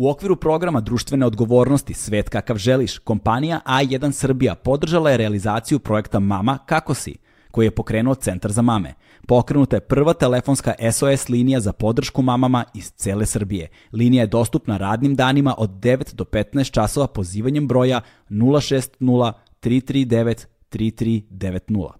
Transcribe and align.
U 0.00 0.08
okviru 0.08 0.36
programa 0.36 0.80
društvene 0.80 1.26
odgovornosti 1.26 1.94
Svet 1.94 2.28
kakav 2.28 2.56
želiš, 2.56 2.98
kompanija 2.98 3.60
A1 3.66 4.12
Srbija 4.12 4.54
podržala 4.54 5.10
je 5.10 5.16
realizaciju 5.16 5.78
projekta 5.78 6.20
Mama 6.20 6.58
kako 6.66 6.94
si, 6.94 7.16
koji 7.50 7.66
je 7.66 7.70
pokrenuo 7.70 8.14
Centar 8.14 8.52
za 8.52 8.62
mame. 8.62 8.94
Pokrenuta 9.26 9.76
je 9.76 9.80
prva 9.80 10.12
telefonska 10.12 10.74
SOS 10.92 11.28
linija 11.28 11.60
za 11.60 11.72
podršku 11.72 12.22
mamama 12.22 12.64
iz 12.74 12.92
cele 12.92 13.26
Srbije. 13.26 13.68
Linija 13.92 14.22
je 14.22 14.26
dostupna 14.26 14.76
radnim 14.76 15.16
danima 15.16 15.54
od 15.58 15.70
9 15.70 16.14
do 16.14 16.24
15 16.24 16.70
časova 16.70 17.06
pozivanjem 17.06 17.68
broja 17.68 18.00
060 18.30 19.32
339 19.62 20.46
3390. 20.70 21.99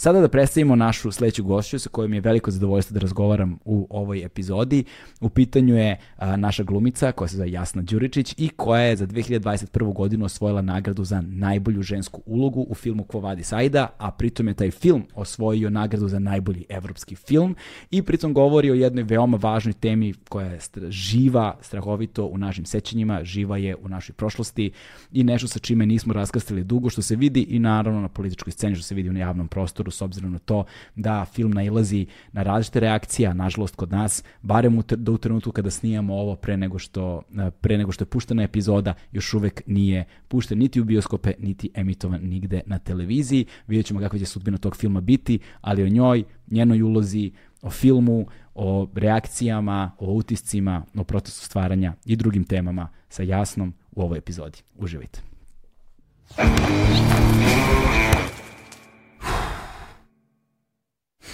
Sada 0.00 0.20
da 0.20 0.28
predstavimo 0.28 0.76
našu 0.76 1.12
sledeću 1.12 1.44
gošću 1.44 1.78
sa 1.78 1.88
kojom 1.88 2.14
je 2.14 2.20
veliko 2.20 2.50
zadovoljstvo 2.50 2.94
da 2.94 3.00
razgovaram 3.00 3.58
u 3.64 3.86
ovoj 3.90 4.24
epizodi. 4.24 4.84
U 5.20 5.28
pitanju 5.28 5.76
je 5.76 5.96
a, 6.16 6.36
naša 6.36 6.62
glumica 6.62 7.12
koja 7.12 7.28
se 7.28 7.36
zove 7.36 7.50
Jasna 7.50 7.82
Đuričić 7.82 8.34
i 8.36 8.48
koja 8.48 8.82
je 8.82 8.96
za 8.96 9.06
2021. 9.06 9.94
godinu 9.94 10.24
osvojila 10.24 10.62
nagradu 10.62 11.04
za 11.04 11.20
najbolju 11.20 11.82
žensku 11.82 12.22
ulogu 12.26 12.66
u 12.68 12.74
filmu 12.74 13.04
Quo 13.04 13.22
Vadis 13.22 13.52
Aida, 13.52 13.88
a 13.98 14.10
pritom 14.10 14.48
je 14.48 14.54
taj 14.54 14.70
film 14.70 15.04
osvojio 15.14 15.70
nagradu 15.70 16.08
za 16.08 16.18
najbolji 16.18 16.64
evropski 16.68 17.14
film 17.14 17.56
i 17.90 18.02
pritom 18.02 18.34
govori 18.34 18.70
o 18.70 18.74
jednoj 18.74 19.04
veoma 19.04 19.38
važnoj 19.40 19.72
temi 19.72 20.14
koja 20.28 20.46
je 20.46 20.58
živa, 20.88 21.56
strahovito 21.60 22.26
u 22.26 22.38
našim 22.38 22.64
sećanjima, 22.64 23.24
živa 23.24 23.56
je 23.56 23.76
u 23.76 23.88
našoj 23.88 24.12
prošlosti 24.12 24.70
i 25.12 25.24
nešto 25.24 25.48
sa 25.48 25.58
čime 25.58 25.86
nismo 25.86 26.12
raskastili 26.12 26.64
dugo, 26.64 26.90
što 26.90 27.02
se 27.02 27.16
vidi 27.16 27.40
i 27.42 27.58
naravno 27.58 28.00
na 28.00 28.08
političkoj 28.08 28.52
sceni, 28.52 28.74
što 28.74 28.84
se 28.84 28.94
vidi 28.94 29.10
u 29.10 29.16
javnom 29.16 29.48
prostoru 29.48 29.87
prostoru 29.88 29.90
s 29.90 30.02
obzirom 30.02 30.32
na 30.32 30.38
to 30.38 30.64
da 30.96 31.24
film 31.24 31.52
nailazi 31.52 32.06
na 32.32 32.42
različite 32.42 32.80
reakcije, 32.80 33.34
nažalost 33.34 33.76
kod 33.76 33.90
nas, 33.90 34.24
barem 34.42 34.78
u, 34.78 34.82
do 34.96 35.12
u 35.12 35.18
trenutku 35.18 35.52
kada 35.52 35.70
snijamo 35.70 36.14
ovo 36.14 36.36
pre 36.36 36.56
nego, 36.56 36.78
što, 36.78 37.22
e, 37.38 37.50
pre 37.50 37.78
nego 37.78 37.92
što 37.92 38.02
je 38.02 38.06
puštena 38.06 38.42
epizoda, 38.42 38.94
još 39.12 39.34
uvek 39.34 39.62
nije 39.66 40.04
pušten 40.28 40.58
niti 40.58 40.80
u 40.80 40.84
bioskope, 40.84 41.32
niti 41.38 41.70
emitovan 41.74 42.20
nigde 42.22 42.60
na 42.66 42.78
televiziji. 42.78 43.46
Vidjet 43.66 43.86
ćemo 43.86 44.00
kakva 44.00 44.18
će 44.18 44.26
sudbina 44.26 44.58
tog 44.58 44.76
filma 44.76 45.00
biti, 45.00 45.38
ali 45.60 45.82
o 45.82 45.88
njoj, 45.88 46.24
njenoj 46.50 46.82
ulozi, 46.82 47.32
o 47.62 47.70
filmu, 47.70 48.26
o 48.54 48.88
reakcijama, 48.94 49.92
o 49.98 50.12
utiscima, 50.12 50.84
o 50.96 51.04
procesu 51.04 51.44
stvaranja 51.44 51.94
i 52.04 52.16
drugim 52.16 52.44
temama 52.44 52.88
sa 53.08 53.22
jasnom 53.22 53.74
u 53.92 54.02
ovoj 54.02 54.18
epizodi. 54.18 54.58
Uživajte. 54.76 55.20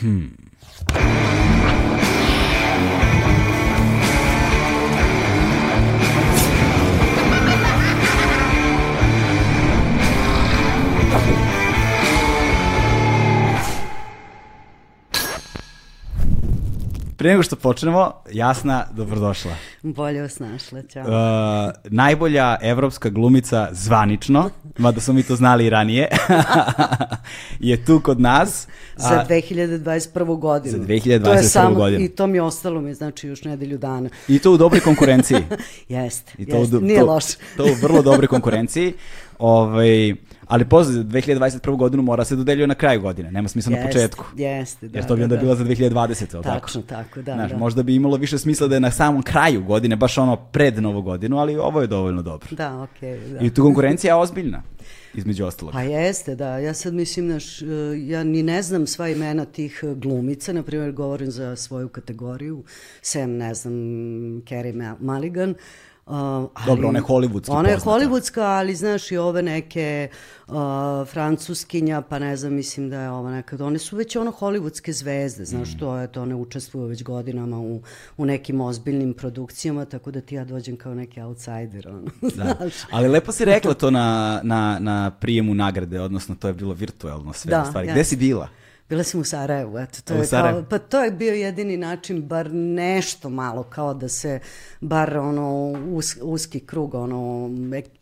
Hmm. 0.05 0.27
Pre 17.25 17.31
nego 17.31 17.43
što 17.43 17.57
počnemo, 17.57 18.13
Jasna, 18.33 18.87
dobrodošla. 18.93 19.53
Bolje 19.83 20.23
vas 20.23 20.39
našla, 20.39 20.83
čao. 20.83 21.03
Uh, 21.03 21.73
najbolja 21.85 22.57
evropska 22.63 23.09
glumica 23.09 23.69
zvanično, 23.73 24.51
mada 24.79 25.01
smo 25.01 25.15
mi 25.15 25.23
to 25.23 25.37
znali 25.37 25.67
i 25.67 25.71
ranije, 25.71 26.09
je 27.61 27.85
tu 27.85 28.01
kod 28.01 28.21
nas. 28.21 28.67
Za 28.97 29.27
2021. 29.29 30.39
godinu. 30.39 30.79
Za 30.79 30.85
2021. 30.85 31.25
to 31.25 31.33
je 31.33 31.43
samo, 31.43 31.75
godinu. 31.75 32.05
I 32.05 32.09
to 32.09 32.27
mi 32.27 32.41
ostalo 32.41 32.81
mi, 32.81 32.95
znači, 32.95 33.29
još 33.29 33.45
nedelju 33.45 33.79
dana. 33.79 34.09
I 34.29 34.39
to 34.39 34.53
u 34.53 34.57
dobroj 34.57 34.81
konkurenciji. 34.81 35.39
jeste, 35.89 36.33
jeste, 36.39 36.81
nije 36.81 37.01
to, 37.01 37.07
loše. 37.07 37.37
to 37.57 37.65
u 37.65 37.75
vrlo 37.83 38.03
dobroj 38.03 38.29
konkurenciji. 38.29 38.93
Ovaj, 39.39 40.15
Ali 40.47 40.65
pozdrav, 40.65 40.97
za 40.97 41.05
2021. 41.05 41.77
godinu 41.77 42.03
mora 42.03 42.25
se 42.25 42.37
dodeljuje 42.37 42.67
na 42.67 42.75
kraju 42.75 43.01
godine, 43.01 43.33
nema 43.33 43.49
smisla 43.49 43.73
jest, 43.73 43.83
na 43.83 43.87
početku. 43.89 44.25
Jeste, 44.37 44.89
da. 44.89 44.99
Jer 44.99 45.07
to 45.07 45.17
bi 45.17 45.23
onda 45.23 45.37
da, 45.37 45.43
bila 45.43 45.55
za 45.55 45.65
2020. 45.65 46.43
Tako, 46.43 46.43
tako, 46.43 46.83
tako 46.87 47.23
da, 47.23 47.35
Znaš, 47.35 47.51
da. 47.51 47.57
Možda 47.57 47.83
bi 47.83 47.95
imalo 47.95 48.17
više 48.17 48.39
smisla 48.39 48.69
da 48.69 48.75
je 48.75 48.81
na 48.81 48.91
samom 48.91 49.23
kraju 49.23 49.65
godine, 49.65 49.97
baš 49.97 50.19
ono 50.19 50.37
pred 50.37 50.83
novu 50.83 51.03
godinu, 51.03 51.39
ali 51.39 51.57
ovo 51.57 51.81
je 51.81 51.87
dovoljno 51.87 52.23
dobro. 52.23 52.49
Da, 52.51 52.83
okej. 52.83 53.19
Okay, 53.19 53.33
da. 53.33 53.47
I 53.47 53.55
tu 53.55 53.63
konkurencija 53.63 54.15
je 54.15 54.21
ozbiljna 54.21 54.63
između 55.15 55.45
ostalog. 55.45 55.73
Pa 55.73 55.83
jeste, 55.83 56.35
da. 56.35 56.59
Ja 56.59 56.75
sad 56.75 56.95
mislim, 56.95 57.29
naš, 57.29 57.63
ja 58.07 58.25
ni 58.25 58.43
ne 58.43 58.63
znam 58.63 58.87
sva 58.87 59.09
imena 59.09 59.45
tih 59.45 59.81
glumica, 59.97 60.53
na 60.53 60.63
primjer 60.63 60.93
govorim 60.93 61.31
za 61.31 61.57
svoju 61.57 61.89
kategoriju, 61.89 62.65
sem, 63.03 63.37
ne 63.37 63.55
znam, 63.55 63.75
Kerry 64.43 64.97
Mulligan, 65.01 65.51
Uh, 65.51 65.57
ali, 66.07 66.49
Dobro, 66.67 66.89
ona 66.89 66.99
je 66.99 67.03
hollywoodska 67.03 67.53
Ona 67.53 67.69
je 67.69 67.79
hollywoodska, 67.79 68.41
ali 68.41 68.75
znaš 68.75 69.13
i 69.13 69.17
ove 69.17 69.43
neke 69.43 70.09
uh, 70.47 70.55
francuskinja, 71.13 72.01
pa 72.01 72.19
ne 72.19 72.37
znam, 72.37 72.53
mislim 72.53 72.91
da 72.91 73.01
je 73.01 73.11
ova 73.11 73.31
nekad, 73.31 73.61
one 73.61 73.79
su 73.79 73.97
već 73.97 74.17
ono 74.17 74.33
hollywoodske 74.33 74.93
zvezde, 74.93 75.45
znaš, 75.45 75.75
mm. 75.75 75.79
to 75.79 75.97
je, 75.97 76.07
to 76.07 76.23
one 76.23 76.35
učestvuju 76.35 76.87
već 76.87 77.03
godinama 77.03 77.59
u, 77.61 77.83
u 78.17 78.27
nekim 78.27 78.61
ozbiljnim 78.61 79.15
produkcijama, 79.15 79.85
tako 79.85 80.11
da 80.11 80.21
ti 80.21 80.35
ja 80.35 80.45
dođem 80.45 80.77
kao 80.77 80.95
neki 80.95 81.21
outsider, 81.21 81.89
ono, 81.89 82.01
da. 82.37 82.55
znaš. 82.59 82.75
Ali 82.91 83.09
lepo 83.09 83.33
si 83.33 83.45
rekla 83.45 83.75
to 83.75 83.91
na, 83.91 84.41
na, 84.43 84.79
na 84.81 85.11
prijemu 85.11 85.55
nagrade, 85.55 86.01
odnosno 86.01 86.35
to 86.35 86.49
je 86.49 86.55
bilo 86.55 86.75
virtuelno 86.75 87.33
sve 87.33 87.51
da, 87.51 87.65
stvari. 87.65 87.89
Gde 87.91 88.05
si 88.05 88.17
bila? 88.17 88.49
Bila 88.89 89.03
sam 89.05 89.21
u 89.21 89.25
Sarajevu, 89.25 89.79
eto, 89.79 89.99
to 90.05 90.15
je 90.15 90.27
kao, 90.31 90.65
pa 90.71 90.79
to 90.79 91.05
je 91.05 91.11
bio 91.11 91.35
jedini 91.35 91.77
način, 91.77 92.23
bar 92.23 92.51
nešto 92.55 93.31
malo, 93.31 93.63
kao 93.63 93.95
da 93.95 94.09
se, 94.09 94.41
bar 94.81 95.19
ono, 95.19 95.73
us, 95.93 96.17
uski 96.23 96.61
krug, 96.61 96.95
ono, 96.95 97.51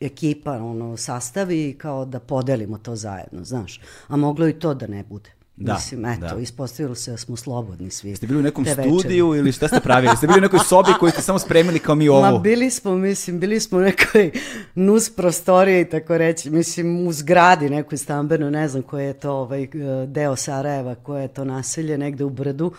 ekipa, 0.01 0.53
ono, 0.53 0.97
sastavi, 0.97 1.75
kao 1.79 2.05
da 2.05 2.21
podelimo 2.21 2.79
to 2.79 2.97
zajedno, 2.97 3.45
znaš. 3.45 3.81
A 4.09 4.17
moglo 4.17 4.49
i 4.49 4.59
to 4.59 4.75
da 4.75 4.87
ne 4.87 5.03
bude. 5.03 5.31
Da, 5.57 5.75
Mislim, 5.75 6.05
eto, 6.05 6.35
da. 6.35 6.41
ispostavilo 6.41 6.95
se 6.95 7.11
da 7.11 7.17
smo 7.17 7.37
slobodni 7.37 7.91
svi. 7.91 8.17
Ste 8.17 8.27
bili 8.27 8.41
u 8.41 8.43
nekom 8.43 8.65
studiju 8.65 9.29
večeri. 9.29 9.39
ili 9.39 9.53
šta 9.53 9.69
ste 9.69 9.81
pravili? 9.81 10.17
Ste 10.17 10.27
bili 10.27 10.39
u 10.39 10.43
nekoj 10.43 10.59
sobi 10.69 10.91
koju 11.01 11.11
ste 11.13 11.23
samo 11.23 11.39
spremili 11.39 11.79
kao 11.79 11.95
mi 11.95 12.09
ovo? 12.09 12.21
Ma 12.21 12.39
bili 12.39 12.71
smo, 12.71 12.97
mislim, 12.97 13.41
bili 13.41 13.61
smo 13.61 13.79
u 13.79 13.81
nekoj 13.81 14.31
nus 14.75 15.11
prostoriji, 15.11 15.85
tako 15.85 16.19
reći, 16.19 16.51
mislim, 16.51 17.07
u 17.07 17.13
zgradi 17.13 17.71
nekoj 17.71 17.99
stambeno, 17.99 18.51
ne 18.51 18.69
znam 18.69 18.83
koje 18.83 19.07
je 19.07 19.13
to 19.13 19.33
ovaj, 19.33 19.69
deo 20.07 20.37
Sarajeva, 20.37 20.95
koje 20.95 21.23
je 21.23 21.29
to 21.29 21.45
naselje, 21.45 21.99
negde 21.99 22.25
u 22.25 22.31
Brdu. 22.31 22.73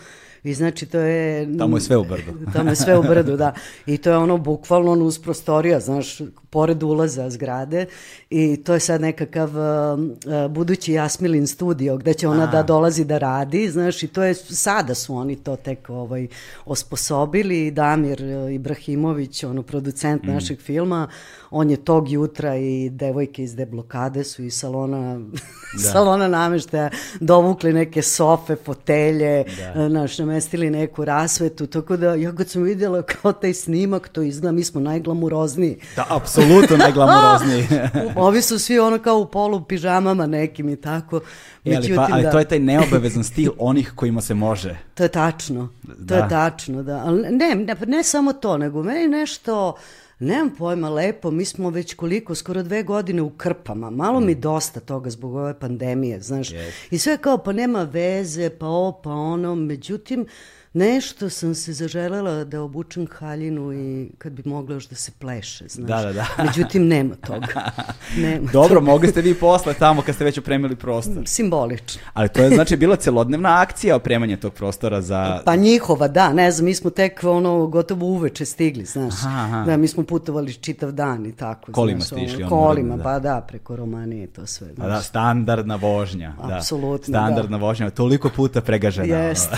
I 0.44 0.54
znači 0.54 0.86
to 0.86 0.98
je... 0.98 1.48
Tamo 1.58 1.76
je 1.76 1.80
sve 1.80 1.96
u 1.96 2.04
brdu. 2.04 2.32
tamo 2.54 2.70
je 2.70 2.76
sve 2.76 2.98
u 2.98 3.02
brdu, 3.02 3.36
da. 3.36 3.54
I 3.86 3.98
to 3.98 4.10
je 4.10 4.16
ono 4.16 4.38
bukvalno 4.38 4.92
uz 4.92 5.18
prostorija, 5.18 5.80
znaš, 5.80 6.18
pored 6.54 6.82
ulaza 6.82 7.30
zgrade 7.30 7.86
i 8.30 8.56
to 8.56 8.74
je 8.74 8.80
sad 8.80 9.00
nekakav 9.00 9.48
uh, 9.48 9.98
uh, 9.98 10.50
budući 10.50 10.92
Jasmilin 10.92 11.46
studio 11.46 11.96
gde 11.96 12.14
će 12.14 12.28
ona 12.28 12.42
A. 12.42 12.46
da 12.46 12.62
dolazi 12.62 13.04
da 13.04 13.18
radi, 13.18 13.70
znaš, 13.70 14.02
i 14.02 14.08
to 14.08 14.22
je, 14.22 14.34
sada 14.34 14.94
su 14.94 15.14
oni 15.14 15.36
to 15.36 15.56
tek 15.56 15.90
ovaj, 15.90 16.28
osposobili, 16.64 17.70
Damir 17.70 18.22
uh, 18.22 18.52
Ibrahimović, 18.52 19.44
ono, 19.44 19.62
producent 19.62 20.22
mm. 20.22 20.30
našeg 20.30 20.60
filma, 20.60 21.08
on 21.50 21.70
je 21.70 21.76
tog 21.76 22.10
jutra 22.10 22.56
i 22.56 22.90
devojke 22.90 23.42
iz 23.42 23.54
deblokade 23.54 24.24
su 24.24 24.44
iz 24.44 24.54
salona, 24.54 25.18
da. 25.82 25.90
salona 25.92 26.28
nameštaja 26.28 26.90
dovukli 27.20 27.72
neke 27.72 28.02
sofe, 28.02 28.56
fotelje, 28.56 29.44
da. 29.74 29.88
naš, 29.88 30.18
namestili 30.34 30.70
neku 30.70 31.04
rasvetu, 31.04 31.66
tako 31.66 31.96
da 31.96 32.14
ja 32.14 32.32
kad 32.32 32.48
sam 32.48 32.62
vidjela 32.62 33.02
kao 33.02 33.32
taj 33.32 33.54
snimak, 33.54 34.08
to 34.08 34.22
izgleda, 34.22 34.52
mi 34.52 34.64
smo 34.64 34.80
najglamurozniji. 34.80 35.78
Da, 35.96 36.06
apsolutno 36.08 36.76
najglamurozniji. 36.76 37.66
Ovi 38.16 38.42
su 38.42 38.58
svi 38.58 38.78
ono 38.78 38.98
kao 38.98 39.18
u 39.18 39.26
polu 39.26 39.64
pižamama 39.64 40.26
nekim 40.26 40.68
i 40.68 40.76
tako. 40.76 41.20
E, 41.64 41.76
ali, 41.76 41.94
pa, 41.96 42.08
ali 42.12 42.22
da... 42.22 42.30
to 42.30 42.38
je 42.38 42.44
taj 42.44 42.58
neobavezan 42.58 43.24
stil 43.24 43.52
onih 43.58 43.92
kojima 43.96 44.20
se 44.20 44.34
može. 44.34 44.76
To 44.94 45.02
je 45.02 45.08
tačno, 45.08 45.68
to 45.86 45.94
da. 45.98 46.16
je 46.16 46.28
tačno, 46.28 46.82
da. 46.82 47.02
Ali 47.06 47.22
ne, 47.22 47.54
ne, 47.54 47.76
ne 47.86 48.02
samo 48.02 48.32
to, 48.32 48.58
nego 48.58 48.82
meni 48.82 49.08
nešto 49.08 49.76
Nemam 50.24 50.50
pojma, 50.58 50.88
lepo, 50.88 51.30
mi 51.30 51.44
smo 51.44 51.70
već 51.70 51.94
koliko, 51.94 52.34
skoro 52.34 52.62
dve 52.62 52.82
godine 52.82 53.22
u 53.22 53.30
krpama, 53.30 53.90
malo 53.90 54.20
mm. 54.20 54.26
mi 54.26 54.34
dosta 54.34 54.80
toga 54.80 55.10
zbog 55.10 55.34
ove 55.34 55.58
pandemije, 55.58 56.20
znaš. 56.20 56.50
Yes. 56.50 56.70
I 56.90 56.98
sve 56.98 57.16
kao, 57.16 57.38
pa 57.38 57.52
nema 57.52 57.82
veze, 57.82 58.50
pa 58.50 58.66
ovo, 58.66 58.92
pa 58.92 59.10
ono, 59.10 59.54
međutim, 59.54 60.26
Nešto 60.74 61.30
sam 61.30 61.54
se 61.54 61.72
zaželela 61.72 62.44
da 62.44 62.62
obučem 62.62 63.06
haljinu 63.18 63.72
i 63.72 64.10
kad 64.18 64.32
bi 64.32 64.42
mogla 64.44 64.74
još 64.74 64.88
da 64.88 64.96
se 64.96 65.12
pleše, 65.18 65.64
znaš. 65.68 65.88
Da, 65.88 66.02
da, 66.02 66.12
da. 66.12 66.26
Međutim, 66.44 66.88
nema 66.88 67.14
toga. 67.14 67.46
Nema 68.22 68.50
Dobro, 68.52 68.74
toga. 68.74 68.90
mogli 68.90 69.08
ste 69.08 69.20
vi 69.22 69.34
posle 69.34 69.74
tamo 69.74 70.02
kad 70.02 70.14
ste 70.14 70.24
već 70.24 70.38
opremili 70.38 70.76
prostor. 70.76 71.22
Simbolično. 71.26 72.02
Ali 72.12 72.28
to 72.28 72.42
je 72.42 72.50
znači 72.50 72.76
bila 72.76 72.96
celodnevna 72.96 73.60
akcija 73.60 73.96
opremanje 73.96 74.36
tog 74.36 74.52
prostora 74.54 75.00
za... 75.00 75.42
Pa 75.44 75.56
njihova, 75.56 76.08
da, 76.08 76.32
ne 76.32 76.50
znam, 76.50 76.64
mi 76.64 76.74
smo 76.74 76.90
tek 76.90 77.20
ono 77.24 77.66
gotovo 77.66 78.06
uveče 78.06 78.44
stigli, 78.44 78.84
znaš. 78.84 79.14
Aha, 79.24 79.40
aha. 79.44 79.64
Da, 79.66 79.76
mi 79.76 79.88
smo 79.88 80.02
putovali 80.04 80.54
čitav 80.54 80.92
dan 80.92 81.26
i 81.26 81.32
tako. 81.36 81.72
Kolima 81.72 82.00
znaš, 82.00 82.08
ste 82.08 82.20
išli, 82.20 82.42
ono, 82.42 82.48
Kolima, 82.50 82.96
da. 82.96 83.02
pa 83.02 83.18
da, 83.18 83.44
preko 83.48 83.76
Romanije 83.76 84.26
to 84.26 84.46
sve. 84.46 84.74
Pa 84.76 84.82
da, 84.82 84.88
Znaš. 84.88 85.04
standardna 85.06 85.76
vožnja. 85.76 86.34
da. 86.48 86.56
Apsolutno, 86.56 87.12
Standardna 87.12 87.56
vožnja, 87.56 87.90
toliko 87.90 88.30
puta 88.36 88.60
pregažena. 88.60 89.16
Jeste. 89.16 89.56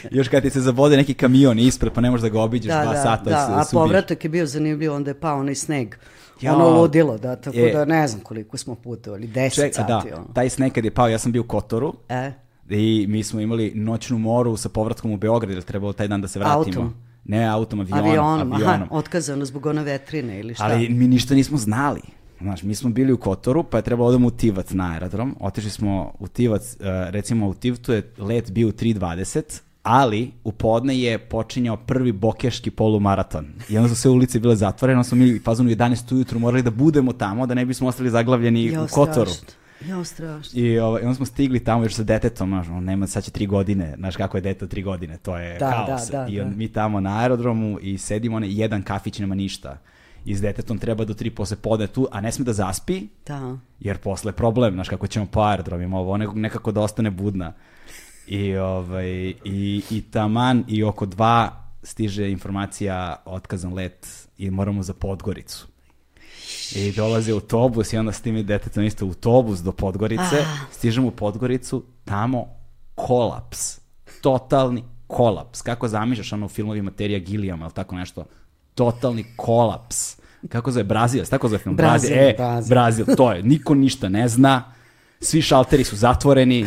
Još 0.11 0.27
kad 0.27 0.43
ti 0.43 0.49
se 0.49 0.61
zabode 0.61 0.97
neki 0.97 1.13
kamion 1.13 1.59
ispred, 1.59 1.93
pa 1.93 2.01
ne 2.01 2.11
možeš 2.11 2.21
da 2.21 2.29
ga 2.29 2.41
obiđeš 2.41 2.67
Da, 2.67 2.81
dva 2.81 2.93
da, 2.93 3.01
sata. 3.01 3.23
da, 3.23 3.45
se- 3.63 3.77
a 3.77 3.79
povratak 3.79 4.23
je 4.23 4.29
bio 4.29 4.45
zanimljiv, 4.45 4.93
onda 4.93 5.09
je 5.09 5.19
pao 5.19 5.39
onaj 5.39 5.55
sneg. 5.55 5.95
Ja. 6.41 6.55
Ono 6.55 6.69
ludilo, 6.71 7.17
da, 7.17 7.35
tako 7.35 7.57
E. 7.57 7.71
da 7.73 7.85
ne 7.85 8.07
znam 8.07 8.21
koliko 8.21 8.57
smo 8.57 8.75
putovali, 8.75 9.27
10 9.27 9.55
Ček, 9.55 9.75
sati. 9.75 9.87
da, 9.87 10.03
ono. 10.15 10.25
taj 10.33 10.49
sneg 10.49 10.73
kad 10.73 10.85
je 10.85 10.91
pao, 10.91 11.07
ja 11.07 11.17
sam 11.17 11.31
bio 11.31 11.41
u 11.41 11.45
Kotoru 11.45 11.93
E, 12.09 12.31
i 12.69 13.05
mi 13.09 13.23
smo 13.23 13.39
imali 13.39 13.71
noćnu 13.75 14.17
moru 14.17 14.57
sa 14.57 14.69
povratkom 14.69 15.11
u 15.11 15.17
Beograd, 15.17 15.49
jer 15.49 15.57
je 15.57 15.63
trebalo 15.63 15.93
taj 15.93 16.07
dan 16.07 16.21
da 16.21 16.27
se 16.27 16.39
vratimo. 16.39 16.59
Autom? 16.59 16.93
Ne, 17.25 17.45
autom, 17.45 17.79
avionom. 17.79 18.05
avionom, 18.05 18.53
avionom. 18.53 18.73
aha, 18.75 18.87
otkazano 18.91 19.45
zbog 19.45 19.65
one 19.65 19.83
vetrine 19.83 20.39
ili 20.39 20.53
šta? 20.53 20.63
Ali 20.63 20.89
mi 20.89 21.07
ništa 21.07 21.35
nismo 21.35 21.57
znali. 21.57 22.01
Znaš, 22.39 22.63
mi 22.63 22.75
smo 22.75 22.89
bili 22.89 23.13
u 23.13 23.17
Kotoru, 23.17 23.63
pa 23.63 23.77
je 23.77 23.83
trebalo 23.83 24.09
odemo 24.09 24.27
u 24.27 24.31
Tivac 24.31 24.71
na 24.71 24.91
aerodrom. 24.93 25.35
Otišli 25.39 25.69
smo 25.71 26.13
u 26.19 26.27
Tivac, 26.27 26.61
uh, 26.73 26.79
recimo 27.09 27.47
u 27.47 27.53
Tivtu 27.53 27.93
je 27.93 28.13
let 28.17 28.51
bio 28.51 28.67
u 28.67 28.71
3.20, 28.71 29.61
ali 29.83 30.31
u 30.43 30.51
podne 30.51 30.99
je 30.99 31.17
počinjao 31.17 31.77
prvi 31.77 32.11
bokeški 32.11 32.71
polumaraton. 32.71 33.47
I 33.69 33.77
onda 33.77 33.89
su 33.89 33.95
sve 33.95 34.11
ulice 34.11 34.39
bile 34.39 34.55
zatvorene, 34.55 34.97
onda 34.97 35.07
smo 35.09 35.17
mi 35.17 35.39
fazonu 35.39 35.69
11 35.69 36.15
ujutru 36.15 36.39
morali 36.39 36.63
da 36.63 36.71
budemo 36.71 37.13
tamo, 37.13 37.45
da 37.47 37.53
ne 37.53 37.65
bismo 37.65 37.87
ostali 37.87 38.09
zaglavljeni 38.09 38.65
Jao, 38.65 38.83
u 38.83 38.87
Kotoru. 38.87 39.31
Jao, 39.87 40.03
strašno. 40.03 40.59
I, 40.59 40.79
ovaj, 40.79 41.01
i 41.01 41.05
onda 41.05 41.15
smo 41.15 41.25
stigli 41.25 41.59
tamo 41.59 41.83
još 41.83 41.93
sa 41.93 42.03
detetom, 42.03 42.49
znaš, 42.49 42.67
ono, 42.67 42.81
nema, 42.81 43.07
sad 43.07 43.23
će 43.23 43.31
tri 43.31 43.45
godine, 43.45 43.93
znaš 43.97 44.15
kako 44.15 44.37
je 44.37 44.41
dete 44.41 44.67
tri 44.67 44.83
godine, 44.83 45.17
to 45.17 45.37
je 45.37 45.57
Da, 45.59 45.71
haos. 45.87 46.09
da, 46.11 46.17
da, 46.17 46.27
I 46.29 46.41
on, 46.41 46.49
da. 46.49 46.55
mi 46.55 46.67
tamo 46.67 46.99
na 46.99 47.19
aerodromu 47.19 47.77
i 47.81 47.97
sedimo, 47.97 48.39
ne, 48.39 48.51
jedan 48.51 48.83
kafić 48.83 49.19
nema 49.19 49.35
ništa. 49.35 49.77
I 50.25 50.35
s 50.35 50.41
detetom 50.41 50.77
treba 50.77 51.05
do 51.05 51.13
tri 51.13 51.29
posle 51.29 51.57
pode 51.57 51.87
tu, 51.87 52.07
a 52.11 52.21
ne 52.21 52.31
sme 52.31 52.45
da 52.45 52.53
zaspi, 52.53 53.07
Da. 53.27 53.57
jer 53.79 53.97
posle 53.97 54.31
problem, 54.31 54.73
znaš 54.73 54.89
kako 54.89 55.07
ćemo 55.07 55.25
po 55.25 55.41
aerodromima, 55.41 55.97
ovo 55.99 56.17
nekako 56.17 56.71
da 56.71 56.81
ostane 56.81 57.11
budna. 57.11 57.53
I, 58.27 58.55
ovaj, 58.55 59.09
i, 59.43 59.83
i 59.91 60.01
taman 60.01 60.63
i 60.67 60.83
oko 60.83 61.05
dva 61.05 61.51
stiže 61.83 62.31
informacija 62.31 63.15
otkazan 63.25 63.73
let 63.73 64.07
i 64.37 64.51
moramo 64.51 64.83
za 64.83 64.93
Podgoricu. 64.93 65.67
I 66.75 66.91
dolazi 66.91 67.31
autobus 67.31 67.93
i 67.93 67.97
onda 67.97 68.11
s 68.11 68.21
tim 68.21 68.37
i 68.37 68.43
detetom 68.43 68.83
isto 68.83 69.05
autobus 69.05 69.59
do 69.59 69.71
Podgorice, 69.71 70.23
Ah. 70.39 70.57
stižemo 70.71 71.07
u 71.07 71.11
Podgoricu, 71.11 71.83
tamo 72.05 72.47
kolaps. 72.95 73.79
Totalni 74.21 74.83
kolaps. 75.07 75.61
Kako 75.61 75.87
zamišljaš 75.87 76.33
ono 76.33 76.45
u 76.45 76.49
filmovima 76.49 76.91
Terija 76.91 77.19
Gilliama 77.19 77.65
ili 77.65 77.73
tako 77.73 77.95
nešto? 77.95 78.25
Totalni 78.75 79.25
kolaps. 79.35 80.17
Kako 80.49 80.71
zove? 80.71 80.83
Brazil, 80.83 81.25
tako 81.25 81.47
zove 81.47 81.59
film? 81.59 81.75
Brazil, 81.75 82.11
E, 82.13 82.33
Brazil. 82.37 82.69
Brazil, 82.69 83.05
to 83.17 83.31
je. 83.31 83.43
Niko 83.43 83.75
ništa 83.75 84.09
ne 84.09 84.27
zna. 84.27 84.73
Svi 85.21 85.41
šalteri 85.41 85.83
su 85.83 85.95
zatvoreni. 85.95 86.65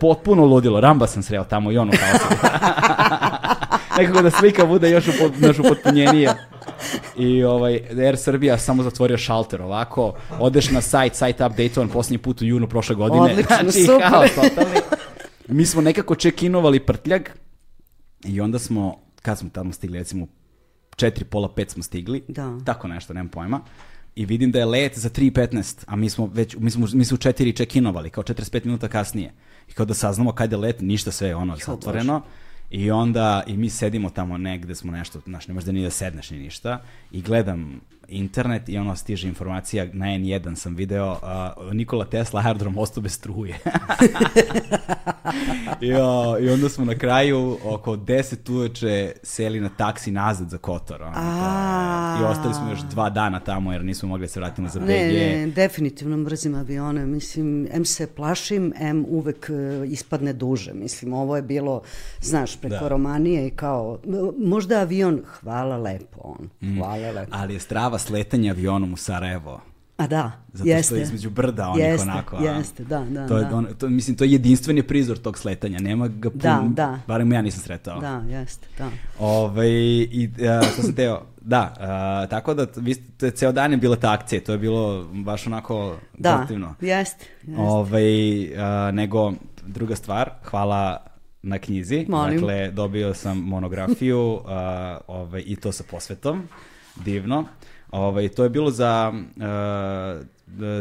Potpuno 0.00 0.44
ludilo. 0.44 0.80
Ramba 0.80 1.06
sam 1.06 1.22
sreo 1.22 1.44
tamo 1.44 1.72
i 1.72 1.78
ono 1.78 1.92
kao 1.92 2.38
Nekako 3.98 4.22
da 4.22 4.30
slika 4.30 4.66
bude 4.66 4.90
još 4.90 5.08
upot, 5.08 5.32
još 5.40 5.58
upotpunjenija. 5.58 6.34
I 7.16 7.44
ovaj, 7.44 7.80
Air 7.98 8.16
Srbija 8.18 8.58
samo 8.58 8.82
zatvorio 8.82 9.18
šalter 9.18 9.62
ovako, 9.62 10.14
odeš 10.38 10.70
na 10.70 10.80
sajt, 10.80 11.14
sajt 11.14 11.40
update-ovan 11.40 11.88
posljednji 11.88 12.18
put 12.18 12.40
u 12.40 12.44
junu 12.44 12.68
prošle 12.68 12.94
godine. 12.94 13.22
Odlično, 13.22 13.56
Znači, 13.62 13.82
super. 13.84 14.08
haos 14.08 14.30
totalni. 14.34 14.80
Mi 15.48 15.66
smo 15.66 15.80
nekako 15.82 16.14
check-inovali 16.14 16.78
prtljag 16.78 17.22
i 18.24 18.40
onda 18.40 18.58
smo, 18.58 18.98
kad 19.22 19.38
smo 19.38 19.50
tamo 19.52 19.72
stigli, 19.72 19.98
recimo 19.98 20.26
četiri, 20.96 21.24
pola 21.24 21.48
pet 21.54 21.70
smo 21.70 21.82
stigli, 21.82 22.24
Da. 22.28 22.58
tako 22.64 22.88
nešto, 22.88 23.14
nemam 23.14 23.28
pojma. 23.28 23.60
I 24.20 24.26
vidim 24.26 24.50
da 24.50 24.58
je 24.58 24.64
let 24.64 24.98
za 24.98 25.08
3.15, 25.08 25.84
a 25.86 25.96
mi 25.96 26.10
smo 26.10 26.30
već, 26.34 26.56
mi 26.58 26.70
smo, 26.70 26.86
mi 26.92 27.04
smo 27.04 27.14
u 27.14 27.18
4 27.18 27.56
check-inovali, 27.56 28.10
kao 28.10 28.24
45 28.24 28.64
minuta 28.64 28.88
kasnije. 28.88 29.32
I 29.68 29.72
kao 29.72 29.86
da 29.86 29.94
saznamo 29.94 30.32
kad 30.32 30.52
je 30.52 30.58
let, 30.58 30.80
ništa 30.80 31.10
sve 31.10 31.28
je 31.28 31.36
ono 31.36 31.56
zatvoreno. 31.56 32.22
I 32.70 32.90
onda, 32.90 33.42
i 33.46 33.56
mi 33.56 33.70
sedimo 33.70 34.10
tamo 34.10 34.38
negde 34.38 34.74
smo 34.74 34.92
nešto, 34.92 35.20
znaš, 35.24 35.48
ne 35.48 35.54
možda 35.54 35.72
ni 35.72 35.82
da 35.82 35.90
sedneš 35.90 36.30
ni 36.30 36.38
ništa. 36.38 36.82
I 37.12 37.22
gledam 37.22 37.80
internet 38.10 38.68
i 38.68 38.78
ono 38.78 38.96
stiže 38.96 39.28
informacija, 39.28 39.86
na 39.92 40.06
N1 40.06 40.54
sam 40.54 40.74
video, 40.74 41.10
uh, 41.12 41.72
Nikola 41.72 42.04
Tesla 42.04 42.42
aerodrom 42.46 42.78
ostao 42.78 43.02
bez 43.02 43.12
struje. 43.12 43.58
I, 45.80 45.92
o, 45.94 46.38
I 46.40 46.50
onda 46.50 46.68
smo 46.68 46.84
na 46.84 46.94
kraju 46.94 47.58
oko 47.64 47.96
10 47.96 48.50
uveče 48.52 49.12
seli 49.22 49.60
na 49.60 49.68
taksi 49.68 50.10
nazad 50.10 50.48
za 50.50 50.58
Kotor. 50.58 51.02
Ono, 51.02 51.12
A. 51.16 52.18
I 52.20 52.24
ostali 52.24 52.54
smo 52.54 52.70
još 52.70 52.80
dva 52.80 53.10
dana 53.10 53.40
tamo 53.40 53.72
jer 53.72 53.84
nismo 53.84 54.08
mogli 54.08 54.24
da 54.26 54.28
se 54.28 54.40
vratimo 54.40 54.68
za 54.68 54.80
BG. 54.80 54.86
Ne, 54.88 55.08
ne, 55.12 55.46
definitivno 55.46 56.16
mrzim 56.16 56.54
avione. 56.54 57.06
Mislim, 57.06 57.68
M 57.72 57.84
se 57.84 58.06
plašim, 58.06 58.72
M 58.78 59.04
uvek 59.08 59.50
e, 59.50 59.86
ispadne 59.86 60.32
duže. 60.32 60.72
Mislim, 60.74 61.12
ovo 61.12 61.36
je 61.36 61.42
bilo, 61.42 61.82
znaš, 62.20 62.56
preko 62.56 62.76
Da. 62.80 62.88
Romanije 62.88 63.46
i 63.46 63.50
kao, 63.50 63.98
možda 64.38 64.80
avion, 64.80 65.22
hvala 65.40 65.76
lepo 65.76 66.20
on, 66.22 66.48
Mm. 66.60 66.78
hvala 66.78 67.10
lepo. 67.10 67.32
Ali 67.36 67.54
je 67.54 67.60
strava 67.60 67.98
sletanje 68.00 68.50
avionom 68.50 68.92
u 68.92 68.96
Sarajevo. 68.96 69.60
A 69.96 70.06
da, 70.06 70.32
Zato 70.52 70.68
jeste. 70.68 70.82
što 70.82 70.94
je 70.94 71.02
između 71.02 71.30
brda 71.30 71.68
onih 71.68 71.84
Jeste, 71.84 72.02
onako. 72.02 72.36
a? 72.36 72.42
jeste, 72.42 72.84
da, 72.84 73.00
da, 73.00 73.26
To 73.26 73.38
je, 73.38 73.44
da. 73.44 73.56
on, 73.56 73.66
to, 73.78 73.88
mislim, 73.88 74.16
to 74.16 74.24
je 74.24 74.32
jedinstveni 74.32 74.82
prizor 74.82 75.18
tog 75.18 75.38
sletanja. 75.38 75.78
Nema 75.78 76.08
ga 76.08 76.30
pun, 76.30 76.38
Da, 76.40 76.62
da. 76.66 76.98
barem 77.06 77.32
ja 77.32 77.42
nisam 77.42 77.60
sretao. 77.60 78.00
Da, 78.00 78.22
jeste, 78.28 78.66
da. 78.78 78.90
Ove, 79.18 79.68
i 80.02 80.30
a, 80.40 80.62
što 80.64 80.82
sam 80.82 80.92
teo, 80.92 81.22
da, 81.40 81.74
a, 81.80 82.26
tako 82.26 82.54
da 82.54 82.66
vi 82.76 82.94
ste, 82.94 83.30
ceo 83.30 83.52
dan 83.52 83.70
je 83.70 83.76
bila 83.76 83.96
ta 83.96 84.12
akcija, 84.12 84.40
to 84.40 84.52
je 84.52 84.58
bilo 84.58 85.04
baš 85.04 85.46
onako 85.46 85.96
Da, 86.18 86.32
pozitivno. 86.32 86.74
jeste, 86.80 87.24
jeste. 87.42 87.54
Ove, 87.58 88.02
a, 88.58 88.90
nego, 88.90 89.32
druga 89.66 89.96
stvar, 89.96 90.30
hvala 90.42 90.96
na 91.42 91.58
knjizi. 91.58 92.06
Molim. 92.08 92.34
Dakle, 92.34 92.70
dobio 92.70 93.14
sam 93.14 93.38
monografiju 93.38 94.40
a, 94.46 94.98
ove, 95.06 95.42
i 95.42 95.56
to 95.56 95.72
sa 95.72 95.84
posvetom. 95.90 96.42
Divno. 96.96 97.44
Ove, 97.92 98.28
to 98.28 98.42
je 98.42 98.50
bilo 98.50 98.70
za, 98.70 99.12
a, 99.40 100.20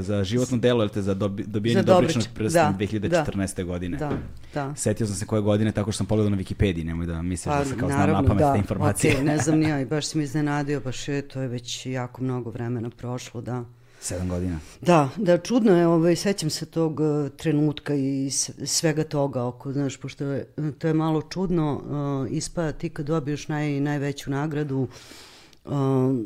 za 0.02 0.24
životno 0.24 0.58
delo, 0.58 0.84
jel 0.84 0.90
te, 0.90 1.02
za 1.02 1.14
dobi, 1.14 1.44
dobijanje 1.44 1.82
Za 1.82 1.94
dobričnog 1.94 2.26
prsta 2.36 2.72
da, 2.72 2.86
2014. 2.86 3.64
godine. 3.64 3.98
Da, 3.98 4.12
da. 4.54 4.76
Setio 4.76 5.08
sam 5.08 5.16
se 5.16 5.26
koje 5.26 5.42
godine 5.42 5.72
tako 5.72 5.92
što 5.92 5.98
sam 5.98 6.06
pogledao 6.06 6.30
na 6.30 6.38
Wikipediji, 6.38 6.84
nemoj 6.84 7.06
da 7.06 7.22
misliš 7.22 7.54
Pa, 7.54 7.60
da 7.60 7.66
se 7.66 7.78
kao 7.78 7.90
znam 7.90 8.00
naravno, 8.00 8.22
na 8.22 8.28
pamet 8.28 8.42
da. 8.42 8.54
te 8.54 8.60
informacije. 8.60 9.14
Okej, 9.14 9.26
ne 9.26 9.38
znam 9.38 9.60
ni 9.60 9.70
ja 9.70 9.82
i 9.82 9.86
baš 9.96 10.08
si 10.08 10.18
mi 10.18 10.24
iznenadio, 10.24 10.80
baš 10.80 11.08
je, 11.08 11.22
to 11.22 11.42
je 11.42 11.48
već 11.48 11.86
jako 11.86 12.24
mnogo 12.24 12.50
vremena 12.50 12.90
prošlo, 12.90 13.42
da. 13.42 13.64
Sedam 14.02 14.30
godina. 14.30 14.60
Da, 14.82 15.10
da, 15.18 15.38
čudno 15.38 15.78
je, 15.78 15.88
ovaj, 15.88 16.16
sećam 16.16 16.50
se 16.50 16.66
tog 16.66 17.00
uh, 17.00 17.30
trenutka 17.38 17.96
i 17.96 18.30
svega 18.66 19.04
toga 19.04 19.44
oko, 19.44 19.74
znaš, 19.74 19.98
pošto 19.98 20.24
je, 20.26 20.46
to 20.78 20.88
je 20.88 20.94
malo 20.94 21.22
čudno, 21.22 21.74
uh, 21.76 22.32
ispada 22.32 22.72
ti 22.72 22.90
kad 22.90 23.06
dobiješ 23.06 23.48
naj, 23.48 23.80
najveću 23.80 24.32
nagradu 24.32 24.78
uh, 24.78 24.90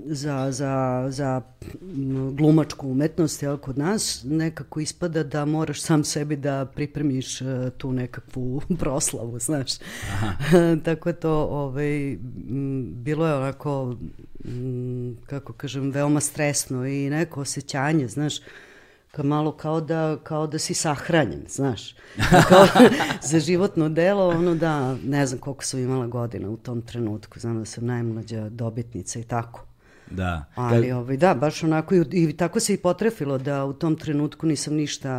za, 0.05 0.51
za, 0.51 1.05
za 1.09 1.41
mm, 1.81 2.35
glumačku 2.35 2.87
umetnost, 2.89 3.43
jel, 3.43 3.57
kod 3.57 3.77
nas, 3.77 4.21
nekako 4.25 4.79
ispada 4.79 5.23
da 5.23 5.45
moraš 5.45 5.81
sam 5.81 6.03
sebi 6.03 6.35
da 6.35 6.65
pripremiš 6.75 7.41
uh, 7.41 7.47
tu 7.77 7.91
nekakvu 7.91 8.61
proslavu, 8.79 9.39
znaš. 9.39 9.71
Tako 10.85 11.09
je 11.09 11.13
to, 11.13 11.33
ovaj, 11.33 12.17
bilo 12.85 13.27
je 13.27 13.35
onako, 13.35 13.95
kako 15.25 15.53
kažem, 15.53 15.91
veoma 15.91 16.19
stresno 16.19 16.87
i 16.87 17.09
neko 17.09 17.41
osjećanje, 17.41 18.07
znaš, 18.07 18.39
ka 19.13 19.23
malo 19.23 19.51
kao 19.51 19.81
da, 19.81 20.17
kao 20.23 20.47
da 20.47 20.59
si 20.59 20.73
sahranjen, 20.73 21.43
znaš. 21.49 21.95
Kao, 22.49 22.67
za 23.29 23.39
životno 23.39 23.89
delo, 23.89 24.29
ono 24.29 24.55
da, 24.55 24.95
ne 25.05 25.25
znam 25.25 25.39
koliko 25.39 25.63
sam 25.63 25.79
imala 25.79 26.07
godina 26.07 26.49
u 26.49 26.57
tom 26.57 26.81
trenutku, 26.81 27.39
znam 27.39 27.59
da 27.59 27.65
sam 27.65 27.85
najmlađa 27.85 28.49
dobitnica 28.49 29.19
i 29.19 29.23
tako. 29.23 29.65
Da. 30.11 30.45
Ali 30.55 30.91
ovaj, 30.91 31.17
da, 31.17 31.33
baš 31.33 31.63
onako 31.63 31.95
i, 31.95 32.03
i 32.11 32.37
tako 32.37 32.59
se 32.59 32.73
i 32.73 32.77
potrefilo 32.77 33.37
da 33.37 33.65
u 33.65 33.73
tom 33.73 33.95
trenutku 33.95 34.47
nisam 34.47 34.73
ništa 34.73 35.09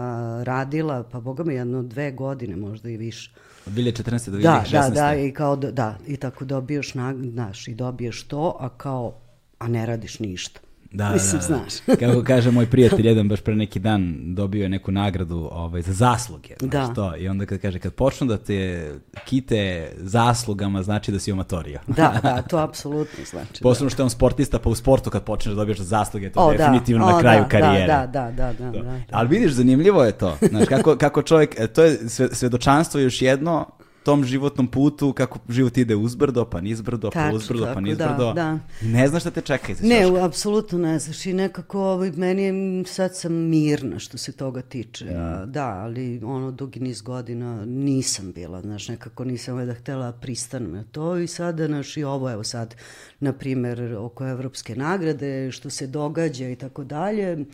radila, 0.42 1.02
pa 1.12 1.20
boga 1.20 1.44
mi 1.44 1.54
jedno 1.54 1.82
dve 1.82 2.12
godine 2.12 2.56
možda 2.56 2.90
i 2.90 2.96
više. 2.96 3.30
Od 3.66 3.72
2014. 3.72 4.30
do 4.30 4.38
2016. 4.38 4.72
Da, 4.72 4.88
da, 4.88 4.90
da, 4.90 5.14
i 5.14 5.32
kao 5.32 5.56
da, 5.56 5.70
da, 5.70 5.98
i 6.06 6.16
tako 6.16 6.44
dobiješ, 6.44 6.94
nag, 6.94 7.16
znaš, 7.30 7.68
i 7.68 7.74
dobiješ 7.74 8.22
to, 8.22 8.56
a 8.60 8.68
kao, 8.68 9.14
a 9.58 9.68
ne 9.68 9.86
radiš 9.86 10.18
ništa. 10.18 10.60
Da, 10.94 11.10
Mislim, 11.10 11.32
da, 11.32 11.38
da. 11.38 11.44
znaš. 11.46 11.72
Kako 12.00 12.22
kaže 12.22 12.50
moj 12.50 12.66
prijatelj, 12.66 13.06
jedan 13.06 13.28
baš 13.28 13.40
pre 13.40 13.54
neki 13.54 13.78
dan 13.78 14.14
dobio 14.34 14.62
je 14.62 14.68
neku 14.68 14.92
nagradu 14.92 15.48
ovaj, 15.52 15.82
za 15.82 15.92
zasluge. 15.92 16.54
Znaš 16.60 16.88
Da. 16.88 16.94
to? 16.94 17.16
I 17.16 17.28
onda 17.28 17.46
kad 17.46 17.60
kaže, 17.60 17.78
kad 17.78 17.92
počnu 17.92 18.26
da 18.26 18.36
te 18.36 18.90
kite 19.24 19.92
zaslugama, 19.96 20.82
znači 20.82 21.12
da 21.12 21.18
si 21.18 21.32
omatorio. 21.32 21.80
Da, 21.86 22.20
da, 22.22 22.42
to 22.42 22.58
apsolutno 22.58 23.24
znači. 23.30 23.62
Posebno 23.62 23.90
što 23.90 24.02
je 24.02 24.04
on 24.04 24.10
sportista, 24.10 24.58
pa 24.58 24.70
u 24.70 24.74
sportu 24.74 25.10
kad 25.10 25.22
počneš 25.24 25.54
da 25.54 25.60
dobiješ 25.60 25.78
zasluge, 25.78 26.30
to 26.30 26.40
O, 26.40 26.52
je 26.52 26.58
da. 26.58 26.64
definitivno 26.64 27.06
O, 27.06 27.10
na 27.10 27.20
kraju 27.20 27.42
da, 27.42 27.48
karijere. 27.48 27.86
Da, 27.86 28.06
da, 28.06 28.30
da, 28.30 28.52
da, 28.52 28.70
da, 28.70 28.82
da. 28.82 29.00
Ali 29.10 29.28
vidiš, 29.28 29.52
zanimljivo 29.52 30.04
je 30.04 30.12
to. 30.12 30.36
Znaš, 30.48 30.68
kako, 30.68 30.96
kako 30.96 31.22
čovjek, 31.22 31.54
e, 31.60 31.66
to 31.66 31.82
je 31.82 32.08
sve, 32.08 32.28
svedočanstvo 32.32 33.00
još 33.00 33.22
jedno 33.22 33.66
tom 34.04 34.24
životnom 34.24 34.66
putu, 34.66 35.12
kako 35.12 35.38
život 35.48 35.76
ide 35.76 35.96
uzbrdo, 35.96 36.44
pa 36.44 36.60
nizbrdo, 36.60 37.10
pa 37.10 37.20
Tačno, 37.20 37.36
uzbrdo, 37.36 37.62
pa 37.62 37.68
tako, 37.68 37.80
nizbrdo. 37.80 38.26
da, 38.26 38.32
da. 38.32 38.58
Ne 38.82 39.08
znaš 39.08 39.22
šta 39.22 39.30
te 39.30 39.40
čeka 39.40 39.72
iza 39.72 39.86
Ne, 39.86 40.02
ćoška. 40.02 40.24
apsolutno 40.24 40.78
ne 40.78 40.98
znaš 40.98 41.26
i 41.26 41.32
nekako 41.32 41.80
ovaj, 41.82 42.10
meni 42.10 42.42
je, 42.42 42.52
sad 42.84 43.16
sam 43.16 43.32
mirna 43.32 43.98
što 43.98 44.18
se 44.18 44.32
toga 44.32 44.62
tiče, 44.62 45.06
a, 45.08 45.44
da, 45.46 45.68
ali 45.68 46.20
ono 46.24 46.50
dugi 46.50 46.80
niz 46.80 47.02
godina 47.02 47.64
nisam 47.64 48.32
bila, 48.32 48.60
znaš, 48.60 48.88
nekako 48.88 49.24
nisam 49.24 49.72
htela 49.74 50.06
da 50.06 50.12
pristanem 50.12 50.72
na 50.72 50.84
to 50.84 51.16
i 51.16 51.26
sada, 51.26 51.66
znaš, 51.66 51.96
i 51.96 52.04
ovo, 52.04 52.30
evo 52.30 52.44
sad, 52.44 52.74
na 53.20 53.32
primer, 53.32 53.94
oko 53.94 54.26
evropske 54.26 54.76
nagrade, 54.76 55.52
što 55.52 55.70
se 55.70 55.86
događa 55.86 56.48
i 56.48 56.56
tako 56.56 56.84
dalje, 56.84 57.44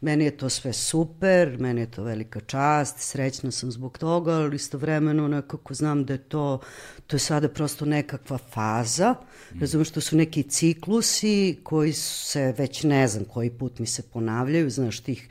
Meni 0.00 0.24
je 0.24 0.36
to 0.36 0.48
sve 0.48 0.72
super, 0.72 1.58
meni 1.58 1.80
je 1.80 1.90
to 1.90 2.02
velika 2.02 2.40
čast, 2.40 2.98
srećna 2.98 3.50
sam 3.50 3.70
zbog 3.70 3.98
toga, 3.98 4.32
ali 4.32 4.56
istovremeno 4.56 5.28
nekako 5.28 5.74
znam 5.74 6.04
da 6.04 6.12
je 6.12 6.18
to, 6.18 6.60
to 7.06 7.16
je 7.16 7.20
sada 7.20 7.48
prosto 7.48 7.84
nekakva 7.84 8.38
faza, 8.38 9.14
razumiješ, 9.60 9.90
to 9.90 10.00
su 10.00 10.16
neki 10.16 10.42
ciklusi 10.42 11.58
koji 11.62 11.92
se 11.92 12.54
već 12.58 12.82
ne 12.82 13.08
znam 13.08 13.24
koji 13.24 13.50
put 13.50 13.78
mi 13.78 13.86
se 13.86 14.02
ponavljaju, 14.02 14.70
znaš, 14.70 15.00
tih, 15.00 15.28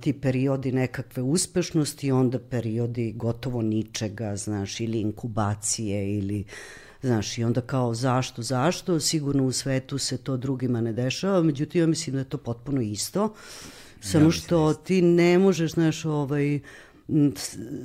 ti 0.00 0.12
periodi 0.12 0.72
nekakve 0.72 1.22
uspešnosti, 1.22 2.12
onda 2.12 2.38
periodi 2.38 3.12
gotovo 3.12 3.62
ničega, 3.62 4.36
znaš, 4.36 4.80
ili 4.80 5.00
inkubacije 5.00 6.18
ili 6.18 6.44
Znaš, 7.02 7.38
i 7.38 7.44
onda 7.44 7.60
kao 7.60 7.94
zašto, 7.94 8.42
zašto, 8.42 9.00
sigurno 9.00 9.44
u 9.44 9.52
svetu 9.52 9.98
se 9.98 10.18
to 10.18 10.36
drugima 10.36 10.80
ne 10.80 10.92
dešava, 10.92 11.42
međutim 11.42 11.80
ja 11.80 11.86
mislim 11.86 12.14
da 12.14 12.20
je 12.20 12.28
to 12.28 12.38
potpuno 12.38 12.80
isto, 12.80 13.34
samo 14.00 14.30
što 14.30 14.74
ti 14.74 15.02
ne 15.02 15.38
možeš, 15.38 15.72
znaš, 15.72 16.04
ovaj, 16.04 16.60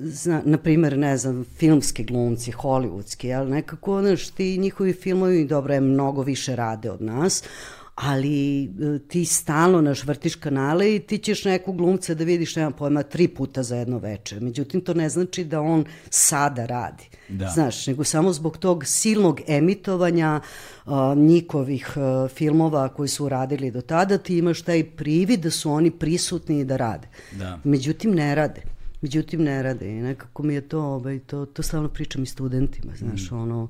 zna, 0.04 0.42
na 0.46 0.58
primjer, 0.58 0.98
ne 0.98 1.18
znam, 1.18 1.46
filmski 1.58 2.04
glumci, 2.04 2.52
hollywoodski, 2.52 3.38
ali 3.38 3.52
nekako, 3.52 4.02
znaš, 4.02 4.30
ti 4.30 4.58
njihovi 4.58 4.94
filmovi, 4.94 5.46
dobro, 5.46 5.74
je 5.74 5.82
mnogo 5.82 6.22
više 6.22 6.56
rade 6.56 6.92
od 6.92 7.02
nas, 7.02 7.44
ali 8.02 8.64
e, 8.64 8.68
ti 9.08 9.26
stalno 9.26 9.82
naš 9.82 10.04
vrtiš 10.04 10.36
kanale 10.36 10.96
i 10.96 11.00
ti 11.00 11.18
ćeš 11.18 11.46
nekog 11.46 11.78
glumca 11.78 12.14
da 12.14 12.24
vidiš, 12.24 12.56
nema 12.56 12.72
pojma, 12.72 13.04
tri 13.04 13.28
puta 13.28 13.64
za 13.64 13.76
jedno 13.76 13.98
veče. 13.98 14.40
Međutim, 14.40 14.82
to 14.82 14.94
ne 14.94 15.10
znači 15.10 15.44
da 15.44 15.62
on 15.62 15.86
sada 16.10 16.66
radi. 16.66 17.04
Da. 17.30 17.48
Znaš, 17.48 17.88
nego 17.88 18.04
samo 18.04 18.34
zbog 18.34 18.58
tog 18.58 18.86
silnog 18.86 19.42
emitovanja 19.48 20.42
a, 20.86 21.14
njihovih 21.18 21.98
a, 21.98 22.28
filmova 22.36 22.90
koji 22.90 23.10
su 23.10 23.30
radili 23.30 23.72
do 23.72 23.82
tada, 23.82 24.18
ti 24.18 24.38
imaš 24.38 24.62
taj 24.62 24.84
privid 24.84 25.40
da 25.40 25.52
su 25.52 25.72
oni 25.72 25.92
prisutni 25.92 26.60
i 26.60 26.66
da 26.66 26.78
rade. 26.78 27.08
Da. 27.32 27.60
Međutim, 27.64 28.16
ne 28.16 28.36
rade. 28.36 28.62
Međutim, 29.02 29.44
ne 29.44 29.64
rade 29.64 29.92
i 29.92 30.02
nekako 30.02 30.44
mi 30.44 30.54
je 30.54 30.68
to, 30.68 30.82
ovaj, 30.82 31.20
to, 31.20 31.46
to 31.46 31.64
stalno 31.64 31.90
pričam 31.90 32.24
i 32.24 32.26
studentima, 32.26 32.94
znaš, 32.96 33.32
ono, 33.32 33.68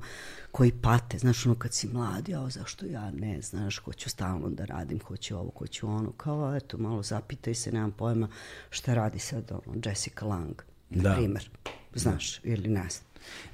koji 0.50 0.72
pate, 0.72 1.18
znaš, 1.18 1.46
ono, 1.46 1.54
kad 1.54 1.74
si 1.74 1.88
mlad, 1.88 2.28
ja, 2.28 2.48
zašto 2.48 2.86
ja 2.86 3.10
ne, 3.10 3.42
znaš, 3.42 3.78
hoću 3.78 4.10
stalno 4.10 4.50
da 4.50 4.64
radim, 4.64 5.00
hoću 5.00 5.36
ovo, 5.36 5.52
hoću 5.58 5.88
ono, 5.88 6.12
kao, 6.12 6.56
eto, 6.56 6.78
malo 6.78 7.02
zapitaj 7.02 7.54
se, 7.54 7.72
nemam 7.72 7.92
pojma 7.92 8.28
šta 8.70 8.94
radi 8.94 9.18
sad, 9.18 9.52
ono, 9.66 9.80
Jessica 9.84 10.26
Lang, 10.26 10.62
na 10.90 11.02
Da. 11.02 11.14
primer, 11.14 11.50
znaš, 11.94 12.40
ili 12.44 12.68
ne 12.68 12.88
znam. 12.90 13.11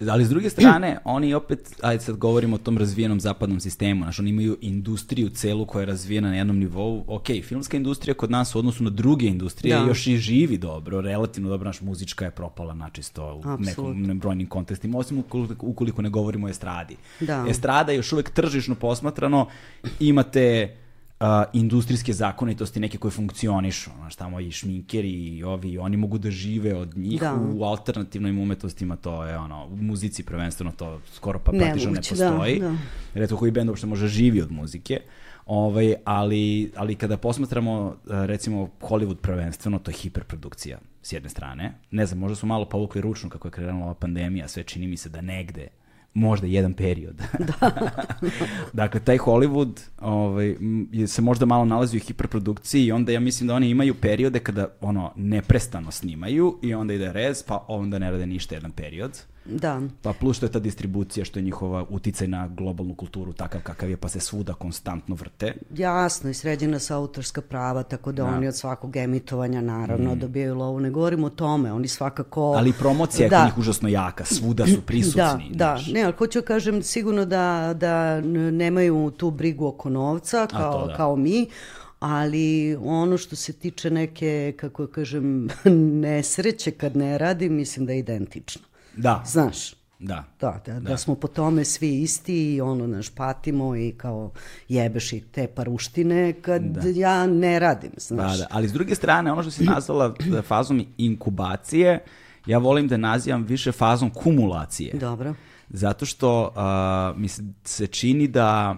Ali 0.08 0.24
s 0.24 0.28
druge 0.28 0.50
strane, 0.50 0.98
oni 1.04 1.34
opet, 1.34 1.74
ajde 1.82 2.04
sad 2.04 2.16
govorimo 2.16 2.54
o 2.54 2.58
tom 2.58 2.78
razvijenom 2.78 3.20
zapadnom 3.20 3.60
sistemu, 3.60 4.04
znaš, 4.04 4.18
oni 4.18 4.30
imaju 4.30 4.58
industriju 4.60 5.30
celu 5.30 5.66
koja 5.66 5.82
je 5.82 5.86
razvijena 5.86 6.28
na 6.28 6.36
jednom 6.36 6.58
nivou. 6.58 7.04
Ok, 7.06 7.26
filmska 7.42 7.76
industrija 7.76 8.14
kod 8.14 8.30
nas 8.30 8.54
u 8.54 8.58
odnosu 8.58 8.84
na 8.84 8.90
druge 8.90 9.26
industrije 9.26 9.76
Da. 9.76 9.84
još 9.84 10.06
i 10.06 10.16
živi 10.16 10.58
dobro, 10.58 11.00
relativno 11.00 11.48
dobro, 11.48 11.66
naš 11.66 11.80
muzička 11.80 12.24
je 12.24 12.30
propala 12.30 12.74
načisto 12.74 13.34
u 13.34 13.62
nekom 13.62 14.02
nebrojnim 14.02 14.46
kontestima, 14.46 14.98
osim 14.98 15.18
ukoliko, 15.18 15.66
ukoliko 15.66 16.02
ne 16.02 16.10
govorimo 16.10 16.46
o 16.46 16.50
estradi. 16.50 16.96
Da. 17.20 17.44
Estrada 17.48 17.92
još 17.92 18.12
uvek 18.12 18.30
tržišno 18.30 18.74
posmatrano, 18.74 19.46
imate 20.00 20.76
a, 21.20 21.44
industrijske 21.52 22.12
zakonitosti 22.12 22.80
neke 22.80 22.98
koje 22.98 23.10
funkcionišu, 23.10 23.90
znaš, 23.96 24.16
tamo 24.16 24.40
i 24.40 24.50
šminkeri 24.50 25.10
i 25.10 25.44
ovi, 25.44 25.68
i 25.68 25.78
oni 25.78 25.96
mogu 25.96 26.18
da 26.18 26.30
žive 26.30 26.74
od 26.74 26.96
njih 26.96 27.20
Da. 27.20 27.34
u 27.54 27.64
alternativnim 27.64 28.38
umetnostima, 28.38 28.96
to 28.96 29.24
je 29.24 29.38
ono, 29.38 29.66
u 29.66 29.76
muzici 29.76 30.22
prvenstveno 30.22 30.72
to 30.72 31.00
skoro 31.12 31.38
pa 31.38 31.52
praktično 31.52 31.90
ne 31.90 32.00
da, 32.00 32.08
postoji. 32.08 32.60
da. 32.60 32.74
Retko 33.14 33.36
koji 33.36 33.50
bend 33.50 33.68
uopšte 33.68 33.86
može 33.86 34.08
živi 34.08 34.42
od 34.42 34.52
muzike. 34.52 35.00
Ovaj, 35.46 35.94
ali, 36.04 36.72
ali 36.76 36.94
kada 36.94 37.16
posmatramo 37.16 37.96
eh, 38.10 38.26
recimo 38.26 38.68
Hollywood 38.80 39.16
prvenstveno, 39.16 39.78
to 39.78 39.90
je 39.90 39.94
hiperprodukcija 39.94 40.78
s 41.02 41.12
jedne 41.12 41.28
strane. 41.28 41.74
Ne 41.90 42.06
znam, 42.06 42.18
možda 42.18 42.36
su 42.36 42.46
malo 42.46 42.64
povukli 42.64 43.00
ručno 43.00 43.30
kako 43.30 43.48
je 43.48 43.52
krenula 43.52 43.84
ova 43.84 43.94
pandemija, 43.94 44.48
sve 44.48 44.62
čini 44.62 44.86
mi 44.86 44.96
se 44.96 45.08
da 45.08 45.20
negde 45.20 45.68
možda 46.18 46.46
jedan 46.46 46.74
period. 46.74 47.22
dakle, 48.72 49.00
taj 49.00 49.18
Hollywood 49.18 49.80
ovaj, 50.00 50.56
se 51.06 51.22
možda 51.22 51.46
malo 51.46 51.64
nalazi 51.64 51.96
u 51.96 52.00
hiperprodukciji 52.00 52.84
i 52.84 52.92
onda 52.92 53.12
ja 53.12 53.20
mislim 53.20 53.48
da 53.48 53.54
oni 53.54 53.70
imaju 53.70 53.94
periode 53.94 54.38
kada 54.38 54.68
ono 54.80 55.12
neprestano 55.16 55.90
snimaju 55.90 56.58
i 56.62 56.74
onda 56.74 56.94
ide 56.94 57.12
rez, 57.12 57.42
pa 57.42 57.64
onda 57.68 57.98
ne 57.98 58.10
rade 58.10 58.26
ništa 58.26 58.54
jedan 58.54 58.70
period. 58.70 59.18
Da, 59.48 59.80
Pa 60.02 60.12
plus 60.12 60.36
što 60.36 60.46
je 60.46 60.52
ta 60.52 60.58
distribucija, 60.58 61.24
što 61.24 61.38
je 61.38 61.42
njihova 61.42 61.84
uticaj 61.90 62.28
na 62.28 62.48
globalnu 62.48 62.94
kulturu 62.94 63.32
takav 63.32 63.60
kakav 63.62 63.90
je, 63.90 63.96
pa 63.96 64.08
se 64.08 64.20
svuda 64.20 64.54
konstantno 64.54 65.14
vrte. 65.14 65.54
jasno 65.74 66.30
i 66.30 66.34
sređena 66.34 66.78
su 66.78 66.94
autorska 66.94 67.40
prava, 67.40 67.82
tako 67.82 68.12
da, 68.12 68.24
oni 68.24 68.48
od 68.48 68.56
svakog 68.56 68.96
emitovanja 68.96 69.60
naravno 69.60 70.14
dobijaju 70.14 70.54
lovu. 70.54 70.80
Ne 70.80 70.90
govorimo 70.90 71.26
o 71.26 71.30
tome, 71.30 71.72
oni 71.72 71.88
svakako... 71.88 72.54
Ali 72.56 72.72
promocija 72.72 73.24
je 73.24 73.30
Da. 73.30 73.36
kod 73.36 73.46
njih 73.46 73.58
užasno 73.58 73.88
jaka, 73.88 74.24
svuda 74.24 74.66
su 74.66 74.80
prisutni. 74.86 75.50
Da, 75.50 75.54
da, 75.54 75.80
ne, 75.92 76.02
ali 76.02 76.14
hoću 76.18 76.40
da 76.40 76.46
kažem 76.46 76.82
sigurno 76.82 77.24
da, 77.24 77.74
da 77.76 78.20
nemaju 78.50 79.10
tu 79.16 79.30
brigu 79.30 79.66
oko 79.66 79.90
novca 79.90 80.46
kao, 80.46 80.86
da. 80.86 80.96
kao 80.96 81.16
mi, 81.16 81.46
ali 82.00 82.76
ono 82.76 83.18
što 83.18 83.36
se 83.36 83.52
tiče 83.52 83.90
neke, 83.90 84.54
kako 84.56 84.86
da 84.86 84.92
kažem, 84.92 85.48
nesreće 86.04 86.70
kad 86.70 86.96
ne 86.96 87.18
radi, 87.18 87.48
mislim 87.48 87.86
da 87.86 87.92
je 87.92 87.98
identično. 87.98 88.67
Da, 88.98 89.22
Znaš, 89.26 89.74
da. 89.98 90.24
da, 90.40 90.60
da, 90.66 90.80
da 90.80 90.96
smo 90.96 91.14
po 91.14 91.28
tome 91.28 91.64
svi 91.64 92.02
isti 92.02 92.54
i 92.54 92.60
ono, 92.60 92.86
naš, 92.86 93.08
patimo 93.08 93.76
i 93.76 93.94
kao 93.96 94.30
jebeš 94.68 95.12
i 95.12 95.20
te 95.20 95.46
paruštine 95.46 96.32
kad 96.32 96.62
ja 96.94 97.26
ne 97.26 97.58
radim, 97.58 97.90
znaš. 97.96 98.32
Da, 98.32 98.38
da, 98.38 98.46
ali 98.50 98.68
s 98.68 98.72
druge 98.72 98.94
strane, 98.94 99.32
ono 99.32 99.42
što 99.42 99.50
si 99.50 99.64
nazvala 99.64 100.14
e, 100.38 100.42
fazom 100.42 100.84
inkubacije, 100.98 102.04
ja 102.46 102.58
volim 102.58 102.88
da 102.88 102.96
nazivam 102.96 103.42
više 103.44 103.72
fazom 103.72 104.10
kumulacije. 104.10 104.94
Dobro. 104.94 105.34
Zato 105.70 106.06
što 106.06 106.52
a, 106.56 107.12
mi 107.16 107.28
se, 107.28 107.42
se 107.64 107.86
čini 107.86 108.28
da 108.28 108.76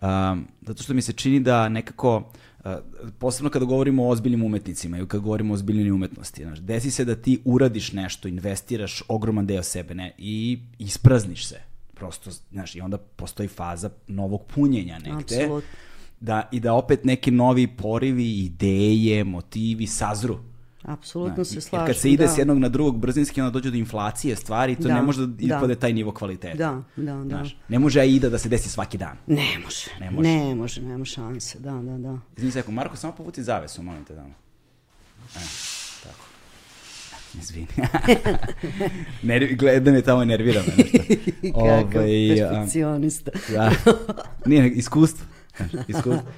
a, 0.00 0.36
zato 0.66 0.82
što 0.82 0.94
mi 0.94 1.02
se 1.02 1.12
čini 1.12 1.40
da 1.40 1.68
nekako 1.68 2.22
posebno 3.18 3.50
kada 3.50 3.64
govorimo 3.64 4.04
o 4.04 4.08
ozbiljnim 4.08 4.44
umetnicima 4.44 4.98
i 4.98 5.06
kada 5.06 5.22
govorimo 5.22 5.52
o 5.52 5.54
ozbiljnoj 5.54 5.90
umetnosti, 5.90 6.42
znaš, 6.42 6.58
desi 6.58 6.90
se 6.90 7.04
da 7.04 7.14
ti 7.14 7.40
uradiš 7.44 7.92
nešto, 7.92 8.28
investiraš 8.28 9.02
ogroman 9.08 9.46
deo 9.46 9.62
sebe 9.62 9.94
ne, 9.94 10.14
i 10.18 10.58
isprazniš 10.78 11.46
se. 11.46 11.60
Prosto, 11.94 12.30
znaš, 12.50 12.74
i 12.74 12.80
onda 12.80 12.98
postoji 12.98 13.48
faza 13.48 13.90
novog 14.08 14.44
punjenja 14.54 14.98
negde. 14.98 15.42
Apsolutno. 15.42 15.70
Da, 16.20 16.48
I 16.52 16.60
da 16.60 16.74
opet 16.74 17.04
neki 17.04 17.30
novi 17.30 17.66
porivi, 17.66 18.38
ideje, 18.38 19.24
motivi 19.24 19.86
sazru. 19.86 20.38
Apsolutno 20.88 21.44
se 21.44 21.54
Jer 21.56 21.62
slažem. 21.62 21.86
kad 21.86 21.96
se 21.96 22.10
ide 22.10 22.24
da. 22.24 22.30
s 22.30 22.38
jednog 22.38 22.58
na 22.58 22.68
drugog 22.68 22.98
brzinski, 22.98 23.40
onda 23.40 23.50
dođe 23.50 23.70
do 23.70 23.76
inflacije 23.76 24.36
stvari 24.36 24.72
i 24.72 24.76
to 24.76 24.82
Da, 24.82 24.94
ne 24.94 25.02
može 25.02 25.20
da 25.20 25.26
da. 25.26 25.44
ispade 25.44 25.74
taj 25.74 25.92
nivo 25.92 26.12
kvaliteta. 26.12 26.56
Da, 26.56 26.82
da, 26.96 27.14
da. 27.14 27.24
Znaš, 27.24 27.56
ne 27.68 27.78
može 27.78 28.00
AIDA 28.00 28.28
da 28.28 28.38
se 28.38 28.48
desi 28.48 28.68
svaki 28.68 28.98
dan. 28.98 29.16
Ne 29.26 29.58
može, 29.64 29.90
Ne 30.00 30.10
može. 30.10 30.28
ne 30.28 30.54
može, 30.54 30.82
nema 30.82 31.04
šanse, 31.04 31.58
da, 31.58 31.70
da, 31.72 31.98
da. 31.98 32.18
Izvini 32.36 32.52
sekund, 32.52 32.74
Marko, 32.74 32.96
samo 32.96 33.12
povuci 33.12 33.42
zavesu, 33.42 33.82
molim 33.82 34.04
te 34.04 34.14
damo. 34.14 34.34
E, 35.28 35.40
tako. 36.02 36.24
Izvini. 37.34 37.66
Nervi, 39.22 39.56
gledam 39.56 39.94
je 39.94 40.02
tamo 40.02 40.22
i 40.22 40.26
nervira 40.26 40.60
me 40.60 40.72
nešto. 40.76 40.98
Kakav 41.54 42.00
Ovaj, 42.00 42.42
a, 42.42 42.48
perfekcionista. 42.50 43.30
Da. 43.52 43.70
Nije, 44.46 44.70
iskustvo. 44.70 45.26
Iskustvo. 45.88 46.22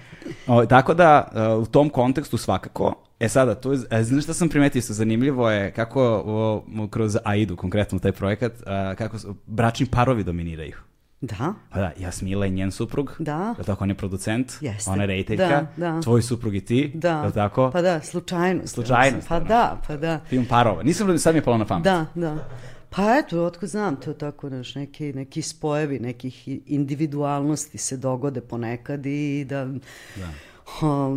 O, 0.46 0.66
tako 0.66 0.94
da, 0.94 1.28
uh, 1.56 1.62
u 1.62 1.66
tom 1.66 1.88
kontekstu 1.90 2.36
svakako, 2.36 2.94
e 3.20 3.28
sada, 3.28 3.54
tu 3.54 3.72
e, 3.90 4.02
znaš 4.02 4.24
šta 4.24 4.34
sam 4.34 4.48
primetio 4.48 4.78
isto 4.78 4.92
zanimljivo 4.92 5.50
je 5.50 5.72
kako 5.72 6.22
o, 6.26 6.64
kroz 6.90 7.16
AIDU, 7.24 7.56
konkretno 7.56 7.98
taj 7.98 8.12
projekat, 8.12 8.52
a, 8.66 8.94
kako 8.94 9.16
bračni 9.46 9.86
parovi 9.86 10.24
dominiraju. 10.24 10.76
Da. 11.20 11.54
Pa 11.70 11.80
da, 11.80 11.92
Jasmila 11.98 12.46
i 12.46 12.50
njen 12.50 12.70
suprug. 12.70 13.12
Da. 13.18 13.54
Je 13.58 13.64
tako, 13.64 13.84
on 13.84 13.90
je 13.90 13.94
producent, 13.96 14.52
Jeste. 14.60 14.90
ona 14.90 15.02
je 15.02 15.06
rejteljka, 15.06 15.48
Da, 15.48 15.66
da. 15.76 16.00
tvoj 16.00 16.22
suprug 16.22 16.54
i 16.54 16.60
ti, 16.60 16.90
Da. 16.94 17.22
je 17.24 17.32
tako? 17.32 17.70
Pa 17.72 17.82
da, 17.82 18.00
slučajnost. 18.00 18.74
Slučajnost, 18.74 19.28
Pa 19.28 19.36
ono. 19.36 19.44
da, 19.44 19.80
pa 19.86 19.96
da. 19.96 20.20
Film 20.28 20.46
parova. 20.48 20.82
Nisam, 20.82 21.18
sad 21.18 21.34
mi 21.34 21.38
je 21.38 21.44
palo 21.44 21.58
na 21.58 21.64
pamet. 21.64 21.84
Da, 21.84 22.06
da. 22.14 22.48
Pa 22.90 23.02
eto, 23.18 23.44
otko 23.44 23.66
znam, 23.66 23.96
to 23.96 24.10
je 24.10 24.18
tako, 24.18 24.48
znaš, 24.48 24.74
neki, 24.74 25.12
neki 25.12 25.42
spojevi, 25.42 25.98
nekih 25.98 26.48
individualnosti 26.66 27.78
se 27.78 27.96
dogode 27.96 28.40
ponekad 28.40 29.06
i 29.06 29.44
da, 29.44 29.68
o, 30.16 30.30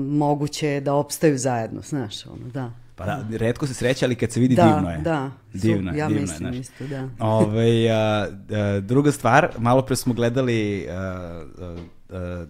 moguće 0.10 0.68
je 0.68 0.82
da 0.82 0.94
opstaju 0.94 1.38
zajedno, 1.38 1.82
znaš, 1.82 2.26
ono, 2.26 2.50
da. 2.54 2.72
Pa 2.96 3.06
da, 3.06 3.26
redko 3.38 3.68
se 3.68 3.74
sreće, 3.74 4.06
ali 4.06 4.16
kad 4.16 4.32
se 4.32 4.40
vidi 4.40 4.56
Da, 4.56 4.64
divno 4.64 4.90
je. 4.90 4.98
da, 4.98 5.32
Divno 5.54 5.92
je, 5.92 5.98
ja 5.98 6.08
divno 6.08 6.20
je, 6.20 6.22
mislim 6.22 6.38
znaš. 6.38 6.56
isto, 6.56 6.88
da. 6.88 7.10
Ovaj, 7.20 7.92
a, 7.92 8.28
a, 8.52 8.80
druga 8.80 9.12
stvar, 9.12 9.50
malo 9.58 9.82
pre 9.82 9.96
smo 9.96 10.14
gledali 10.14 10.88
a, 10.90 10.94
a, 10.94 11.76
a, 12.10 12.46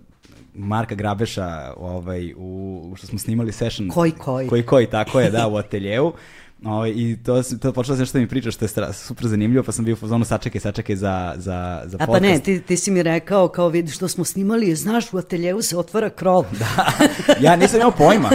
Marka 0.55 0.95
Grabeša 0.95 1.73
ovaj, 1.77 2.33
u, 2.37 2.93
što 2.97 3.07
smo 3.07 3.19
snimali 3.19 3.51
session. 3.51 3.89
Koji 3.89 4.11
koji. 4.11 4.47
Koji 4.47 4.63
koji, 4.63 4.87
tako 4.87 5.19
je, 5.19 5.31
da, 5.31 5.47
u 5.47 5.55
ateljevu. 5.55 6.13
Ovaj, 6.65 6.91
I 6.95 7.17
to, 7.25 7.43
to 7.61 7.73
počelo 7.73 7.97
sam 7.97 8.05
što 8.05 8.17
mi 8.17 8.27
pričaš, 8.27 8.55
što 8.55 8.65
je 8.65 8.69
stra- 8.69 8.93
super 8.93 9.27
zanimljivo, 9.27 9.63
pa 9.63 9.71
sam 9.71 9.85
bio 9.85 9.93
u 9.93 9.97
fazonu 9.97 10.25
sačekaj, 10.25 10.61
sačekaj 10.61 10.95
za, 10.95 11.33
za, 11.37 11.81
za 11.85 11.97
A 11.99 12.05
podcast. 12.05 12.23
pa 12.23 12.27
ne, 12.27 12.39
ti, 12.39 12.61
ti 12.61 12.77
si 12.77 12.91
mi 12.91 13.03
rekao, 13.03 13.47
kao 13.47 13.69
vidiš 13.69 13.95
što 13.95 14.07
smo 14.07 14.25
snimali, 14.25 14.75
znaš, 14.75 15.13
u 15.13 15.17
ateljevu 15.17 15.61
se 15.61 15.77
otvara 15.77 16.09
krov. 16.09 16.45
Da. 16.59 16.85
ja 17.39 17.55
nisam 17.55 17.79
imao 17.79 17.91
pojma. 17.91 18.29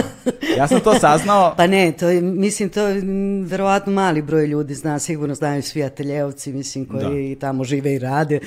Ja 0.57 0.67
sam 0.67 0.79
to 0.79 0.99
saznao. 0.99 1.53
Pa 1.57 1.67
ne, 1.67 1.91
to 1.91 2.09
je, 2.09 2.21
mislim, 2.21 2.69
to 2.69 2.81
je 2.81 3.01
verovatno 3.45 3.93
mali 3.93 4.21
broj 4.21 4.47
ljudi 4.47 4.73
zna, 4.73 4.99
sigurno 4.99 5.35
znaju 5.35 5.63
svi 5.63 5.83
ateljevci, 5.83 6.53
mislim, 6.53 6.85
koji 6.85 7.35
tamo 7.35 7.63
žive 7.63 7.93
i 7.95 7.99
rade. 7.99 8.39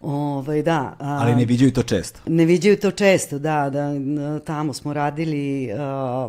Ovaj, 0.00 0.62
da. 0.62 0.96
a- 0.98 1.18
Ali 1.20 1.34
ne 1.34 1.44
viđaju 1.44 1.72
to 1.72 1.82
često. 1.82 2.20
Ne 2.26 2.44
viđaju 2.44 2.76
to 2.76 2.90
često, 2.90 3.38
da, 3.38 3.70
da, 3.70 3.90
tamo 4.40 4.72
smo 4.72 4.92
radili, 4.92 5.68
uh, 5.72 5.78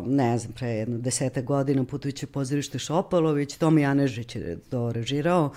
ne 0.06 0.38
znam, 0.38 0.52
pre 0.52 0.68
jedno 0.68 0.98
deseta 0.98 1.40
godina 1.40 1.84
putujuće 1.84 2.26
pozorište 2.26 2.78
Šopalović, 2.78 3.56
Tomi 3.56 3.82
Janežić 3.82 4.36
je 4.36 4.58
to 4.60 4.92
režirao 4.92 5.50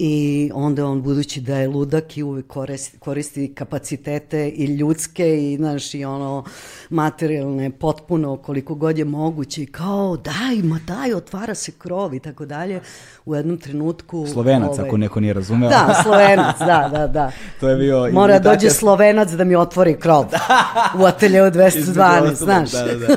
i 0.00 0.50
onda 0.54 0.86
on, 0.86 1.02
budući 1.02 1.40
da 1.40 1.56
je 1.56 1.68
ludak 1.68 2.16
i 2.16 2.22
uvek 2.22 2.46
koristi, 2.46 2.98
koristi 2.98 3.54
kapacitete 3.54 4.48
i 4.48 4.64
ljudske 4.64 5.52
i, 5.52 5.56
znaš, 5.56 5.94
i 5.94 6.04
ono, 6.04 6.44
materijalne, 6.90 7.70
potpuno 7.70 8.36
koliko 8.36 8.74
god 8.74 8.98
je 8.98 9.04
moguće 9.04 9.62
i 9.62 9.66
kao, 9.66 10.16
daj, 10.16 10.56
ma 10.62 10.78
daj, 10.86 11.14
otvara 11.14 11.54
se 11.54 11.72
krov 11.72 12.14
i 12.14 12.20
tako 12.20 12.46
dalje, 12.46 12.80
u 13.26 13.34
jednom 13.34 13.56
trenutku... 13.56 14.26
Slovenac, 14.26 14.70
ovaj, 14.70 14.86
ako 14.88 14.96
neko 14.96 15.20
nije 15.20 15.32
razumeo. 15.32 15.68
Da, 15.68 16.00
Slovenac, 16.02 16.58
da, 16.58 16.90
da, 16.92 17.06
da. 17.06 17.30
To 17.60 17.68
je 17.68 17.76
bio 17.76 18.08
Mora 18.12 18.34
imitacija- 18.34 18.54
dođe 18.54 18.70
Slovenac 18.70 19.30
da 19.30 19.44
mi 19.44 19.56
otvori 19.56 19.94
krov 19.94 20.24
u 21.00 21.04
ateljeu 21.04 21.44
212, 21.44 21.90
ostalog, 21.90 22.34
znaš. 22.34 22.70
da, 22.70 22.84
da, 22.84 23.06
da. 23.06 23.16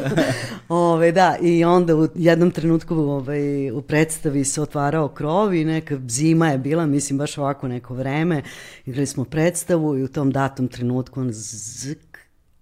Ove, 0.69 1.11
da, 1.11 1.35
i 1.41 1.63
onda 1.63 1.95
u 1.95 2.07
jednom 2.15 2.51
trenutku 2.51 2.95
ovaj, 2.95 3.71
u 3.71 3.81
predstavi 3.81 4.45
se 4.45 4.61
otvarao 4.61 5.07
krov 5.07 5.53
i 5.53 5.65
neka 5.65 5.97
zima 6.07 6.50
je 6.50 6.57
bila, 6.57 6.70
mislim 6.85 7.17
baš 7.19 7.37
ovako 7.37 7.67
neko 7.67 7.93
vreme. 7.93 8.43
Igrali 8.85 9.07
smo 9.07 9.25
predstavu 9.25 9.97
i 9.97 10.03
u 10.03 10.07
tom 10.07 10.31
datom 10.31 10.67
trenutku 10.67 11.21
on 11.21 11.29
zk, 11.31 12.11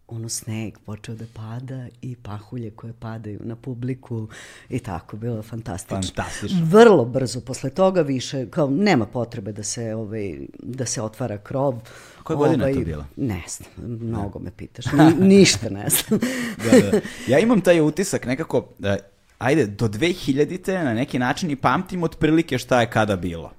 ono 0.08 0.30
sneg 0.30 0.78
počeo 0.86 1.16
da 1.16 1.26
pada 1.34 1.88
i 2.02 2.16
pahulje 2.16 2.72
koje 2.72 2.94
padaju 2.94 3.40
na 3.44 3.56
publiku 3.56 4.28
i 4.70 4.80
tako, 4.80 5.18
bilo 5.18 5.36
je 5.36 5.42
fantastično. 5.42 6.02
Fantastično. 6.02 6.60
Vrlo 6.64 7.06
brzo 7.06 7.42
posle 7.42 7.70
toga 7.70 8.02
više, 8.02 8.50
kao 8.50 8.70
nema 8.70 9.06
potrebe 9.06 9.52
da 9.52 9.64
se, 9.64 9.96
ovaj, 9.96 10.38
da 10.60 10.86
se 10.86 11.02
otvara 11.02 11.38
krov. 11.38 11.76
Koje 12.24 12.38
godine 12.38 12.68
je 12.68 12.74
to 12.74 12.78
Ovaj, 12.78 12.86
bilo? 12.86 13.06
Ne 13.16 13.44
znam, 13.48 13.98
mnogo 14.00 14.40
me 14.40 14.52
pitaš. 14.52 14.86
Ni, 14.92 15.28
ništa 15.28 15.70
ne 15.70 15.90
znam. 15.90 16.20
da, 16.72 16.90
da. 16.92 17.00
Ja 17.28 17.40
imam 17.40 17.62
taj 17.62 17.82
utisak 17.82 18.26
nekako, 18.26 18.68
da, 18.80 18.98
ajde, 19.38 19.66
do 19.66 19.88
2000-te 19.88 20.84
na 20.84 20.94
neki 20.94 21.20
način 21.20 21.52
i 21.52 21.56
pamtim 21.56 22.04
otprilike 22.04 22.58
šta 22.58 22.82
je 22.82 22.90
kada 22.90 23.16
bilo. 23.16 23.52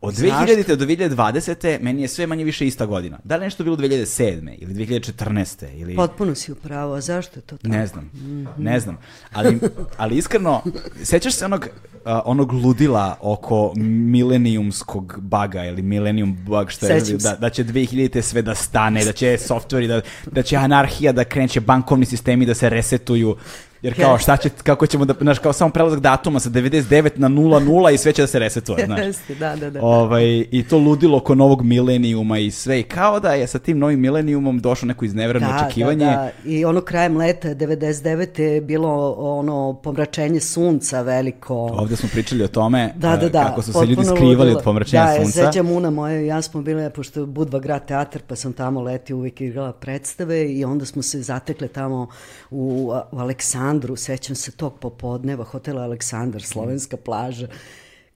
Od? 0.00 0.14
2000. 0.14 0.76
do 0.76 0.84
2020. 0.84 1.80
meni 1.80 2.02
je 2.02 2.08
sve 2.08 2.26
manje 2.26 2.44
više 2.44 2.66
ista 2.66 2.86
godina. 2.86 3.18
Da 3.24 3.36
li 3.36 3.44
nešto 3.44 3.64
bilo 3.64 3.76
2007. 3.76 4.54
ili 4.58 4.74
2014. 4.74 5.80
ili... 5.80 5.96
Potpuno 5.96 6.34
si 6.34 6.52
upravo, 6.52 6.94
a 6.94 7.00
zašto 7.00 7.38
je 7.38 7.42
to 7.42 7.56
tako? 7.56 7.68
Ne 7.68 7.86
znam, 7.86 8.10
ne 8.58 8.80
znam. 8.80 8.98
Ali, 9.32 9.58
ali 9.96 10.16
iskreno, 10.16 10.62
sećaš 11.02 11.34
se 11.34 11.44
onog, 11.44 11.68
a, 12.04 12.22
onog 12.24 12.52
ludila 12.52 13.18
oko 13.20 13.72
milenijumskog 13.76 15.18
baga 15.20 15.64
ili 15.64 15.82
millennium 15.82 16.38
bug 16.44 16.70
što 16.70 16.86
je, 16.86 17.00
da, 17.00 17.36
da 17.40 17.50
će 17.50 17.64
2000 17.64 18.22
sve 18.22 18.42
da 18.42 18.54
stane, 18.54 19.04
da 19.04 19.12
će 19.12 19.38
softveri, 19.38 19.86
da, 19.86 20.00
da 20.32 20.42
će 20.42 20.56
anarhija 20.56 21.12
da 21.12 21.24
kreće, 21.24 21.60
bankovni 21.60 22.06
sistemi 22.06 22.46
da 22.46 22.54
se 22.54 22.68
resetuju. 22.68 23.36
Jer 23.82 23.96
kao 23.96 24.18
šta 24.18 24.36
će, 24.36 24.50
kako 24.62 24.86
ćemo 24.86 25.04
da, 25.04 25.14
znaš, 25.20 25.38
kao 25.38 25.52
samo 25.52 25.70
prelazak 25.70 26.00
datuma 26.00 26.40
sa 26.40 26.50
99 26.50 27.10
na 27.16 27.28
00 27.28 27.94
i 27.94 27.98
sve 27.98 28.12
će 28.12 28.22
da 28.22 28.26
se 28.26 28.38
resetuje, 28.38 28.86
znaš. 28.86 29.16
Da, 29.38 29.56
da, 29.56 29.70
da. 29.70 29.82
Ovaj, 29.82 30.46
I 30.50 30.64
to 30.68 30.78
ludilo 30.78 31.18
oko 31.18 31.34
novog 31.34 31.62
milenijuma 31.62 32.38
i 32.38 32.50
sve. 32.50 32.80
I 32.80 32.82
kao 32.82 33.20
da 33.20 33.32
je 33.32 33.46
sa 33.46 33.58
tim 33.58 33.78
novim 33.78 34.00
milenijumom 34.00 34.58
došlo 34.60 34.86
neko 34.86 35.04
iznevereno 35.04 35.48
očekivanje. 35.56 36.04
Da, 36.04 36.30
da. 36.44 36.50
I 36.50 36.64
ono 36.64 36.80
krajem 36.80 37.16
leta 37.16 37.48
99. 37.48 38.40
je 38.40 38.60
bilo 38.60 39.12
ono 39.12 39.74
pomračenje 39.74 40.40
sunca 40.40 41.02
veliko. 41.02 41.54
Ovde 41.54 41.96
smo 41.96 42.08
pričali 42.12 42.44
o 42.44 42.48
tome 42.48 42.92
Da, 42.96 43.16
da, 43.16 43.26
e, 43.26 43.28
da. 43.28 43.44
kako 43.44 43.62
su 43.62 43.72
se 43.72 43.86
ljudi 43.86 44.04
skrivali 44.04 44.36
ludilo. 44.36 44.58
od 44.58 44.64
pomračenja 44.64 45.04
da, 45.04 45.24
sunca. 45.24 45.42
Da, 45.42 45.52
sećam 45.52 45.70
Una 45.70 45.90
moja 45.90 46.20
i 46.20 46.26
ja 46.26 46.42
smo 46.42 46.62
bile, 46.62 46.90
pošto 46.90 47.20
je 47.20 47.26
Budva 47.26 47.58
grad 47.58 47.86
teatar, 47.86 48.22
pa 48.26 48.36
sam 48.36 48.52
tamo 48.52 48.80
leti 48.80 49.14
uvijek 49.14 49.40
igrala 49.40 49.72
predstave 49.72 50.52
i 50.52 50.64
onda 50.64 50.84
smo 50.84 51.02
se 51.02 51.22
zatekle 51.22 51.68
tamo 51.68 52.08
u, 52.50 52.92
u 53.12 53.18
Aleksandru, 53.18 53.65
sećam 53.96 54.36
se 54.36 54.50
tog 54.50 54.78
popodneva, 54.80 55.44
hotel 55.44 55.78
Aleksandar, 55.78 56.42
slovenska 56.42 56.96
plaža, 56.96 57.48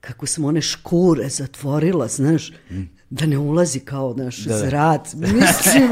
kako 0.01 0.25
sam 0.25 0.45
one 0.45 0.61
škure 0.61 1.29
zatvorila, 1.29 2.07
znaš, 2.07 2.51
da 3.09 3.25
ne 3.25 3.37
ulazi 3.37 3.79
kao, 3.79 4.13
znaš, 4.13 4.37
da, 4.37 4.57
zrad. 4.57 5.09
Mislim, 5.13 5.89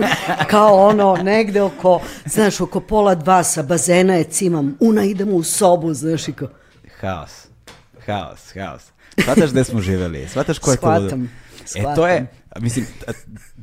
kao 0.50 0.88
ono, 0.88 1.15
negde 1.15 1.62
oko, 1.62 2.02
znaš, 2.26 2.62
oko 2.62 2.80
pola 2.80 3.15
dva 3.15 3.43
sa 3.43 3.63
bazena 3.63 4.15
je 4.15 4.24
cimam, 4.24 4.78
Una 4.80 5.04
idemo 5.04 5.36
u 5.36 5.43
sobu, 5.43 5.93
znaš, 5.93 6.28
i 6.28 6.34
kao, 6.34 6.50
Haos. 7.00 7.32
Haos, 8.06 8.54
haos. 8.54 8.82
Shvataš 9.22 9.52
gde 9.52 9.63
smo 9.63 9.82
živeli? 9.82 10.28
Shvataš 10.28 10.60
ko 10.60 10.72
je 10.72 10.78
ludo? 10.84 11.17
E 11.76 11.95
to 11.95 12.08
je, 12.08 12.28
mislim, 12.60 12.86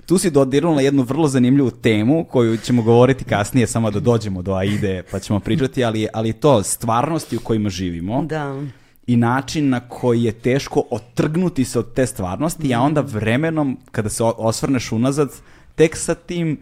tu 0.06 0.18
si 0.18 0.30
dodirnula 0.30 0.80
jednu 0.80 1.02
vrlo 1.02 1.28
zanimljivu 1.28 1.70
temu 1.70 2.24
koju 2.24 2.56
ćemo 2.56 2.82
govoriti 2.82 3.24
kasnije, 3.24 3.66
samo 3.66 3.90
da 3.90 4.00
dođemo 4.00 4.42
do 4.42 4.54
Aide 4.54 5.02
pa 5.10 5.18
ćemo 5.18 5.40
pričati, 5.40 5.84
ali, 5.84 6.08
ali 6.12 6.32
to, 6.32 6.62
stvarnosti 6.62 7.36
u 7.36 7.40
kojima 7.40 7.68
živimo 7.68 8.22
da. 8.24 8.62
i 9.06 9.16
način 9.16 9.68
na 9.68 9.80
koji 9.80 10.22
je 10.22 10.32
teško 10.32 10.82
otrgnuti 10.90 11.64
se 11.64 11.78
od 11.78 11.94
te 11.94 12.06
stvarnosti, 12.06 12.74
a 12.74 12.80
onda 12.80 13.00
vremenom, 13.00 13.78
kada 13.90 14.08
se 14.08 14.24
osvrneš 14.24 14.92
unazad, 14.92 15.28
tek 15.74 15.96
sa 15.96 16.14
tim, 16.14 16.58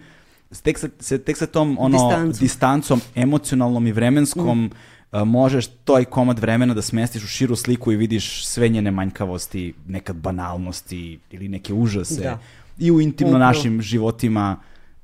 tek 0.62 0.78
sa, 0.78 0.88
se, 1.00 1.18
tek 1.18 1.37
sa 1.37 1.46
tom 1.46 1.76
ono, 1.80 1.98
Distancom. 1.98 2.40
distancom, 2.40 3.00
emocionalnom 3.14 3.87
i 3.87 3.92
vremenskom, 3.92 4.70
a, 5.12 5.24
možeš 5.24 5.66
toj 5.66 6.04
komad 6.04 6.38
vremena 6.38 6.74
da 6.74 6.83
smestiš 6.83 7.24
u 7.24 7.26
širu 7.26 7.57
sliku 7.57 7.92
i 7.92 7.96
vidiš 7.96 8.46
sve 8.46 8.68
njene 8.68 8.90
manjkavosti, 8.90 9.74
nekad 9.88 10.16
banalnosti 10.16 11.18
ili 11.30 11.48
neke 11.48 11.74
užase. 11.74 12.22
Da. 12.22 12.38
I 12.78 12.90
u 12.90 13.00
intimno 13.00 13.37
Upravo. 13.37 13.52
našim 13.52 13.82
životima 13.82 14.56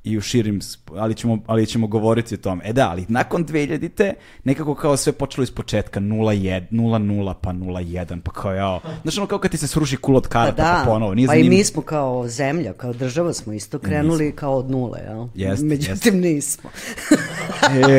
i 0.04 0.18
u 0.18 0.20
širim, 0.20 0.60
ali 0.96 1.14
ćemo, 1.14 1.38
ali 1.46 1.66
ćemo 1.66 1.86
govoriti 1.86 2.34
o 2.34 2.38
tome. 2.38 2.62
E 2.64 2.72
da, 2.72 2.90
ali 2.90 3.04
nakon 3.08 3.46
2000-te 3.46 4.14
nekako 4.44 4.74
kao 4.74 4.96
sve 4.96 5.12
počelo 5.12 5.42
iz 5.42 5.50
početka 5.50 6.00
0-1, 6.00 6.66
0-0 6.70 7.34
pa 7.40 7.52
0-1, 7.52 8.20
pa 8.20 8.32
kao 8.32 8.52
jao. 8.52 8.80
Znaš 9.02 9.18
ono 9.18 9.26
kao 9.26 9.38
kad 9.38 9.50
ti 9.50 9.56
se 9.56 9.66
sruši 9.66 9.96
kul 9.96 10.16
od 10.16 10.22
Pa 10.22 10.28
karata 10.28 10.62
da, 10.62 10.82
pa 10.84 10.90
ponovo. 10.90 11.14
Nije 11.14 11.26
pa 11.26 11.34
i 11.34 11.36
zanimljivo. 11.36 11.58
mi 11.58 11.64
smo 11.64 11.82
kao 11.82 12.28
zemlja, 12.28 12.72
kao 12.72 12.92
država 12.92 13.32
smo 13.32 13.52
isto 13.52 13.78
krenuli 13.78 14.32
kao 14.36 14.56
od 14.56 14.70
nule, 14.70 15.00
jel? 15.00 15.26
Jeste, 15.34 15.66
Međutim 15.66 16.20
nismo. 16.20 16.70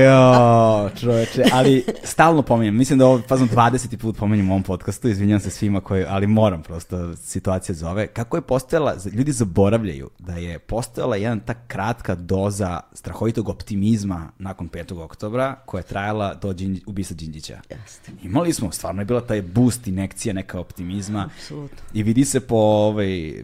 Jo, 0.06 0.90
čoveče, 1.00 1.44
ali 1.54 1.86
stalno 2.04 2.42
pominjem, 2.42 2.78
mislim 2.78 3.00
da 3.00 3.06
ovo 3.06 3.22
fazom 3.28 3.50
20. 3.50 3.98
put 3.98 4.18
pominjem 4.18 4.50
u 4.50 4.52
ovom 4.52 4.64
podcastu, 4.64 5.08
izvinjam 5.10 5.40
se 5.40 5.50
svima 5.50 5.82
koji, 5.82 6.06
ali 6.08 6.28
moram 6.28 6.64
prosto, 6.64 7.16
situacija 7.16 7.76
zove. 7.76 8.08
Kako 8.08 8.38
je 8.38 8.42
postojala, 8.42 8.96
ljudi 9.14 9.32
zaboravljaju 9.32 10.10
da 10.20 10.34
je 10.34 10.60
postojala 10.60 11.16
jedan 11.16 11.40
ta 11.40 11.54
kratka 11.92 12.16
doza 12.16 12.80
strahovitog 12.94 13.50
optimizma 13.50 14.32
nakon 14.40 14.70
5. 14.70 15.02
oktobra, 15.02 15.56
koja 15.66 15.80
je 15.80 15.86
trajala 15.86 16.34
do 16.34 16.54
Đinđ, 16.54 16.80
ubisa 16.86 17.14
Đinđića. 17.14 17.60
Jeste. 17.70 18.12
Imali 18.24 18.54
smo, 18.54 18.72
stvarno 18.72 19.02
je 19.02 19.06
bila 19.06 19.22
taj 19.22 19.42
boost, 19.42 19.88
inekcija 19.88 20.34
neka 20.34 20.60
optimizma. 20.60 21.30
Apsolutno. 21.36 21.78
I 21.94 22.04
vidi 22.04 22.26
se 22.26 22.40
po 22.40 22.56
ovaj, 22.56 23.44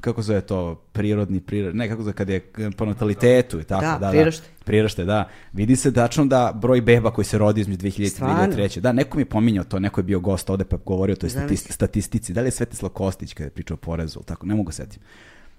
kako 0.00 0.22
zove 0.22 0.40
to, 0.40 0.74
prirodni, 0.92 1.40
prirod, 1.40 1.76
ne 1.76 1.88
kako 1.88 2.02
zove, 2.02 2.12
kad 2.12 2.28
je 2.28 2.52
po 2.76 2.84
natalitetu 2.84 3.60
i 3.60 3.64
tako. 3.64 3.84
Da, 3.84 3.98
da, 4.00 4.10
priraštaj. 4.10 4.48
Priraštaj, 4.64 5.04
da. 5.04 5.28
Vidi 5.52 5.76
se 5.76 5.92
tačno 5.92 6.26
da 6.26 6.52
broj 6.54 6.80
beba 6.80 7.10
koji 7.10 7.24
se 7.24 7.38
rodi 7.38 7.60
između 7.60 7.86
2000 7.86 8.02
i 8.02 8.08
Stvarno? 8.08 8.54
2003. 8.54 8.80
Da, 8.80 8.92
neko 8.92 9.16
mi 9.16 9.22
je 9.22 9.26
pominjao 9.26 9.64
to, 9.64 9.78
neko 9.78 10.00
je 10.00 10.04
bio 10.04 10.20
gost 10.20 10.50
ovde 10.50 10.64
pa 10.64 10.76
govorio 10.86 11.12
o 11.12 11.16
toj 11.16 11.30
statistici. 11.70 12.32
Da 12.32 12.40
li 12.40 12.46
je 12.46 12.50
Svetislav 12.50 12.90
Kostić 12.90 13.32
kada 13.32 13.44
je 13.44 13.50
pričao 13.50 13.74
o 13.74 13.78
porezu, 13.78 14.20
tako, 14.20 14.46
ne 14.46 14.54
mogu 14.54 14.72
setim. 14.72 15.02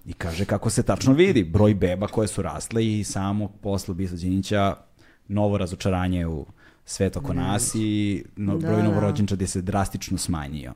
I 0.05 0.13
kaže 0.13 0.45
kako 0.45 0.69
se 0.69 0.83
tačno 0.83 1.13
vidi, 1.13 1.43
broj 1.43 1.73
beba 1.73 2.07
koje 2.07 2.27
su 2.27 2.41
rasle 2.41 2.99
i 2.99 3.03
samo 3.03 3.47
posle 3.47 3.95
Bisa 3.95 4.15
Đinića 4.15 4.75
novo 5.27 5.57
razočaranje 5.57 6.27
u 6.27 6.45
svet 6.85 7.17
oko 7.17 7.33
nas 7.33 7.75
i 7.75 8.23
no, 8.35 8.57
Da, 8.57 8.67
broj 8.67 8.81
da. 8.81 8.87
novorođenčadi 8.87 9.47
se 9.47 9.61
drastično 9.61 10.17
smanjio. 10.17 10.73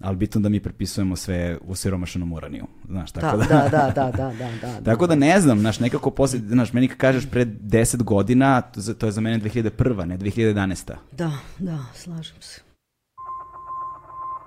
Ali 0.00 0.16
bitno 0.16 0.40
da 0.40 0.48
mi 0.48 0.60
prepisujemo 0.60 1.16
sve 1.16 1.58
u 1.66 1.74
siromašenom 1.74 2.32
uraniju, 2.32 2.66
znaš, 2.88 3.12
tako 3.12 3.36
Da, 3.36 3.44
da... 3.44 3.68
da, 3.68 3.92
da, 3.94 4.10
da, 4.10 4.10
da, 4.10 4.32
da, 4.60 4.80
da. 4.80 4.80
Tako 4.90 5.06
da 5.06 5.14
ne 5.14 5.40
znam, 5.40 5.60
znaš, 5.60 5.80
nekako 5.80 6.10
posle, 6.10 6.38
znaš, 6.38 6.72
meni 6.72 6.88
kad 6.88 6.98
kažeš 6.98 7.30
pre 7.30 7.46
10 7.46 8.02
godina, 8.02 8.60
to 8.98 9.06
je 9.06 9.12
za 9.12 9.20
mene 9.20 9.40
2001. 9.40 10.04
ne 10.04 10.18
2011. 10.18 10.92
Da, 11.12 11.30
da, 11.58 11.78
slažem 11.94 12.36
se. 12.40 12.60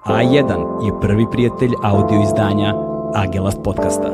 A1 0.05 0.85
je 0.85 1.01
prvi 1.01 1.25
prijatelj 1.31 1.71
audio 1.83 2.23
izdanja 2.23 2.90
Agelast 3.15 3.57
podcasta. 3.63 4.11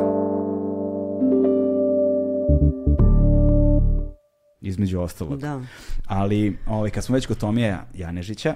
Između 4.61 4.99
ostalog. 4.99 5.39
Da. 5.39 5.61
Ali, 6.05 6.57
ovaj, 6.67 6.89
kad 6.89 7.03
smo 7.03 7.15
već 7.15 7.25
kod 7.25 7.37
Tomija 7.37 7.85
Janežića 7.93 8.55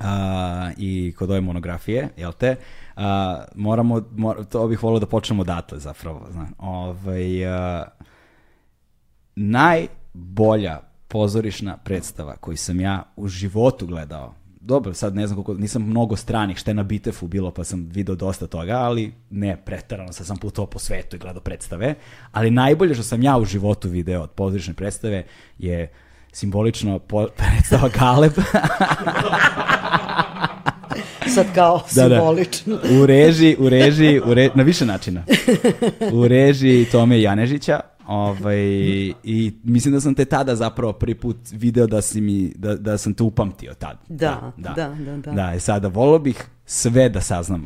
a, 0.00 0.70
i 0.76 1.14
kod 1.18 1.30
ove 1.30 1.40
monografije, 1.40 2.08
jel 2.16 2.32
te, 2.32 2.56
a, 2.96 3.44
moramo, 3.54 4.02
mor, 4.16 4.44
to 4.44 4.68
bih 4.68 4.82
volio 4.82 5.00
da 5.00 5.06
počnemo 5.06 5.42
odatle 5.42 5.78
zapravo. 5.78 6.26
Znam. 6.30 6.52
Ovaj, 6.58 7.46
a, 7.46 7.84
najbolja 9.36 10.80
pozorišna 11.08 11.76
predstava 11.76 12.36
koju 12.36 12.56
sam 12.56 12.80
ja 12.80 13.02
u 13.16 13.28
životu 13.28 13.86
gledao, 13.86 14.34
dobro, 14.66 14.94
sad 14.94 15.14
ne 15.14 15.26
znam 15.26 15.36
koliko, 15.44 15.60
nisam 15.60 15.82
mnogo 15.82 16.16
stranih, 16.16 16.56
šta 16.56 16.70
je 16.70 16.74
na 16.74 16.82
Bitefu 16.82 17.26
bilo, 17.26 17.50
pa 17.50 17.64
sam 17.64 17.88
video 17.92 18.14
dosta 18.14 18.46
toga, 18.46 18.72
ali 18.72 19.12
ne 19.30 19.56
pretarano, 19.64 20.12
sad 20.12 20.26
sam 20.26 20.36
putovao 20.36 20.70
po 20.70 20.78
svetu 20.78 21.16
i 21.16 21.18
gledao 21.18 21.42
predstave, 21.42 21.94
ali 22.32 22.50
najbolje 22.50 22.94
što 22.94 23.02
sam 23.02 23.22
ja 23.22 23.38
u 23.38 23.44
životu 23.44 23.88
video 23.88 24.22
od 24.22 24.30
pozorišne 24.30 24.74
predstave 24.74 25.24
je 25.58 25.92
simbolično 26.32 26.98
po, 26.98 27.26
predstava 27.36 27.88
Galeb 27.88 28.32
Sad 31.34 31.46
kao 31.54 31.82
Da, 31.94 32.08
da. 32.08 32.22
u 33.02 33.06
režiji, 33.06 33.56
u 33.58 33.68
režiji, 33.68 34.20
u 34.20 34.34
re, 34.34 34.50
na 34.54 34.62
više 34.62 34.86
načina. 34.86 35.24
U 36.12 36.28
režiji 36.28 36.84
Tome 36.84 37.20
Janežića, 37.20 37.80
ovaj, 38.06 38.58
i 39.24 39.52
mislim 39.64 39.94
da 39.94 40.00
sam 40.00 40.14
te 40.14 40.24
tada 40.24 40.56
zapravo 40.56 40.92
prvi 40.92 41.14
put 41.14 41.36
video 41.52 41.86
da, 41.86 42.02
si 42.02 42.20
mi, 42.20 42.52
da, 42.56 42.76
da 42.76 42.98
sam 42.98 43.14
te 43.14 43.22
upamtio 43.22 43.74
tad. 43.74 43.98
Da, 44.08 44.52
da, 44.56 44.74
da, 44.74 45.16
da. 45.16 45.32
Da, 45.32 45.54
i 45.54 45.60
sada 45.60 45.88
volio 45.88 46.18
bih 46.18 46.44
sve 46.66 47.08
da 47.08 47.20
saznam 47.20 47.64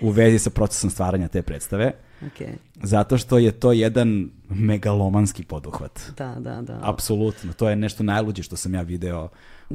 u 0.00 0.10
vezi 0.10 0.38
sa 0.38 0.50
procesom 0.50 0.90
stvaranja 0.90 1.28
te 1.28 1.42
predstave, 1.42 1.92
Okay. 2.26 2.52
zato 2.82 3.18
što 3.18 3.38
je 3.38 3.52
to 3.52 3.72
jedan 3.72 4.30
megalomanski 4.48 5.44
poduhvat. 5.44 6.00
Da, 6.16 6.34
da, 6.38 6.62
da. 6.62 6.78
Apsolutno, 6.82 7.52
to 7.52 7.68
je 7.68 7.76
nešto 7.76 8.02
najluđe 8.02 8.42
što 8.42 8.56
sam 8.56 8.74
ja 8.74 8.82
video. 8.82 9.28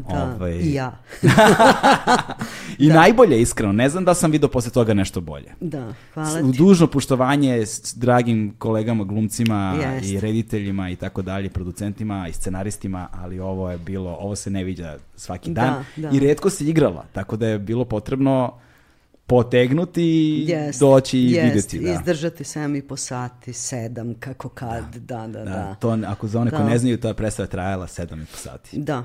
Da, 0.09 0.35
ovaj, 0.35 0.51
i 0.51 0.73
ja. 0.73 0.99
I 2.79 2.87
najbolje, 2.87 3.41
iskreno. 3.41 3.73
Ne 3.73 3.89
znam 3.89 4.05
da 4.05 4.13
sam 4.13 4.31
video 4.31 4.49
posle 4.49 4.71
toga 4.71 4.93
nešto 4.93 5.21
bolje. 5.21 5.51
Da, 5.61 5.93
hvala 6.13 6.51
ti. 6.51 6.57
dužno 6.57 6.87
poštovanje 6.87 7.65
s 7.65 7.93
dragim 7.95 8.55
kolegama, 8.57 9.03
glumcima 9.03 9.75
Jest. 9.81 10.05
i 10.07 10.19
rediteljima 10.19 10.89
i 10.89 10.95
tako 10.95 11.21
dalje, 11.21 11.49
producentima 11.49 12.27
i 12.27 12.33
scenaristima, 12.33 13.07
ali 13.11 13.39
ovo 13.39 13.71
je 13.71 13.77
bilo, 13.77 14.17
ovo 14.19 14.35
se 14.35 14.49
ne 14.49 14.63
viđa 14.63 14.97
svaki 15.15 15.49
Da, 15.51 15.61
dan 15.61 15.85
da. 16.11 16.17
i 16.17 16.19
redko 16.19 16.49
se 16.49 16.65
igrala, 16.65 17.05
tako 17.13 17.37
da 17.37 17.47
je 17.47 17.59
bilo 17.59 17.85
potrebno 17.85 18.53
potegnuti 19.27 20.01
i 20.03 20.45
Jest, 20.49 20.79
doći 20.79 21.19
i 21.19 21.31
jest, 21.31 21.45
vidjeti. 21.73 21.79
Da. 21.79 21.91
Izdržati 21.93 22.43
7 22.43 22.77
i 22.77 22.81
po 22.81 22.97
sati, 22.97 23.51
7, 23.51 24.15
kako 24.19 24.49
kad, 24.49 24.95
da, 24.95 25.27
da, 25.27 25.39
da. 25.39 25.43
Da, 25.43 25.75
to, 25.75 25.99
ako 26.07 26.27
za 26.27 26.39
one 26.41 26.51
ko 26.51 26.57
Da. 26.57 26.63
ne 26.69 26.77
znaju, 26.77 26.97
predstava 27.17 27.45
je 27.45 27.49
trajala 27.49 27.87
7,5 27.87 28.25
sati. 28.35 28.77
Da. 28.79 29.03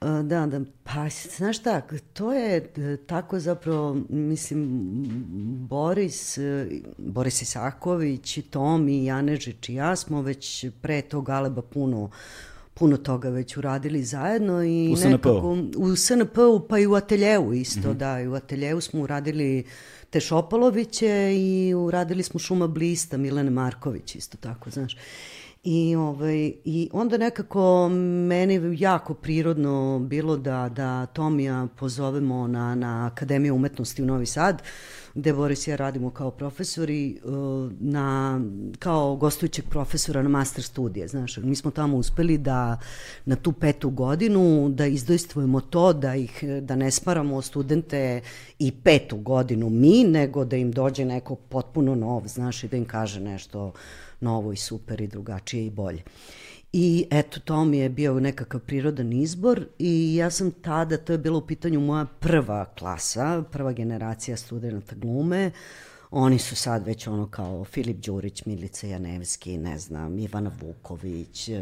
Da, 0.00 0.46
da, 0.46 0.60
pa 0.84 1.08
znaš 1.36 1.58
šta, 1.58 1.80
to 2.12 2.32
je 2.32 2.56
e, 2.56 2.96
tako 3.06 3.40
zapravo, 3.40 3.96
mislim, 4.08 4.68
Boris, 5.68 6.38
e, 6.38 6.66
Boris 6.98 7.42
Isaković, 7.42 8.38
Tomi, 8.50 9.04
Janežić 9.04 9.68
i 9.68 9.74
ja 9.74 9.96
smo 9.96 10.22
već 10.22 10.66
pre 10.82 11.02
tog 11.02 11.26
Galeba 11.26 11.62
puno 11.62 12.10
puno 12.74 12.96
toga 12.96 13.28
već 13.28 13.56
uradili 13.56 14.04
zajedno 14.04 14.64
i 14.64 14.92
U 14.92 14.96
SNP-u? 14.96 15.10
nekako 15.10 15.56
u 15.76 15.96
SNP-u 15.96 16.66
pa 16.68 16.78
i 16.78 16.86
u 16.86 16.94
ateljevu 16.94 17.54
isto, 17.54 17.94
da, 17.94 18.20
i 18.20 18.28
u 18.28 18.34
ateljevu 18.34 18.80
smo 18.80 19.02
uradili 19.02 19.64
te 20.10 20.20
Šopaloviće 20.20 21.32
i 21.36 21.74
uradili 21.74 22.22
smo 22.22 22.40
Šuma 22.40 22.66
Blista, 22.66 23.16
Milene 23.16 23.50
Marković 23.50 24.14
isto 24.14 24.36
tako, 24.40 24.70
znaš. 24.70 24.96
I, 25.64 25.96
ovaj, 25.96 26.52
I 26.64 26.90
onda 26.92 27.18
nekako 27.18 27.88
meni 28.28 28.76
jako 28.78 29.14
prirodno 29.14 29.98
bilo 29.98 30.36
da, 30.36 30.68
da 30.68 31.06
Tomija 31.06 31.66
pozovemo 31.76 32.46
na, 32.46 32.74
na 32.74 33.06
Akademiju 33.06 33.54
umetnosti 33.54 34.02
u 34.02 34.06
Novi 34.06 34.26
Sad, 34.26 34.62
gde 35.14 35.32
Boris 35.32 35.66
i 35.66 35.70
ja 35.70 35.76
radimo 35.76 36.10
kao 36.10 36.30
profesori, 36.30 37.20
uh, 37.24 37.32
na, 37.80 38.40
kao 38.78 39.16
gostujućeg 39.16 39.64
profesora 39.70 40.22
na 40.22 40.28
master 40.28 40.64
studije. 40.64 41.08
Znaš, 41.08 41.36
mi 41.36 41.56
smo 41.56 41.70
tamo 41.70 41.96
uspeli 41.96 42.38
da 42.38 42.78
na 43.24 43.36
tu 43.36 43.52
petu 43.52 43.90
godinu 43.90 44.68
da 44.68 44.86
izdojstvujemo 44.86 45.60
to, 45.60 45.92
da 45.92 46.14
ih 46.14 46.44
da 46.62 46.76
ne 46.76 46.90
smaramo 46.90 47.42
studente 47.42 48.20
i 48.58 48.72
petu 48.72 49.16
godinu 49.16 49.70
mi, 49.70 50.04
nego 50.04 50.44
da 50.44 50.56
im 50.56 50.72
dođe 50.72 51.04
neko 51.04 51.34
potpuno 51.34 51.94
nov, 51.94 52.22
znaš, 52.26 52.64
i 52.64 52.68
da 52.68 52.76
im 52.76 52.84
kaže 52.84 53.20
nešto 53.20 53.72
novo 54.20 54.52
i 54.52 54.56
super 54.56 55.00
i 55.00 55.06
drugačije 55.06 55.66
i 55.66 55.70
bolje. 55.70 56.02
I 56.72 57.06
eto, 57.10 57.40
to 57.40 57.64
mi 57.64 57.78
je 57.78 57.88
bio 57.88 58.20
nekakav 58.20 58.60
prirodan 58.60 59.12
izbor 59.12 59.66
i 59.78 60.14
ja 60.14 60.30
sam 60.30 60.50
tada, 60.50 60.96
to 60.96 61.12
je 61.12 61.18
bilo 61.18 61.38
u 61.38 61.46
pitanju 61.46 61.80
moja 61.80 62.06
prva 62.20 62.64
klasa, 62.64 63.42
prva 63.52 63.72
generacija 63.72 64.36
studenta 64.36 64.94
glume, 64.94 65.50
Oni 66.10 66.38
su 66.38 66.56
sad 66.56 66.86
već 66.86 67.06
ono 67.06 67.26
kao 67.26 67.64
Filip 67.64 67.96
Đurić, 67.96 68.44
Milica 68.44 68.86
Janevski, 68.86 69.58
ne 69.58 69.78
znam, 69.78 70.18
Ivana 70.18 70.50
Vuković, 70.60 71.48
e, 71.48 71.58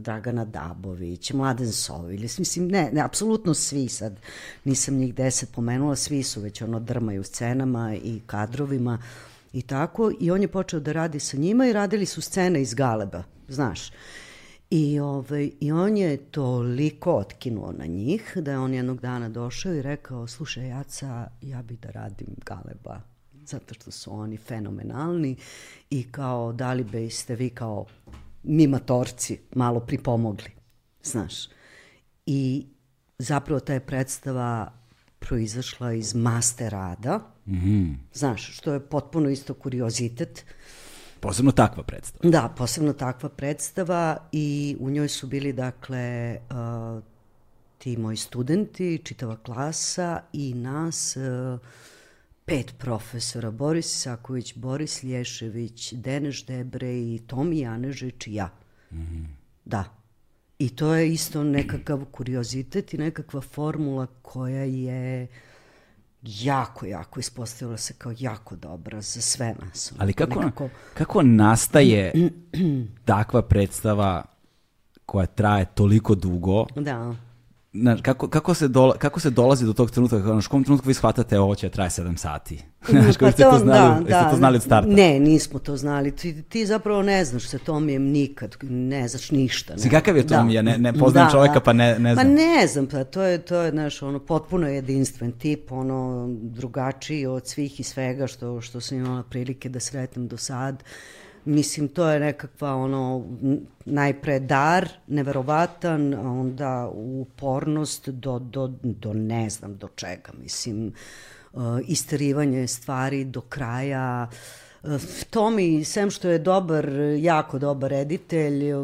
Dragana 0.00 0.44
Dabović, 0.44 1.32
Mladen 1.32 1.72
Sovilj, 1.72 2.28
mislim, 2.38 2.68
ne, 2.68 2.90
ne, 2.92 3.00
apsolutno 3.00 3.54
svi 3.54 3.88
sad, 3.88 4.20
nisam 4.64 4.96
njih 4.96 5.14
deset 5.14 5.52
pomenula, 5.52 5.96
svi 5.96 6.22
su 6.22 6.40
već 6.40 6.62
ono 6.62 6.80
drmaju 6.80 7.24
scenama 7.24 7.94
i 7.94 8.20
kadrovima 8.26 8.98
i 9.54 9.62
tako, 9.62 10.12
i 10.20 10.30
on 10.30 10.42
je 10.42 10.48
počeo 10.48 10.80
da 10.80 10.92
radi 10.92 11.20
sa 11.20 11.36
njima 11.36 11.66
i 11.66 11.72
radili 11.72 12.06
su 12.06 12.20
scene 12.20 12.62
iz 12.62 12.74
Galeba, 12.74 13.22
znaš. 13.48 13.90
I, 14.70 15.00
ovaj, 15.00 15.50
I 15.60 15.72
on 15.72 15.96
je 15.96 16.16
toliko 16.16 17.16
otkinuo 17.16 17.72
na 17.72 17.86
njih 17.86 18.32
da 18.36 18.50
je 18.50 18.58
on 18.58 18.74
jednog 18.74 19.00
dana 19.00 19.28
došao 19.28 19.74
i 19.74 19.82
rekao, 19.82 20.26
slušaj 20.26 20.68
Jaca, 20.68 21.26
ja 21.42 21.62
bi 21.62 21.76
da 21.76 21.90
radim 21.90 22.26
Galeba, 22.46 23.00
zato 23.44 23.74
što 23.74 23.90
su 23.90 24.12
oni 24.12 24.36
fenomenalni 24.36 25.36
i 25.90 26.12
kao 26.12 26.52
da 26.52 26.72
li 26.72 26.84
biste 26.84 27.34
vi 27.34 27.50
kao 27.50 27.86
mimatorci 28.42 29.38
malo 29.54 29.80
pripomogli, 29.80 30.50
znaš. 31.02 31.48
I 32.26 32.66
zapravo 33.18 33.60
ta 33.60 33.72
je 33.72 33.86
predstava 33.86 34.72
proizašla 35.28 35.92
iz 35.92 36.14
master 36.14 36.72
rada, 36.72 37.20
mm. 37.46 37.92
znaš, 38.12 38.56
što 38.56 38.72
je 38.72 38.80
potpuno 38.80 39.28
isto 39.28 39.54
kuriozitet, 39.54 40.44
Posebno 41.24 41.52
takva 41.52 41.82
predstava. 41.82 42.30
Da, 42.30 42.54
posebno 42.56 42.92
takva 42.92 43.28
predstava 43.28 44.28
i 44.32 44.76
u 44.80 44.90
njoj 44.90 45.08
su 45.08 45.26
bili, 45.26 45.52
dakle, 45.52 46.38
uh, 46.50 47.02
ti 47.78 47.96
moji 47.96 48.16
studenti, 48.16 49.00
čitava 49.04 49.36
klasa 49.36 50.20
i 50.32 50.54
nas 50.54 51.16
uh, 51.16 51.60
pet 52.44 52.74
profesora, 52.78 53.50
Boris 53.50 53.94
Isaković, 53.94 54.54
Boris 54.56 55.02
Lješević, 55.02 55.92
Deneš 55.92 56.46
Debre 56.46 56.98
i 56.98 57.20
Tomi 57.26 57.58
Janežić 57.58 58.26
i 58.26 58.34
ja. 58.34 58.50
Da. 59.64 59.84
I 60.58 60.68
to 60.68 60.94
je 60.94 61.12
isto 61.12 61.44
nekakav 61.44 62.04
kuriozitet 62.04 62.94
i 62.94 62.98
nekakva 62.98 63.40
formula 63.40 64.06
koja 64.22 64.64
je 64.64 65.26
jako, 66.22 66.86
jako 66.86 67.20
ispostavila 67.20 67.76
se 67.76 67.94
kao 67.94 68.14
jako 68.18 68.56
dobra 68.56 69.00
za 69.00 69.20
sve 69.20 69.54
nas. 69.60 69.92
Ali 69.98 70.12
kako, 70.12 70.40
Nekako- 70.40 70.68
kako 70.94 71.22
nastaje 71.22 72.12
takva 73.04 73.42
predstava 73.42 74.24
koja 75.06 75.26
traje 75.26 75.64
toliko 75.64 76.14
dugo, 76.14 76.66
Da. 76.76 77.14
Znaš, 77.74 78.00
kako, 78.02 78.28
kako, 78.28 78.54
se 78.54 78.68
dola, 78.68 78.96
kako 78.96 79.20
se 79.20 79.30
dolazi 79.30 79.66
do 79.66 79.72
tog 79.72 79.90
trenutka, 79.90 80.16
kako, 80.16 80.32
znaš, 80.32 80.46
kom 80.46 80.64
trenutku 80.64 80.88
vi 80.88 80.94
shvatate 80.94 81.38
ovo 81.38 81.54
će 81.54 81.68
traje 81.68 81.90
7 81.90 82.16
sati? 82.16 82.62
Znaš, 82.88 83.16
pa 83.16 83.32
ste 83.32 83.42
to, 83.42 83.58
znali, 83.58 84.04
da, 84.04 84.10
da, 84.10 84.30
to 84.30 84.36
znali 84.36 84.56
od 84.56 84.62
starta? 84.62 84.90
Ne, 84.90 85.20
nismo 85.20 85.58
to 85.58 85.76
znali. 85.76 86.10
Ti, 86.10 86.42
ti 86.42 86.66
zapravo 86.66 87.02
ne 87.02 87.24
znaš 87.24 87.48
sa 87.48 87.58
Tomijem 87.58 88.02
nikad, 88.02 88.56
ne 88.62 89.08
znaš 89.08 89.30
ništa. 89.30 89.74
Ne. 89.84 89.90
kakav 89.90 90.16
je 90.16 90.26
Tomija? 90.26 90.62
Da. 90.62 90.70
Ne, 90.70 90.78
ne 90.78 90.92
poznam 90.92 91.24
da, 91.24 91.30
čoveka, 91.30 91.54
da. 91.54 91.60
pa 91.60 91.72
ne, 91.72 91.98
ne 91.98 92.14
znam. 92.14 92.26
Ma 92.26 92.34
ne 92.34 92.66
znam, 92.66 92.86
pa 92.86 93.04
to 93.04 93.22
je, 93.22 93.38
to 93.38 93.56
je, 93.56 93.70
znaš, 93.70 94.02
ono, 94.02 94.18
potpuno 94.18 94.68
jedinstven 94.68 95.32
tip, 95.32 95.72
ono, 95.72 96.28
drugačiji 96.30 97.26
od 97.26 97.46
svih 97.46 97.80
i 97.80 97.82
svega 97.82 98.26
što, 98.26 98.60
što 98.60 98.80
sam 98.80 98.98
imala 98.98 99.22
prilike 99.22 99.68
da 99.68 99.80
sretnem 99.80 100.28
do 100.28 100.36
sad. 100.36 100.84
Mislim, 101.44 101.88
to 101.88 102.08
je 102.08 102.20
nekakva 102.20 102.74
ono, 102.74 103.24
najpre 103.84 104.38
dar, 104.40 104.88
neverovatan, 105.06 106.14
onda 106.14 106.90
upornost 106.94 108.08
do, 108.08 108.38
do, 108.38 108.72
do 108.82 109.12
ne 109.12 109.50
znam 109.50 109.76
do 109.76 109.88
čega. 109.96 110.32
Mislim, 110.42 110.92
uh, 111.52 111.62
isterivanje 111.86 112.66
stvari 112.66 113.24
do 113.24 113.40
kraja, 113.40 114.28
uh, 114.30 114.34
Tomi, 115.30 115.84
sem 115.84 116.10
što 116.10 116.28
je 116.28 116.38
dobar, 116.38 116.88
jako 117.18 117.58
dobar 117.58 117.90
reditelj, 117.90 118.72
uh, 118.72 118.82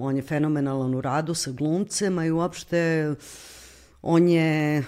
on 0.00 0.16
je 0.16 0.22
fenomenalan 0.22 0.94
u 0.94 1.00
radu 1.00 1.34
sa 1.34 1.50
glumcem, 1.50 2.18
i 2.18 2.30
uopšte 2.30 3.14
on 4.02 4.28
je 4.28 4.82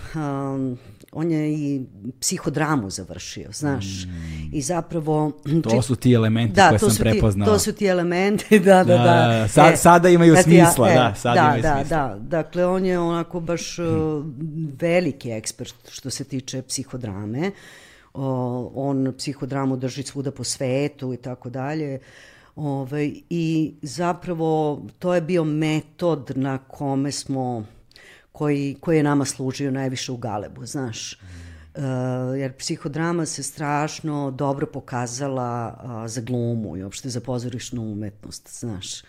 on 1.12 1.31
je 1.31 1.53
i 1.53 1.83
psihodramu 2.20 2.90
završio, 2.90 3.48
znaš. 3.53 3.85
Mm. 4.07 4.48
I 4.53 4.62
zapravo... 4.62 5.33
To 5.62 5.83
su 5.83 5.96
ti 5.96 6.12
elementi 6.12 6.55
da, 6.55 6.68
koje 6.68 6.79
sam 6.79 6.96
prepoznao. 6.98 7.48
To 7.48 7.59
su 7.59 7.72
ti 7.72 7.87
elementi, 7.87 8.59
da, 8.68 8.85
da, 8.85 8.96
da. 8.96 9.05
da. 9.05 9.48
Sad, 9.48 9.75
e, 9.75 9.77
sada 9.77 10.09
imaju 10.09 10.37
smisla, 10.42 10.88
ja, 10.88 10.94
e, 10.94 10.96
da, 10.96 11.14
sad 11.14 11.35
da, 11.35 11.40
imaju 11.40 11.62
da, 11.62 11.75
smisla. 11.77 12.09
Da, 12.09 12.18
dakle, 12.18 12.66
on 12.66 12.87
je 12.87 12.98
onako 12.98 13.40
baš 13.40 13.79
mm. 13.79 14.72
veliki 14.81 15.31
ekspert 15.31 15.75
što 15.88 16.11
se 16.11 16.25
tiče 16.25 16.62
psihodrame. 16.62 17.51
O, 18.14 18.72
on 18.75 19.14
psihodramu 19.18 19.77
drži 19.77 20.03
svuda 20.03 20.31
po 20.31 20.44
svetu 20.44 21.12
i 21.12 21.16
tako 21.16 21.51
dalje. 21.51 22.01
Ove, 22.57 23.11
I 23.31 23.75
zapravo 23.83 24.83
to 24.98 25.14
je 25.14 25.20
bio 25.20 25.44
metod 25.44 26.33
na 26.35 26.59
kome 26.59 27.12
smo 27.12 27.64
koji, 28.33 28.77
koji 28.81 28.97
je 28.97 29.03
nama 29.03 29.25
služio 29.25 29.71
najviše 29.71 30.12
u 30.12 30.16
Galebu, 30.16 30.66
znaš. 30.66 31.18
Uh, 31.75 31.83
jer 32.38 32.53
psihodrama 32.57 33.27
se 33.27 33.42
strašno 33.42 34.31
dobro 34.31 34.66
pokazala 34.66 35.81
uh, 35.85 36.11
za 36.11 36.21
glumu 36.21 36.77
i 36.77 36.83
uopšte 36.83 37.09
za 37.09 37.21
pozorišnu 37.21 37.83
umetnost, 37.83 38.59
znaš. 38.61 39.03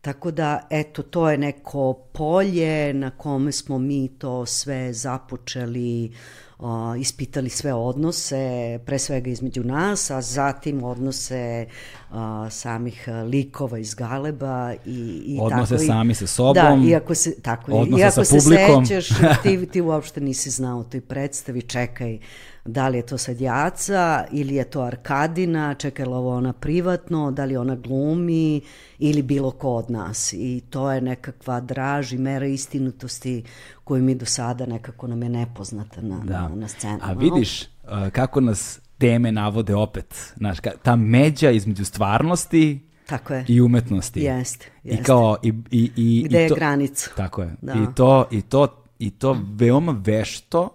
Tako 0.00 0.30
da, 0.30 0.66
eto, 0.70 1.02
to 1.02 1.30
je 1.30 1.38
neko 1.38 1.92
polje 2.12 2.94
na 2.94 3.10
kome 3.10 3.52
smo 3.52 3.78
mi 3.78 4.08
to 4.08 4.46
sve 4.46 4.92
započeli 4.92 6.12
o, 6.58 6.94
ispitali 6.94 7.50
sve 7.50 7.74
odnose, 7.74 8.78
pre 8.86 8.98
svega 8.98 9.30
između 9.30 9.64
nas, 9.64 10.10
a 10.10 10.20
zatim 10.20 10.84
odnose 10.84 11.66
o, 12.12 12.50
samih 12.50 13.08
likova 13.30 13.78
iz 13.78 13.94
Galeba 13.94 14.74
i, 14.86 15.22
i 15.26 15.38
odnose 15.40 15.74
tako. 15.74 15.86
sami 15.86 16.14
sa 16.14 16.26
sobom. 16.26 16.54
Da, 16.82 16.88
iako 16.88 17.14
se, 17.14 17.40
tako, 17.42 17.72
odnose 17.72 18.02
iako 18.02 18.24
sa 18.24 18.36
publikom. 18.36 18.86
se 18.86 19.00
sećaš, 19.02 19.18
ti, 19.42 19.66
ti 19.66 19.80
uopšte 19.80 20.20
nisi 20.20 20.50
znao 20.50 20.84
toj 20.84 21.00
predstavi, 21.00 21.62
čekaj, 21.62 22.18
da 22.64 22.88
li 22.88 22.98
je 22.98 23.06
to 23.06 23.18
sad 23.18 23.40
Jaca 23.40 24.24
ili 24.30 24.54
je 24.54 24.64
to 24.64 24.80
Arkadina, 24.80 25.74
čekaj 25.74 26.06
li 26.06 26.12
ovo 26.12 26.36
ona 26.36 26.52
privatno, 26.52 27.30
da 27.30 27.44
li 27.44 27.56
ona 27.56 27.76
glumi 27.76 28.60
ili 28.98 29.22
bilo 29.22 29.50
ko 29.50 29.74
od 29.74 29.90
nas. 29.90 30.32
I 30.32 30.62
to 30.70 30.92
je 30.92 31.00
nekakva 31.00 31.60
draž 31.60 32.12
i 32.12 32.18
mera 32.18 32.46
istinitosti 32.46 33.44
koju 33.84 34.02
mi 34.02 34.14
do 34.14 34.26
sada 34.26 34.66
nekako 34.66 35.06
nam 35.06 35.22
je 35.22 35.28
nepoznata 35.28 36.00
na, 36.00 36.20
da. 36.24 36.48
na, 36.48 36.54
na 36.54 36.68
scenu. 36.68 36.98
A 37.02 37.12
vidiš 37.12 37.64
kako 38.12 38.40
nas 38.40 38.80
teme 38.98 39.32
navode 39.32 39.74
opet. 39.74 40.32
Znaš, 40.36 40.58
ta 40.82 40.96
međa 40.96 41.50
između 41.50 41.84
stvarnosti 41.84 42.80
tako 43.06 43.34
je. 43.34 43.44
i 43.48 43.60
umetnosti. 43.60 44.20
Jeste, 44.20 44.66
jeste. 44.84 45.02
I 45.02 45.04
kao, 45.04 45.36
i, 45.42 45.52
i, 45.70 45.90
i, 45.96 46.24
Gde 46.28 46.44
i 46.44 46.48
to, 46.48 46.54
je 46.54 46.58
granica. 46.58 47.10
Tako 47.16 47.42
je. 47.42 47.54
Da. 47.62 47.72
I 47.72 47.94
to, 47.94 48.28
i 48.30 48.42
to, 48.42 48.84
i 48.98 49.10
to 49.10 49.36
veoma 49.54 50.02
vešto 50.04 50.68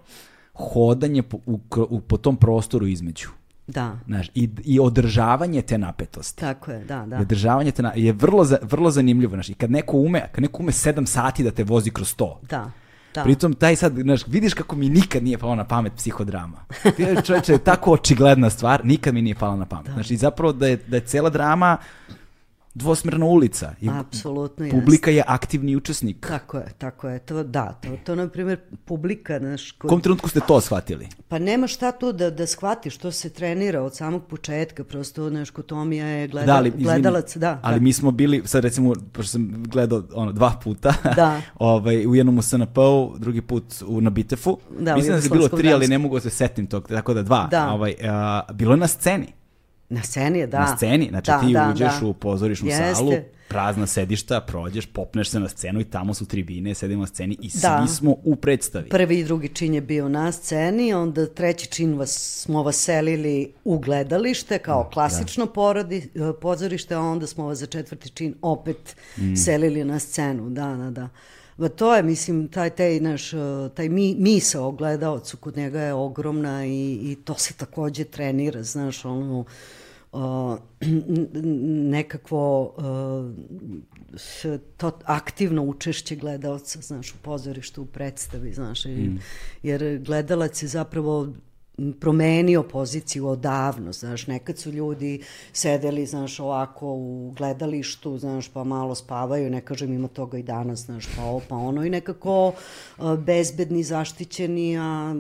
hodanje 0.54 1.24
po, 1.24 1.38
u, 1.46 1.60
u, 1.90 2.00
po 2.02 2.18
tom 2.18 2.38
prostoru 2.38 2.88
između. 2.88 3.30
Da. 3.68 4.00
Znaš, 4.06 4.32
i, 4.36 4.50
i 4.64 4.80
održavanje 4.80 5.62
te 5.62 5.78
napetosti. 5.78 6.40
Tako 6.40 6.72
je, 6.72 6.84
da, 6.86 7.06
da. 7.06 7.18
I 7.18 7.22
održavanje 7.22 7.72
te 7.72 7.84
na, 7.84 7.92
je 7.96 8.14
vrlo, 8.14 8.48
vrlo 8.62 8.92
zanimljivo. 8.92 9.36
Znaš, 9.36 9.50
I 9.50 9.54
kad 9.54 9.72
neko 9.72 9.98
ume, 9.98 10.30
kad 10.32 10.42
neko 10.42 10.64
ume 10.64 10.72
sedam 10.72 11.06
sati 11.06 11.44
da 11.44 11.52
te 11.52 11.64
vozi 11.64 11.90
kroz 11.90 12.16
to. 12.16 12.40
Da. 12.50 12.72
Da. 13.14 13.24
Pritom 13.24 13.54
taj 13.54 13.76
sad, 13.76 13.94
znaš, 13.94 14.22
vidiš 14.28 14.54
kako 14.54 14.76
mi 14.76 14.90
nikad 14.90 15.24
nije 15.24 15.38
palo 15.38 15.56
na 15.56 15.64
pamet 15.64 15.94
psihodrama. 15.96 16.66
Čovječe, 17.26 17.58
tako 17.58 17.92
očigledna 17.92 18.50
stvar, 18.50 18.86
nikad 18.86 19.14
mi 19.14 19.22
nije 19.22 19.36
pala 19.36 19.56
na 19.56 19.66
pamet. 19.66 19.88
Da. 19.88 19.94
Znači, 19.94 20.18
zapravo 20.18 20.54
da 20.54 20.68
je, 20.68 20.78
da 20.88 20.98
je 20.98 21.02
cela 21.06 21.30
drama 21.30 21.78
dvosmerna 22.74 23.26
ulica. 23.26 23.74
I 23.82 23.90
Apsolutno, 23.90 24.70
Publika 24.72 25.12
jest. 25.12 25.18
je 25.18 25.24
aktivni 25.28 25.76
učesnik. 25.76 26.28
Tako 26.28 26.58
je, 26.58 26.66
tako 26.78 27.10
je. 27.10 27.20
To, 27.20 27.44
da, 27.44 27.80
to, 27.82 27.90
to 28.04 28.16
na 28.16 28.30
primjer, 28.30 28.60
publika... 28.86 29.40
Naš, 29.40 29.72
kod... 29.72 29.90
U 29.90 29.94
kom 29.94 30.02
trenutku 30.02 30.30
ste 30.30 30.40
to 30.48 30.62
shvatili? 30.62 31.08
Pa 31.28 31.40
nema 31.40 31.68
šta 31.68 31.92
tu 31.92 32.12
da, 32.12 32.30
da 32.30 32.48
shvatiš, 32.48 32.98
to 32.98 33.12
se 33.12 33.30
trenira 33.30 33.82
od 33.82 33.96
samog 33.96 34.26
početka, 34.28 34.84
prosto, 34.84 35.30
znaš, 35.30 35.50
Tomija 35.68 36.08
je 36.08 36.28
gleda, 36.28 36.46
da, 36.46 36.56
ali, 36.56 36.72
gledalac, 36.72 37.38
da. 37.38 37.60
Ali 37.62 37.80
da. 37.80 37.84
mi 37.84 37.94
smo 37.94 38.12
bili, 38.12 38.42
sad 38.46 38.64
recimo, 38.64 38.94
pošto 39.12 39.32
sam 39.32 39.64
gledao 39.68 40.04
ono, 40.14 40.32
dva 40.32 40.54
puta, 40.64 40.94
da. 41.16 41.42
ovaj, 41.60 42.08
u 42.08 42.16
jednom 42.16 42.38
u 42.38 42.42
SNP-u, 42.42 43.14
drugi 43.18 43.42
put 43.42 43.64
u, 43.88 44.02
na 44.02 44.10
Bitefu. 44.10 44.58
Da, 44.80 44.96
Mislim 44.96 45.18
da 45.18 45.24
je 45.24 45.30
bilo 45.30 45.48
tri, 45.48 45.74
ali 45.74 45.88
ne 45.88 45.98
mogu 45.98 46.16
da 46.16 46.22
se 46.22 46.30
setim 46.30 46.68
tog, 46.68 46.88
tako 46.88 47.14
da 47.14 47.24
dva. 47.24 47.48
Da. 47.52 47.72
Ovaj, 47.72 47.96
uh, 48.02 48.56
bilo 48.56 48.74
je 48.74 48.78
na 48.78 48.88
sceni. 48.88 49.43
Na 49.90 50.04
sceni 50.04 50.48
da. 50.48 50.60
Na 50.60 50.78
sceni, 50.78 51.08
znači 51.10 51.32
da, 51.32 51.40
ti 51.40 51.54
da, 51.54 51.70
uđeš 51.72 52.00
da. 52.02 52.08
u 52.08 52.14
pozorišnu 52.14 52.68
Jeste. 52.68 52.96
salu, 52.96 53.14
prazna 53.48 53.88
sedišta, 53.88 54.42
prođeš, 54.42 54.86
popneš 54.86 55.30
se 55.30 55.40
na 55.40 55.50
scenu 55.50 55.80
i 55.80 55.84
tamo 55.84 56.14
su 56.14 56.26
tribine, 56.26 56.74
sedimo 56.74 57.02
na 57.02 57.08
sceni 57.08 57.38
i 57.42 57.50
da. 57.62 57.86
svi 57.88 57.96
smo 57.96 58.16
u 58.24 58.36
predstavi. 58.36 58.90
Prvi 58.90 59.20
i 59.20 59.24
drugi 59.24 59.50
čin 59.50 59.74
je 59.74 59.82
bio 59.82 60.10
na 60.10 60.32
sceni, 60.32 60.94
onda 60.94 61.26
treći 61.26 61.68
čin 61.68 61.98
vas, 61.98 62.42
smo 62.42 62.64
vas 62.64 62.76
selili 62.76 63.54
u 63.64 63.80
gledalište 63.80 64.60
kao 64.60 64.84
da, 64.84 64.90
klasično 64.90 65.46
da. 65.46 65.52
porodi, 65.52 66.10
pozorište, 66.42 66.96
a 66.96 67.00
onda 67.00 67.28
smo 67.28 67.46
vas 67.46 67.58
za 67.58 67.66
četvrti 67.66 68.10
čin 68.10 68.36
opet 68.42 68.96
mm. 69.18 69.36
selili 69.36 69.84
na 69.84 70.00
scenu, 70.00 70.50
da, 70.50 70.76
da, 70.76 70.90
da. 70.90 71.10
Ba 71.58 71.70
to 71.70 71.96
je, 71.96 72.04
mislim, 72.04 72.48
taj, 72.48 72.70
taj 72.70 73.00
naš, 73.00 73.32
taj 73.74 73.90
mi, 73.90 74.16
misa 74.20 74.62
o 74.62 74.72
gledalcu 74.72 75.38
kod 75.38 75.58
njega 75.58 75.82
je 75.82 75.94
ogromna 75.94 76.66
i, 76.66 77.00
i 77.02 77.18
to 77.26 77.36
se 77.38 77.54
takođe 77.54 78.04
trenira, 78.04 78.64
znaš, 78.64 79.06
ono, 79.06 79.46
uh, 80.12 80.58
nekakvo 81.96 82.64
uh, 82.64 83.32
to 84.78 84.92
aktivno 85.04 85.64
učešće 85.64 86.16
gledalca, 86.16 86.82
znaš, 86.82 87.12
u 87.12 87.18
pozorištu, 87.22 87.82
u 87.82 87.86
predstavi, 87.86 88.54
znaš, 88.54 88.86
mm. 88.86 89.20
jer 89.64 90.00
gledalac 90.00 90.64
je 90.64 90.68
zapravo 90.68 91.28
promenio 92.00 92.64
poziciju 92.64 93.28
odavno, 93.28 93.92
znaš, 93.94 94.28
nekad 94.28 94.58
su 94.58 94.72
ljudi 94.72 95.24
sedeli, 95.54 96.06
znaš, 96.06 96.40
ovako 96.40 96.88
u 96.88 97.34
gledalištu, 97.38 98.18
znaš, 98.18 98.48
pa 98.50 98.64
malo 98.64 98.96
spavaju, 98.96 99.50
ne 99.50 99.62
kažem 99.62 99.94
ima 99.94 100.08
toga 100.08 100.38
i 100.38 100.44
danas, 100.44 100.80
znaš, 100.80 101.06
pa 101.16 101.24
ovo, 101.24 101.42
pa 101.50 101.56
ono, 101.56 101.86
i 101.86 101.90
nekako 101.90 102.54
bezbedni, 103.18 103.84
zaštićeni, 103.84 104.78
a 104.78 105.16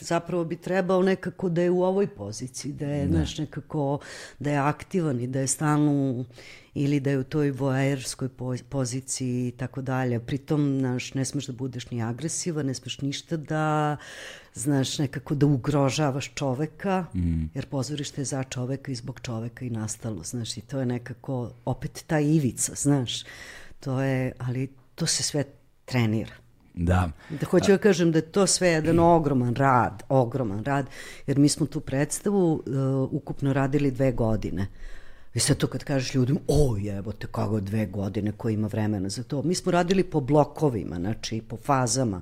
zapravo 0.00 0.44
bi 0.44 0.56
trebao 0.56 1.02
nekako 1.02 1.48
da 1.48 1.62
je 1.62 1.70
u 1.70 1.82
ovoj 1.82 2.06
poziciji, 2.06 2.72
da 2.72 2.86
je, 2.86 3.06
ne. 3.06 3.10
znaš, 3.10 3.38
nekako, 3.38 3.98
da 4.38 4.50
je 4.50 4.58
aktivan 4.58 5.20
i 5.20 5.26
da 5.26 5.40
je 5.40 5.46
stalno 5.46 6.24
ili 6.74 7.00
da 7.00 7.10
je 7.10 7.18
u 7.18 7.24
toj 7.24 7.50
voajerskoj 7.50 8.28
poziciji 8.68 9.48
i 9.48 9.50
tako 9.50 9.82
dalje. 9.82 10.20
Pritom, 10.20 10.78
znaš, 10.78 11.14
ne 11.14 11.24
smeš 11.24 11.46
da 11.46 11.52
budeš 11.52 11.90
ni 11.90 12.02
agresivan, 12.02 12.66
ne 12.66 12.74
smeš 12.74 13.00
ništa 13.00 13.36
da, 13.36 13.96
znaš, 14.54 14.98
nekako 14.98 15.34
da 15.34 15.46
ugrožavaš 15.46 16.32
čoveka, 16.34 17.04
mm. 17.14 17.44
jer 17.54 17.66
pozorište 17.66 18.20
je 18.20 18.24
za 18.24 18.42
čoveka 18.44 18.92
i 18.92 18.94
zbog 18.94 19.20
čoveka 19.20 19.64
i 19.64 19.70
nastalo, 19.70 20.22
znaš, 20.22 20.56
i 20.56 20.60
to 20.60 20.80
je 20.80 20.86
nekako 20.86 21.50
opet 21.64 22.04
ta 22.06 22.20
ivica, 22.20 22.72
znaš, 22.74 23.24
to 23.80 24.00
je, 24.00 24.32
ali 24.38 24.68
to 24.94 25.06
se 25.06 25.22
sve 25.22 25.44
trenira. 25.84 26.34
Da. 26.74 27.10
Da 27.40 27.46
hoću 27.46 27.72
da 27.72 27.78
kažem 27.78 28.12
da 28.12 28.18
je 28.18 28.32
to 28.32 28.46
sve 28.46 28.68
jedan 28.68 28.98
ogroman 28.98 29.54
rad, 29.54 30.02
ogroman 30.08 30.64
rad, 30.64 30.86
jer 31.26 31.38
mi 31.38 31.48
smo 31.48 31.66
tu 31.66 31.80
predstavu 31.80 32.54
uh, 32.54 32.62
ukupno 33.12 33.52
radili 33.52 33.90
dve 33.90 34.12
godine. 34.12 34.66
I 35.34 35.38
sad 35.38 35.56
to 35.56 35.66
kad 35.66 35.84
kažeš 35.84 36.14
ljudima, 36.14 36.40
o 36.48 36.76
jebote, 36.80 37.26
kako 37.26 37.60
dve 37.60 37.86
godine, 37.86 38.32
ko 38.32 38.48
ima 38.48 38.66
vremena 38.66 39.08
za 39.08 39.22
to. 39.22 39.42
Mi 39.42 39.54
smo 39.54 39.72
radili 39.72 40.04
po 40.04 40.20
blokovima, 40.20 40.96
znači 40.96 41.40
po 41.48 41.56
fazama. 41.56 42.20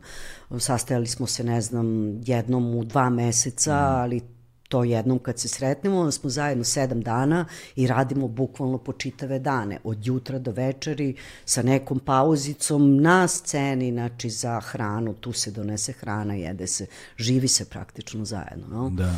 Sastajali 0.58 1.06
smo 1.06 1.26
se, 1.26 1.44
ne 1.44 1.60
znam, 1.60 2.20
jednom 2.24 2.74
u 2.74 2.84
dva 2.84 3.10
meseca, 3.10 3.74
mm. 3.74 4.00
ali 4.00 4.20
to 4.68 4.84
jednom 4.84 5.18
kad 5.18 5.38
se 5.38 5.48
sretnemo, 5.48 5.98
onda 5.98 6.12
smo 6.12 6.30
zajedno 6.30 6.64
sedam 6.64 7.00
dana 7.00 7.46
i 7.76 7.86
radimo 7.86 8.28
bukvalno 8.28 8.78
po 8.78 8.92
čitave 8.92 9.38
dane, 9.38 9.78
od 9.84 10.06
jutra 10.06 10.38
do 10.38 10.50
večeri, 10.50 11.16
sa 11.44 11.62
nekom 11.62 11.98
pauzicom 11.98 13.00
na 13.00 13.28
sceni, 13.28 13.92
znači 13.92 14.30
za 14.30 14.60
hranu, 14.60 15.14
tu 15.14 15.32
se 15.32 15.50
donese 15.50 15.92
hrana, 15.92 16.34
jede 16.34 16.66
se, 16.66 16.86
živi 17.16 17.48
se 17.48 17.64
praktično 17.64 18.24
zajedno. 18.24 18.66
No? 18.68 18.90
Da. 18.90 19.14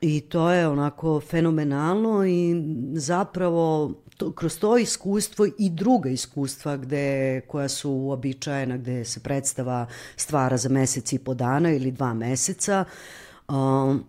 I 0.00 0.20
to 0.20 0.50
je 0.50 0.68
onako 0.68 1.20
fenomenalno 1.20 2.26
i 2.26 2.62
zapravo 2.94 3.92
to, 4.16 4.32
kroz 4.32 4.58
to 4.58 4.78
iskustvo 4.78 5.46
i 5.58 5.70
druga 5.70 6.10
iskustva 6.10 6.76
gde, 6.76 7.40
koja 7.40 7.68
su 7.68 7.90
uobičajena, 7.90 8.76
gde 8.76 9.04
se 9.04 9.20
predstava 9.20 9.86
stvara 10.16 10.56
za 10.56 10.68
mesec 10.68 11.12
i 11.12 11.18
po 11.18 11.34
dana 11.34 11.72
ili 11.72 11.90
dva 11.90 12.14
meseca, 12.14 12.84
um, 13.48 14.04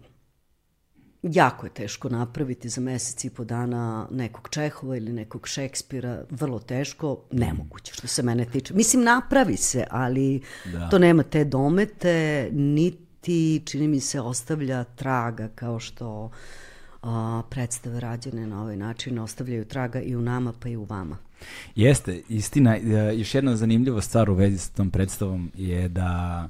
jako 1.23 1.65
je 1.65 1.73
teško 1.73 2.09
napraviti 2.09 2.69
za 2.69 2.81
mesec 2.81 3.25
i 3.25 3.29
po 3.29 3.43
dana 3.43 4.07
nekog 4.11 4.49
Čehova 4.49 4.97
ili 4.97 5.13
nekog 5.13 5.47
Šekspira, 5.47 6.23
vrlo 6.29 6.59
teško, 6.59 7.23
nemoguće 7.31 7.93
što 7.93 8.07
se 8.07 8.23
mene 8.23 8.45
tiče. 8.45 8.73
Mislim, 8.73 9.03
napravi 9.03 9.57
se, 9.57 9.85
ali 9.89 10.41
da. 10.73 10.89
to 10.89 10.99
nema 10.99 11.23
te 11.23 11.43
domete, 11.43 12.49
niti, 12.51 13.10
čini 13.65 13.87
mi 13.87 13.99
se, 13.99 14.21
ostavlja 14.21 14.83
traga 14.83 15.49
kao 15.55 15.79
što 15.79 16.31
a, 17.01 17.41
predstave 17.49 17.99
rađene 17.99 18.47
na 18.47 18.61
ovaj 18.61 18.77
način 18.77 19.19
ostavljaju 19.19 19.65
traga 19.65 20.01
i 20.01 20.15
u 20.15 20.21
nama 20.21 20.53
pa 20.59 20.69
i 20.69 20.77
u 20.77 20.83
vama. 20.83 21.17
Jeste, 21.75 22.21
istina, 22.29 22.77
e, 22.77 23.17
još 23.17 23.35
jedna 23.35 23.55
zanimljiva 23.55 24.01
stvar 24.01 24.29
u 24.29 24.33
vezi 24.33 24.57
s 24.57 24.69
tom 24.69 24.91
predstavom 24.91 25.51
je 25.55 25.89
da, 25.89 26.49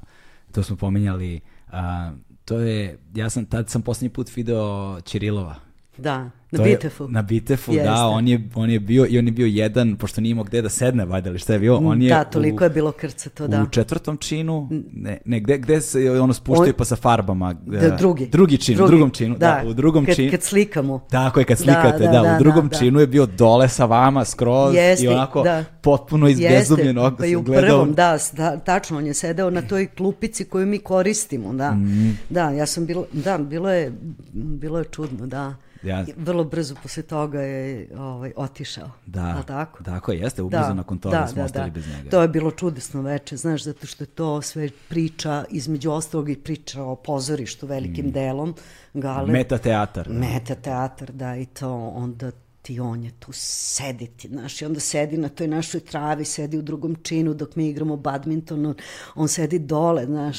to 0.52 0.62
smo 0.62 0.76
pominjali, 0.76 1.40
a, 1.72 2.12
to 2.44 2.58
je, 2.58 2.98
ja 3.14 3.30
sam, 3.30 3.46
tad 3.46 3.70
sam 3.70 3.82
poslednji 3.82 4.14
put 4.14 4.36
video 4.36 5.00
Čirilova. 5.00 5.71
Da. 5.98 6.30
Na 6.52 6.64
Bitefu. 6.64 7.08
Na 7.08 7.22
Bitefu, 7.22 7.72
Jeste. 7.72 7.88
da, 7.88 8.06
on 8.06 8.28
je, 8.28 8.48
on 8.54 8.70
je 8.70 8.80
bio, 8.80 9.06
i 9.08 9.18
on 9.18 9.26
je 9.26 9.32
bio 9.32 9.46
jedan, 9.46 9.96
pošto 9.96 10.20
nije 10.20 10.30
imao 10.30 10.44
gde 10.44 10.62
da 10.62 10.68
sedne, 10.68 11.04
valjda, 11.04 11.30
ali 11.30 11.38
šta 11.38 11.52
je 11.52 11.58
bio, 11.58 11.76
on 11.76 12.02
je... 12.02 12.08
Da, 12.08 12.24
toliko 12.24 12.64
u, 12.64 12.66
je 12.66 12.70
bilo 12.70 12.92
krca 12.92 13.30
to, 13.30 13.48
da. 13.48 13.62
U 13.62 13.66
četvrtom 13.70 14.16
činu, 14.16 14.68
ne, 14.92 15.18
ne 15.24 15.40
gde, 15.40 15.58
gde 15.58 15.80
se 15.80 16.10
ono 16.10 16.32
spuštaju 16.32 16.74
pa 16.74 16.84
sa 16.84 16.96
farbama. 16.96 17.52
Da, 17.52 17.96
drugi. 17.96 18.26
Drugi 18.26 18.58
čin, 18.58 18.76
drugi. 18.76 18.88
u 18.88 18.90
drugom 18.90 19.10
činu, 19.10 19.36
da, 19.38 19.60
da 19.64 19.70
u 19.70 19.72
drugom 19.72 20.06
kad, 20.06 20.16
činu. 20.16 20.30
Kad 20.30 20.42
slikamo. 20.42 21.06
Tako 21.10 21.40
je, 21.40 21.44
kad 21.44 21.58
da, 21.58 21.64
slikate, 21.64 22.04
da, 22.04 22.10
da, 22.12 22.22
da 22.22 22.36
u 22.36 22.38
drugom 22.38 22.68
da, 22.68 22.78
činu 22.78 23.00
je 23.00 23.06
bio 23.06 23.26
dole 23.26 23.68
sa 23.68 23.84
vama 23.84 24.24
skroz 24.24 24.74
Jeste, 24.74 25.04
i 25.04 25.08
onako 25.08 25.42
da. 25.42 25.64
potpuno 25.80 26.28
izbezumljeno. 26.28 27.02
Jeste, 27.02 27.16
pa 27.18 27.26
i 27.26 27.36
u 27.36 27.44
prvom, 27.44 27.94
da, 27.94 28.18
da, 28.32 28.56
tačno, 28.56 28.98
on 28.98 29.06
je 29.06 29.14
sedeo 29.14 29.50
na 29.50 29.62
toj 29.62 29.86
klupici 29.86 30.44
koju 30.44 30.66
mi 30.66 30.78
koristimo, 30.78 31.52
da. 31.52 31.70
Mm. 31.70 32.18
Da, 32.30 32.50
ja 32.50 32.66
sam 32.66 32.86
bilo, 32.86 33.06
da, 33.12 33.38
bilo 33.38 33.70
je, 33.70 33.92
bilo 34.32 34.78
je 34.78 34.84
čudno, 34.84 35.26
da. 35.26 35.54
Ja... 35.82 36.04
Vrlo 36.16 36.44
brzo 36.44 36.74
posle 36.82 37.02
toga 37.02 37.40
je 37.40 37.88
ovaj, 37.98 38.32
otišao. 38.36 38.90
Da, 39.06 39.42
tako? 39.46 39.84
tako 39.84 40.12
je, 40.12 40.18
jeste, 40.18 40.42
ubrzo 40.42 40.62
da, 40.62 40.74
nakon 40.74 40.98
toga 40.98 41.18
da, 41.18 41.26
smo 41.26 41.36
da, 41.36 41.44
ostali 41.44 41.70
da. 41.70 41.74
bez 41.74 41.86
njega. 41.88 42.10
To 42.10 42.22
je 42.22 42.28
bilo 42.28 42.50
čudesno 42.50 43.02
veče, 43.02 43.36
znaš, 43.36 43.64
zato 43.64 43.86
što 43.86 44.04
je 44.04 44.08
to 44.08 44.42
sve 44.42 44.68
priča, 44.88 45.44
između 45.50 45.90
ostalog 45.90 46.30
i 46.30 46.36
priča 46.36 46.82
o 46.82 46.96
pozorištu 46.96 47.66
velikim 47.66 48.06
mm. 48.06 48.10
delom. 48.10 48.54
Gale, 48.94 49.32
Meta 49.32 49.58
teatar. 49.58 50.08
Meta 50.08 50.54
teatar, 50.54 51.12
da, 51.12 51.36
i 51.36 51.46
to 51.46 51.72
onda 51.94 52.30
ti 52.62 52.80
on 52.80 53.04
je 53.04 53.10
tu 53.10 53.32
sediti, 53.34 54.28
znaš, 54.28 54.62
i 54.62 54.64
onda 54.64 54.80
sedi 54.80 55.16
na 55.16 55.28
toj 55.28 55.48
našoj 55.48 55.80
travi, 55.80 56.24
sedi 56.24 56.58
u 56.58 56.62
drugom 56.62 56.96
činu 57.02 57.34
dok 57.34 57.56
mi 57.56 57.68
igramo 57.68 57.96
badminton, 57.96 58.66
on, 58.66 58.74
on 59.14 59.28
sedi 59.28 59.58
dole, 59.58 60.06
znaš, 60.06 60.38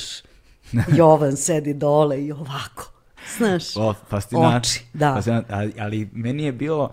Jovan 0.97 1.35
sedi 1.35 1.73
dole 1.73 2.25
i 2.25 2.31
ovako 2.31 2.92
Znaš, 3.37 3.77
o, 3.77 3.93
fascinant, 4.09 4.65
oči, 4.65 4.85
da. 4.93 5.13
Fascinant, 5.15 5.45
ali, 5.49 5.73
ali 5.79 6.09
meni 6.13 6.43
je 6.43 6.51
bilo 6.51 6.91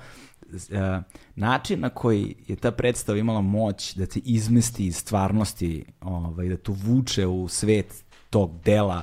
način 1.37 1.81
na 1.81 1.89
koji 1.89 2.35
je 2.49 2.57
ta 2.57 2.71
predstava 2.71 3.19
imala 3.19 3.41
moć 3.41 3.95
da 3.95 4.07
te 4.07 4.21
izmesti 4.25 4.87
iz 4.87 4.97
stvarnosti, 4.97 5.85
ovaj, 6.01 6.49
da 6.49 6.57
tu 6.57 6.73
vuče 6.73 7.27
u 7.27 7.49
svet 7.49 8.05
tog 8.31 8.61
dela, 8.65 9.03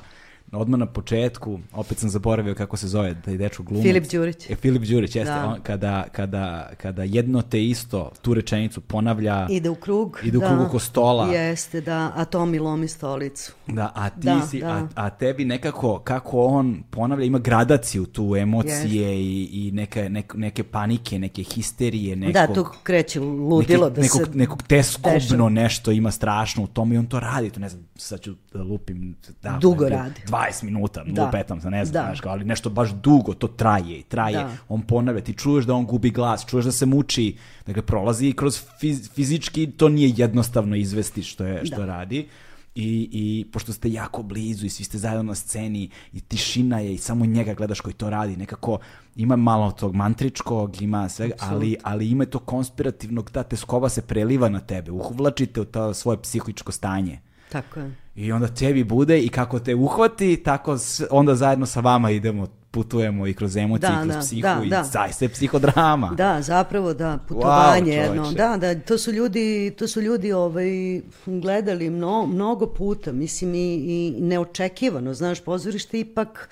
odmah 0.52 0.80
na 0.80 0.86
početku, 0.86 1.60
opet 1.72 1.98
sam 1.98 2.10
zaboravio 2.10 2.54
kako 2.54 2.76
se 2.76 2.88
zove, 2.88 3.14
da 3.14 3.30
je 3.30 3.38
dečko 3.38 3.62
glumac. 3.62 3.82
Filip 3.82 4.10
Đurić. 4.10 4.50
E, 4.50 4.54
Filip 4.54 4.82
Đurić, 4.82 5.16
jeste. 5.16 5.34
Da. 5.34 5.46
On, 5.46 5.60
kada, 5.62 6.04
kada, 6.12 6.70
kada 6.76 7.02
jedno 7.02 7.42
te 7.42 7.64
isto, 7.64 8.10
tu 8.22 8.34
rečenicu 8.34 8.80
ponavlja... 8.80 9.46
Ide 9.50 9.70
u 9.70 9.74
krug. 9.74 10.20
Ide 10.24 10.38
u 10.38 10.40
da. 10.40 10.48
krug 10.48 10.60
oko 10.60 10.78
stola. 10.78 11.26
Jeste, 11.26 11.80
da. 11.80 12.12
A 12.16 12.24
to 12.24 12.46
mi 12.46 12.58
lomi 12.58 12.88
stolicu. 12.88 13.52
Da, 13.66 13.92
a 13.94 14.10
ti 14.10 14.16
da, 14.20 14.46
si, 14.46 14.60
da. 14.60 14.68
A, 14.68 14.88
a 14.94 15.10
tebi 15.10 15.44
nekako, 15.44 15.98
kako 15.98 16.42
on 16.42 16.82
ponavlja, 16.90 17.24
ima 17.24 17.38
gradaciju 17.38 18.06
tu 18.06 18.36
emocije 18.36 19.20
i, 19.20 19.48
i 19.52 19.70
neke, 19.72 20.08
neke, 20.08 20.38
neke 20.38 20.64
panike, 20.64 21.18
neke 21.18 21.42
histerije, 21.42 22.16
nekog... 22.16 22.32
Da, 22.32 22.54
tu 22.54 22.66
kreće 22.82 23.20
ludilo 23.20 23.88
neke, 23.88 23.94
da 23.94 24.02
nekog, 24.02 24.20
se... 24.20 24.38
Nekog 24.38 24.62
teskobno 24.62 25.18
dešava. 25.20 25.48
nešto 25.48 25.90
ima 25.90 26.10
strašno 26.10 26.62
u 26.62 26.66
tom 26.66 26.92
i 26.92 26.98
on 26.98 27.06
to 27.06 27.20
radi, 27.20 27.50
to 27.50 27.60
ne 27.60 27.68
znam, 27.68 27.88
sad 27.96 28.20
ću 28.20 28.34
da 28.52 28.62
lupim... 28.62 29.16
Da, 29.42 29.58
Dugo 29.60 29.88
radi. 29.88 30.20
20 30.38 30.62
minuta, 30.62 31.04
da. 31.04 31.24
lupetam 31.24 31.60
se, 31.60 31.70
ne 31.70 31.84
znam, 31.84 31.92
da. 31.92 32.06
znaš, 32.06 32.26
ali 32.26 32.44
nešto 32.44 32.70
baš 32.70 32.90
dugo, 32.90 33.34
to 33.34 33.48
traje 33.48 33.98
i 33.98 34.02
traje. 34.02 34.36
Da. 34.36 34.50
On 34.68 34.82
ponavlja, 34.82 35.20
ti 35.20 35.34
čuješ 35.34 35.64
da 35.64 35.74
on 35.74 35.86
gubi 35.86 36.10
glas, 36.10 36.46
čuješ 36.46 36.64
da 36.64 36.72
se 36.72 36.86
muči, 36.86 37.36
dakle, 37.66 37.82
prolazi 37.82 38.32
kroz 38.32 38.62
fiz, 38.80 39.10
fizički, 39.14 39.70
to 39.70 39.88
nije 39.88 40.12
jednostavno 40.16 40.76
izvesti 40.76 41.22
što 41.22 41.44
je, 41.44 41.66
što 41.66 41.76
da. 41.76 41.86
radi. 41.86 42.28
I, 42.74 43.08
I 43.12 43.46
pošto 43.52 43.72
ste 43.72 43.92
jako 43.92 44.22
blizu 44.22 44.66
i 44.66 44.68
svi 44.68 44.84
ste 44.84 44.98
zajedno 44.98 45.22
na 45.22 45.34
sceni 45.34 45.90
i 46.12 46.20
tišina 46.20 46.78
je 46.78 46.94
i 46.94 46.98
samo 46.98 47.26
njega 47.26 47.54
gledaš 47.54 47.80
koji 47.80 47.94
to 47.94 48.10
radi, 48.10 48.36
nekako 48.36 48.78
ima 49.16 49.36
malo 49.36 49.70
tog 49.70 49.94
mantričkog, 49.94 50.82
ima 50.82 51.08
svega, 51.08 51.34
ali, 51.40 51.76
ali 51.82 52.10
ima 52.10 52.26
to 52.26 52.38
konspirativnog, 52.38 53.30
ta 53.30 53.42
teskoba 53.42 53.88
se 53.88 54.02
preliva 54.02 54.48
na 54.48 54.60
tebe, 54.60 54.90
uhvlačite 54.90 55.60
u 55.60 55.64
to 55.64 55.94
svoje 55.94 56.22
psihičko 56.22 56.72
stanje. 56.72 57.20
Tako 57.48 57.80
je. 57.80 57.94
I 58.18 58.32
onda 58.32 58.48
tebi 58.48 58.84
bude 58.84 59.20
i 59.20 59.28
kako 59.28 59.58
te 59.58 59.74
uhvati, 59.74 60.42
tako 60.44 60.76
onda 61.10 61.34
zajedno 61.34 61.66
sa 61.66 61.80
vama 61.80 62.10
idemo 62.10 62.46
putujemo 62.70 63.26
i 63.26 63.34
kroz 63.34 63.56
emocije, 63.56 63.90
da, 63.90 64.00
i 64.02 64.04
kroz 64.04 64.14
da, 64.14 64.20
psihu 64.20 64.42
da, 64.42 64.60
i 64.64 64.68
da. 64.68 64.84
zaista 64.84 65.24
je 65.24 65.28
psihodrama. 65.28 66.14
Da, 66.16 66.42
zapravo 66.42 66.94
da, 66.94 67.18
putovanje 67.28 67.92
wow, 67.92 68.02
jedno. 68.02 68.32
Da, 68.32 68.56
da, 68.56 68.80
to 68.80 68.98
su 68.98 69.12
ljudi, 69.12 69.74
to 69.78 69.88
su 69.88 70.00
ljudi 70.00 70.32
ovaj, 70.32 71.00
gledali 71.26 71.90
mno, 71.90 72.26
mnogo 72.26 72.66
puta, 72.66 73.12
mislim 73.12 73.54
i, 73.54 73.74
i 73.74 74.14
neočekivano, 74.20 75.14
znaš, 75.14 75.40
pozorište 75.40 76.00
ipak 76.00 76.48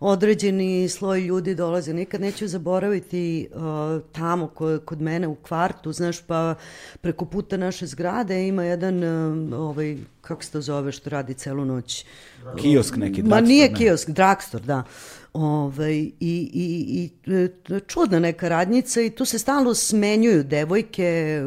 određeni 0.00 0.88
sloj 0.88 1.20
ljudi 1.20 1.54
dolaze. 1.54 1.94
Nikad 1.94 2.20
neću 2.20 2.48
zaboraviti 2.48 3.48
uh, 3.52 3.60
tamo 4.12 4.46
ko, 4.46 4.78
kod 4.84 5.00
mene 5.00 5.28
u 5.28 5.34
kvartu, 5.34 5.92
znaš, 5.92 6.20
pa 6.20 6.54
preko 7.00 7.24
puta 7.24 7.56
naše 7.56 7.86
zgrade 7.86 8.48
ima 8.48 8.64
jedan, 8.64 9.04
uh, 9.04 9.60
ovaj, 9.60 9.96
kako 10.20 10.44
se 10.44 10.50
to 10.50 10.60
zove, 10.60 10.92
što 10.92 11.10
radi 11.10 11.34
celu 11.34 11.64
noć? 11.64 12.04
Kiosk 12.56 12.96
neki, 12.96 13.22
Ma 13.22 13.40
nije 13.40 13.74
kiosk, 13.74 14.10
dragstor, 14.10 14.60
da. 14.60 14.82
Ovaj, 15.32 15.96
i, 15.96 16.12
i, 16.20 17.10
i 17.24 17.32
e, 17.34 17.80
čudna 17.86 18.18
neka 18.18 18.48
radnica 18.48 19.00
i 19.00 19.10
tu 19.10 19.24
se 19.24 19.38
stalno 19.38 19.74
smenjuju 19.74 20.44
devojke, 20.44 21.04
e, 21.04 21.42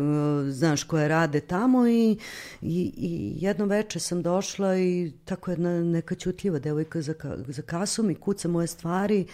znaš, 0.51 0.83
koje 0.83 1.07
rade 1.07 1.39
tamo 1.39 1.87
i, 1.87 2.17
i, 2.61 2.93
i 2.97 3.33
jedno 3.39 3.65
veče 3.65 3.99
sam 3.99 4.21
došla 4.21 4.77
i 4.77 5.11
tako 5.25 5.51
jedna 5.51 5.83
neka 5.83 6.15
čutljiva 6.15 6.59
devojka 6.59 7.01
za, 7.01 7.13
za 7.47 7.61
kasom 7.61 8.09
i 8.09 8.15
kuca 8.15 8.47
moje 8.47 8.67
stvari 8.67 9.25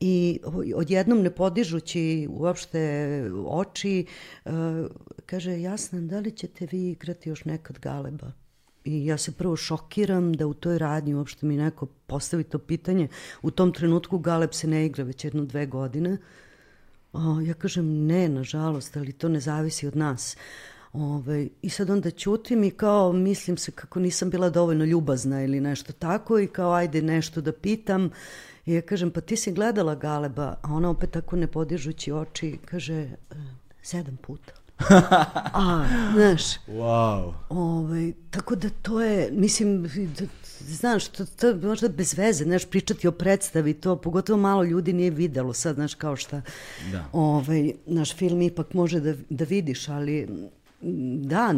i 0.00 0.40
odjednom 0.74 1.22
ne 1.22 1.30
podižući 1.30 2.28
uopšte 2.30 3.22
oči, 3.46 4.06
uh, 4.44 4.52
kaže, 5.26 5.60
jasno, 5.60 6.00
da 6.00 6.18
li 6.18 6.30
ćete 6.30 6.66
vi 6.70 6.90
igrati 6.90 7.28
još 7.28 7.44
nekad 7.44 7.78
galeba? 7.78 8.32
I 8.84 9.06
ja 9.06 9.18
se 9.18 9.32
prvo 9.32 9.56
šokiram 9.56 10.32
da 10.32 10.46
u 10.46 10.54
toj 10.54 10.78
radnji 10.78 11.14
uopšte 11.14 11.46
mi 11.46 11.56
neko 11.56 11.86
postavi 11.86 12.44
to 12.44 12.58
pitanje. 12.58 13.08
U 13.42 13.50
tom 13.50 13.72
trenutku 13.72 14.18
Galeb 14.18 14.52
se 14.52 14.68
ne 14.68 14.86
igra 14.86 15.04
već 15.04 15.24
jedno 15.24 15.44
dve 15.44 15.66
godine. 15.66 16.16
O, 17.12 17.40
ja 17.40 17.54
kažem 17.54 18.06
ne, 18.06 18.28
nažalost, 18.28 18.96
ali 18.96 19.12
to 19.12 19.28
ne 19.28 19.40
zavisi 19.40 19.86
od 19.86 19.96
nas. 19.96 20.36
Ove, 20.92 21.48
I 21.62 21.70
sad 21.70 21.90
onda 21.90 22.10
ćutim 22.10 22.64
i 22.64 22.70
kao 22.70 23.12
mislim 23.12 23.56
se 23.56 23.72
kako 23.72 24.00
nisam 24.00 24.30
bila 24.30 24.50
dovoljno 24.50 24.84
ljubazna 24.84 25.42
ili 25.44 25.60
nešto 25.60 25.92
tako 25.92 26.38
i 26.38 26.46
kao 26.46 26.72
ajde 26.72 27.02
nešto 27.02 27.40
da 27.40 27.52
pitam. 27.52 28.10
I 28.66 28.74
ja 28.74 28.82
kažem 28.82 29.10
pa 29.10 29.20
ti 29.20 29.36
si 29.36 29.52
gledala 29.52 29.94
Galeba, 29.94 30.54
a 30.62 30.72
ona 30.72 30.90
opet 30.90 31.10
tako 31.10 31.36
ne 31.36 31.46
podižući 31.46 32.12
oči 32.12 32.58
kaže 32.64 32.94
e, 32.94 33.16
sedam 33.82 34.16
puta. 34.16 34.63
A, 35.54 35.86
znaš. 36.14 36.42
Wow. 36.68 37.32
Ovaj, 37.48 38.12
tako 38.30 38.56
da 38.56 38.70
to 38.70 39.00
je, 39.00 39.30
mislim, 39.32 39.82
da, 40.18 40.26
znaš, 40.60 41.08
to, 41.08 41.24
to 41.24 41.46
je 41.48 41.54
možda 41.54 41.88
bez 41.88 42.18
veze, 42.18 42.44
znaš, 42.44 42.64
pričati 42.64 43.08
o 43.08 43.12
predstavi, 43.12 43.74
to 43.74 43.96
pogotovo 43.96 44.38
malo 44.38 44.64
ljudi 44.64 44.92
nije 44.92 45.10
videlo 45.10 45.52
sad, 45.52 45.74
znaš, 45.74 45.94
kao 45.94 46.16
šta, 46.16 46.42
da. 46.92 47.04
ovaj, 47.12 47.72
naš 47.86 48.14
film 48.14 48.42
ipak 48.42 48.74
može 48.74 49.00
da, 49.00 49.14
da 49.30 49.44
vidiš, 49.44 49.88
ali 49.88 50.28
da, 51.20 51.52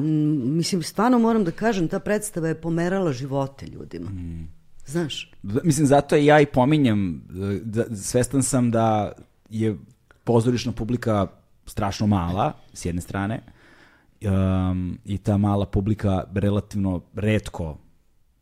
mislim, 0.44 0.82
stvarno 0.82 1.18
moram 1.18 1.44
da 1.44 1.50
kažem, 1.50 1.88
ta 1.88 1.98
predstava 1.98 2.48
je 2.48 2.60
pomerala 2.60 3.12
živote 3.12 3.66
ljudima. 3.66 4.10
Mm. 4.10 4.48
Znaš? 4.86 5.32
Mislim, 5.42 5.86
zato 5.86 6.16
ja 6.16 6.40
i 6.40 6.46
pominjem, 6.46 7.22
da, 7.62 7.96
svestan 7.96 8.42
sam 8.42 8.70
da 8.70 9.12
je 9.50 9.76
pozorišna 10.24 10.72
publika 10.72 11.26
strašno 11.66 12.06
mala, 12.06 12.52
s 12.72 12.84
jedne 12.84 13.02
strane, 13.02 13.40
um, 14.20 14.98
i 15.04 15.18
ta 15.18 15.36
mala 15.36 15.66
publika 15.66 16.24
relativno 16.34 17.00
redko 17.14 17.76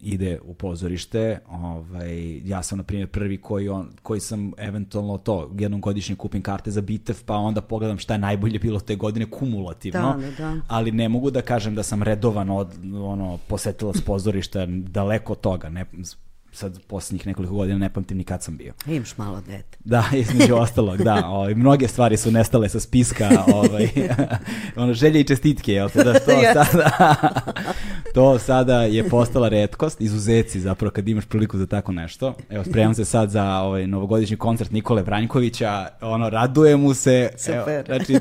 ide 0.04 0.38
u 0.44 0.54
pozorište. 0.54 1.38
Ovaj, 1.48 2.40
ja 2.48 2.62
sam, 2.62 2.78
na 2.78 2.84
primjer, 2.84 3.08
prvi 3.08 3.40
koji, 3.40 3.68
on, 3.68 3.88
koji 4.02 4.20
sam 4.20 4.52
eventualno 4.58 5.18
to, 5.18 5.50
jednom 5.58 5.80
godišnje 5.80 6.16
kupim 6.16 6.42
karte 6.42 6.70
za 6.70 6.80
bitev, 6.80 7.24
pa 7.26 7.36
onda 7.36 7.60
pogledam 7.60 7.98
šta 7.98 8.14
je 8.14 8.18
najbolje 8.18 8.58
bilo 8.58 8.80
te 8.80 8.96
godine 8.96 9.30
kumulativno. 9.30 10.16
Da, 10.20 10.44
da. 10.44 10.60
Ali 10.68 10.92
ne 10.92 11.08
mogu 11.08 11.30
da 11.30 11.42
kažem 11.42 11.74
da 11.74 11.82
sam 11.82 12.02
redovan 12.02 12.50
od, 12.50 12.68
ono, 12.94 13.38
posetilac 13.48 14.00
pozorišta, 14.00 14.66
daleko 14.66 15.32
od 15.32 15.40
toga. 15.40 15.68
Ne, 15.68 15.84
sad 16.54 16.82
posljednjih 16.86 17.26
nekoliko 17.26 17.54
godina 17.54 17.78
ne 17.78 17.92
pamtim 17.92 18.18
ni 18.18 18.24
kad 18.24 18.42
sam 18.42 18.56
bio. 18.56 18.72
Imaš 18.86 19.16
malo 19.16 19.40
dete. 19.40 19.78
Da, 19.84 20.04
između 20.22 20.54
ostalog, 20.54 21.02
da. 21.02 21.26
Ovaj, 21.36 21.54
mnoge 21.54 21.88
stvari 21.88 22.16
su 22.16 22.30
nestale 22.30 22.68
sa 22.68 22.80
spiska, 22.80 23.30
ovaj, 23.46 23.88
ono, 24.76 24.94
želje 24.94 25.20
i 25.20 25.24
čestitke, 25.24 25.72
jel 25.72 25.88
te, 25.88 26.04
da 26.04 26.12
to 26.12 26.30
sada, 26.52 26.90
to 28.14 28.38
sada 28.38 28.82
je 28.82 29.08
postala 29.08 29.48
redkost, 29.48 30.00
izuzeci 30.00 30.60
zapravo 30.60 30.90
kad 30.90 31.08
imaš 31.08 31.24
priliku 31.24 31.58
za 31.58 31.66
tako 31.66 31.92
nešto. 31.92 32.34
Evo, 32.50 32.64
spremam 32.64 32.94
se 32.94 33.04
sad 33.04 33.30
za 33.30 33.58
ovaj 33.58 33.86
novogodišnji 33.86 34.36
koncert 34.36 34.70
Nikole 34.70 35.02
Vranjkovića, 35.02 35.88
ono, 36.00 36.30
raduje 36.30 36.76
mu 36.76 36.94
se. 36.94 37.30
Super. 37.36 37.68
Evo, 37.68 37.82
znači, 37.86 38.18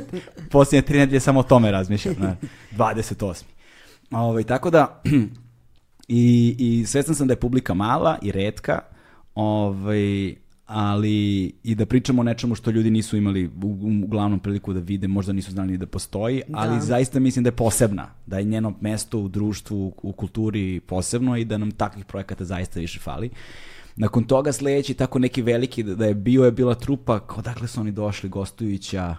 posljednje 0.52 0.82
tri 0.82 0.98
nedelje 0.98 1.20
samo 1.20 1.40
o 1.40 1.44
tome 1.44 1.72
razmišljam, 1.72 2.16
na 2.20 2.36
28. 2.78 3.44
Ovaj, 4.12 4.44
tako 4.44 4.70
da, 4.70 5.02
I, 6.08 6.56
i 6.60 6.86
svestan 6.86 7.16
sam 7.16 7.28
da 7.28 7.34
je 7.34 7.40
publika 7.40 7.74
mala 7.74 8.18
i 8.22 8.32
redka, 8.32 8.80
ovaj, 9.36 10.36
ali 10.66 11.52
i 11.64 11.76
da 11.76 11.86
pričamo 11.86 12.22
o 12.22 12.24
nečemu 12.24 12.56
što 12.56 12.72
ljudi 12.72 12.92
nisu 12.92 13.18
imali 13.18 13.52
uglavnom 14.06 14.40
priliku 14.40 14.74
da 14.74 14.80
vide, 14.80 15.08
možda 15.08 15.34
nisu 15.34 15.52
znali 15.52 15.78
da 15.78 15.86
postoji, 15.86 16.42
da. 16.48 16.58
ali 16.60 16.82
zaista 16.82 17.20
mislim 17.20 17.44
da 17.44 17.48
je 17.48 17.56
posebna, 17.56 18.10
da 18.26 18.38
je 18.38 18.44
njeno 18.44 18.74
mesto 18.82 19.20
u 19.20 19.28
društvu, 19.28 19.94
u 20.02 20.12
kulturi 20.12 20.80
posebno 20.80 21.38
i 21.38 21.46
da 21.46 21.58
nam 21.58 21.72
takvih 21.72 22.06
projekata 22.06 22.46
zaista 22.46 22.80
više 22.80 23.00
fali. 23.00 23.30
Nakon 23.96 24.24
toga 24.24 24.52
sledeći 24.52 24.94
tako 24.94 25.20
neki 25.20 25.42
veliki 25.42 25.84
da 25.84 26.06
je 26.06 26.14
bio 26.14 26.46
je 26.46 26.52
bila 26.52 26.76
trupa, 26.76 27.20
kao 27.20 27.42
dakle 27.42 27.68
su 27.68 27.82
oni 27.82 27.92
došli 27.92 28.30
gostujuća, 28.30 29.16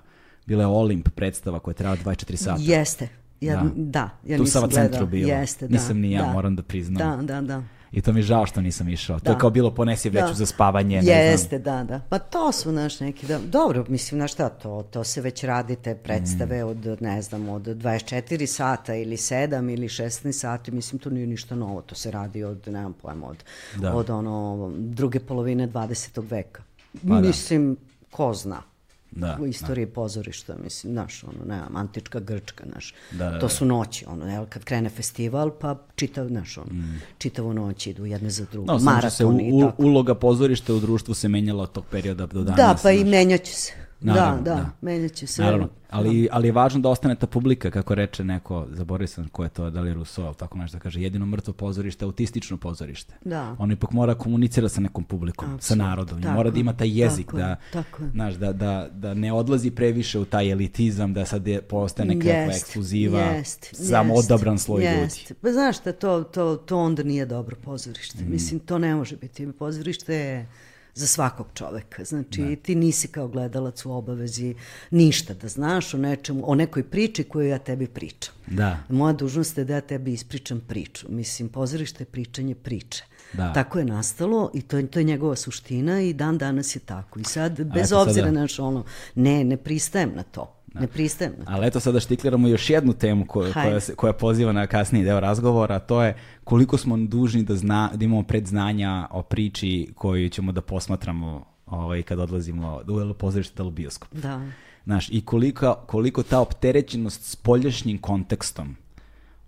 bila 0.47 0.63
je 0.63 0.67
Olimp 0.67 1.09
predstava 1.09 1.59
koja 1.59 1.73
je 1.73 1.77
trajala 1.77 1.99
24 2.05 2.37
sata. 2.37 2.63
Jeste, 2.63 3.09
Ja, 3.41 3.57
da. 3.57 3.71
da, 3.75 4.11
ja 4.25 4.37
tu 4.37 4.43
nisam 4.43 4.63
sam 4.63 4.71
centru 4.71 5.07
bio. 5.07 5.29
Jeste, 5.29 5.69
da. 5.69 5.73
Nisam 5.73 5.99
ni 5.99 6.13
ja, 6.13 6.23
da. 6.23 6.33
moram 6.33 6.57
da 6.57 6.63
priznam. 6.63 7.19
Da, 7.19 7.35
da, 7.35 7.41
da. 7.41 7.63
I 7.95 8.01
to 8.01 8.13
mi 8.13 8.19
je 8.19 8.23
žao 8.23 8.47
što 8.47 8.61
nisam 8.61 8.89
išao. 8.89 9.19
Da. 9.19 9.25
To 9.25 9.33
je 9.33 9.39
kao 9.39 9.51
bilo 9.51 9.71
ponesi 9.75 10.11
vreću 10.11 10.27
da. 10.27 10.35
za 10.35 10.47
spavanje. 10.47 11.03
Ne 11.03 11.13
Jeste, 11.13 11.59
znam. 11.59 11.87
da, 11.87 11.95
da. 11.95 12.01
Pa 12.09 12.19
to 12.19 12.53
su 12.53 12.73
naš 12.73 13.01
neki, 13.01 13.27
da, 13.27 13.39
dobro, 13.39 13.85
mislim, 13.89 14.19
na 14.19 14.29
šta 14.29 14.49
to, 14.49 14.83
to 14.91 15.05
se 15.05 15.21
već 15.21 15.45
radi 15.45 15.77
te 15.77 15.95
predstave 15.95 16.65
mm. 16.65 16.69
od, 16.69 17.03
ne 17.03 17.23
znam, 17.23 17.49
od 17.49 17.63
24 17.63 18.47
sata 18.47 18.95
ili 18.95 19.17
7 19.17 19.73
ili 19.73 19.89
16 19.89 20.33
sati, 20.33 20.71
mislim, 20.71 20.99
to 20.99 21.11
nije 21.11 21.27
ništa 21.27 21.55
novo, 21.55 21.83
to 21.83 21.95
se 21.95 22.11
radi 22.11 22.45
od, 22.45 22.69
nemam 22.69 22.93
pojma, 22.93 23.27
od, 23.27 23.45
da. 23.77 23.95
od 23.95 24.11
ono, 24.11 24.73
druge 24.79 25.21
polovine 25.21 25.69
20. 25.69 26.31
veka. 26.31 26.63
Pa 26.93 27.15
da. 27.15 27.21
mislim, 27.21 27.75
da. 27.75 28.17
ko 28.17 28.35
zna 28.35 28.74
da, 29.17 29.39
u 29.41 29.47
istoriji 29.47 29.87
da. 29.87 29.93
pozorišta, 29.93 30.57
mislim, 30.65 30.93
znaš, 30.93 31.25
ono, 31.25 31.45
ne 31.47 31.61
antička 31.75 32.21
Grčka, 32.21 32.65
znaš, 32.73 32.95
da, 33.11 33.31
da, 33.31 33.39
to 33.39 33.49
su 33.49 33.65
noći, 33.65 34.05
ono, 34.09 34.27
jel, 34.27 34.47
kad 34.47 34.65
krene 34.65 34.91
festival, 34.91 35.51
pa 35.61 35.77
čitav, 35.95 36.29
znaš, 36.29 36.59
ono, 36.59 36.73
mm. 36.73 37.01
čitavu 37.19 37.55
noć 37.55 37.87
idu 37.87 38.07
jedne 38.07 38.31
za 38.31 38.47
drugu, 38.53 38.73
no, 38.73 38.79
maratoni 38.79 39.49
i 39.49 39.61
tako. 39.61 39.83
Uloga 39.83 40.15
pozorišta 40.15 40.75
u 40.75 40.81
društvu 40.81 41.15
se 41.15 41.29
menjala 41.29 41.63
od 41.63 41.73
tog 41.73 41.85
perioda 41.91 42.27
do 42.27 42.43
danas. 42.43 42.57
Da, 42.57 42.75
pa 42.83 42.93
znaš. 42.93 42.95
i 42.95 43.05
menjaće 43.05 43.53
se. 43.53 43.73
Naravno, 44.05 44.43
da, 44.43 44.51
da, 44.51 44.57
da, 44.57 44.71
menjaće 44.81 45.27
se. 45.27 45.43
Naravno, 45.43 45.69
ali, 45.91 46.29
ali 46.33 46.49
je 46.49 46.53
važno 46.53 46.81
da 46.81 46.89
ostane 46.89 47.15
ta 47.15 47.27
publika, 47.27 47.71
kako 47.71 47.95
reče 47.95 48.25
neko, 48.25 48.67
zaboravio 48.71 49.07
sam 49.07 49.29
ko 49.29 49.43
je 49.45 49.49
to, 49.49 49.71
da 49.71 49.81
li 49.81 49.91
je 49.91 49.95
Rousseau, 49.95 50.27
ali 50.27 50.35
tako 50.35 50.59
nešto 50.59 50.77
da 50.77 50.83
kaže, 50.83 51.03
jedino 51.03 51.27
mrtvo 51.27 51.53
pozorište, 51.53 52.05
autistično 52.05 52.57
pozorište. 52.57 53.15
Da. 53.25 53.57
On 53.59 53.73
ipak 53.73 53.91
mora 53.91 54.15
komunicira 54.15 54.69
sa 54.69 54.81
nekom 54.81 55.05
publikom, 55.05 55.55
Absolut, 55.55 55.63
sa 55.63 55.75
narodom, 55.75 56.23
tako, 56.23 56.35
mora 56.35 56.51
da 56.51 56.61
ima 56.61 56.73
taj 56.73 57.01
jezik, 57.01 57.27
tako, 57.27 57.39
da, 57.39 57.57
tako. 57.73 58.03
Znaš, 58.13 58.35
da, 58.35 58.53
da, 58.53 58.89
da 58.93 59.15
ne 59.15 59.33
odlazi 59.33 59.71
previše 59.71 60.19
u 60.19 60.25
taj 60.25 60.51
elitizam, 60.51 61.15
da 61.15 61.25
sad 61.27 61.47
je, 61.47 61.63
postane 61.63 62.15
nekakva 62.15 62.33
jest, 62.33 62.63
ekskluziva, 62.63 63.21
jest, 63.21 63.75
samo 63.75 64.15
jest, 64.15 64.31
odabran 64.31 64.59
sloj 64.59 64.85
jest. 64.85 65.31
ljudi. 65.31 65.41
Pa 65.41 65.53
znaš 65.53 65.79
šta, 65.79 65.93
to, 65.93 66.23
to, 66.25 66.57
to 66.57 66.79
onda 66.79 67.03
nije 67.03 67.27
dobro 67.27 67.57
pozorište. 67.65 68.25
Mm. 68.25 68.31
Mislim, 68.31 68.61
to 68.61 68.79
ne 68.79 68.95
može 68.95 69.17
biti. 69.17 69.53
Pozorište 69.53 70.15
je 70.15 70.47
za 70.95 71.07
svakog 71.07 71.47
čoveka. 71.55 72.05
Znači, 72.05 72.43
ne. 72.43 72.57
ti 72.57 72.75
nisi 72.75 73.09
kao 73.09 73.29
gledalac 73.29 73.87
u 73.87 73.93
obavezi 73.93 74.55
ništa 74.91 75.35
da 75.35 75.49
znaš 75.49 75.95
o 75.95 75.99
nečemu, 75.99 76.51
o 76.51 76.55
nekoj 76.55 76.83
priči 76.83 77.25
koju 77.25 77.49
ja 77.49 77.59
tebi 77.59 77.87
pričam. 77.87 78.35
Da. 78.47 78.79
Moja 78.89 79.13
dužnost 79.13 79.59
je 79.59 79.65
da 79.65 79.75
ja 79.75 79.81
tebi 79.81 80.13
ispričam 80.13 80.61
priču. 80.69 81.07
Mislim, 81.11 81.49
pozorište 81.49 82.03
je 82.03 82.07
pričanje 82.07 82.55
priče. 82.55 83.05
Da. 83.33 83.53
Tako 83.53 83.79
je 83.79 83.85
nastalo 83.85 84.51
i 84.55 84.63
to, 84.63 84.83
to 84.83 84.99
je 84.99 85.05
njegova 85.05 85.37
suština 85.37 86.01
i 86.01 86.13
dan 86.13 86.39
danas 86.39 86.77
je 86.77 86.81
tako. 86.81 87.21
I 87.21 87.25
sad, 87.25 87.65
bez 87.65 87.93
obzira 87.93 88.27
sada... 88.27 88.41
na 88.41 88.47
ono, 88.59 88.85
ne, 89.15 89.45
ne 89.45 89.57
pristajem 89.57 90.13
na 90.15 90.23
to. 90.23 90.54
Da. 90.75 90.81
Ne 90.81 90.87
pristajem. 90.87 91.33
Ali 91.47 91.67
eto 91.67 91.81
sada 91.81 92.01
štikliramo 92.01 92.49
još 92.49 92.71
jednu 92.71 92.93
temu 92.93 93.27
koja, 93.27 93.53
koja, 93.53 93.81
se, 93.81 93.95
koja 93.95 94.13
poziva 94.13 94.53
na 94.53 94.67
kasniji 94.67 95.05
deo 95.05 95.21
razgovora, 95.21 95.75
a 95.75 95.79
to 95.79 96.03
je 96.03 96.17
koliko 96.45 96.79
smo 96.79 96.97
dužni 96.97 97.43
da, 97.43 97.57
zna, 97.57 97.91
da 97.95 98.05
imamo 98.05 98.23
predznanja 98.23 99.09
o 99.11 99.23
priči 99.23 99.89
koju 99.95 100.29
ćemo 100.29 100.53
da 100.53 100.61
posmatramo 100.61 101.45
ovaj, 101.67 102.03
kad 102.03 102.19
odlazimo 102.19 102.81
u 103.11 103.15
pozorište 103.15 103.63
u 103.63 103.71
bioskop. 103.71 104.15
Da. 104.15 104.41
Znaš, 104.85 105.09
i 105.13 105.21
koliko, 105.21 105.75
koliko 105.87 106.23
ta 106.23 106.41
opterećenost 106.41 107.25
s 107.25 107.37
poljašnjim 107.37 107.99
kontekstom 107.99 108.77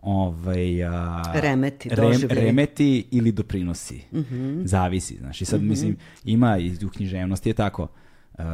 ovaj, 0.01 0.85
a, 0.85 1.23
remeti, 1.35 1.89
rem, 1.89 2.21
remeti 2.29 3.07
ili 3.11 3.33
doprinosi. 3.33 4.03
Mm 4.13 4.19
-hmm. 4.19 4.67
Zavisi, 4.67 5.17
znaš. 5.17 5.41
I 5.41 5.45
sad, 5.45 5.61
mm 5.61 5.65
-hmm. 5.65 5.69
mislim, 5.69 5.97
ima 6.25 6.59
i 6.59 6.77
u 6.85 6.89
književnosti 6.89 7.49
je 7.49 7.55
tako, 7.55 7.89
uh, 8.39 8.45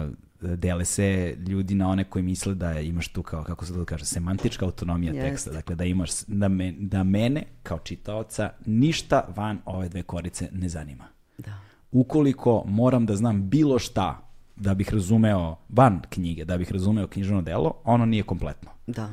dele 0.42 0.84
se 0.84 1.36
ljudi 1.48 1.74
na 1.74 1.88
one 1.88 2.04
koji 2.04 2.22
misle 2.22 2.54
da 2.54 2.80
imaš 2.80 3.08
tu 3.08 3.22
kao, 3.22 3.44
kako 3.44 3.66
se 3.66 3.74
to 3.74 3.84
kaže, 3.84 4.04
semantička 4.04 4.64
autonomija 4.64 5.12
Jest. 5.12 5.26
teksta. 5.26 5.50
Dakle, 5.50 5.76
da 5.76 5.84
imaš, 5.84 6.10
da, 6.26 6.48
me, 6.48 6.72
da 6.72 7.04
mene 7.04 7.42
kao 7.62 7.78
čitaoca 7.78 8.50
ništa 8.66 9.24
van 9.36 9.58
ove 9.64 9.88
dve 9.88 10.02
korice 10.02 10.48
ne 10.52 10.68
zanima. 10.68 11.04
Da. 11.38 11.58
Ukoliko 11.92 12.64
moram 12.66 13.06
da 13.06 13.16
znam 13.16 13.48
bilo 13.48 13.78
šta 13.78 14.28
da 14.56 14.74
bih 14.74 14.94
razumeo 14.94 15.56
van 15.68 16.00
knjige, 16.10 16.44
da 16.44 16.58
bih 16.58 16.72
razumeo 16.72 17.06
knjiženo 17.06 17.42
delo, 17.42 17.74
ono 17.84 18.06
nije 18.06 18.22
kompletno. 18.22 18.70
Da. 18.86 19.10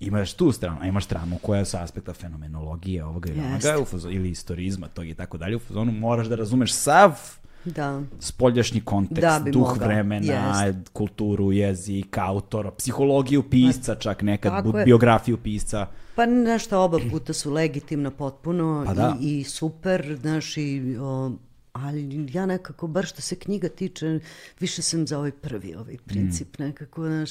Imaš 0.00 0.32
tu 0.32 0.52
stranu, 0.52 0.78
a 0.80 0.86
imaš 0.86 1.04
stranu 1.04 1.38
koja 1.42 1.58
je 1.58 1.64
sa 1.64 1.82
aspekta 1.82 2.12
fenomenologije 2.12 3.04
ovoga 3.04 3.30
i 3.32 3.40
onoga, 3.40 4.10
ili 4.10 4.30
istorizma, 4.30 4.88
tog 4.88 5.08
i 5.08 5.14
tako 5.14 5.38
dalje. 5.38 5.56
U 5.56 5.58
fazonu 5.58 5.92
moraš 5.92 6.26
da 6.26 6.36
razumeš 6.36 6.72
sav 6.72 7.38
da. 7.72 8.02
spoljašnji 8.20 8.80
kontekst, 8.80 9.20
da 9.20 9.42
duh 9.52 9.68
mogao. 9.68 9.74
vremena, 9.74 10.64
Jest. 10.66 10.88
kulturu, 10.88 11.52
jezik, 11.52 12.18
autora, 12.18 12.70
psihologiju 12.70 13.42
pisca 13.42 13.94
čak 13.94 14.22
nekad, 14.22 14.64
bu, 14.64 14.72
biografiju 14.84 15.36
pisca. 15.36 15.86
Pa 16.14 16.26
nešto 16.26 16.80
oba 16.80 16.98
puta 17.10 17.32
su 17.32 17.52
legitimna 17.52 18.10
potpuno 18.10 18.82
pa 18.86 18.94
da. 18.94 19.16
i, 19.20 19.38
i 19.38 19.44
super, 19.44 20.18
znaš, 20.20 20.56
i, 20.56 20.96
o, 21.00 21.32
ali 21.72 22.26
ja 22.32 22.46
nekako, 22.46 22.86
bar 22.86 23.06
što 23.06 23.22
se 23.22 23.36
knjiga 23.36 23.68
tiče, 23.68 24.20
više 24.60 24.82
sam 24.82 25.06
za 25.06 25.18
ovaj 25.18 25.32
prvi 25.32 25.74
ovaj 25.74 25.96
princip, 26.06 26.58
mm. 26.58 26.62
nekako, 26.62 27.06
znaš, 27.06 27.30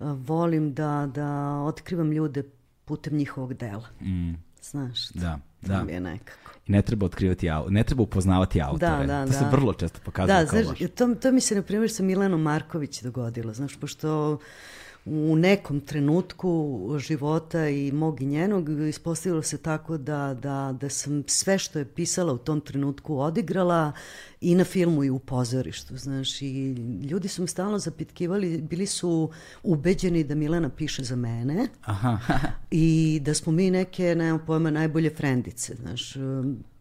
volim 0.00 0.74
da, 0.74 1.10
da 1.14 1.60
otkrivam 1.66 2.12
ljude 2.12 2.42
putem 2.84 3.16
njihovog 3.16 3.54
dela. 3.54 3.88
Mm. 4.00 4.32
Znaš, 4.62 5.08
da, 5.08 5.38
da. 5.62 5.84
je 5.88 6.00
nekako. 6.00 6.45
I 6.66 6.72
ne 6.72 6.82
treba 6.82 7.06
otkrivati, 7.06 7.48
ne 7.68 7.84
treba 7.84 8.02
upoznavati 8.02 8.60
autore. 8.60 9.06
Da, 9.06 9.06
da, 9.06 9.24
to 9.24 9.32
da. 9.32 9.38
se 9.38 9.44
vrlo 9.50 9.72
često 9.72 10.00
pokazuje 10.04 10.44
da, 10.44 10.50
kao 10.50 10.62
znaš, 10.62 10.78
to, 10.94 11.14
to 11.14 11.32
mi 11.32 11.40
se, 11.40 11.54
na 11.54 11.62
primjer, 11.62 11.90
sa 11.90 12.02
Milenom 12.02 12.42
Marković 12.42 13.02
dogodilo, 13.02 13.54
znaš, 13.54 13.76
pošto 13.76 14.38
u 15.06 15.36
nekom 15.36 15.80
trenutku 15.80 16.80
života 16.98 17.68
i 17.68 17.92
mog 17.92 18.22
i 18.22 18.26
njenog 18.26 18.68
ispostavilo 18.88 19.42
se 19.42 19.58
tako 19.58 19.98
da, 19.98 20.34
da, 20.42 20.76
da 20.80 20.88
sam 20.88 21.24
sve 21.26 21.58
što 21.58 21.78
je 21.78 21.84
pisala 21.84 22.32
u 22.32 22.38
tom 22.38 22.60
trenutku 22.60 23.18
odigrala 23.18 23.92
i 24.40 24.54
na 24.54 24.64
filmu 24.64 25.04
i 25.04 25.10
u 25.10 25.18
pozorištu, 25.18 25.96
znaš, 25.96 26.42
i 26.42 26.72
ljudi 27.10 27.28
su 27.28 27.42
me 27.42 27.48
stalno 27.48 27.78
zapitkivali, 27.78 28.62
bili 28.62 28.86
su 28.86 29.30
ubeđeni 29.62 30.24
da 30.24 30.34
Milena 30.34 30.68
piše 30.68 31.04
za 31.04 31.16
mene 31.16 31.68
Aha. 31.84 32.18
i 32.70 33.20
da 33.22 33.34
smo 33.34 33.52
mi 33.52 33.70
neke, 33.70 34.14
nemam 34.14 34.40
pojma, 34.46 34.70
najbolje 34.70 35.10
frendice, 35.10 35.74
znaš, 35.74 36.16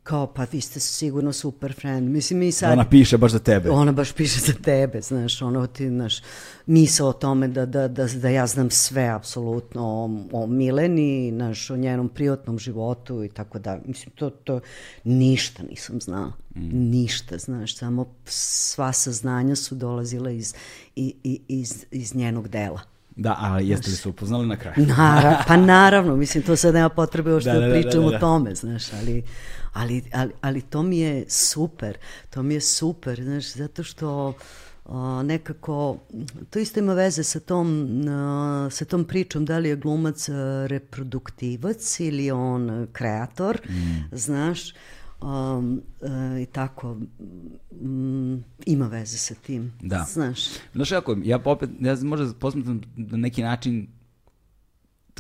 kao, 0.06 0.28
pa 0.28 0.46
vi 0.52 0.62
ste 0.62 0.80
sigurno 0.80 1.34
super 1.34 1.74
friend. 1.74 2.10
Mislim, 2.10 2.40
mi 2.40 2.52
sad... 2.52 2.74
Ona 2.74 2.90
piše 2.90 3.18
baš 3.18 3.32
za 3.32 3.40
tebe. 3.40 3.70
Ona 3.70 3.92
baš 3.92 4.12
piše 4.12 4.40
za 4.40 4.54
tebe, 4.54 5.02
znaš, 5.02 5.42
ono 5.42 5.68
ti, 5.68 5.90
znaš, 5.90 6.22
misao 6.66 7.10
o 7.10 7.14
tome 7.14 7.48
da, 7.48 7.66
da, 7.66 7.88
da, 7.88 8.08
da 8.08 8.30
ja 8.30 8.48
znam 8.48 8.70
sve 8.70 9.08
apsolutno 9.08 9.82
o, 9.84 10.10
o 10.32 10.48
Mileni, 10.48 11.32
znaš, 11.36 11.70
o 11.70 11.78
njenom 11.78 12.10
privatnom 12.10 12.60
životu 12.60 13.24
i 13.24 13.30
tako 13.30 13.60
da. 13.60 13.80
Mislim, 13.86 14.16
to, 14.16 14.30
to 14.30 14.60
ništa 15.04 15.64
nisam 15.64 16.02
znala. 16.02 16.34
Mm. 16.56 16.90
Ništa, 16.90 17.38
znaš, 17.38 17.78
samo 17.78 18.06
sva 18.26 18.94
saznanja 18.94 19.56
su 19.56 19.76
dolazila 19.76 20.32
iz, 20.32 20.54
iz, 20.96 21.14
iz, 21.48 21.86
iz 21.92 22.16
njenog 22.16 22.48
dela. 22.48 22.95
Da, 23.16 23.38
a 23.40 23.60
jeste 23.60 23.90
li 23.90 23.96
se 23.96 24.10
upoznali 24.10 24.48
na 24.48 24.56
kraju? 24.56 24.88
Nara, 24.98 25.44
pa 25.48 25.58
naravno, 25.58 26.16
mislim, 26.16 26.44
to 26.44 26.56
sad 26.56 26.74
nema 26.74 26.90
potrebe 26.90 27.34
o 27.34 27.40
što 27.40 27.54
da, 27.54 27.60
da, 27.60 27.68
da, 27.68 27.74
pričam 27.74 28.02
da, 28.02 28.06
da, 28.06 28.10
da. 28.10 28.18
o 28.18 28.20
tome, 28.20 28.56
znaš, 28.56 28.94
ali, 28.94 29.24
ali, 29.74 30.04
ali, 30.14 30.32
ali 30.42 30.62
to 30.62 30.84
mi 30.84 31.00
je 31.00 31.26
super, 31.28 31.98
to 32.30 32.44
mi 32.44 32.54
je 32.54 32.62
super, 32.62 33.24
znaš, 33.24 33.54
zato 33.54 33.84
što 33.84 34.34
o, 34.86 35.24
nekako, 35.24 35.98
to 36.50 36.60
isto 36.60 36.80
ima 36.80 36.94
veze 36.94 37.24
sa 37.24 37.40
tom, 37.40 37.90
a, 38.10 38.68
sa 38.72 38.86
tom 38.86 39.06
pričom 39.06 39.46
da 39.46 39.58
li 39.58 39.70
je 39.70 39.76
glumac 39.76 40.30
reproduktivac 40.68 42.00
ili 42.00 42.32
on 42.32 42.88
kreator, 42.94 43.62
mm. 43.70 44.16
znaš, 44.18 44.74
um, 45.26 45.82
uh, 46.02 46.42
i 46.42 46.46
tako 46.46 46.98
um, 47.82 48.44
ima 48.66 48.88
veze 48.88 49.18
sa 49.18 49.36
tim. 49.36 49.74
Da. 49.82 50.06
Znaš. 50.10 50.40
Znaš 50.74 50.90
kako, 50.90 51.16
ja 51.24 51.40
opet, 51.46 51.70
ja 51.80 51.96
možda 52.04 52.34
posmatram 52.40 52.82
na 52.96 53.18
neki 53.18 53.44
način 53.44 53.88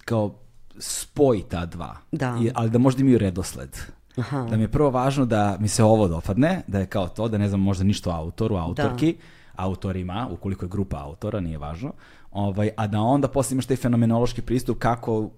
kao 0.06 0.40
spoj 0.80 1.44
ta 1.50 1.66
dva. 1.66 1.98
Da. 2.12 2.40
I, 2.42 2.52
ali 2.54 2.70
da 2.70 2.78
možda 2.78 3.02
imaju 3.02 3.18
redosled. 3.18 3.78
Aha. 4.18 4.48
Da 4.50 4.58
mi 4.58 4.64
je 4.64 4.72
prvo 4.72 4.90
važno 4.90 5.26
da 5.26 5.58
mi 5.60 5.68
se 5.68 5.84
ovo 5.84 6.08
dopadne, 6.08 6.62
da 6.68 6.80
je 6.80 6.86
kao 6.86 7.08
to, 7.08 7.28
da 7.28 7.38
ne 7.38 7.48
znam 7.48 7.62
možda 7.62 7.84
ništa 7.84 8.10
o 8.10 8.14
autoru, 8.14 8.56
autorki, 8.56 9.14
da. 9.14 9.64
autorima, 9.64 10.28
ukoliko 10.32 10.66
je 10.66 10.70
grupa 10.70 10.98
autora, 10.98 11.40
nije 11.40 11.58
važno, 11.58 11.94
ovaj, 12.32 12.70
a 12.78 12.88
da 12.88 13.02
onda 13.02 13.28
posle 13.28 13.56
imaš 13.56 13.66
taj 13.66 13.78
fenomenološki 13.78 14.42
pristup 14.42 14.80
kako 14.80 15.30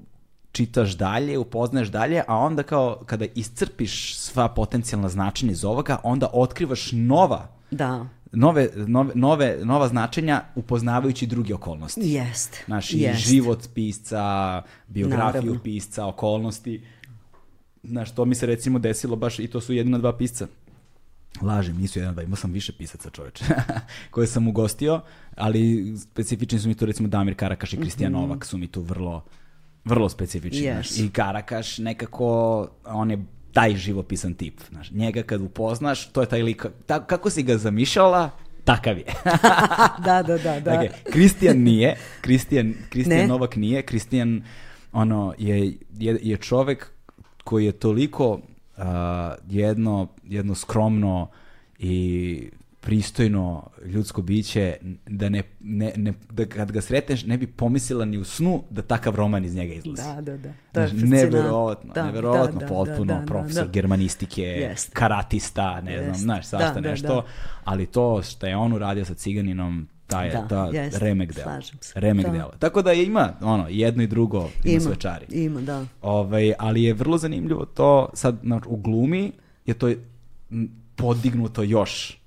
čitaš 0.52 0.98
dalje, 0.98 1.38
upoznaješ 1.38 1.88
dalje, 1.88 2.24
a 2.28 2.38
onda 2.38 2.64
kao 2.64 3.02
kada 3.06 3.26
iscrpiš 3.36 4.18
sva 4.18 4.50
potencijalna 4.50 5.10
značenja 5.10 5.52
iz 5.52 5.66
ovoga, 5.66 5.98
onda 6.04 6.30
otkrivaš 6.34 6.90
nova 6.92 7.48
da. 7.72 8.08
nove, 8.32 8.70
nove, 8.76 9.12
nove, 9.16 9.58
nova 9.64 9.88
značenja 9.88 10.44
upoznavajući 10.56 11.28
druge 11.28 11.56
okolnosti. 11.56 12.02
Jest. 12.04 12.64
Znaš, 12.66 12.94
i 12.94 13.00
Jest. 13.00 13.28
život 13.28 13.68
pisca, 13.74 14.62
biografiju 14.88 15.42
Naravno. 15.42 15.64
pisca, 15.64 16.06
okolnosti. 16.06 16.82
Znaš, 17.84 18.16
to 18.16 18.26
mi 18.26 18.36
se 18.36 18.46
recimo 18.46 18.80
desilo 18.80 19.16
baš, 19.16 19.40
i 19.40 19.48
to 19.48 19.62
su 19.62 19.74
jedina 19.74 19.98
dva 19.98 20.18
pisca. 20.18 20.48
Lažem, 21.42 21.78
nisu 21.78 22.00
jedan, 22.00 22.14
dva, 22.14 22.24
imao 22.24 22.36
sam 22.36 22.52
više 22.52 22.74
pisaca 22.74 23.10
čoveče, 23.10 23.46
koje 24.12 24.28
sam 24.28 24.48
ugostio, 24.48 25.02
ali 25.36 25.94
specifični 25.98 26.60
su 26.60 26.68
mi 26.68 26.76
tu 26.76 26.86
recimo 26.86 27.08
Damir 27.08 27.36
Karakaš 27.36 27.74
i 27.74 27.78
Kristijan 27.78 28.12
mm 28.12 28.16
-hmm. 28.16 28.20
Novak 28.20 28.46
su 28.46 28.58
mi 28.58 28.68
tu 28.68 28.82
vrlo 28.82 29.24
vrlo 29.88 30.10
specifični, 30.10 30.62
yes. 30.62 30.74
znaš, 30.74 31.00
i 31.00 31.10
Karakaš 31.10 31.78
nekako, 31.78 32.68
on 32.86 33.12
je 33.12 33.18
taj 33.54 33.76
živopisan 33.76 34.34
tip, 34.34 34.62
znaš, 34.70 34.92
njega 34.92 35.24
kad 35.24 35.42
upoznaš, 35.42 36.08
to 36.12 36.22
je 36.22 36.30
taj 36.30 36.44
lik, 36.44 36.66
ta, 36.86 37.06
kako 37.06 37.30
si 37.30 37.44
ga 37.44 37.58
zamišljala, 37.58 38.30
takav 38.64 38.98
je. 38.98 39.06
da, 40.06 40.24
da, 40.24 40.38
da, 40.38 40.38
da. 40.38 40.60
Dakle, 40.60 40.90
Kristijan 41.12 41.58
nije, 41.58 41.98
Kristijan, 42.22 42.74
Kristijan 42.90 43.28
Novak 43.28 43.56
nije, 43.56 43.82
Kristijan 43.82 44.44
ono, 44.92 45.34
je, 45.38 45.74
je, 45.98 46.20
je 46.22 46.38
čovek 46.38 46.92
koji 47.44 47.66
je 47.66 47.72
toliko 47.72 48.32
uh, 48.32 48.84
jedno, 49.50 50.08
jedno 50.24 50.56
skromno 50.56 51.30
i 51.80 52.50
pristojno 52.88 53.70
ljudsko 53.86 54.22
biće 54.22 54.78
da 55.08 55.30
ne, 55.30 55.44
ne, 55.60 55.94
ne 55.96 56.14
da 56.32 56.46
kad 56.46 56.72
ga 56.72 56.82
sretneš 56.82 57.26
ne 57.26 57.38
bi 57.38 57.48
pomislila 57.48 58.06
ni 58.06 58.18
u 58.18 58.24
snu 58.24 58.64
da 58.70 58.82
takav 58.82 59.16
roman 59.16 59.46
iz 59.46 59.56
njega 59.56 59.74
izlazi. 59.74 60.02
Da, 60.02 60.22
da, 60.22 60.38
da. 60.38 60.54
To 60.72 60.82
je 60.82 60.94
neverovatno, 60.94 61.94
da, 61.94 62.06
neverovatno 62.06 62.60
da, 62.60 62.66
da, 62.66 62.68
potpuno 62.68 63.14
da, 63.14 63.20
da, 63.20 63.26
profesor 63.26 63.66
da, 63.66 63.72
germanistike, 63.72 64.42
Jest. 64.42 64.94
karatista, 64.94 65.82
ne 65.82 65.94
Jest. 65.94 66.06
znam, 66.06 66.16
znaš, 66.16 66.48
svašta 66.48 66.74
da, 66.74 66.90
nešto, 66.90 67.16
da, 67.16 67.24
ali 67.64 67.86
to 67.86 68.22
što 68.24 68.48
je 68.48 68.58
on 68.58 68.74
uradio 68.74 69.06
sa 69.06 69.14
ciganinom 69.14 69.88
ta 70.08 70.24
je 70.24 70.32
da, 70.32 70.48
ta 70.48 70.70
jest, 70.74 70.98
remek 70.98 71.34
dela. 71.34 71.60
Remek 71.96 72.26
da. 72.26 72.32
dela. 72.32 72.54
Tako 72.60 72.82
da 72.82 72.94
ima 72.94 73.34
ono 73.42 73.66
jedno 73.70 74.04
i 74.04 74.08
drugo 74.08 74.38
ima, 74.38 74.74
ima 74.74 74.82
svečari. 74.82 75.26
Ima, 75.30 75.62
da. 75.62 75.86
Ovaj, 76.02 76.54
ali 76.60 76.84
je 76.84 76.94
vrlo 76.94 77.18
zanimljivo 77.18 77.66
to 77.66 78.10
sad 78.14 78.38
na, 78.42 78.62
u 78.66 78.78
glumi 78.78 79.32
je 79.66 79.74
to 79.74 79.92
podignuto 80.96 81.64
još 81.64 82.20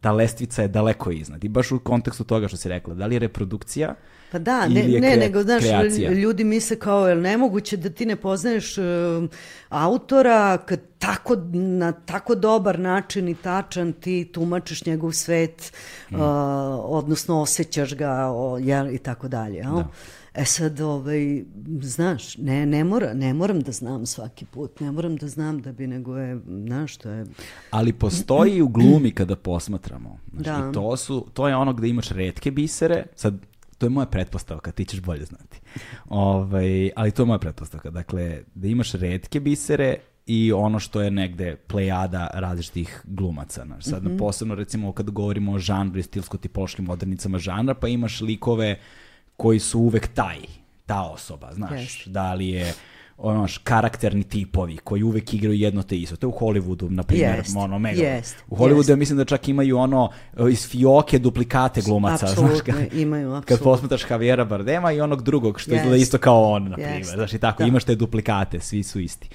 ta 0.00 0.12
lestvica 0.12 0.62
je 0.62 0.68
daleko 0.68 1.10
iznad. 1.10 1.44
I 1.44 1.48
baš 1.48 1.72
u 1.72 1.78
kontekstu 1.78 2.24
toga 2.24 2.48
što 2.48 2.56
si 2.56 2.68
rekla, 2.68 2.94
da 2.94 3.06
li 3.06 3.14
je 3.14 3.18
reprodukcija 3.18 3.94
Pa 4.32 4.38
da, 4.38 4.68
ne, 4.68 4.82
ne, 4.82 5.16
nego, 5.16 5.42
znaš, 5.42 5.62
kreacija. 5.62 6.12
ljudi 6.12 6.44
misle 6.44 6.78
kao, 6.78 7.08
je 7.08 7.14
nemoguće 7.14 7.76
da 7.76 7.90
ti 7.90 8.06
ne 8.06 8.16
poznaješ 8.16 8.78
uh, 8.78 8.84
autora 9.68 10.58
kad 10.58 10.80
tako, 10.98 11.36
na 11.52 11.92
tako 11.92 12.34
dobar 12.34 12.78
način 12.78 13.28
i 13.28 13.34
tačan 13.34 13.92
ti 13.92 14.30
tumačiš 14.32 14.86
njegov 14.86 15.12
svet, 15.12 15.72
mm. 16.10 16.14
uh, 16.14 16.20
odnosno 16.84 17.40
osjećaš 17.40 17.94
ga 17.94 18.30
o, 18.32 18.58
ja, 18.62 18.90
i 18.90 18.98
tako 18.98 19.28
dalje. 19.28 19.56
Jel? 19.56 19.74
Da. 19.74 19.88
E 20.34 20.44
sad, 20.44 20.80
ovaj, 20.80 21.44
znaš, 21.82 22.36
ne, 22.36 22.66
ne, 22.66 22.84
mora, 22.84 23.14
ne 23.14 23.34
moram 23.34 23.60
da 23.60 23.72
znam 23.72 24.06
svaki 24.06 24.44
put, 24.44 24.80
ne 24.80 24.92
moram 24.92 25.16
da 25.16 25.28
znam 25.28 25.62
da 25.62 25.72
bi, 25.72 25.86
nego 25.86 26.16
je, 26.16 26.40
znaš, 26.66 26.96
to 26.96 27.10
je... 27.10 27.26
Ali 27.70 27.92
postoji 27.92 28.62
u 28.62 28.68
glumi 28.68 29.10
kada 29.10 29.36
posmatramo. 29.36 30.18
Znaš, 30.32 30.62
da. 30.62 30.70
I 30.70 30.72
to, 30.72 30.96
su, 30.96 31.26
to 31.34 31.48
je 31.48 31.56
ono 31.56 31.72
gde 31.72 31.88
imaš 31.88 32.08
redke 32.08 32.50
bisere, 32.50 33.06
sad, 33.14 33.34
to 33.78 33.86
je 33.86 33.90
moja 33.90 34.06
pretpostavka, 34.06 34.72
ti 34.72 34.84
ćeš 34.84 35.00
bolje 35.00 35.24
znati. 35.24 35.60
Ovaj, 36.08 36.90
ali 36.96 37.10
to 37.10 37.22
je 37.22 37.26
moja 37.26 37.38
pretpostavka. 37.38 37.90
Dakle, 37.90 38.42
da 38.54 38.68
imaš 38.68 38.92
redke 38.92 39.40
bisere 39.40 39.96
i 40.26 40.52
ono 40.52 40.78
što 40.78 41.00
je 41.00 41.10
negde 41.10 41.56
plejada 41.56 42.30
različitih 42.34 43.00
glumaca. 43.04 43.64
Znaš. 43.66 43.84
Sad, 43.84 44.04
mm 44.04 44.08
-hmm. 44.08 44.18
posebno 44.18 44.54
recimo 44.54 44.92
kad 44.92 45.10
govorimo 45.10 45.52
o 45.52 45.58
žanru 45.58 45.98
i 45.98 46.02
stilsko-tipološkim 46.02 46.86
modernicama 46.86 47.38
žanra, 47.38 47.74
pa 47.74 47.88
imaš 47.88 48.20
likove 48.20 48.78
koji 49.40 49.58
su 49.58 49.80
uvek 49.80 50.06
taj, 50.06 50.38
ta 50.86 51.02
osoba, 51.02 51.50
znaš, 51.54 51.80
yes. 51.80 52.08
da 52.08 52.34
li 52.34 52.48
je 52.48 52.72
ono, 53.18 53.46
karakterni 53.64 54.22
tipovi 54.24 54.76
koji 54.76 55.02
uvek 55.02 55.34
igraju 55.34 55.54
jedno 55.54 55.82
te 55.82 55.96
isto. 55.98 56.16
To 56.16 56.26
je 56.26 56.28
u 56.28 56.38
Hollywoodu, 56.38 56.90
na 56.90 57.02
primjer, 57.02 57.42
yes. 57.44 57.58
ono, 57.58 57.78
mega. 57.78 58.02
Yes. 58.02 58.34
U 58.48 58.56
Hollywoodu 58.56 58.84
yes. 58.84 58.90
ja 58.90 58.96
mislim 58.96 59.18
da 59.18 59.24
čak 59.24 59.48
imaju 59.48 59.78
ono 59.78 60.10
iz 60.50 60.68
fioke 60.68 61.18
duplikate 61.18 61.80
glumaca. 61.80 62.26
Apsolutno, 62.26 62.56
znaš, 62.56 62.66
kad, 62.66 62.94
imaju, 62.94 63.28
apsolutno. 63.28 63.56
Kad 63.56 63.64
posmetaš 63.64 64.10
Javiera 64.10 64.44
Bardema 64.44 64.92
i 64.92 65.00
onog 65.00 65.22
drugog, 65.22 65.60
što 65.60 65.70
yes. 65.70 65.76
izgleda 65.76 65.96
isto 65.96 66.18
kao 66.18 66.42
on, 66.52 66.68
na 66.68 66.76
primjer. 66.76 67.02
Yes. 67.02 67.14
Znaš, 67.14 67.32
i 67.32 67.38
tako, 67.38 67.62
da. 67.62 67.68
imaš 67.68 67.84
te 67.84 67.94
duplikate, 67.94 68.60
svi 68.60 68.82
su 68.82 69.00
isti. 69.00 69.28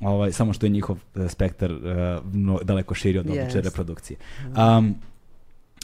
Ovaj, 0.00 0.32
samo 0.32 0.52
što 0.52 0.66
je 0.66 0.70
njihov 0.70 0.96
uh, 1.14 1.30
spektar 1.30 1.72
uh, 1.72 1.80
daleko 2.62 2.94
širi 2.94 3.18
od 3.18 3.26
obične 3.26 3.60
yes. 3.60 3.64
reprodukcije. 3.64 4.16
Um, 4.46 4.94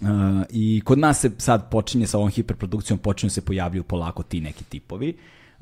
Uh, 0.03 0.09
I 0.51 0.83
kod 0.85 0.99
nas 0.99 1.21
se 1.21 1.31
sad 1.39 1.71
počinje 1.71 2.07
sa 2.07 2.19
ovom 2.19 2.31
hiperprodukcijom, 2.31 2.99
počinju 2.99 3.31
se 3.31 3.45
pojavljuju 3.45 3.83
polako 3.83 4.23
ti 4.23 4.41
neki 4.41 4.65
tipovi 4.65 5.17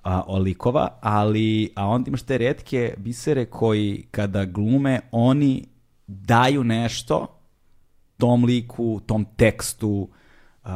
uh, 0.05 0.39
likova, 0.39 0.99
ali 1.01 1.73
a 1.75 1.87
onda 1.87 2.09
imaš 2.09 2.23
te 2.23 2.39
redke 2.39 2.95
bisere 2.99 3.45
koji 3.45 4.07
kada 4.11 4.45
glume, 4.45 5.01
oni 5.13 5.67
daju 6.07 6.65
nešto 6.65 7.27
tom 8.17 8.45
liku, 8.45 9.01
tom 9.07 9.27
tekstu, 9.37 10.09
uh, 10.65 10.71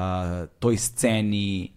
toj 0.59 0.77
sceni, 0.77 1.73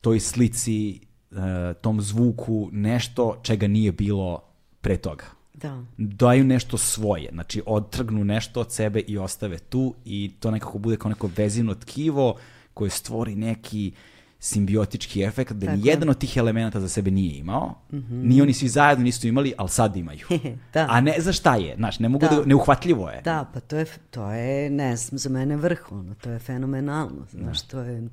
toj 0.00 0.20
slici, 0.20 1.00
uh, 1.30 1.38
tom 1.80 2.00
zvuku, 2.00 2.68
nešto 2.72 3.40
čega 3.42 3.66
nije 3.66 3.92
bilo 3.92 4.42
pre 4.80 4.96
toga. 4.96 5.37
Da. 5.62 5.84
Daju 5.96 6.44
nešto 6.44 6.78
svoje, 6.78 7.28
znači 7.32 7.62
odtrgnu 7.66 8.24
nešto 8.24 8.60
od 8.60 8.72
sebe 8.72 9.00
i 9.00 9.18
ostave 9.18 9.58
tu 9.58 9.94
i 10.04 10.32
to 10.40 10.50
nekako 10.50 10.78
bude 10.78 10.96
kao 10.96 11.08
neko 11.08 11.30
vezino 11.36 11.74
tkivo 11.74 12.36
koje 12.74 12.90
stvori 12.90 13.34
neki 13.34 13.92
simbiotički 14.40 15.22
efekt 15.22 15.52
da 15.52 15.76
ni 15.76 15.86
jedan 15.86 16.08
od 16.08 16.18
tih 16.18 16.36
elemenata 16.36 16.80
za 16.80 16.88
sebe 16.88 17.10
nije 17.10 17.38
imao. 17.38 17.74
Mm 17.92 17.96
-hmm. 17.96 18.24
Ni 18.24 18.42
oni 18.42 18.52
svi 18.52 18.68
zajedno 18.68 19.04
nisu 19.04 19.28
imali, 19.28 19.52
ali 19.58 19.68
sad 19.68 19.96
imaju. 19.96 20.26
da. 20.74 20.86
A 20.90 21.00
ne 21.00 21.14
za 21.18 21.32
šta 21.32 21.56
je, 21.56 21.74
znaš, 21.76 21.98
ne 21.98 22.08
mogu 22.08 22.26
da, 22.30 22.36
da 22.36 22.44
neuhvatljivo 22.44 23.10
je. 23.10 23.22
Da, 23.22 23.50
pa 23.54 23.60
to 23.60 23.76
je, 23.76 23.86
to 24.10 24.30
je, 24.30 24.70
ne 24.70 24.96
znam, 24.96 25.18
za 25.18 25.30
mene 25.30 25.56
vrh, 25.56 25.92
ono, 25.92 26.14
to 26.14 26.30
je 26.30 26.38
fenomenalno, 26.38 27.26
znaš, 27.30 27.62
da. 27.62 27.68
to 27.68 27.80
je... 27.80 28.08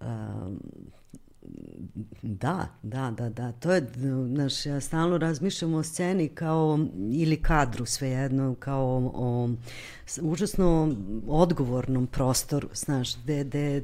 Um, 0.00 0.60
Da, 2.22 2.68
da, 2.82 3.10
da, 3.10 3.28
da. 3.28 3.52
To 3.52 3.72
je, 3.72 3.86
znaš, 4.34 4.66
ja 4.66 4.80
stalno 4.80 5.18
razmišljam 5.18 5.74
o 5.74 5.82
sceni 5.82 6.28
kao, 6.28 6.78
ili 7.12 7.42
kadru 7.42 7.86
svejedno, 7.86 8.54
kao 8.58 8.84
o, 8.84 9.10
o 9.14 9.48
užasno 10.22 10.96
odgovornom 11.26 12.06
prostoru, 12.06 12.68
znaš, 12.74 13.16
gde, 13.22 13.44
gde, 13.44 13.82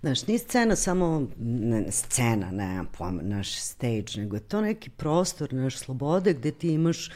znaš, 0.00 0.26
nije 0.26 0.38
scena 0.38 0.76
samo, 0.76 1.28
ne, 1.38 1.92
scena, 1.92 2.50
ne, 2.50 2.84
naš 3.22 3.60
stage, 3.60 4.12
nego 4.16 4.36
je 4.36 4.40
to 4.40 4.60
neki 4.60 4.90
prostor, 4.90 5.52
naš 5.52 5.78
slobode, 5.78 6.34
gde 6.34 6.50
ti 6.50 6.68
imaš 6.68 7.10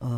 uh, 0.00 0.08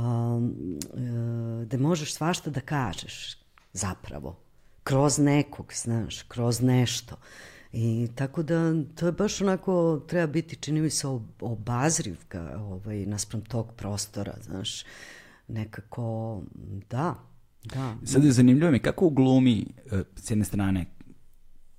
da 1.67 1.79
možeš 1.79 2.15
svašta 2.15 2.51
da 2.51 2.61
kažeš 2.61 3.39
zapravo 3.73 4.37
kroz 4.85 5.19
nekog, 5.19 5.73
znaš, 5.75 6.23
kroz 6.23 6.61
nešto. 6.61 7.17
I 7.73 8.09
tako 8.15 8.43
da 8.43 8.73
to 8.95 9.07
je 9.07 9.13
baš 9.13 9.41
onako, 9.41 10.03
treba 10.09 10.27
biti, 10.27 10.57
čini 10.57 10.81
mi 10.81 10.91
se, 10.91 11.07
obazriv 11.41 12.17
ga, 12.31 12.59
ovaj, 12.59 13.07
naspram 13.07 13.43
tog 13.43 13.73
prostora, 13.73 14.35
znaš, 14.43 14.85
nekako, 15.49 16.43
da, 16.91 17.15
da. 17.65 17.95
Sad 18.05 18.25
je 18.25 18.33
zanimljivo 18.33 18.71
mi, 18.71 18.79
kako 18.79 19.11
glumi, 19.11 19.67
e, 19.93 20.03
s 20.17 20.31
jedne 20.31 20.45
strane, 20.45 20.87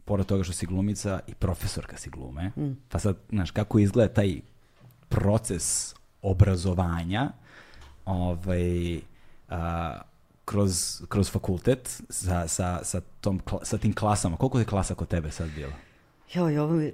pored 0.05 0.25
toga 0.25 0.43
što 0.43 0.53
si 0.53 0.65
glumica 0.65 1.19
i 1.27 1.33
profesorka 1.33 1.97
si 1.97 2.09
glume, 2.09 2.51
mm. 2.57 2.77
pa 2.89 2.99
sad, 2.99 3.17
znaš, 3.29 3.51
kako 3.51 3.79
izgleda 3.79 4.13
taj 4.13 4.41
proces 5.09 5.95
obrazovanja, 6.21 7.31
ovaj, 8.05 8.99
a, 9.49 10.01
kroz, 10.47 11.01
kroz 11.09 11.31
fakultet 11.31 12.01
sa, 12.09 12.47
sa, 12.47 12.79
sa, 12.83 13.01
tom, 13.21 13.41
sa 13.63 13.77
tim 13.77 13.93
klasama. 13.93 14.37
Koliko 14.37 14.59
je 14.59 14.65
klasa 14.65 14.95
kod 14.95 15.07
tebe 15.07 15.31
sad 15.31 15.49
bilo? 15.55 15.71
Joj, 16.33 16.57
ovo 16.57 16.79
je 16.79 16.93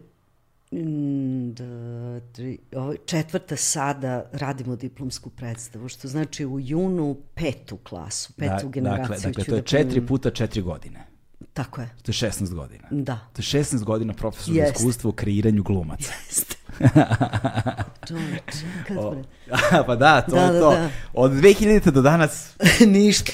da, 1.51 2.19
tri, 2.19 2.57
ovo, 2.75 2.95
četvrta 3.05 3.55
sada 3.55 4.25
radimo 4.31 4.75
diplomsku 4.75 5.29
predstavu, 5.29 5.89
što 5.89 6.07
znači 6.07 6.45
u 6.45 6.59
junu 6.59 7.17
petu 7.33 7.77
klasu, 7.77 8.33
petu 8.33 8.63
da, 8.63 8.69
generaciju. 8.69 9.15
Dakle, 9.15 9.31
dakle 9.31 9.43
to 9.43 9.55
je 9.55 9.61
da 9.61 9.67
četiri 9.67 10.07
puta 10.07 10.31
četiri 10.31 10.61
godine. 10.61 11.05
Tako 11.53 11.81
je. 11.81 11.89
To 12.01 12.11
je 12.11 12.13
16 12.13 12.53
godina. 12.53 12.87
Da. 12.91 13.19
To 13.33 13.41
je 13.41 13.63
16 13.63 13.83
godina 13.83 14.13
profesornog 14.13 14.65
iskustva 14.75 15.09
u 15.09 15.13
kreiranju 15.13 15.63
glumaca. 15.63 16.11
Jeste. 16.27 16.55
Čovječ, 18.07 18.53
o, 18.97 19.15
pa 19.87 19.95
da, 19.95 20.21
to 20.21 20.35
da, 20.35 20.41
je 20.41 20.51
da, 20.51 20.59
to. 20.59 20.71
Da. 20.71 20.89
Od 21.13 21.31
2000. 21.31 21.91
do 21.91 22.01
danas... 22.01 22.55
Ništa. 22.87 23.31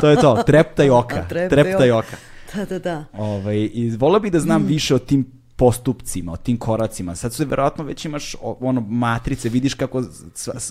to 0.00 0.08
je 0.08 0.16
to, 0.16 0.42
trepta 0.46 0.84
i 0.84 0.90
oka. 0.90 1.26
Trepta, 1.28 1.56
trepta 1.56 1.86
i 1.86 1.90
oka. 1.90 2.16
Da, 2.54 2.64
da, 2.64 2.78
da. 2.78 3.04
Ovaj, 3.12 3.56
I 3.56 3.96
volio 3.98 4.20
bih 4.20 4.32
da 4.32 4.40
znam 4.40 4.62
mm. 4.62 4.66
više 4.66 4.94
o 4.94 4.98
tim 4.98 5.38
postupcima, 5.56 6.32
o 6.32 6.36
tim 6.36 6.56
koracima. 6.56 7.14
Sad 7.14 7.32
su 7.32 7.44
verovatno 7.46 7.84
već 7.84 8.04
imaš 8.04 8.36
ono 8.40 8.80
matrice, 8.80 9.48
vidiš 9.48 9.74
kako 9.74 10.02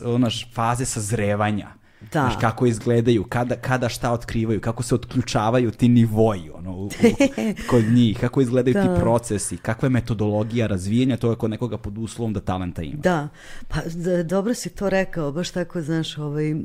onaš 0.05 0.53
faze 0.53 0.85
sazrevanja 0.85 1.67
Da. 2.01 2.07
Znaš, 2.11 2.33
kako 2.41 2.65
izgledaju, 2.65 3.23
kada, 3.23 3.55
kada 3.55 3.89
šta 3.89 4.11
otkrivaju, 4.11 4.61
kako 4.61 4.83
se 4.83 4.95
otključavaju 4.95 5.71
ti 5.71 5.87
nivoji 5.89 6.49
ono, 6.49 6.71
u, 6.71 6.85
u, 6.85 6.89
kod 7.69 7.83
njih, 7.83 8.19
kako 8.19 8.41
izgledaju 8.41 8.73
da. 8.73 8.81
ti 8.81 9.01
procesi, 9.01 9.57
kakva 9.57 9.85
je 9.85 9.89
metodologija 9.89 10.67
razvijenja, 10.67 11.17
to 11.17 11.29
je 11.29 11.35
kod 11.35 11.49
nekoga 11.49 11.77
pod 11.77 11.97
uslovom 11.97 12.33
da 12.33 12.39
talenta 12.39 12.81
ima. 12.81 13.01
Da, 13.01 13.27
pa 13.67 13.77
dobro 14.23 14.53
si 14.53 14.69
to 14.69 14.89
rekao, 14.89 15.31
baš 15.31 15.51
tako, 15.51 15.81
znaš, 15.81 16.17
ovaj, 16.17 16.55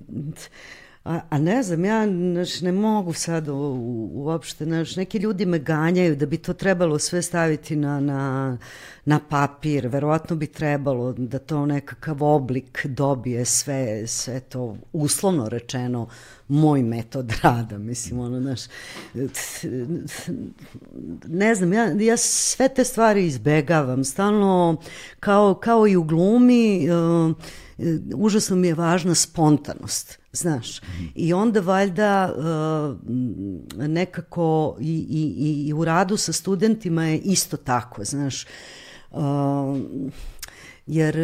A, 1.04 1.20
a 1.30 1.38
ne 1.38 1.62
znam, 1.62 1.84
ja 1.84 2.06
naš, 2.06 2.60
ne 2.60 2.72
mogu 2.72 3.12
sad 3.12 3.48
u, 3.48 3.54
uopšte, 4.14 4.66
naš, 4.66 4.96
neki 4.96 5.18
ljudi 5.18 5.46
me 5.46 5.58
ganjaju 5.58 6.16
da 6.16 6.26
bi 6.26 6.38
to 6.38 6.52
trebalo 6.52 6.98
sve 6.98 7.22
staviti 7.22 7.76
na, 7.76 8.00
na, 8.00 8.58
na 9.04 9.20
papir, 9.28 9.88
verovatno 9.88 10.36
bi 10.36 10.46
trebalo 10.46 11.12
da 11.12 11.38
to 11.38 11.66
nekakav 11.66 12.22
oblik 12.22 12.86
dobije 12.86 13.44
sve, 13.44 14.06
sve 14.06 14.40
to 14.40 14.76
uslovno 14.92 15.48
rečeno 15.48 16.08
moj 16.48 16.82
metod 16.82 17.32
rada, 17.42 17.78
mislim, 17.78 18.20
ono, 18.20 18.40
znaš, 18.40 18.60
ne 21.26 21.54
znam, 21.54 21.72
ja, 21.72 21.84
ja 21.84 22.16
sve 22.16 22.68
te 22.68 22.84
stvari 22.84 23.26
izbegavam, 23.26 24.04
stalno, 24.04 24.76
kao, 25.20 25.54
kao 25.54 25.88
i 25.88 25.96
u 25.96 26.04
glumi, 26.04 26.88
uh, 26.90 27.36
užasno 28.14 28.56
mi 28.56 28.68
je 28.68 28.74
važna 28.74 29.14
spontanost, 29.14 30.18
znaš. 30.32 30.80
-hmm. 30.80 31.10
I 31.14 31.32
onda 31.32 31.60
valjda 31.60 32.34
uh, 32.36 32.96
nekako 33.88 34.76
i, 34.80 35.06
i, 35.10 35.68
i 35.68 35.72
u 35.72 35.84
radu 35.84 36.16
sa 36.16 36.32
studentima 36.32 37.04
je 37.04 37.18
isto 37.18 37.56
tako, 37.56 38.04
znaš. 38.04 38.46
Uh, 39.10 39.20
jer 40.86 41.16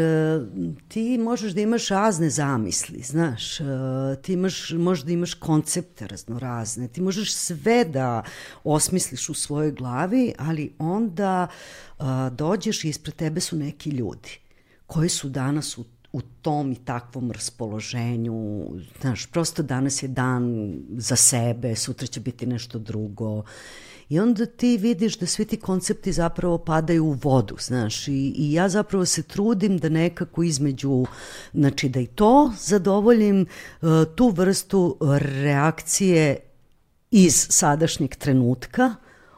ti 0.89 1.19
možeš 1.19 1.53
da 1.53 1.61
imaš 1.61 1.89
razne 1.89 2.31
zamisli, 2.31 3.03
znaš, 3.03 3.59
ti 4.23 4.33
imaš, 4.33 4.71
možeš 4.71 5.05
da 5.05 5.13
imaš 5.13 5.35
koncepte 5.35 6.07
raznorazne, 6.07 6.89
ti 6.89 7.01
možeš 7.01 7.35
sve 7.35 7.85
da 7.85 8.23
osmisliš 8.65 9.29
u 9.29 9.35
svojoj 9.35 9.73
glavi, 9.73 10.33
ali 10.39 10.73
onda 10.79 11.47
dođeš 12.33 12.85
i 12.85 12.89
ispred 12.89 13.15
tebe 13.15 13.41
su 13.41 13.57
neki 13.57 13.91
ljudi 13.91 14.39
koji 14.87 15.09
su 15.09 15.29
danas 15.29 15.79
u 15.79 15.85
u 16.13 16.21
tom 16.43 16.73
i 16.73 16.85
takvom 16.85 17.33
raspoloženju. 17.33 18.67
Znaš, 19.01 19.27
prosto 19.27 19.63
danas 19.63 20.03
je 20.03 20.09
dan 20.09 20.75
za 20.97 21.17
sebe, 21.17 21.75
sutra 21.77 22.07
će 22.07 22.21
biti 22.21 22.47
nešto 22.47 22.79
drugo. 22.79 23.43
I 24.09 24.21
onda 24.21 24.47
ti 24.47 24.77
vidiš 24.77 25.19
da 25.19 25.27
svi 25.27 25.45
ti 25.45 25.57
koncepti 25.57 26.13
zapravo 26.13 26.59
padaju 26.59 27.05
u 27.05 27.13
vodu, 27.13 27.57
znaš, 27.61 28.09
i, 28.09 28.35
i 28.37 28.53
ja 28.53 28.69
zapravo 28.69 29.05
se 29.07 29.23
trudim 29.23 29.79
da 29.79 29.89
nekako 29.89 30.43
između, 30.43 31.05
znači 31.53 31.89
da 31.89 32.01
i 32.01 32.07
to 32.07 32.53
zadovoljim, 32.59 33.47
uh, 33.81 33.89
tu 34.15 34.29
vrstu 34.29 34.97
reakcije 35.21 36.37
iz 37.11 37.47
sadašnjeg 37.51 38.15
trenutka, 38.15 38.95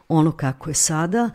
ono 0.08 0.32
kako 0.32 0.70
je 0.70 0.74
sada, 0.74 1.30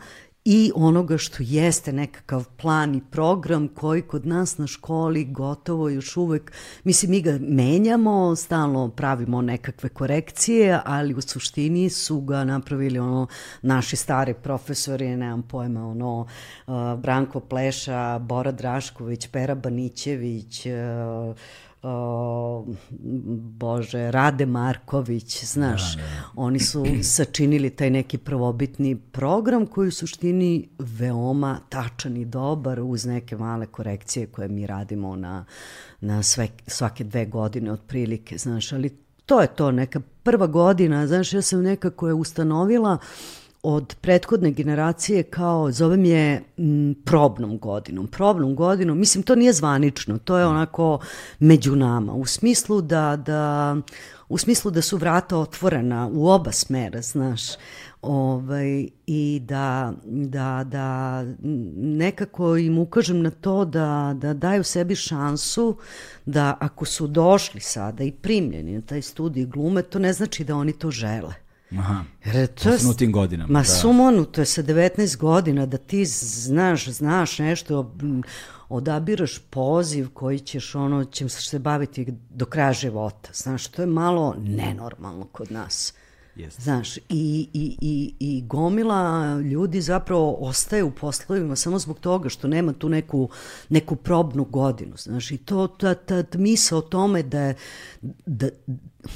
i 0.48 0.72
onoga 0.74 1.18
što 1.18 1.36
jeste 1.40 1.92
nekakav 1.92 2.44
plan 2.56 2.94
i 2.94 3.00
program 3.10 3.68
koji 3.68 4.02
kod 4.02 4.26
nas 4.26 4.58
na 4.58 4.66
školi 4.66 5.24
gotovo 5.24 5.88
još 5.88 6.16
uvek, 6.16 6.52
mislim 6.84 7.10
mi 7.10 7.20
ga 7.22 7.38
menjamo, 7.40 8.36
stalno 8.36 8.88
pravimo 8.88 9.42
nekakve 9.42 9.88
korekcije, 9.88 10.80
ali 10.84 11.14
u 11.14 11.20
suštini 11.20 11.90
su 11.90 12.20
ga 12.20 12.44
napravili 12.44 12.98
ono 12.98 13.26
naši 13.62 13.96
stari 13.96 14.34
profesori, 14.34 15.16
nemam 15.16 15.42
pojma, 15.42 15.88
ono 15.88 16.20
uh, 16.20 16.74
Branko 16.98 17.40
Pleša, 17.40 18.18
Bora 18.18 18.52
Drašković, 18.52 19.26
Pera 19.26 19.54
Banićević, 19.54 20.66
uh, 20.66 21.36
o, 21.86 22.66
Bože, 23.58 24.10
Rade 24.10 24.46
Marković, 24.46 25.44
znaš, 25.44 25.96
da, 25.96 26.02
da. 26.02 26.08
oni 26.36 26.58
su 26.58 26.84
sačinili 27.02 27.70
taj 27.70 27.90
neki 27.90 28.18
prvobitni 28.18 28.96
program 28.96 29.66
koji 29.66 29.88
u 29.88 29.92
suštini 29.92 30.68
veoma 30.78 31.58
tačan 31.68 32.16
i 32.16 32.24
dobar 32.24 32.80
uz 32.80 33.06
neke 33.06 33.36
male 33.36 33.66
korekcije 33.66 34.26
koje 34.26 34.48
mi 34.48 34.66
radimo 34.66 35.16
na, 35.16 35.44
na 36.00 36.22
sve, 36.22 36.48
svake 36.66 37.04
dve 37.04 37.26
godine 37.26 37.72
otprilike, 37.72 38.38
znaš, 38.38 38.72
ali 38.72 38.88
to 39.26 39.40
je 39.40 39.46
to, 39.46 39.70
neka 39.70 40.00
prva 40.22 40.46
godina, 40.46 41.06
znaš, 41.06 41.32
ja 41.32 41.42
sam 41.42 41.62
nekako 41.62 42.08
je 42.08 42.14
ustanovila 42.14 42.92
uh, 42.92 43.45
od 43.68 43.94
prethodne 44.00 44.50
generacije 44.50 45.22
kao, 45.22 45.72
zovem 45.72 46.04
je 46.04 46.42
m, 46.58 46.94
probnom 47.04 47.58
godinom. 47.58 48.06
Probnom 48.06 48.54
godinom, 48.54 48.98
mislim, 48.98 49.22
to 49.22 49.34
nije 49.34 49.52
zvanično, 49.52 50.18
to 50.18 50.38
je 50.38 50.46
onako 50.46 50.98
među 51.38 51.76
nama, 51.76 52.12
u 52.12 52.26
smislu 52.26 52.80
da, 52.80 53.16
da 53.16 53.76
u 54.28 54.38
smislu 54.38 54.70
da 54.70 54.82
su 54.82 54.96
vrata 54.96 55.38
otvorena 55.38 56.10
u 56.12 56.28
oba 56.28 56.52
smera, 56.52 57.02
znaš, 57.02 57.42
ovaj, 58.02 58.88
i 59.06 59.42
da, 59.44 59.92
da, 60.04 60.64
da 60.66 61.22
nekako 61.76 62.56
im 62.56 62.78
ukažem 62.78 63.22
na 63.22 63.30
to 63.30 63.64
da, 63.64 64.14
da 64.16 64.34
daju 64.34 64.64
sebi 64.64 64.94
šansu 64.94 65.76
da 66.26 66.56
ako 66.60 66.84
su 66.84 67.06
došli 67.06 67.60
sada 67.60 68.04
i 68.04 68.12
primljeni 68.12 68.74
na 68.74 68.80
taj 68.80 69.02
studij 69.02 69.44
glume, 69.44 69.82
to 69.82 69.98
ne 69.98 70.12
znači 70.12 70.44
da 70.44 70.56
oni 70.56 70.72
to 70.72 70.90
žele 70.90 71.45
Aha, 71.70 72.04
Jer 72.24 72.46
to 72.46 72.70
je, 72.70 72.78
tim 72.98 73.12
godinama. 73.12 73.52
Ma 73.52 73.58
da. 73.58 73.64
sumonu, 73.64 74.24
to 74.24 74.40
je 74.40 74.44
sa 74.44 74.62
19 74.62 75.16
godina, 75.16 75.66
da 75.66 75.78
ti 75.78 76.04
znaš, 76.04 76.88
znaš 76.88 77.38
nešto, 77.38 77.94
odabiraš 78.68 79.38
poziv 79.38 80.08
koji 80.14 80.38
ćeš 80.38 80.74
ono, 80.74 81.04
ćem 81.04 81.28
se 81.28 81.58
baviti 81.58 82.14
do 82.30 82.44
kraja 82.44 82.72
života. 82.72 83.30
Znaš, 83.34 83.66
to 83.66 83.82
je 83.82 83.86
malo 83.86 84.34
nenormalno 84.38 85.24
kod 85.24 85.52
nas. 85.52 85.92
Yes. 86.36 86.60
Znaš, 86.60 86.96
i, 86.96 87.00
i, 87.08 87.76
i, 87.80 88.14
i 88.20 88.42
gomila 88.46 89.34
ljudi 89.40 89.80
zapravo 89.80 90.36
ostaje 90.40 90.84
u 90.84 90.90
poslovima 90.90 91.56
samo 91.56 91.78
zbog 91.78 91.98
toga 91.98 92.28
što 92.28 92.48
nema 92.48 92.72
tu 92.72 92.88
neku, 92.88 93.28
neku 93.68 93.96
probnu 93.96 94.44
godinu. 94.44 94.96
Znaš, 94.96 95.30
i 95.30 95.38
to, 95.38 95.66
ta, 95.66 95.94
ta, 95.94 96.22
ta 96.22 96.38
misa 96.38 96.76
o 96.76 96.80
tome 96.80 97.22
da 97.22 97.54
da, 98.26 98.48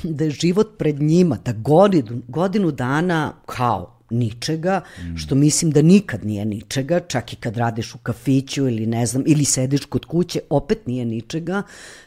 da 0.03 0.25
je 0.25 0.31
život 0.31 0.79
pred 0.79 1.01
njima, 1.01 1.39
da 1.45 1.53
godinu, 1.53 2.23
godinu 2.29 2.71
dana 2.71 3.33
kao 3.47 4.01
ničega, 4.11 4.81
što 5.17 5.35
mislim 5.35 5.71
da 5.71 5.83
nikad 5.83 6.25
nije 6.25 6.45
ničega, 6.45 7.01
čak 7.01 7.33
i 7.33 7.37
kad 7.37 7.57
radiš 7.57 7.95
u 7.95 7.99
kafiću 7.99 8.69
ili 8.69 8.87
ne 8.87 9.07
znam, 9.07 9.23
ili 9.27 9.45
sediš 9.45 9.85
kod 9.85 10.05
kuće, 10.05 10.41
opet 10.51 10.87
nije 10.87 11.05
ničega, 11.05 11.63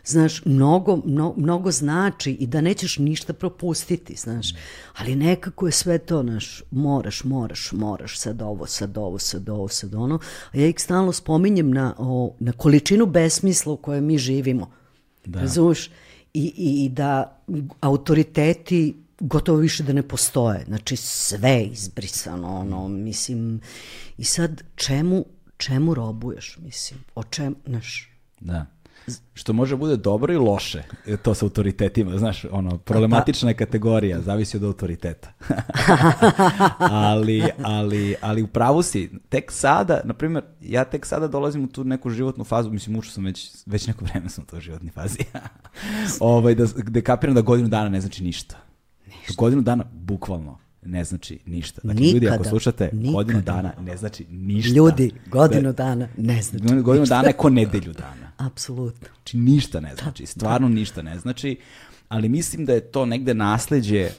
znaš, 0.05 0.45
mnogo, 0.45 1.01
mnogo, 1.05 1.41
mnogo 1.41 1.71
znači 1.71 2.31
i 2.31 2.47
da 2.47 2.61
nećeš 2.61 2.97
ništa 2.97 3.33
propustiti, 3.33 4.15
znaš, 4.15 4.53
ali 4.97 5.15
nekako 5.15 5.65
je 5.65 5.71
sve 5.71 5.97
to, 5.97 6.23
znaš, 6.23 6.61
moraš, 6.71 7.23
moraš, 7.23 7.71
moraš, 7.71 8.19
sad 8.19 8.41
ovo, 8.41 8.65
sad 8.65 8.97
ovo, 8.97 9.19
sad 9.19 9.49
ovo, 9.49 9.67
sad 9.67 9.95
ono, 9.95 10.19
a 10.51 10.57
ja 10.57 10.67
ih 10.67 10.79
stalno 10.79 11.11
spominjem 11.11 11.71
na, 11.71 11.95
o, 11.97 12.35
na 12.39 12.51
količinu 12.51 13.05
besmisla 13.05 13.73
u 13.73 13.77
kojoj 13.77 14.01
mi 14.01 14.17
živimo, 14.17 14.71
da. 15.25 15.39
razumiješ, 15.41 15.87
i, 15.87 15.91
i, 16.33 16.53
i 16.57 16.89
da 16.89 17.41
autoriteti 17.81 18.95
gotovo 19.19 19.57
više 19.57 19.83
da 19.83 19.93
ne 19.93 20.07
postoje. 20.07 20.65
Znači 20.67 20.95
sve 20.95 21.63
izbrisano, 21.63 22.59
ono, 22.59 22.87
mislim, 22.87 23.61
i 24.17 24.23
sad 24.23 24.63
čemu, 24.75 25.25
čemu 25.57 25.93
robuješ, 25.93 26.57
mislim, 26.61 26.99
o 27.15 27.23
čem, 27.23 27.55
znaš, 27.65 28.13
Da. 28.43 28.65
Što 29.33 29.53
može 29.53 29.75
bude 29.75 29.97
dobro 29.97 30.33
i 30.33 30.37
loše, 30.37 30.83
e, 31.07 31.17
to 31.17 31.33
sa 31.33 31.45
autoritetima, 31.45 32.17
znaš, 32.17 32.45
ono, 32.51 32.77
problematična 32.77 33.49
je 33.49 33.55
kategorija, 33.55 34.21
zavisi 34.21 34.57
od 34.57 34.63
autoriteta. 34.63 35.31
ali, 36.79 37.43
ali, 37.63 38.15
ali 38.21 38.43
u 38.43 38.47
pravu 38.47 38.81
si, 38.83 39.09
tek 39.29 39.51
sada, 39.51 40.01
na 40.03 40.13
primjer, 40.13 40.43
ja 40.61 40.83
tek 40.83 41.05
sada 41.05 41.27
dolazim 41.27 41.63
u 41.63 41.67
tu 41.67 41.83
neku 41.83 42.09
životnu 42.09 42.43
fazu, 42.43 42.71
mislim, 42.71 42.95
ušao 42.95 43.11
sam 43.11 43.25
već, 43.25 43.51
već 43.65 43.87
neko 43.87 44.05
vreme 44.05 44.29
sam 44.29 44.43
u 44.43 44.47
toj 44.47 44.61
životnoj 44.61 44.91
fazi, 44.91 45.19
ovaj, 46.19 46.55
da, 46.55 46.65
gde 46.75 47.01
kapiram 47.01 47.35
da 47.35 47.41
godinu 47.41 47.69
dana 47.69 47.89
ne 47.89 48.01
znači 48.01 48.23
ništa. 48.23 48.55
ništa. 49.05 49.33
Godinu 49.37 49.61
dana, 49.61 49.83
bukvalno, 49.93 50.57
ne 50.85 51.03
znači 51.03 51.39
ništa. 51.45 51.81
Dakle, 51.83 52.01
Nikada, 52.01 52.13
ljudi, 52.13 52.29
ako 52.29 52.43
slušate, 52.43 52.89
nikada. 52.93 53.11
godinu 53.11 53.41
dana 53.41 53.73
ne 53.81 53.97
znači 53.97 54.25
ništa. 54.29 54.73
ljudi, 54.75 55.11
godinu 55.27 55.73
dana, 55.73 56.07
ne 56.17 56.41
znači. 56.41 56.65
Godinu 56.65 56.99
ništa. 56.99 57.15
dana 57.15 57.27
je 57.27 57.33
ko 57.33 57.49
nedelju 57.49 57.93
dana. 57.93 58.22
Apsolutno. 58.37 59.07
Znači 59.15 59.37
ništa 59.37 59.79
ne 59.79 59.95
znači, 59.95 60.25
stvarno 60.25 60.69
ništa 60.69 61.01
ne 61.01 61.19
znači, 61.19 61.57
ali 62.09 62.29
mislim 62.29 62.65
da 62.65 62.73
je 62.73 62.91
to 62.91 63.05
negde 63.05 63.33
nasleđe 63.33 64.09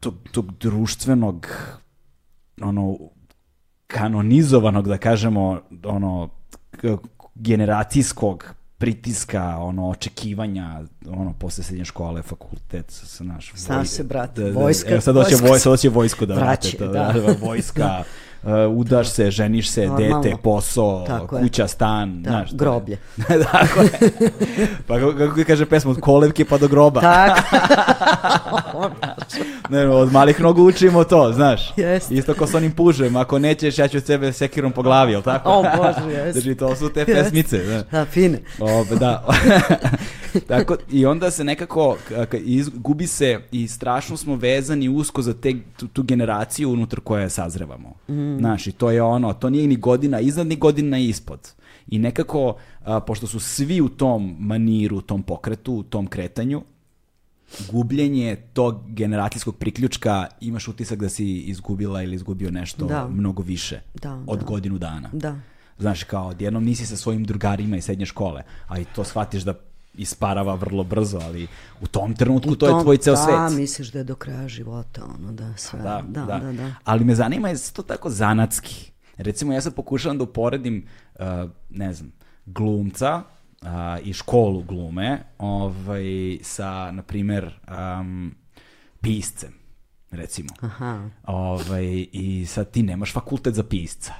tog, 0.00 0.14
tog 0.32 0.52
društvenog 0.58 1.48
ono 2.62 2.98
kanonizovanog 3.86 4.88
da 4.88 4.98
kažemo 4.98 5.60
ono 5.84 6.28
generacijskog 7.34 8.54
pritiska, 8.78 9.56
ono, 9.58 9.88
očekivanja, 9.88 10.80
ono, 11.06 11.34
posle 11.38 11.64
srednje 11.64 11.84
škole, 11.84 12.22
fakultet, 12.22 12.84
sa 12.88 13.24
naš... 13.24 13.52
Zna 13.56 13.84
se, 13.84 14.04
brate, 14.04 14.42
da, 14.42 14.50
da, 14.50 14.60
vojska- 14.60 14.90
evo 14.92 15.00
sad 15.00 15.14
hoće, 15.14 15.34
vojska 15.34 15.48
voj, 15.48 15.58
sad 15.58 15.72
hoće 15.72 15.88
vojsku 15.88 16.26
da 16.26 16.34
vrate, 16.34 16.70
to, 16.70 16.86
da. 16.86 17.12
da, 17.12 17.34
vojska, 17.42 18.00
uh, 18.00 18.06
udaš 18.68 19.08
se, 19.08 19.30
ženiš 19.30 19.70
se, 19.70 19.86
Normalno. 19.86 20.20
dete, 20.20 20.36
posao, 20.38 21.04
Tako 21.06 21.36
je. 21.36 21.42
kuća, 21.42 21.68
stan, 21.68 22.22
Da, 22.22 22.30
znaš. 22.30 22.50
je- 22.50 22.56
groblje. 22.56 22.98
Tako 23.52 23.80
je. 23.82 23.90
Pa 24.86 24.94
kako, 24.98 25.14
kaže 25.46 25.66
pesma, 25.66 25.90
od 25.90 26.00
kolevke 26.00 26.44
pa 26.44 26.58
do 26.58 26.68
groba. 26.68 27.00
Tako, 27.00 27.40
Ne, 29.68 29.88
od 29.88 30.12
malih 30.12 30.40
nogu 30.40 30.62
učimo 30.62 31.04
to, 31.04 31.32
znaš. 31.32 31.72
Jeste. 31.76 32.14
Isto 32.14 32.34
ko 32.34 32.46
s 32.46 32.54
onim 32.54 32.72
pužem, 32.72 33.16
ako 33.16 33.38
nećeš, 33.38 33.78
ja 33.78 33.88
ću 33.88 34.00
sebe 34.00 34.32
sekirom 34.32 34.72
po 34.72 34.82
glavi, 34.82 35.12
jel 35.12 35.22
tako? 35.22 35.50
O, 35.50 35.62
Bože, 35.62 36.10
jeste. 36.10 36.32
Znači, 36.40 36.54
to 36.54 36.76
su 36.76 36.88
te 36.88 37.04
pesmice, 37.06 37.64
znaš. 37.64 37.82
da, 37.84 38.04
fine. 38.04 38.38
O, 38.60 38.84
da. 38.90 39.24
Tako, 40.48 40.76
I 40.90 41.06
onda 41.06 41.30
se 41.30 41.44
nekako 41.44 41.96
gubi 42.74 43.06
se 43.06 43.40
i 43.52 43.68
strašno 43.68 44.16
smo 44.16 44.36
vezani 44.36 44.88
usko 44.88 45.22
za 45.22 45.34
te, 45.34 45.54
tu, 45.76 45.88
tu 45.88 46.02
generaciju 46.02 46.70
unutar 46.70 47.00
koje 47.00 47.30
sazrevamo. 47.30 47.94
Mm. 48.08 48.38
Znaš, 48.38 48.66
i 48.66 48.72
to 48.72 48.90
je 48.90 49.02
ono, 49.02 49.32
to 49.32 49.50
nije 49.50 49.66
ni 49.66 49.76
godina 49.76 50.20
iznad, 50.20 50.46
ni 50.46 50.56
godina 50.56 50.98
ispod. 50.98 51.52
I 51.88 51.98
nekako, 51.98 52.56
a, 52.84 53.00
pošto 53.00 53.26
su 53.26 53.40
svi 53.40 53.80
u 53.80 53.88
tom 53.88 54.36
maniru, 54.38 54.96
u 54.96 55.00
tom 55.02 55.22
pokretu, 55.22 55.72
u 55.72 55.82
tom 55.82 56.06
kretanju, 56.06 56.62
gubljenje 57.70 58.36
tog 58.52 58.80
generacijskog 58.88 59.56
priključka, 59.56 60.26
imaš 60.40 60.68
utisak 60.68 60.98
da 60.98 61.08
si 61.08 61.38
izgubila 61.40 62.02
ili 62.02 62.14
izgubio 62.14 62.50
nešto 62.50 62.86
Da. 62.86 63.08
mnogo 63.08 63.42
više 63.42 63.80
Da, 63.94 64.22
od 64.26 64.38
da. 64.38 64.44
godinu 64.44 64.78
dana. 64.78 65.10
Da. 65.12 65.36
Znaš, 65.78 66.04
kao 66.04 66.26
odjednom 66.28 66.64
nisi 66.64 66.86
sa 66.86 66.96
svojim 66.96 67.24
drugarima 67.24 67.76
iz 67.76 67.84
srednje 67.84 68.06
škole, 68.06 68.42
a 68.68 68.78
i 68.78 68.84
to 68.84 69.04
shvatiš 69.04 69.42
da 69.42 69.54
isparava 69.94 70.54
vrlo 70.54 70.84
brzo, 70.84 71.18
ali 71.18 71.46
u 71.80 71.86
tom 71.86 72.14
trenutku 72.14 72.50
U 72.50 72.56
to 72.56 72.66
je 72.66 72.70
tom- 72.70 72.82
tvoj 72.82 72.96
ceo 72.96 73.14
da, 73.14 73.20
svet. 73.22 73.60
misliš 73.60 73.88
da 73.88 73.98
je 73.98 74.04
do 74.04 74.14
kraja 74.14 74.48
života, 74.48 75.04
ono, 75.18 75.32
da, 75.32 75.56
sve. 75.56 75.78
Da, 75.80 76.02
da, 76.08 76.24
da. 76.24 76.52
da. 76.52 76.74
Ali 76.84 77.04
me 77.04 77.14
zanima 77.14 77.48
je 77.48 77.56
to 77.72 77.82
tako 77.82 78.10
zanatski. 78.10 78.92
Recimo, 79.16 79.52
ja 79.52 79.60
sad 79.60 79.74
pokušavam 79.74 80.18
da 80.18 80.24
uporedim, 80.24 80.86
uh, 81.14 81.24
ne 81.70 81.92
znam, 81.92 82.12
glumca 82.46 83.22
uh, 83.62 83.68
i 84.02 84.12
školu 84.12 84.62
glume 84.62 85.22
ovaj, 85.38 86.04
sa, 86.42 86.90
na 86.90 87.02
primer, 87.02 87.60
um, 88.00 88.34
piscem, 89.00 89.52
recimo. 90.10 90.48
Aha. 90.60 91.08
Ovaj, 91.24 92.06
I 92.12 92.46
sad 92.46 92.70
ti 92.70 92.82
nemaš 92.82 93.12
fakultet 93.12 93.54
za 93.54 93.62
pisca. 93.62 94.12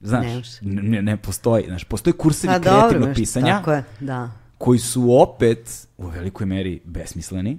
Znaš, 0.00 0.26
Nemaš. 0.26 0.48
ne, 0.62 1.02
ne 1.02 1.16
postoji. 1.16 1.64
Znaš, 1.66 1.84
postoje 1.84 2.14
kursevi 2.14 2.52
Pa 2.52 2.58
dobro, 2.58 2.78
kreativnog 2.78 3.06
znaš, 3.06 3.16
pisanja 3.16 3.58
Tako 3.58 3.72
je, 3.72 3.84
da. 4.00 4.30
Koji 4.58 4.78
su 4.78 5.20
opet 5.20 5.88
u 5.98 6.06
velikoj 6.06 6.46
meri 6.46 6.80
besmisleni, 6.84 7.58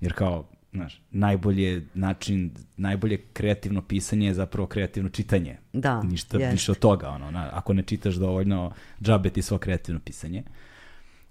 jer 0.00 0.12
kao, 0.12 0.48
znaš, 0.72 1.02
najbolje 1.10 1.86
način, 1.94 2.50
najbolje 2.76 3.16
kreativno 3.32 3.82
pisanje 3.82 4.26
je 4.26 4.34
zapravo 4.34 4.66
kreativno 4.66 5.08
čitanje. 5.08 5.56
Da, 5.72 6.02
Ništa 6.02 6.38
jeste. 6.38 6.52
više 6.52 6.72
od 6.72 6.78
toga, 6.78 7.08
ono, 7.08 7.30
na, 7.30 7.50
ako 7.52 7.72
ne 7.72 7.82
čitaš 7.82 8.14
dovoljno, 8.14 8.72
džabe 9.02 9.30
ti 9.30 9.42
svo 9.42 9.58
kreativno 9.58 10.00
pisanje. 10.00 10.42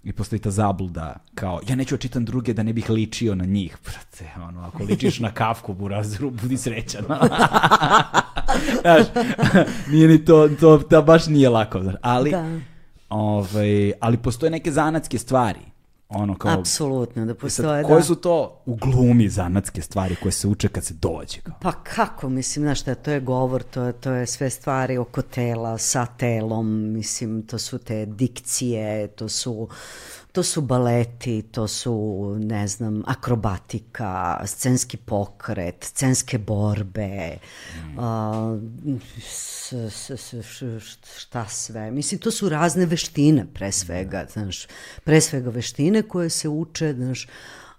I 0.04 0.12
postoji 0.12 0.40
ta 0.40 0.50
zabluda, 0.50 1.16
kao, 1.34 1.60
ja 1.68 1.76
neću 1.76 1.94
da 1.94 2.00
čitam 2.00 2.24
druge 2.24 2.52
da 2.52 2.62
ne 2.62 2.72
bih 2.72 2.90
ličio 2.90 3.34
na 3.34 3.44
njih. 3.44 3.76
Brate, 3.84 4.30
ono, 4.42 4.60
ako 4.60 4.82
ličiš 4.84 5.20
na 5.20 5.30
kafku, 5.30 5.74
burazeru, 5.74 6.30
budi 6.30 6.56
srećan. 6.56 7.04
Znaš, 8.80 9.06
nije 9.90 10.08
ni 10.08 10.24
to, 10.24 10.48
to, 10.60 10.78
to 10.78 11.02
baš 11.02 11.26
nije 11.26 11.48
lako. 11.48 11.82
znaš. 11.82 11.94
Ali, 12.02 12.30
Da. 12.30 12.60
Ovaj, 13.14 13.92
ali 14.00 14.16
postoje 14.16 14.50
neke 14.50 14.72
zanatske 14.72 15.18
stvari. 15.18 15.60
Ono 16.08 16.38
kao, 16.38 16.58
Apsolutno, 16.58 17.24
da 17.24 17.32
E 17.32 17.34
sad, 17.34 17.40
postoje, 17.40 17.82
da. 17.82 17.88
koje 17.88 18.02
su 18.02 18.14
to 18.14 18.62
u 18.66 18.74
glumi 18.76 19.28
zanatske 19.28 19.82
stvari 19.82 20.16
koje 20.22 20.32
se 20.32 20.48
uče 20.48 20.68
kad 20.68 20.84
se 20.84 20.94
dođe? 20.94 21.40
Kao? 21.40 21.54
Pa 21.60 21.72
kako, 21.72 22.28
mislim, 22.28 22.64
znaš 22.64 22.80
šta, 22.80 22.94
to 22.94 23.10
je 23.10 23.20
govor, 23.20 23.62
to 23.62 23.82
je, 23.82 23.92
to 23.92 24.10
je 24.10 24.26
sve 24.26 24.50
stvari 24.50 24.98
oko 24.98 25.22
tela, 25.22 25.78
sa 25.78 26.06
telom, 26.06 26.92
mislim, 26.92 27.42
to 27.42 27.58
su 27.58 27.78
te 27.78 28.06
dikcije, 28.06 29.06
to 29.06 29.28
su, 29.28 29.68
to 30.34 30.42
su 30.42 30.60
baleti, 30.60 31.42
to 31.42 31.68
su, 31.68 32.36
ne 32.40 32.68
znam, 32.68 33.02
akrobatika, 33.06 34.40
scenski 34.46 34.96
pokret, 34.96 35.84
scenske 35.84 36.38
borbe, 36.38 37.38
a, 37.98 38.58
s, 39.20 39.72
s, 39.72 40.34
šta 41.18 41.46
sve. 41.48 41.90
Mislim, 41.90 42.20
to 42.20 42.30
su 42.30 42.48
razne 42.48 42.86
veštine, 42.86 43.46
pre 43.54 43.72
svega, 43.72 44.26
znaš, 44.32 44.66
pre 45.04 45.20
svega 45.20 45.50
veštine 45.50 46.02
koje 46.02 46.30
se 46.30 46.48
uče, 46.48 46.92
znaš, 46.94 47.26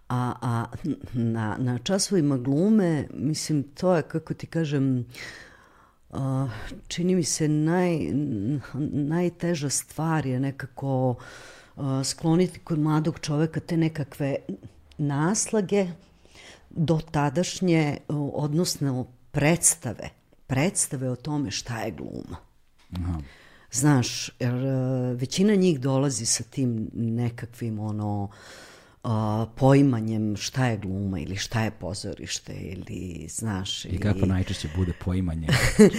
a, 0.10 0.34
a 0.42 0.66
na, 1.14 1.58
na 1.60 1.78
časovima 1.78 2.38
glume, 2.38 3.08
mislim, 3.14 3.64
to 3.64 3.96
je, 3.96 4.02
kako 4.02 4.34
ti 4.34 4.48
kažem, 4.48 5.06
a, 6.12 6.48
čini 6.88 7.16
mi 7.16 7.24
se 7.24 7.48
naj, 7.48 8.00
najteža 8.94 9.70
stvar 9.70 10.26
je 10.26 10.40
nekako 10.40 11.16
a, 11.20 11.55
skloniti 12.04 12.60
kod 12.60 12.80
mladog 12.80 13.20
čoveka 13.20 13.60
te 13.60 13.78
nekakve 13.78 14.36
naslage 14.98 15.88
do 16.70 17.00
tadašnje, 17.12 17.98
odnosno 18.34 19.06
predstave, 19.32 20.10
predstave 20.48 21.10
o 21.10 21.16
tome 21.16 21.52
šta 21.52 21.82
je 21.82 21.92
gluma. 21.92 22.38
Znaš, 23.72 24.30
jer 24.40 24.54
e, 24.54 25.14
većina 25.14 25.56
njih 25.56 25.80
dolazi 25.80 26.26
sa 26.26 26.44
tim 26.44 26.90
nekakvim 26.94 27.80
ono 27.80 28.30
a, 29.06 29.46
poimanjem 29.56 30.36
šta 30.38 30.66
je 30.66 30.78
gluma 30.78 31.20
ili 31.20 31.36
šta 31.36 31.64
je 31.64 31.72
pozorište 31.72 32.54
ili 32.54 33.28
znaš 33.30 33.86
I 33.86 33.98
kako 33.98 34.26
najčešće 34.26 34.70
bude 34.76 34.94
poimanje? 35.06 35.48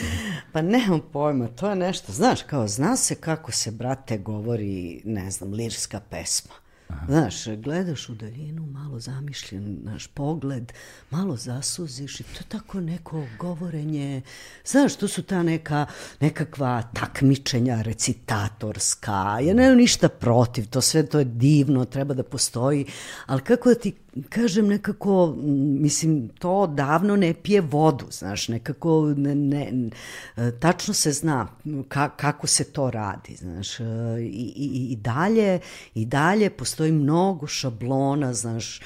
pa 0.53 0.63
nemam 0.63 1.01
pojma, 1.13 1.49
to 1.49 1.71
je 1.71 1.77
nešto, 1.77 2.13
znaš, 2.13 2.43
kao 2.43 2.69
zna 2.69 2.97
se 2.97 3.15
kako 3.15 3.53
se, 3.53 3.71
brate, 3.71 4.19
govori, 4.19 5.03
ne 5.05 5.31
znam, 5.31 5.53
lirska 5.53 6.01
pesma. 6.01 6.66
Znaš, 7.09 7.45
gledaš 7.49 8.09
u 8.09 8.15
daljinu, 8.15 8.67
malo 8.67 9.01
zamišljen 9.01 9.79
naš 9.83 10.07
pogled, 10.07 10.73
malo 11.11 11.37
zasuziš 11.37 12.21
i 12.21 12.23
to 12.23 12.45
tako 12.49 12.81
neko 12.81 13.27
govorenje. 13.39 14.23
Znaš, 14.65 14.97
to 14.97 15.09
su 15.09 15.23
ta 15.23 15.43
neka, 15.43 15.87
nekakva 16.21 16.83
takmičenja 16.83 17.83
recitatorska. 17.83 19.39
Ja 19.43 19.55
nemam 19.55 19.77
ništa 19.77 20.09
protiv, 20.09 20.67
to 20.67 20.81
sve 20.81 21.07
to 21.07 21.19
je 21.19 21.25
divno, 21.25 21.85
treba 21.85 22.15
da 22.15 22.23
postoji, 22.23 22.87
ali 23.27 23.41
kako 23.41 23.69
da 23.69 23.75
ti 23.75 23.95
kažem 24.29 24.69
nekako, 24.69 25.35
mislim, 25.81 26.29
to 26.29 26.67
davno 26.67 27.17
ne 27.17 27.35
pije 27.35 27.61
vodu, 27.61 28.07
znaš, 28.11 28.49
nekako 28.49 29.15
ne, 29.17 29.35
ne, 29.35 29.91
e, 30.37 30.53
tačno 30.61 30.95
se 30.95 31.13
zna 31.13 31.49
ka, 31.89 32.09
kako 32.09 32.47
se 32.47 32.65
to 32.65 32.91
radi, 32.91 33.37
znaš, 33.37 33.81
e, 33.81 33.85
i, 34.21 34.53
i, 34.57 34.93
i 34.93 34.97
dalje, 34.97 35.61
i 35.95 36.05
dalje 36.07 36.51
postoji 36.51 36.93
mnogo 36.93 37.47
šablona, 37.47 38.35
znaš, 38.35 38.81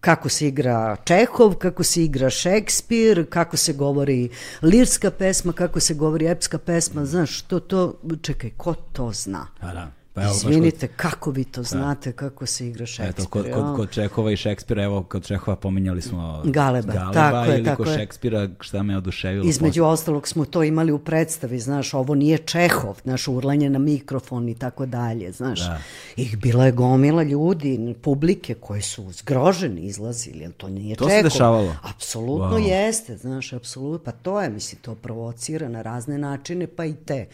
kako 0.00 0.28
se 0.28 0.48
igra 0.48 0.96
Čehov, 1.04 1.54
kako 1.54 1.84
se 1.84 2.04
igra 2.04 2.30
Šekspir, 2.30 3.26
kako 3.30 3.56
se 3.56 3.72
govori 3.72 4.28
lirska 4.62 5.10
pesma, 5.10 5.52
kako 5.52 5.80
se 5.80 5.94
govori 5.94 6.26
epska 6.26 6.58
pesma, 6.58 7.04
znaš, 7.04 7.42
to, 7.42 7.60
to, 7.60 8.00
čekaj, 8.22 8.50
ko 8.56 8.74
to 8.74 9.10
zna? 9.12 9.46
A 9.60 9.74
da. 9.74 10.01
Pa 10.14 10.22
evo, 10.22 10.32
Izvinite, 10.34 10.88
kod... 10.88 10.96
kako 10.96 11.30
vi 11.30 11.44
to 11.44 11.60
da. 11.60 11.68
znate, 11.68 12.12
kako 12.12 12.46
se 12.46 12.68
igra 12.68 12.86
Šekspir? 12.86 13.08
Eto, 13.08 13.30
kod, 13.30 13.46
kod, 13.54 13.76
kod 13.76 13.90
Čekova 13.90 14.32
i 14.32 14.36
Šekspira, 14.36 14.82
evo, 14.82 15.02
kod 15.02 15.26
Čekova 15.26 15.56
pominjali 15.56 16.02
smo 16.02 16.42
Galeba, 16.44 16.92
Galeba 16.92 17.12
tako 17.12 17.50
ili 17.50 17.58
je, 17.58 17.64
tako 17.64 17.84
kod 17.84 17.94
Šekspira, 17.94 18.48
šta 18.60 18.82
me 18.82 18.96
oduševilo. 18.96 19.48
Između 19.48 19.80
posle. 19.80 19.92
ostalog 19.92 20.28
smo 20.28 20.44
to 20.44 20.62
imali 20.62 20.92
u 20.92 20.98
predstavi, 20.98 21.58
znaš, 21.58 21.94
ovo 21.94 22.14
nije 22.14 22.38
Čehov, 22.38 23.00
znaš, 23.02 23.28
urlanje 23.28 23.70
na 23.70 23.78
mikrofon 23.78 24.48
i 24.48 24.54
tako 24.54 24.86
dalje, 24.86 25.32
znaš. 25.32 25.60
Da. 25.60 25.78
I 26.16 26.36
bila 26.36 26.64
je 26.64 26.72
gomila 26.72 27.22
ljudi, 27.22 27.94
publike 28.02 28.54
koji 28.54 28.82
su 28.82 29.12
zgroženi 29.12 29.80
izlazili, 29.80 30.44
ali 30.44 30.54
to 30.54 30.68
nije 30.68 30.96
to 30.96 31.04
Čehov. 31.04 31.22
To 31.22 31.30
se 31.30 31.34
dešavalo? 31.34 31.76
Apsolutno 31.82 32.58
wow. 32.58 32.68
jeste, 32.68 33.16
znaš, 33.16 33.52
apsolutno, 33.52 34.04
pa 34.04 34.12
to 34.12 34.40
je, 34.40 34.50
mislim, 34.50 34.82
to 34.82 34.94
provocira 34.94 35.68
na 35.68 35.82
razne 35.82 36.18
načine, 36.18 36.66
pa 36.66 36.84
i 36.84 36.94
te. 36.94 37.26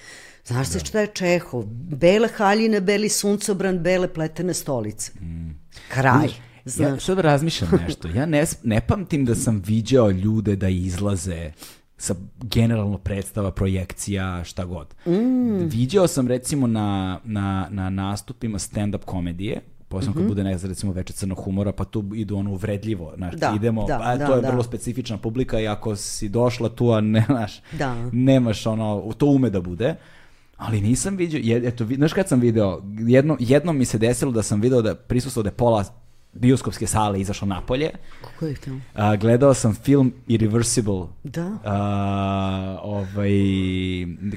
Znaš 0.48 0.68
se 0.68 0.78
da. 0.78 0.84
šta 0.84 1.00
je 1.00 1.06
Čehov? 1.06 1.64
Bele 2.00 2.28
haljine, 2.36 2.80
beli 2.80 3.08
suncobran, 3.08 3.78
bele 3.78 4.08
pletene 4.08 4.54
stolice. 4.54 5.12
Mm. 5.20 5.50
Kraj. 5.88 6.28
Znaš. 6.64 6.90
Ja 6.90 7.00
sad 7.00 7.18
razmišljam 7.18 7.70
nešto. 7.86 8.08
Ja 8.08 8.26
ne, 8.26 8.44
ne 8.62 8.80
pamtim 8.80 9.24
da 9.24 9.34
sam 9.34 9.62
viđao 9.66 10.10
ljude 10.10 10.56
da 10.56 10.68
izlaze 10.68 11.52
sa 11.96 12.14
generalno 12.42 12.98
predstava, 12.98 13.50
projekcija, 13.50 14.44
šta 14.44 14.64
god. 14.64 14.94
Mm. 15.06 15.68
Viđao 15.68 16.06
sam 16.06 16.28
recimo 16.28 16.66
na, 16.66 17.20
na, 17.24 17.68
na 17.70 17.90
nastupima 17.90 18.58
stand-up 18.58 19.04
komedije, 19.04 19.60
posebno 19.88 20.10
mm 20.10 20.14
-hmm. 20.14 20.20
kad 20.20 20.28
bude 20.28 20.44
nekada 20.44 20.68
recimo 20.68 20.92
veče 20.92 21.12
crnog 21.12 21.38
humora, 21.38 21.72
pa 21.72 21.84
tu 21.84 22.04
idu 22.14 22.36
ono 22.36 22.50
uvredljivo, 22.50 23.12
znaš, 23.16 23.34
da, 23.34 23.52
idemo, 23.56 23.86
da, 23.86 24.00
a, 24.02 24.16
da, 24.16 24.26
to 24.26 24.34
je 24.34 24.42
da. 24.42 24.48
vrlo 24.48 24.62
specifična 24.62 25.18
publika 25.18 25.60
i 25.60 25.68
ako 25.68 25.96
si 25.96 26.28
došla 26.28 26.68
tu, 26.68 26.90
a 26.90 27.00
ne, 27.00 27.24
znaš, 27.26 27.60
da. 27.78 28.10
nemaš 28.12 28.66
ono, 28.66 29.12
to 29.18 29.26
ume 29.26 29.50
da 29.50 29.60
bude, 29.60 29.96
ali 30.58 30.80
nisam 30.80 31.16
vidio, 31.16 31.68
eto, 31.68 31.86
znaš 31.96 32.12
kad 32.12 32.28
sam 32.28 32.40
video, 32.40 32.82
jedno, 32.98 33.36
jedno 33.40 33.72
mi 33.72 33.84
se 33.84 33.98
desilo 33.98 34.32
da 34.32 34.42
sam 34.42 34.60
video 34.60 34.82
da 34.82 34.94
prisustvo 34.94 35.42
da 35.42 35.48
je 35.48 35.54
pola 35.54 35.84
bioskopske 36.32 36.86
sale 36.86 37.20
izašao 37.20 37.48
napolje. 37.48 37.90
Kako 38.24 38.46
je 38.46 38.54
film? 38.54 38.82
A, 38.94 39.16
gledao 39.16 39.54
sam 39.54 39.74
film 39.74 40.12
Irreversible. 40.26 41.06
Da. 41.24 41.58
A, 41.64 42.78
ovaj, 42.82 43.30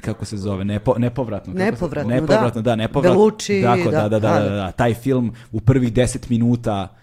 kako 0.00 0.24
se 0.24 0.36
zove, 0.36 0.64
Nepo, 0.64 0.94
nepovratno. 0.98 1.52
Nepovratno, 1.52 2.10
se, 2.10 2.20
nepovratno, 2.20 2.62
da. 2.62 2.70
da 2.70 2.76
nepovratno. 2.76 3.18
Belucci, 3.18 3.62
Dako, 3.62 3.90
da, 3.90 4.08
da, 4.08 4.08
da, 4.08 4.18
da, 4.18 4.40
da, 4.40 4.54
da, 4.54 4.72
taj 4.72 4.94
film 4.94 5.32
u 5.52 5.60
prvih 5.60 5.92
deset 5.92 6.28
minuta 6.28 6.96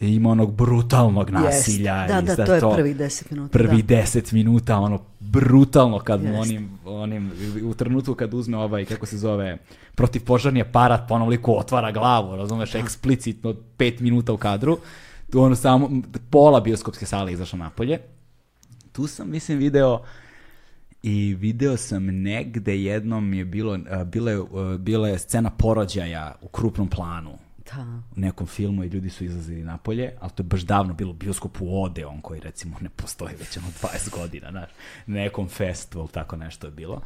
ima 0.00 0.30
onog 0.30 0.54
brutalnog 0.54 1.30
nasilja. 1.30 1.94
Yes. 1.94 2.22
Da, 2.22 2.34
da, 2.34 2.46
to 2.46 2.54
je 2.54 2.74
prvih 2.74 2.96
deset 2.96 3.30
minuta. 3.30 3.52
Prvih 3.52 3.84
da. 3.84 3.96
deset 3.96 4.32
minuta, 4.32 4.78
ono, 4.78 5.00
brutalno 5.20 5.98
kad 5.98 6.24
mu 6.24 6.40
onim, 6.40 6.78
onim, 6.84 7.32
u 7.64 7.74
trenutku 7.74 8.14
kad 8.14 8.34
uzme 8.34 8.58
ovaj, 8.58 8.84
kako 8.84 9.06
se 9.06 9.18
zove, 9.18 9.58
protivpožarni 9.94 10.60
aparat, 10.60 11.08
pa 11.08 11.14
ono 11.14 11.38
otvara 11.46 11.92
glavu, 11.92 12.36
razumeš, 12.36 12.74
eksplicitno 12.74 13.54
pet 13.76 14.00
minuta 14.00 14.32
u 14.32 14.36
kadru, 14.36 14.78
tu 15.30 15.40
ono 15.40 15.56
samo, 15.56 15.90
pola 16.30 16.60
bioskopske 16.60 17.06
sale 17.06 17.32
izašla 17.32 17.58
napolje. 17.58 17.98
Tu 18.92 19.06
sam, 19.06 19.30
mislim, 19.30 19.58
video 19.58 20.02
i 21.02 21.34
video 21.34 21.76
sam 21.76 22.06
negde 22.06 22.82
jednom 22.82 23.34
je 23.34 23.44
bilo, 23.44 23.78
bila 24.06 24.30
je, 24.30 24.40
bila 24.78 25.08
je 25.08 25.18
scena 25.18 25.50
porođaja 25.50 26.34
u 26.40 26.48
krupnom 26.48 26.88
planu 26.88 27.38
da. 27.76 28.02
u 28.16 28.20
nekom 28.20 28.46
filmu 28.46 28.84
i 28.84 28.88
ljudi 28.88 29.10
su 29.10 29.24
izlazili 29.24 29.64
napolje, 29.64 30.12
ali 30.20 30.32
to 30.32 30.42
je 30.42 30.44
baš 30.44 30.60
davno 30.60 30.94
bilo 30.94 31.12
bioskop 31.12 31.60
u 31.60 31.82
Odeon 31.82 32.20
koji 32.20 32.40
recimo 32.40 32.76
ne 32.80 32.88
postoji 32.88 33.34
već 33.38 33.56
ono 33.56 33.66
20 33.82 34.18
godina, 34.18 34.50
znaš, 34.50 34.70
nekom 35.06 35.48
festival, 35.48 36.08
tako 36.08 36.36
nešto 36.36 36.66
je 36.66 36.70
bilo. 36.70 37.02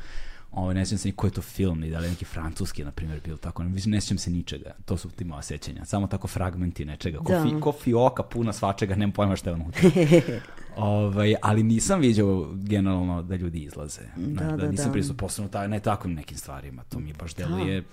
Ovo, 0.55 0.73
ne 0.73 0.87
sjećam 0.87 0.99
se 0.99 1.09
ni 1.09 1.13
koji 1.13 1.29
je 1.29 1.35
to 1.35 1.43
film, 1.43 1.81
ni 1.81 1.91
da 1.91 1.99
li 1.99 2.09
neki 2.09 2.25
francuski, 2.25 2.85
na 2.85 2.91
primjer, 2.91 3.21
bilo 3.25 3.37
tako. 3.37 3.63
Ne, 3.63 3.71
ne 3.87 4.01
sjećam 4.01 4.19
se 4.19 4.31
ničega. 4.31 4.75
To 4.85 4.97
su 4.97 5.09
ti 5.09 5.25
moja 5.25 5.43
sećanja. 5.43 5.85
Samo 5.85 6.07
tako 6.07 6.29
fragmenti 6.29 6.85
nečega. 6.85 7.19
Ko, 7.19 7.33
da. 7.33 7.43
fi, 7.43 7.61
ko 7.61 7.73
fioka 7.73 8.23
puna 8.23 8.53
svačega, 8.53 8.95
nema 8.97 9.13
pojma 9.13 9.37
šta 9.37 9.51
je 9.51 9.55
unutra. 9.55 9.91
ovaj, 10.77 11.35
ali 11.43 11.63
nisam 11.63 12.01
viđao 12.01 12.51
generalno 12.55 13.23
da 13.23 13.37
ljudi 13.37 13.63
izlaze. 13.63 14.03
Da, 14.17 14.45
da, 14.45 14.57
da, 14.57 14.71
nisam 14.71 14.87
da. 14.87 14.93
prisuo 14.93 15.17
posebno 15.17 15.51
ta, 15.51 15.67
ne 15.67 15.81
tako 15.81 16.09
nekim 16.09 16.39
stvarima. 16.39 16.83
To 16.83 16.99
mi 16.99 17.13
baš 17.13 17.35
deluje... 17.35 17.81
Da 17.81 17.87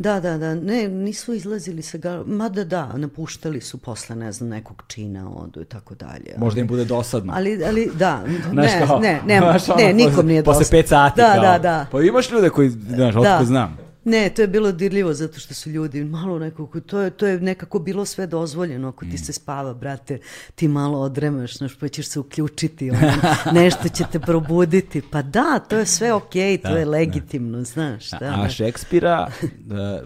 Da, 0.00 0.20
da, 0.20 0.38
da, 0.38 0.54
ne, 0.54 0.88
nisu 0.88 1.34
izlazili 1.34 1.82
sa 1.82 1.98
gal... 1.98 2.24
Mada 2.26 2.64
da, 2.64 2.92
napuštali 2.96 3.60
su 3.60 3.78
posle, 3.78 4.16
ne 4.16 4.32
znam, 4.32 4.48
nekog 4.48 4.82
čina, 4.86 5.30
odu 5.36 5.60
i 5.60 5.64
tako 5.64 5.94
dalje. 5.94 6.34
Možda 6.36 6.60
im 6.60 6.66
bude 6.66 6.84
dosadno. 6.84 7.32
Ali, 7.36 7.64
ali 7.64 7.90
da, 7.94 8.22
ne, 8.52 8.86
ne, 9.26 9.40
ne, 9.40 9.58
ne, 9.76 9.92
nikom 9.92 10.26
nije 10.26 10.42
dosadno. 10.42 10.60
Posle 10.60 10.78
pet 10.78 10.88
sati, 10.88 11.16
da, 11.16 11.32
kao. 11.34 11.42
Da, 11.42 11.58
da, 11.58 11.86
Pa 11.92 12.02
imaš 12.02 12.30
ljude 12.30 12.50
koji, 12.50 12.70
znaš, 12.70 13.14
da. 13.14 13.20
otko 13.20 13.44
znam. 13.44 13.78
Ne, 14.04 14.30
to 14.30 14.42
je 14.42 14.48
bilo 14.48 14.72
dirljivo 14.72 15.14
zato 15.14 15.40
što 15.40 15.54
su 15.54 15.70
ljudi 15.70 16.04
malo 16.04 16.38
nekako, 16.38 16.80
to 16.80 17.00
je, 17.00 17.10
to 17.10 17.26
je 17.26 17.40
nekako 17.40 17.78
bilo 17.78 18.04
sve 18.04 18.26
dozvoljeno. 18.26 18.88
Ako 18.88 19.04
ti 19.04 19.14
mm. 19.14 19.18
se 19.18 19.32
spava, 19.32 19.74
brate, 19.74 20.18
ti 20.54 20.68
malo 20.68 21.00
odremaš, 21.00 21.56
znaš, 21.58 21.78
pa 21.78 21.88
ćeš 21.88 22.06
se 22.06 22.20
uključiti, 22.20 22.90
ono, 22.90 23.12
nešto 23.60 23.88
će 23.88 24.04
te 24.12 24.20
probuditi. 24.20 25.02
Pa 25.10 25.22
da, 25.22 25.58
to 25.68 25.78
je 25.78 25.86
sve 25.86 26.12
okej, 26.12 26.58
okay, 26.58 26.62
to 26.62 26.68
da, 26.68 26.78
je 26.78 26.84
da. 26.84 26.90
legitimno, 26.90 27.58
da. 27.58 27.64
znaš. 27.64 28.10
Da, 28.10 28.26
a, 28.26 28.42
a 28.42 28.48
Šekspira, 28.48 29.30
da, 29.58 30.02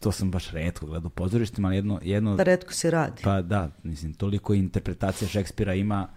to 0.00 0.12
sam 0.12 0.30
baš 0.30 0.50
redko 0.50 0.86
gledao 0.86 1.06
u 1.06 1.10
pozorištima, 1.10 1.68
ali 1.68 1.76
jedno, 1.76 2.00
jedno... 2.02 2.36
Pa 2.36 2.42
redko 2.42 2.72
se 2.72 2.90
radi. 2.90 3.22
Pa 3.22 3.42
da, 3.42 3.70
mislim, 3.82 4.14
toliko 4.14 4.54
interpretacija 4.54 5.28
Šekspira 5.28 5.74
ima, 5.74 6.08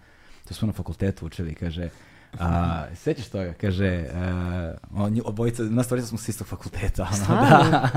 to 0.48 0.54
smo 0.54 0.66
na 0.66 0.72
fakultetu 0.72 1.26
učili, 1.26 1.54
kaže, 1.54 1.88
A, 2.38 2.84
sećaš 2.94 3.28
toga, 3.28 3.52
kaže, 3.60 4.04
uh, 4.92 5.02
on, 5.02 5.20
obojica, 5.24 5.62
nas 5.62 5.86
tvorica 5.86 6.08
smo 6.08 6.18
s 6.18 6.28
istog 6.28 6.46
fakulteta. 6.46 7.08
Ono, 7.12 7.40
da. 7.40 7.90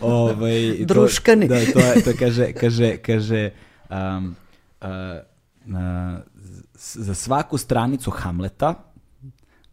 ovaj, 0.00 0.84
Druškani. 0.84 1.48
To, 1.48 1.54
da, 1.54 1.72
to, 1.72 1.78
je, 1.78 2.02
to 2.02 2.10
kaže, 2.18 2.52
kaže, 2.52 2.96
kaže, 2.96 3.50
um, 3.90 4.36
uh, 4.82 4.88
uh, 5.66 6.20
za 6.74 7.14
svaku 7.14 7.58
stranicu 7.58 8.10
Hamleta 8.10 8.74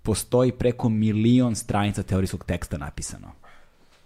postoji 0.02 0.52
preko 0.52 0.90
milion 0.90 1.56
stranica 1.56 2.04
teorijskog 2.04 2.44
teksta 2.44 2.78
napisano. 2.78 3.32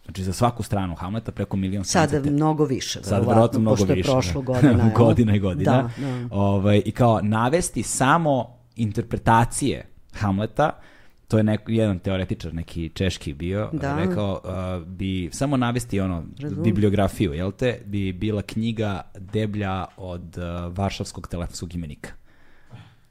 Znači 0.05 0.23
za 0.23 0.33
svaku 0.33 0.63
stranu 0.63 0.95
Hamleta 0.95 1.31
preko 1.31 1.57
milion 1.57 1.83
stranica. 1.83 2.15
Sada 2.15 2.31
mnogo 2.31 2.65
više, 2.65 3.03
Sada 3.03 3.27
verovatno 3.27 3.59
mnogo 3.59 3.83
više. 3.83 3.85
Pošto 3.85 3.93
je 3.93 4.03
prošlo 4.03 4.41
godina. 4.41 4.91
godina 5.05 5.35
i 5.35 5.39
godina. 5.39 5.71
Da, 5.71 6.07
da. 6.07 6.27
Ovaj, 6.31 6.81
I 6.85 6.91
kao 6.91 7.21
navesti 7.21 7.83
samo 7.83 8.58
interpretacije 8.79 9.85
Hamleta, 10.13 10.79
to 11.27 11.37
je 11.37 11.43
neko, 11.43 11.71
jedan 11.71 11.99
teoretičar, 11.99 12.53
neki 12.53 12.89
češki 12.89 13.33
bio, 13.33 13.69
da. 13.73 13.95
rekao, 13.95 14.41
uh, 14.43 14.87
bi 14.87 15.29
samo 15.31 15.57
navesti 15.57 15.99
ono, 15.99 16.23
Razum. 16.39 16.63
bibliografiju, 16.63 17.33
jel 17.33 17.51
te, 17.51 17.81
bi 17.85 18.13
bila 18.13 18.41
knjiga 18.41 19.01
deblja 19.19 19.85
od 19.97 20.37
uh, 20.37 20.77
Varšavskog 20.77 21.27
telefonskog 21.27 21.75
imenika. 21.75 22.11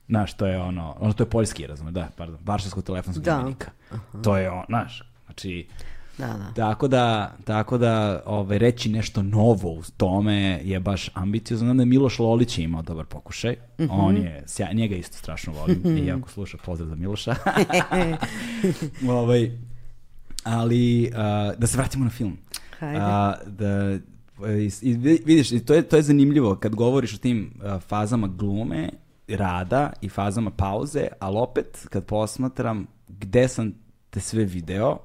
Znaš, 0.09 0.37
to 0.37 0.47
je 0.47 0.59
ono, 0.59 0.97
ono 1.01 1.13
to 1.13 1.23
je 1.23 1.31
poljski, 1.31 1.67
razume, 1.67 1.91
da, 1.91 2.09
pardon, 2.17 2.39
Varšavskog 2.45 2.85
telefonskog 2.85 3.25
da. 3.25 3.39
imenika. 3.41 3.71
Aha. 3.91 4.23
To 4.23 4.37
je 4.37 4.51
ono, 4.51 4.65
znaš, 4.69 5.03
znači, 5.25 5.69
Da, 6.19 6.27
da. 6.27 6.53
Tako 6.55 6.89
da, 6.89 7.35
tako 7.45 7.79
da 7.79 8.23
ovaj, 8.27 8.59
reći 8.59 8.89
nešto 8.89 9.23
novo 9.23 9.73
u 9.73 9.83
tome 9.97 10.61
je 10.65 10.81
baš 10.81 11.11
ambiciozno. 11.15 11.67
Znam 11.67 11.77
da 11.77 11.83
je 11.83 11.87
Miloš 11.87 12.19
Lolić 12.19 12.59
imao 12.59 12.83
dobar 12.83 13.05
pokušaj. 13.05 13.53
Mm 13.53 13.83
-hmm. 13.83 13.89
On 13.91 14.17
je, 14.17 14.45
njega 14.75 14.97
isto 14.97 15.17
strašno 15.17 15.53
volim. 15.53 15.77
Mm 15.77 15.89
-hmm. 15.89 16.07
I 16.07 16.11
ako 16.11 16.31
sluša, 16.31 16.59
pozdrav 16.65 16.89
za 16.89 16.95
Miloša. 16.95 17.35
ovaj, 19.09 19.51
ali, 20.45 21.11
uh, 21.13 21.59
da 21.59 21.67
se 21.67 21.77
vratimo 21.77 22.05
na 22.05 22.11
film. 22.11 22.39
Hajde. 22.79 22.99
Uh, 22.99 23.05
da, 23.47 23.99
i, 24.83 24.95
vidiš, 25.25 25.65
to 25.65 25.75
je, 25.75 25.83
to 25.83 25.97
je 25.97 26.03
zanimljivo 26.03 26.57
kad 26.57 26.75
govoriš 26.75 27.15
o 27.15 27.19
tim 27.19 27.55
uh, 27.55 27.81
fazama 27.81 28.27
glume, 28.27 28.91
rada 29.29 29.93
i 30.01 30.09
fazama 30.09 30.51
pauze, 30.51 31.07
ali 31.21 31.37
opet 31.39 31.87
kad 31.91 32.05
posmatram 32.05 32.87
gde 33.09 33.49
sam 33.49 33.73
te 34.11 34.21
sve 34.21 34.45
video, 34.45 34.99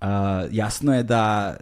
uh, 0.00 0.06
jasno 0.52 0.94
je 0.94 1.02
da 1.02 1.56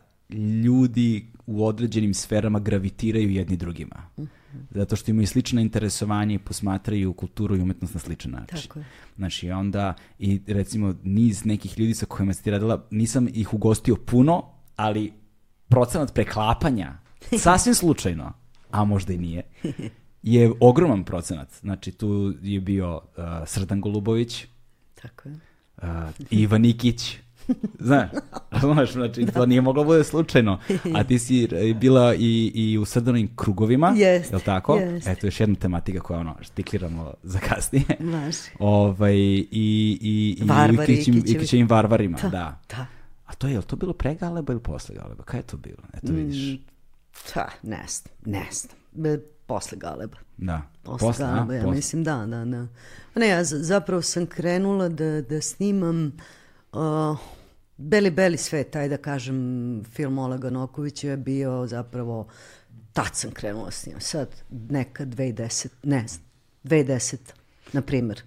ljudi 0.65 1.27
u 1.47 1.67
određenim 1.67 2.15
sferama 2.15 2.59
gravitiraju 2.59 3.31
jedni 3.31 3.57
drugima. 3.57 4.09
Mhm. 4.19 4.27
Zato 4.71 4.97
što 4.97 5.11
imaju 5.11 5.27
slična 5.27 5.61
interesovanja 5.61 6.35
i 6.35 6.39
posmatraju 6.39 7.13
kulturu 7.13 7.57
i 7.57 7.61
umetnost 7.61 7.95
na 7.95 8.01
sličan 8.01 8.31
način. 8.33 8.59
Tako 8.63 8.79
je. 8.79 8.85
Znači, 9.17 9.51
onda 9.51 9.95
i 10.19 10.41
recimo 10.47 10.95
niz 11.03 11.45
nekih 11.45 11.79
ljudi 11.79 11.95
sa 11.95 12.07
kojima 12.07 12.35
si 12.35 12.45
ti 12.45 12.51
radila, 12.51 12.87
nisam 12.91 13.29
ih 13.35 13.55
ugostio 13.55 13.97
puno, 13.97 14.45
ali 14.77 15.13
procenat 15.69 16.15
preklapanja, 16.15 16.99
sasvim 17.43 17.75
slučajno, 17.75 18.33
a 18.71 18.85
možda 18.85 19.13
i 19.13 19.19
nije, 19.19 19.43
je 20.23 20.53
ogroman 20.61 21.05
procenat. 21.05 21.53
Znači, 21.61 21.93
tu 21.93 22.35
je 22.43 22.61
bio 22.61 22.97
uh, 22.97 23.03
Srdan 23.47 23.81
Golubović, 23.81 24.47
Tako 25.03 25.29
je. 25.29 25.35
Uh, 25.83 25.89
Ivan 26.31 26.61
Nikić, 26.61 27.17
Znaš, 27.89 28.11
razumeš, 28.51 28.93
znači 28.93 29.25
da. 29.25 29.33
to 29.33 29.47
nije 29.47 29.61
moglo 29.61 29.85
bude 29.85 30.05
slučajno. 30.05 30.59
A 30.95 31.05
ti 31.05 31.19
si 31.19 31.49
bila 31.81 32.15
i, 32.15 32.53
i 32.55 32.79
u 32.79 32.85
srdanim 32.85 33.37
krugovima, 33.37 33.95
jest, 33.97 34.31
je 34.33 34.37
li 34.37 34.43
tako? 34.43 34.77
Jest. 34.77 35.07
Eto 35.07 35.27
još 35.27 35.41
jedna 35.41 35.57
tematika 35.57 36.01
koja 36.01 36.21
ono, 36.21 36.37
štikliramo 36.41 37.15
za 37.23 37.39
kasnije. 37.39 37.85
Znaš. 38.11 38.37
Ovaj, 38.59 39.17
I, 39.17 39.47
i, 39.51 40.37
i 40.41 40.45
Varvari, 40.45 40.93
u 40.93 40.95
Ikićim, 40.95 41.23
Ikićevim 41.27 41.69
varvarima, 41.69 42.19
da. 42.23 42.61
da. 42.69 42.87
A 43.27 43.35
to 43.35 43.47
je, 43.47 43.55
je 43.55 43.63
to 43.63 43.77
bilo 43.77 43.93
pre 43.93 44.15
Galeba 44.15 44.53
ili 44.53 44.63
posle 44.63 44.95
Galeba? 44.95 45.23
Kaj 45.23 45.41
je 45.41 45.45
to 45.45 45.57
bilo? 45.57 45.83
Eto 45.95 46.13
vidiš. 46.13 46.53
Mm, 46.53 46.65
ta, 47.35 47.49
ne 47.63 47.85
znam, 47.89 48.15
ne 48.25 48.47
znam. 48.51 48.77
Posle 49.47 49.79
Galeba. 49.79 50.17
Da. 50.37 50.63
Posle, 50.83 51.09
Posle, 51.09 51.25
a? 51.25 51.29
Galeba, 51.29 51.55
ja 51.55 51.63
Posle. 51.63 51.77
mislim, 51.77 52.05
da, 52.05 52.17
da, 52.27 52.45
da. 52.45 52.67
Ne, 53.15 53.29
ja 53.29 53.45
zapravo 53.45 54.03
sam 54.03 54.27
krenula 54.27 54.89
da, 54.89 55.23
da 55.23 55.41
snimam 55.41 56.13
uh, 56.73 57.19
Beli, 57.77 58.11
beli 58.11 58.37
svet, 58.37 58.71
taj 58.71 58.89
da 58.89 58.97
kažem, 58.97 59.83
film 59.85 60.19
Olega 60.19 60.51
Nokovića 60.51 61.11
je 61.11 61.17
bio 61.17 61.67
zapravo, 61.67 62.27
tad 62.93 63.09
sam 63.13 63.31
krenula 63.31 63.71
s 63.71 63.87
njim, 63.87 64.01
sad 64.01 64.29
neka 64.51 65.07
2010, 65.07 65.69
ne 65.83 66.05
znam, 66.09 66.25
2010, 66.65 67.17
na 67.73 67.81
primjer. 67.83 68.23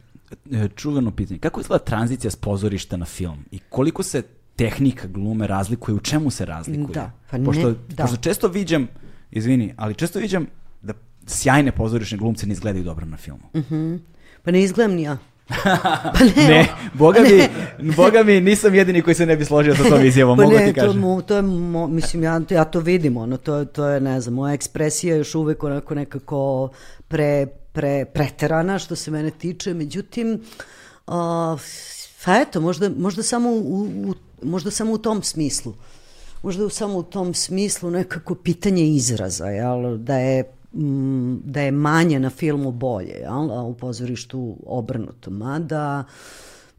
E, 0.51 0.67
Čuveno 0.75 1.11
pitanje. 1.11 1.39
Kako 1.39 1.61
izgleda 1.61 1.83
tranzicija 1.83 2.31
s 2.31 2.35
pozorišta 2.35 2.97
na 2.97 3.05
film? 3.05 3.45
I 3.51 3.59
koliko 3.69 4.03
se 4.03 4.21
tehnika 4.55 5.07
glume 5.07 5.47
razlikuje? 5.47 5.95
U 5.95 5.99
čemu 5.99 6.31
se 6.31 6.45
razlikuje? 6.45 6.93
Da, 6.93 7.11
pa 7.31 7.37
ne- 7.37 7.45
pošto, 7.45 7.71
da. 7.71 8.03
pošto 8.03 8.17
često 8.17 8.47
viđam, 8.47 8.87
izvini, 9.31 9.73
ali 9.77 9.95
često 9.95 10.19
viđam 10.19 10.47
da 10.81 10.93
sjajne 11.27 11.71
pozorišne 11.71 12.17
glumce 12.17 12.47
ne 12.47 12.53
izgledaju 12.53 12.85
dobro 12.85 13.05
na 13.05 13.17
filmu. 13.17 13.49
Pa 14.43 14.51
ne 14.51 14.63
izgledam 14.63 14.95
ni 14.95 15.01
ja. 15.01 15.17
Pa 16.13 16.19
ne, 16.37 16.47
Ne, 16.47 16.67
boga 16.93 17.19
pa 17.19 17.29
mi, 17.79 17.91
boga 17.91 18.23
mi, 18.23 18.41
nisam 18.41 18.75
jedini 18.75 19.01
koji 19.01 19.15
se 19.15 19.25
ne 19.25 19.37
bi 19.37 19.45
složio 19.45 19.75
sa 19.75 19.83
tom 19.83 20.05
izjavom, 20.05 20.37
Pa 20.37 20.43
mogu 20.43 20.55
ne, 20.55 20.65
ti 20.65 20.73
to, 20.73 20.81
kažem. 20.81 21.01
mo- 21.01 21.21
to 21.21 21.35
je, 21.35 21.41
mo- 21.41 21.87
mislim, 21.87 22.23
ja, 22.23 22.41
ja 22.49 22.65
to 22.65 22.79
vidim, 22.79 23.17
ono, 23.17 23.37
to, 23.37 23.65
to 23.65 23.85
je, 23.85 24.01
ne 24.01 24.21
znam, 24.21 24.33
moja 24.33 24.53
ekspresija 24.53 25.13
je 25.13 25.17
još 25.17 25.35
uvek 25.35 25.63
onako 25.63 25.95
nekako 25.95 26.69
pre, 27.07 27.45
pre, 27.71 28.05
preterana 28.05 28.79
što 28.79 28.95
se 28.95 29.11
mene 29.11 29.31
tiče, 29.31 29.73
međutim, 29.73 30.41
a, 31.07 31.57
pa 32.25 32.35
eto, 32.35 32.61
možda, 32.61 32.89
možda, 32.89 33.23
samo 33.23 33.49
u, 33.49 33.55
u, 34.05 34.13
možda 34.43 34.71
samo 34.71 34.91
u 34.93 34.97
tom 34.97 35.23
smislu. 35.23 35.73
Možda 36.43 36.69
samo 36.69 36.97
u 36.97 37.03
tom 37.03 37.33
smislu 37.33 37.91
nekako 37.91 38.35
pitanje 38.35 38.83
izraza, 38.85 39.45
jel, 39.45 39.97
da 39.97 40.17
je 40.17 40.43
da 41.43 41.61
je 41.61 41.71
manje 41.71 42.19
na 42.19 42.29
filmu 42.29 42.71
bolje, 42.71 43.13
jel? 43.13 43.51
a 43.51 43.63
u 43.63 43.73
pozorištu 43.73 44.57
obrnuto. 44.65 45.31
Mada, 45.31 46.03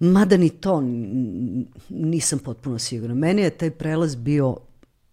mada 0.01 0.37
ni 0.37 0.49
to 0.49 0.83
nisam 1.89 2.39
potpuno 2.39 2.79
sigurna. 2.79 3.15
Meni 3.15 3.43
je 3.43 3.51
taj 3.51 3.71
prelaz 3.71 4.15
bio 4.15 4.57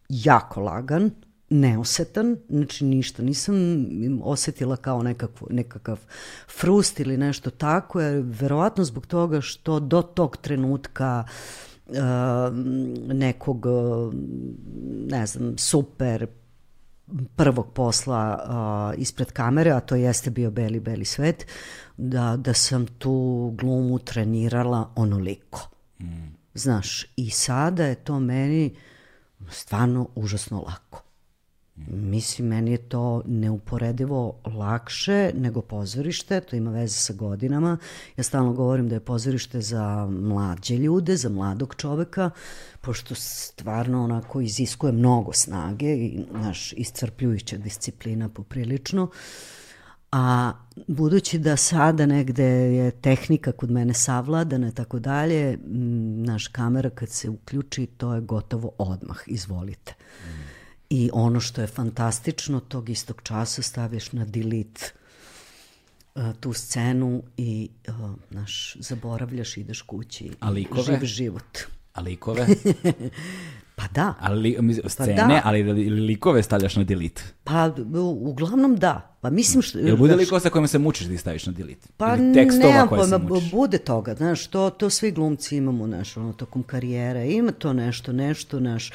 jako 0.09 0.61
lagan, 0.61 1.11
neosetan, 1.49 2.37
znači 2.49 2.85
ništa, 2.85 3.23
nisam 3.23 3.55
osetila 4.23 4.75
kao 4.75 5.03
nekakvu, 5.03 5.47
nekakav 5.51 5.99
frust 6.59 6.99
ili 6.99 7.17
nešto 7.17 7.49
tako, 7.49 8.01
jer 8.01 8.23
verovatno 8.25 8.83
zbog 8.83 9.05
toga 9.05 9.41
što 9.41 9.79
do 9.79 10.01
tog 10.01 10.37
trenutka 10.37 11.23
uh, 11.87 11.95
nekog, 13.13 13.65
ne 15.09 15.25
znam, 15.25 15.57
super 15.57 16.27
prvog 17.35 17.73
posla 17.73 18.39
uh, 18.95 19.01
ispred 19.01 19.31
kamere, 19.31 19.71
a 19.71 19.79
to 19.79 19.95
jeste 19.95 20.29
bio 20.29 20.51
Beli, 20.51 20.79
Beli 20.79 21.05
svet, 21.05 21.47
da, 21.97 22.37
da 22.37 22.53
sam 22.53 22.87
tu 22.87 23.51
glumu 23.57 23.99
trenirala 23.99 24.89
onoliko. 24.95 25.69
Znaš, 26.53 27.05
i 27.15 27.29
sada 27.29 27.85
je 27.85 27.95
to 27.95 28.19
meni 28.19 28.75
stvarno 29.49 30.07
užasno 30.15 30.61
lako. 30.61 31.03
Mislim, 31.87 32.47
meni 32.47 32.71
je 32.71 32.77
to 32.77 33.23
neuporedivo 33.25 34.39
lakše 34.45 35.31
nego 35.35 35.61
pozorište, 35.61 36.41
to 36.41 36.55
ima 36.55 36.71
veze 36.71 36.93
sa 36.93 37.13
godinama. 37.13 37.77
Ja 38.17 38.23
stalno 38.23 38.53
govorim 38.53 38.89
da 38.89 38.95
je 38.95 38.99
pozorište 38.99 39.61
za 39.61 40.05
mlađe 40.05 40.77
ljude, 40.77 41.15
za 41.15 41.29
mladog 41.29 41.75
čoveka, 41.77 42.29
pošto 42.81 43.15
stvarno 43.15 44.03
onako 44.03 44.41
iziskuje 44.41 44.93
mnogo 44.93 45.33
snage 45.33 45.95
i 45.95 46.25
naš 46.31 46.73
iscrpljujuća 46.73 47.57
disciplina 47.57 48.29
poprilično. 48.29 49.09
A 50.11 50.53
budući 50.87 51.39
da 51.39 51.57
sada 51.57 52.05
negde 52.05 52.45
je 52.45 52.91
tehnika 52.91 53.51
kod 53.51 53.71
mene 53.71 53.93
savladana 53.93 54.67
i 54.67 54.71
tako 54.71 54.99
dalje, 54.99 55.57
naš 56.25 56.47
kamera 56.47 56.89
kad 56.89 57.09
se 57.09 57.29
uključi, 57.29 57.85
to 57.85 58.13
je 58.13 58.21
gotovo 58.21 58.71
odmah, 58.77 59.17
izvolite. 59.27 59.93
I 60.93 61.09
ono 61.13 61.39
što 61.39 61.61
je 61.61 61.67
fantastično, 61.67 62.59
tog 62.59 62.89
istog 62.89 63.21
časa 63.23 63.61
staviš 63.61 64.11
na 64.11 64.25
delete 64.25 64.91
uh, 66.15 66.23
tu 66.39 66.53
scenu 66.53 67.23
i 67.37 67.69
uh, 67.87 67.95
naš, 68.29 68.75
zaboravljaš, 68.79 69.57
ideš 69.57 69.81
kući 69.81 70.31
A 70.39 70.49
i 70.49 70.53
likove? 70.53 70.83
živ 70.83 71.05
život. 71.05 71.57
A 71.93 72.01
likove? 72.01 72.47
Pa 73.75 73.83
da, 73.87 74.13
Ali, 74.19 74.41
li- 74.59 74.81
scene, 74.87 75.13
da. 75.13 75.41
ali 75.43 75.63
li- 75.63 75.89
likove 75.89 76.43
stavljaš 76.43 76.75
na 76.75 76.83
delete. 76.83 77.23
pa 77.43 77.71
uglavnom 78.21 78.75
da. 78.75 79.17
Pa 79.21 79.29
mislim 79.29 79.61
što... 79.61 79.79
Jel 79.79 79.97
bude 79.97 80.15
likova 80.15 80.39
sa 80.39 80.49
kojima 80.49 80.67
se 80.67 80.79
mučiš 80.79 81.07
da 81.07 81.17
staviš 81.17 81.45
na 81.45 81.51
delete? 81.51 81.87
Pa 81.97 82.15
Ili 82.15 82.33
tekstova 82.33 82.87
koje 82.87 83.03
se 83.03 83.09
pojma, 83.11 83.29
mučiš? 83.29 83.51
bude 83.51 83.77
toga, 83.77 84.15
znaš, 84.15 84.47
to, 84.47 84.69
to 84.69 84.89
svi 84.89 85.11
glumci 85.11 85.57
imamo, 85.57 85.87
znaš, 85.87 86.17
ono, 86.17 86.33
tokom 86.33 86.63
karijere, 86.63 87.27
ima 87.27 87.51
to 87.51 87.73
nešto, 87.73 88.13
nešto, 88.13 88.57
znaš, 88.59 88.89
o, 88.89 88.93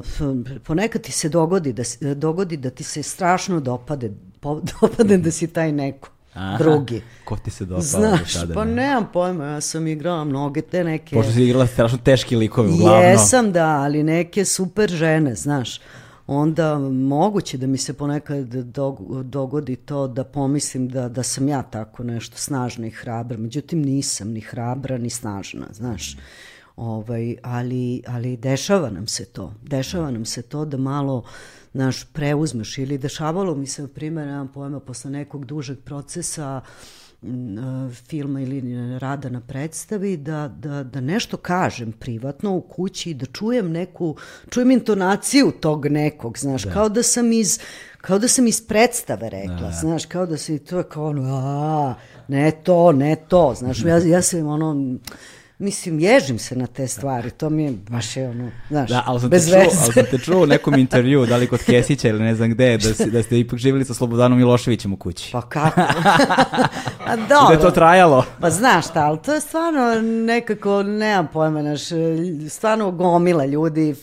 f- 0.00 0.20
ponekad 0.64 1.02
ti 1.02 1.12
se 1.12 1.28
dogodi 1.28 1.72
da, 1.72 1.82
dogodi 2.14 2.56
da 2.56 2.70
ti 2.70 2.84
se 2.84 3.02
strašno 3.02 3.60
dopade, 3.60 4.10
po, 4.40 4.60
dopade 4.72 5.16
da 5.16 5.30
si 5.30 5.46
taj 5.46 5.72
neko, 5.72 6.08
Aha, 6.34 6.58
drugi. 6.58 7.02
Ko 7.24 7.36
ti 7.36 7.50
se 7.50 7.64
dopao 7.64 7.76
do 7.76 7.82
Znaš, 7.82 8.32
sada? 8.32 8.54
pa 8.54 8.64
ne? 8.64 8.74
nemam 8.74 9.08
pojma, 9.12 9.44
ja 9.44 9.60
sam 9.60 9.86
igrala 9.86 10.24
mnoge 10.24 10.62
te 10.62 10.84
neke... 10.84 11.16
Pošto 11.16 11.32
si 11.32 11.42
igrala 11.42 11.66
strašno 11.66 11.98
teški 11.98 12.36
likove, 12.36 12.68
uglavnom. 12.70 13.02
Jesam, 13.02 13.52
da, 13.52 13.66
ali 13.68 14.02
neke 14.02 14.44
super 14.44 14.90
žene, 14.90 15.34
znaš. 15.34 15.80
Onda 16.26 16.78
moguće 16.80 17.58
da 17.58 17.66
mi 17.66 17.78
se 17.78 17.92
ponekad 17.92 18.38
dog- 18.46 19.22
dogodi 19.22 19.76
to 19.76 20.08
da 20.08 20.24
pomislim 20.24 20.88
da, 20.88 21.08
da 21.08 21.22
sam 21.22 21.48
ja 21.48 21.62
tako 21.62 22.02
nešto 22.04 22.36
snažna 22.36 22.86
i 22.86 22.90
hrabra. 22.90 23.38
Međutim, 23.38 23.82
nisam 23.82 24.28
ni 24.28 24.40
hrabra 24.40 24.98
ni 24.98 25.10
snažna, 25.10 25.66
znaš. 25.70 26.16
Ovaj, 26.76 27.36
ali, 27.42 28.02
ali 28.06 28.36
dešava 28.36 28.90
nam 28.90 29.06
se 29.06 29.24
to. 29.24 29.54
Dešava 29.62 30.10
nam 30.10 30.24
se 30.24 30.42
to 30.42 30.64
da 30.64 30.76
malo 30.76 31.24
naš 31.72 32.04
preuzmeš 32.04 32.78
ili 32.78 32.98
dešavalo 32.98 33.54
mi 33.54 33.66
se, 33.66 33.82
na 33.82 33.88
primjer, 33.88 34.26
nemam 34.26 34.48
pojma, 34.48 34.80
posle 34.80 35.10
nekog 35.10 35.44
dužeg 35.44 35.78
procesa 35.84 36.60
filma 38.08 38.40
ili 38.40 38.98
rada 38.98 39.28
na 39.28 39.40
predstavi, 39.40 40.16
da, 40.16 40.48
da, 40.48 40.82
da 40.82 41.00
nešto 41.00 41.36
kažem 41.36 41.92
privatno 41.92 42.56
u 42.56 42.60
kući 42.60 43.10
i 43.10 43.14
da 43.14 43.26
čujem 43.26 43.72
neku, 43.72 44.16
čujem 44.50 44.70
intonaciju 44.70 45.52
tog 45.60 45.86
nekog, 45.86 46.38
znaš, 46.38 46.64
kao 46.64 46.88
da 46.88 47.02
sam 47.02 47.32
iz 47.32 47.58
kao 48.00 48.18
da 48.18 48.28
sam 48.28 48.46
iz 48.46 48.66
predstave 48.66 49.30
rekla, 49.30 49.70
znaš, 49.80 50.06
kao 50.06 50.26
da 50.26 50.36
se 50.36 50.58
to 50.58 50.78
je 50.78 50.84
kao 50.84 51.06
ono, 51.06 51.22
a, 51.24 51.94
ne 52.28 52.50
to, 52.50 52.92
ne 52.92 53.16
to, 53.28 53.54
znaš, 53.58 53.84
ja, 53.84 53.98
ja 53.98 54.22
sam 54.22 54.46
ono, 54.46 54.96
mislim, 55.62 56.00
ježim 56.00 56.38
se 56.38 56.56
na 56.56 56.66
te 56.66 56.88
stvari, 56.88 57.30
to 57.30 57.50
mi 57.50 57.64
je 57.64 57.72
baš 57.90 58.16
je 58.16 58.28
ono, 58.28 58.50
znaš, 58.68 58.90
Da, 58.90 59.02
ali 59.06 59.20
sam, 59.20 59.30
te 59.30 59.36
bez 59.36 59.48
čuo, 59.48 59.58
veze. 59.58 59.76
ali 59.82 59.92
sam 59.92 60.04
te 60.10 60.18
čuo 60.18 60.42
u 60.42 60.46
nekom 60.46 60.74
intervju, 60.74 61.26
da 61.26 61.36
li 61.36 61.46
kod 61.46 61.62
Kesića 61.64 62.08
ili 62.08 62.22
ne 62.22 62.34
znam 62.34 62.50
gde, 62.50 62.78
da, 62.78 62.94
si, 62.94 63.10
da 63.10 63.22
ste 63.22 63.38
ipak 63.38 63.58
živjeli 63.58 63.84
sa 63.84 63.94
Slobodanom 63.94 64.38
Miloševićem 64.38 64.92
u 64.92 64.96
kući. 64.96 65.32
Pa 65.32 65.40
kako? 65.40 65.80
A 67.06 67.16
da 67.16 67.26
dobro. 67.28 67.54
je 67.54 67.60
to 67.60 67.70
trajalo. 67.70 68.24
Pa 68.40 68.50
znaš 68.50 68.88
šta, 68.88 69.00
ali 69.06 69.18
to 69.24 69.34
je 69.34 69.40
stvarno 69.40 70.00
nekako, 70.02 70.82
nemam 70.82 71.28
pojma, 71.32 71.62
naš, 71.62 71.80
stvarno 72.48 72.90
gomila 72.90 73.44
ljudi 73.44 73.94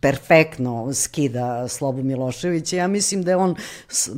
perfektno 0.00 0.92
skida 0.94 1.68
Slobu 1.68 2.02
Miloševića. 2.02 2.76
Ja 2.76 2.88
mislim 2.88 3.22
da 3.22 3.30
je 3.30 3.36
on, 3.36 3.54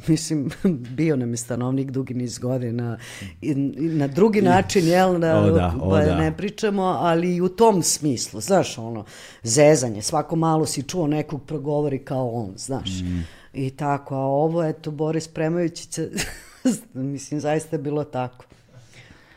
mislim, 0.07 0.51
bio 0.97 1.17
nam 1.17 1.31
je 1.31 1.37
stanovnik 1.37 1.91
dugi 1.91 2.15
niz 2.15 2.39
godina 2.39 2.99
i, 3.43 3.51
i 3.79 3.89
na 3.89 4.07
drugi 4.07 4.43
način, 4.43 4.87
jel, 4.87 5.19
da, 5.19 5.39
O 5.39 5.51
da, 5.51 5.75
o 5.81 5.91
pa 5.91 6.05
da. 6.05 6.17
ne 6.17 6.37
pričamo, 6.37 6.88
ali 6.89 7.35
i 7.35 7.41
u 7.41 7.49
tom 7.49 7.83
smislu, 7.83 8.41
znaš, 8.41 8.79
ono, 8.79 9.05
zezanje, 9.43 10.03
svako 10.03 10.37
malo 10.37 10.67
si 10.67 10.83
čuo 10.83 11.07
nekog 11.07 11.43
progovori 11.45 11.99
kao 11.99 12.31
on, 12.31 12.53
znaš. 12.57 12.91
Mm. 13.03 13.21
I 13.53 13.71
tako, 13.71 14.15
a 14.15 14.19
ovo, 14.19 14.65
eto, 14.65 14.91
Boris 14.91 15.29
Premović, 15.29 15.99
mislim, 16.95 17.41
zaista 17.41 17.77
je 17.77 17.83
bilo 17.83 18.05
tako. 18.05 18.45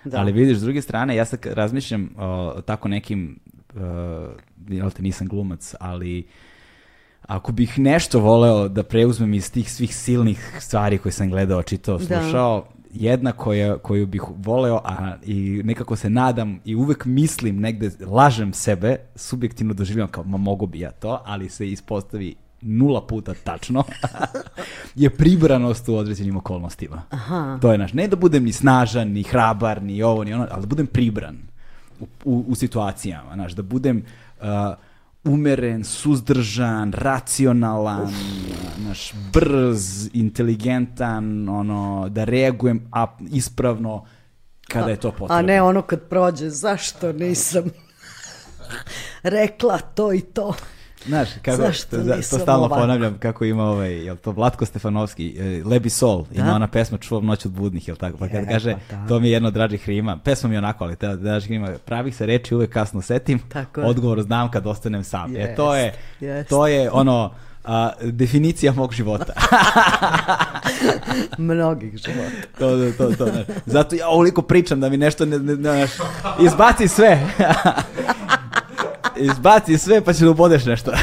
Da. 0.04 0.20
Ali 0.20 0.32
vidiš, 0.32 0.58
s 0.58 0.62
druge 0.62 0.82
strane, 0.82 1.16
ja 1.16 1.26
sad 1.26 1.45
razmišljam 1.45 2.10
o 2.18 2.62
tako 2.66 2.88
nekim, 2.88 3.39
uh, 3.74 3.82
jel 4.68 4.89
te 4.89 5.02
nisam 5.02 5.28
glumac, 5.28 5.76
ali 5.80 6.28
ako 7.22 7.52
bih 7.52 7.80
nešto 7.80 8.20
voleo 8.20 8.68
da 8.68 8.84
preuzmem 8.84 9.34
iz 9.34 9.52
tih 9.52 9.72
svih 9.72 9.95
silnih 9.95 10.58
stvari 10.60 10.97
koje 10.97 11.12
sam 11.12 11.30
gledao, 11.30 11.64
čitao, 11.64 11.97
Da. 11.97 12.72
Jedna 12.94 13.32
koja, 13.32 13.78
koju 13.78 14.06
bih 14.08 14.22
voleo, 14.38 14.82
a 14.84 15.16
i 15.24 15.62
nekako 15.64 15.96
se 15.96 16.10
nadam 16.10 16.60
i 16.66 16.76
uvek 16.76 17.06
mislim 17.06 17.60
negde, 17.60 17.92
lažem 18.06 18.54
sebe, 18.54 18.98
subjektivno 19.16 19.74
doživljavam 19.74 20.12
kao, 20.12 20.24
ma 20.24 20.38
mogu 20.38 20.68
bi 20.68 20.80
ja 20.80 20.92
to, 20.92 21.22
ali 21.26 21.50
se 21.50 21.70
ispostavi 21.70 22.36
nula 22.62 23.08
puta 23.08 23.34
tačno, 23.44 23.84
je 24.96 25.10
pribranost 25.10 25.89
u 25.89 25.96
određenim 25.96 26.38
okolnostima. 26.38 27.02
Aha. 27.10 27.58
To 27.62 27.72
je 27.72 27.78
naš, 27.78 27.94
ne 27.94 28.08
da 28.08 28.16
budem 28.16 28.44
ni 28.44 28.52
snažan, 28.52 29.08
ni 29.08 29.24
hrabar, 29.24 29.84
ni 29.84 30.04
ovo, 30.04 30.24
ni 30.24 30.34
ono, 30.34 30.48
ali 30.52 30.62
da 30.62 30.68
budem 30.68 30.88
pribran 30.88 31.38
u, 32.00 32.08
u, 32.26 32.46
u 32.48 32.56
situacijama, 32.56 33.34
znaš, 33.34 33.54
da 33.54 33.64
budem 33.64 34.04
uh, 34.42 34.46
umeren, 35.24 35.84
suzdržan, 35.84 36.93
racionalan, 36.93 38.13
naš 38.88 39.13
brz, 39.34 40.09
inteligentan, 40.13 41.49
ono, 41.49 42.09
da 42.09 42.24
reagujem 42.24 42.88
a, 42.91 43.07
ispravno 43.32 44.05
kada 44.67 44.89
je 44.89 44.95
to 44.99 45.11
potrebno. 45.11 45.36
A 45.36 45.41
ne 45.41 45.61
ono 45.61 45.82
kad 45.82 46.09
prođe, 46.09 46.49
zašto 46.49 47.11
nisam 47.13 47.63
rekla 49.24 49.78
to 49.78 50.13
i 50.13 50.22
to. 50.22 50.53
Znaš, 51.06 51.30
kako, 51.41 51.58
Zašto 51.58 51.97
to, 51.97 52.04
to 52.16 52.22
stalno 52.22 52.66
ovako? 52.66 52.76
ponavljam 52.76 53.18
kako 53.18 53.45
ima 53.45 53.64
ovaj, 53.64 53.93
jel 53.95 54.16
to 54.16 54.32
Vlatko 54.32 54.66
Stefanovski, 54.66 55.38
e, 55.39 55.62
Lebi 55.66 55.89
Sol, 55.89 56.26
ima 56.32 56.45
Da. 56.45 56.56
ona 56.56 56.68
pesma 56.68 56.97
Čuvam 56.97 57.26
noć 57.26 57.45
od 57.45 57.52
budnih, 57.52 57.88
jel 57.88 57.97
tako? 57.97 58.18
Pa 58.18 58.28
kad 58.28 58.36
Je, 58.36 58.47
kaže, 58.47 58.76
pa 58.89 58.95
da. 58.95 59.08
to 59.08 59.20
mi 59.20 59.28
je 59.28 59.32
jedno 59.32 59.47
od 59.47 59.54
dražih 59.54 59.89
rima, 59.89 60.18
pesma 60.18 60.49
mi 60.49 60.56
je 60.56 60.60
onako, 60.60 60.84
ali 60.84 60.95
te 60.95 61.16
dražih 61.16 61.52
rima, 61.52 61.70
pravih 61.86 62.16
se 62.16 62.26
reči 62.26 62.56
uvek 62.56 62.70
kasno 62.70 63.02
setim, 63.02 63.39
Tako 63.39 63.82
je. 63.82 63.88
odgovor 63.88 64.22
znam 64.22 64.52
kad 64.52 64.68
ostanem 64.68 65.04
sam. 65.04 65.36
E, 65.36 65.56
to 65.56 65.76
je, 65.76 65.84
Jest, 65.84 65.97
jest. 66.22 66.49
to 66.49 66.68
je 66.68 66.91
ono, 66.91 67.32
a, 67.64 67.89
definicija 68.02 68.72
mog 68.74 68.93
života. 68.93 69.34
Mnogih 71.38 71.97
života. 71.97 72.32
to, 72.60 72.91
to, 72.91 73.16
to, 73.16 73.26
to. 73.26 73.32
Zato 73.66 73.95
ja 73.95 74.08
ovoliko 74.08 74.41
pričam 74.41 74.80
da 74.80 74.89
mi 74.89 74.97
nešto 74.97 75.26
ne, 75.26 75.39
ne, 75.39 75.56
znaš, 75.56 75.89
izbaci 76.41 76.88
sve. 76.88 77.20
izbaci 79.22 79.78
sve 79.78 80.01
pa 80.01 80.13
će 80.13 80.26
da 80.26 80.32
ubodeš 80.32 80.65
nešto. 80.65 80.91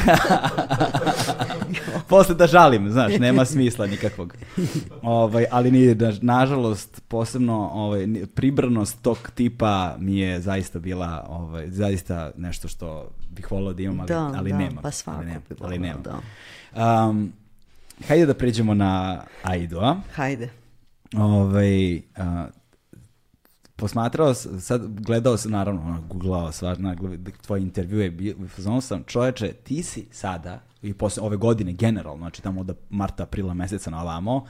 Posle 2.09 2.35
da 2.35 2.47
žalim, 2.47 2.91
znaš, 2.91 3.13
nema 3.15 3.45
smisla 3.45 3.87
nikakvog. 3.87 4.35
Ovaj, 5.03 5.45
ali 5.51 5.71
ni, 5.71 5.95
na- 5.95 6.13
nažalost, 6.23 7.03
posebno 7.09 7.71
ovaj, 7.73 8.05
pribranost 8.27 9.03
tog 9.03 9.31
tipa 9.31 9.97
mi 9.99 10.19
je 10.19 10.41
zaista 10.41 10.79
bila 10.79 11.27
ovaj, 11.29 11.69
zaista 11.69 12.31
nešto 12.37 12.69
što 12.69 13.09
bih 13.31 13.51
volio 13.51 13.73
da 13.73 13.83
imam, 13.83 14.01
ali, 14.01 14.09
Da, 14.09 14.33
ali 14.35 14.51
da, 14.51 14.59
nemam. 14.59 14.83
pa 14.83 14.91
svako 14.91 15.17
ali 15.17 15.27
nemam, 15.27 15.43
bi 15.49 15.55
ali 15.61 15.79
voleo, 15.79 15.81
nemam. 15.81 16.03
da. 16.03 17.07
Um, 17.07 17.33
hajde 18.09 18.27
da 18.27 18.35
pređemo 18.35 18.75
na 18.75 19.21
Aidu, 19.43 19.79
a? 19.79 19.97
Hajde. 20.15 20.49
Ovaj, 21.17 21.97
a, 22.17 22.47
posmatrao 23.79 24.35
sad 24.35 25.01
gledao 25.01 25.37
sam, 25.37 25.51
naravno, 25.51 25.83
ono, 25.83 26.03
googlao 26.09 26.53
svaš, 26.53 26.79
na, 26.79 26.97
tvoj 27.43 27.61
intervju 27.61 28.01
je 28.01 28.11
bio, 28.11 28.35
u 28.45 28.49
fazonu 28.49 28.81
sam, 28.81 29.05
čoveče, 29.07 29.53
ti 29.53 29.83
si 29.83 30.07
sada, 30.11 30.61
i 30.83 30.95
posle 30.95 31.23
ove 31.23 31.37
godine 31.37 31.73
generalno, 31.73 32.19
znači 32.19 32.43
tamo 32.43 32.61
od 32.61 32.77
marta, 32.91 33.23
aprila 33.23 33.55
meseca 33.55 33.91
na 33.91 34.03
ovamo, 34.03 34.45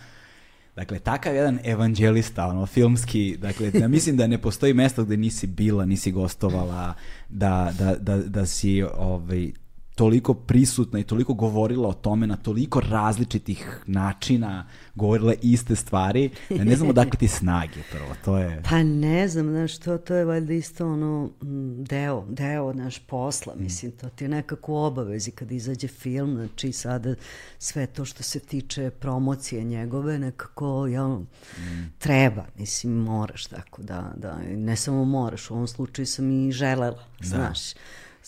Dakle, 0.78 0.98
takav 0.98 1.34
jedan 1.34 1.58
evanđelista, 1.64 2.46
ono, 2.46 2.66
filmski, 2.66 3.36
dakle, 3.36 3.70
da 3.70 3.88
mislim 3.98 4.16
da 4.16 4.26
ne 4.26 4.38
postoji 4.38 4.74
mesto 4.74 5.04
gde 5.04 5.16
nisi 5.16 5.46
bila, 5.46 5.84
nisi 5.84 6.12
gostovala, 6.12 6.94
da, 7.28 7.72
da, 7.78 7.94
da, 7.94 8.16
da 8.16 8.46
si, 8.46 8.82
ovaj, 8.82 9.52
toliko 9.99 10.34
prisutna 10.34 10.99
i 10.99 11.05
toliko 11.05 11.34
govorila 11.34 11.88
o 11.88 11.92
tome 11.92 12.26
na 12.26 12.36
toliko 12.36 12.80
različitih 12.80 13.82
načina, 13.86 14.66
govorila 14.94 15.34
iste 15.42 15.76
stvari, 15.76 16.30
da 16.51 16.64
ne 16.64 16.76
znam 16.76 16.88
odakle 16.90 17.18
ti 17.18 17.28
snage 17.28 17.80
prvo, 17.92 18.14
to 18.24 18.38
je... 18.38 18.62
Pa 18.70 18.82
ne 18.82 19.28
znam, 19.28 19.46
znaš, 19.46 19.78
to, 19.78 19.99
to 19.99 20.14
je 20.14 20.24
valjda 20.24 20.53
isto 20.53 20.86
ono 20.86 21.26
mm, 21.42 21.84
deo, 21.84 22.24
deo 22.28 22.72
naš 22.72 22.99
posla, 22.99 23.55
Mm. 23.57 23.62
mislim, 23.62 23.92
to 23.92 24.09
ti 24.09 24.24
je 24.24 24.28
nekako 24.28 24.72
u 24.72 24.76
obavezi 24.76 25.30
kad 25.30 25.53
izađe 25.53 25.88
film, 25.88 26.34
znači 26.36 26.72
sada 26.72 27.14
sve 27.59 27.86
to 27.86 28.05
što 28.05 28.22
se 28.22 28.38
tiče 28.40 28.90
promocije 28.90 29.64
njegove, 29.64 30.18
nekako, 30.18 30.86
jel, 30.86 31.09
Mm. 31.09 31.92
treba, 31.99 32.44
mislim, 32.59 32.92
moraš 32.92 33.46
tako 33.46 33.82
da, 33.82 34.12
da, 34.16 34.38
ne 34.57 34.76
samo 34.76 35.05
moraš, 35.05 35.51
u 35.51 35.55
ovom 35.55 35.66
slučaju 35.66 36.07
sam 36.07 36.49
i 36.49 36.53
želela, 36.53 37.05
znaš. 37.20 37.59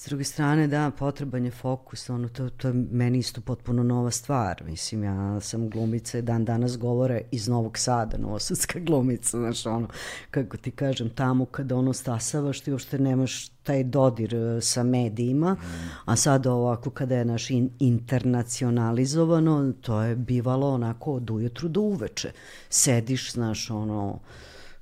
S 0.01 0.07
druge 0.07 0.25
strane, 0.25 0.67
da, 0.67 0.91
potreban 0.99 1.45
je 1.45 1.51
fokus, 1.51 2.11
ono, 2.11 2.29
to, 2.29 2.51
to 2.51 2.69
je 2.69 2.75
meni 2.75 3.19
isto 3.19 3.41
potpuno 3.41 3.83
nova 3.83 4.11
stvar. 4.11 4.63
Mislim, 4.67 5.05
ja 5.05 5.41
sam 5.41 5.71
glumica 5.71 6.19
i 6.19 6.23
dan 6.23 6.45
danas 6.45 6.79
govore 6.79 7.23
iz 7.31 7.49
Novog 7.49 7.79
Sada, 7.79 8.19
novosadska 8.19 8.79
glumica, 8.87 9.39
znaš, 9.39 9.67
ono, 9.67 9.89
kako 10.31 10.57
ti 10.57 10.71
kažem, 10.71 11.11
tamo 11.11 11.45
kada 11.45 11.77
ono 11.77 11.93
stasavaš, 11.93 12.61
ti 12.61 12.73
uopšte 12.73 12.99
nemaš 12.99 13.49
taj 13.49 13.85
dodir 13.85 14.35
e, 14.35 14.61
sa 14.61 14.83
medijima, 14.83 15.57
a 16.05 16.17
sad 16.17 16.47
ovako 16.47 16.91
kada 16.91 17.17
je 17.17 17.25
naš 17.25 17.51
in, 17.51 17.71
internacionalizovano, 17.79 19.73
to 19.81 20.03
je 20.03 20.17
bivalo 20.17 20.75
onako 20.75 21.13
od 21.13 21.31
ujutru 21.31 21.69
do 21.69 21.81
uveče. 21.81 22.33
Sediš, 22.71 23.33
znaš, 23.33 23.71
ono, 23.71 24.19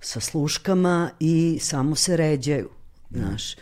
sa 0.01 0.21
sluškama 0.21 1.11
i 1.21 1.59
samo 1.63 1.95
se 1.95 2.17
ređaju, 2.17 2.69
znaš. 3.11 3.55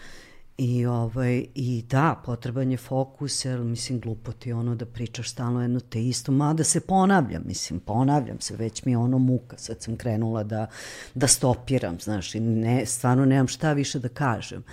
I, 0.58 0.86
ovaj, 0.86 1.46
I 1.54 1.84
da, 1.90 2.22
potreban 2.24 2.70
je 2.70 2.76
fokus, 2.76 3.44
jer 3.44 3.60
mislim 3.60 4.00
glupo 4.00 4.32
ti 4.32 4.52
ono 4.52 4.74
da 4.74 4.86
pričaš 4.86 5.30
stalno 5.30 5.62
jedno 5.62 5.80
te 5.80 6.04
isto, 6.04 6.32
mada 6.32 6.64
se 6.64 6.80
ponavljam, 6.80 7.42
mislim, 7.46 7.80
ponavljam 7.80 8.40
se, 8.40 8.56
već 8.56 8.84
mi 8.84 8.92
je 8.92 8.98
ono 8.98 9.18
muka, 9.18 9.58
sad 9.58 9.82
sam 9.82 9.96
krenula 9.96 10.44
da, 10.44 10.66
da 11.14 11.26
stopiram, 11.26 12.00
znaš, 12.00 12.34
i 12.34 12.40
ne, 12.40 12.86
stvarno 12.86 13.24
nemam 13.24 13.48
šta 13.48 13.72
više 13.72 13.98
da 13.98 14.08
kažem. 14.08 14.64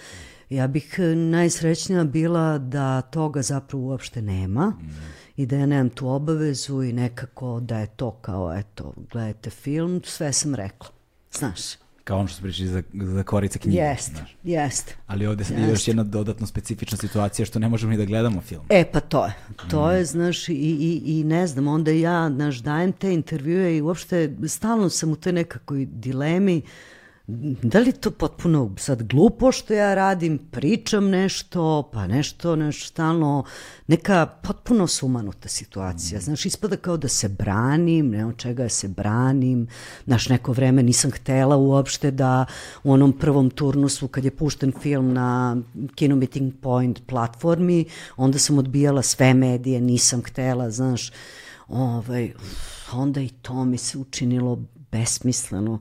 Ja 0.50 0.68
bih 0.68 0.96
eh, 0.98 1.16
najsrećnija 1.16 2.04
bila 2.04 2.58
da 2.58 3.02
toga 3.02 3.42
zapravo 3.42 3.84
uopšte 3.84 4.22
nema 4.22 4.74
i 5.38 5.46
da 5.46 5.56
ja 5.56 5.66
nemam 5.66 5.90
tu 5.90 6.10
obavezu 6.10 6.84
i 6.84 6.94
nekako 6.94 7.60
da 7.60 7.80
je 7.80 7.88
to 7.88 8.12
kao, 8.12 8.54
eto, 8.58 8.94
gledajte 9.12 9.50
film, 9.50 10.02
sve 10.06 10.34
sam 10.34 10.56
rekla, 10.56 10.90
znaš. 11.32 11.83
Kao 12.04 12.20
ono 12.20 12.28
što 12.28 12.36
su 12.36 12.42
pričali 12.42 12.68
za, 12.68 12.84
za 12.94 13.24
korice 13.24 13.60
knjige. 13.60 13.78
Jeste, 13.78 14.12
znaš. 14.16 14.36
jeste. 14.44 14.96
Ali 15.08 15.28
ovde 15.28 15.44
sad 15.44 15.58
je 15.58 15.70
još 15.70 15.88
jedna 15.88 16.04
dodatno 16.04 16.48
specifična 16.48 16.98
situacija 16.98 17.46
što 17.46 17.60
ne 17.60 17.70
možemo 17.70 17.92
ni 17.92 17.98
da 17.98 18.06
gledamo 18.06 18.42
film. 18.42 18.66
E, 18.70 18.86
pa 18.92 19.00
to 19.00 19.26
je. 19.26 19.34
To 19.70 19.92
je, 19.92 20.06
znaš, 20.06 20.50
i, 20.50 20.54
i, 20.54 21.02
i 21.06 21.24
ne 21.24 21.48
znam, 21.48 21.68
onda 21.68 21.92
ja, 21.92 22.30
znaš, 22.36 22.58
dajem 22.58 22.92
te 22.92 23.14
intervjue 23.14 23.78
i 23.78 23.82
uopšte 23.82 24.36
stalno 24.48 24.90
sam 24.90 25.12
u 25.12 25.16
toj 25.16 25.34
nekakvoj 25.34 25.86
dilemi 25.86 26.62
da 27.28 27.80
li 27.80 27.92
to 27.92 28.12
potpuno 28.12 28.76
sad 28.78 29.04
glupo 29.04 29.52
što 29.52 29.74
ja 29.74 29.94
radim, 29.94 30.38
pričam 30.52 31.10
nešto, 31.10 31.90
pa 31.94 32.08
nešto, 32.08 32.56
nešto 32.56 32.88
stalno, 32.88 33.44
neka 33.88 34.26
potpuno 34.26 34.88
sumanuta 34.88 35.50
situacija. 35.50 36.22
Znaš, 36.22 36.46
ispada 36.46 36.78
kao 36.78 36.98
da 36.98 37.08
se 37.08 37.30
branim, 37.30 38.10
ne 38.10 38.26
od 38.26 38.38
čega 38.38 38.70
se 38.70 38.88
branim. 38.88 39.68
Znaš, 40.06 40.30
neko 40.30 40.52
vreme 40.52 40.84
nisam 40.84 41.12
htela 41.12 41.58
uopšte 41.58 42.12
da 42.12 42.46
u 42.84 42.92
onom 42.92 43.14
prvom 43.20 43.50
turnusu 43.50 44.08
kad 44.08 44.26
je 44.26 44.32
pušten 44.32 44.74
film 44.82 45.14
na 45.14 45.58
Kino 45.96 46.16
Meeting 46.16 46.54
Point 46.62 47.08
platformi, 47.08 47.86
onda 48.18 48.40
sam 48.40 48.58
odbijala 48.58 49.02
sve 49.02 49.34
medije, 49.34 49.82
nisam 49.82 50.22
htela, 50.24 50.72
znaš, 50.72 51.12
ovaj, 51.68 52.34
onda 52.94 53.22
i 53.22 53.30
to 53.30 53.66
mi 53.66 53.78
se 53.78 53.98
učinilo 53.98 54.60
besmisleno. 54.92 55.80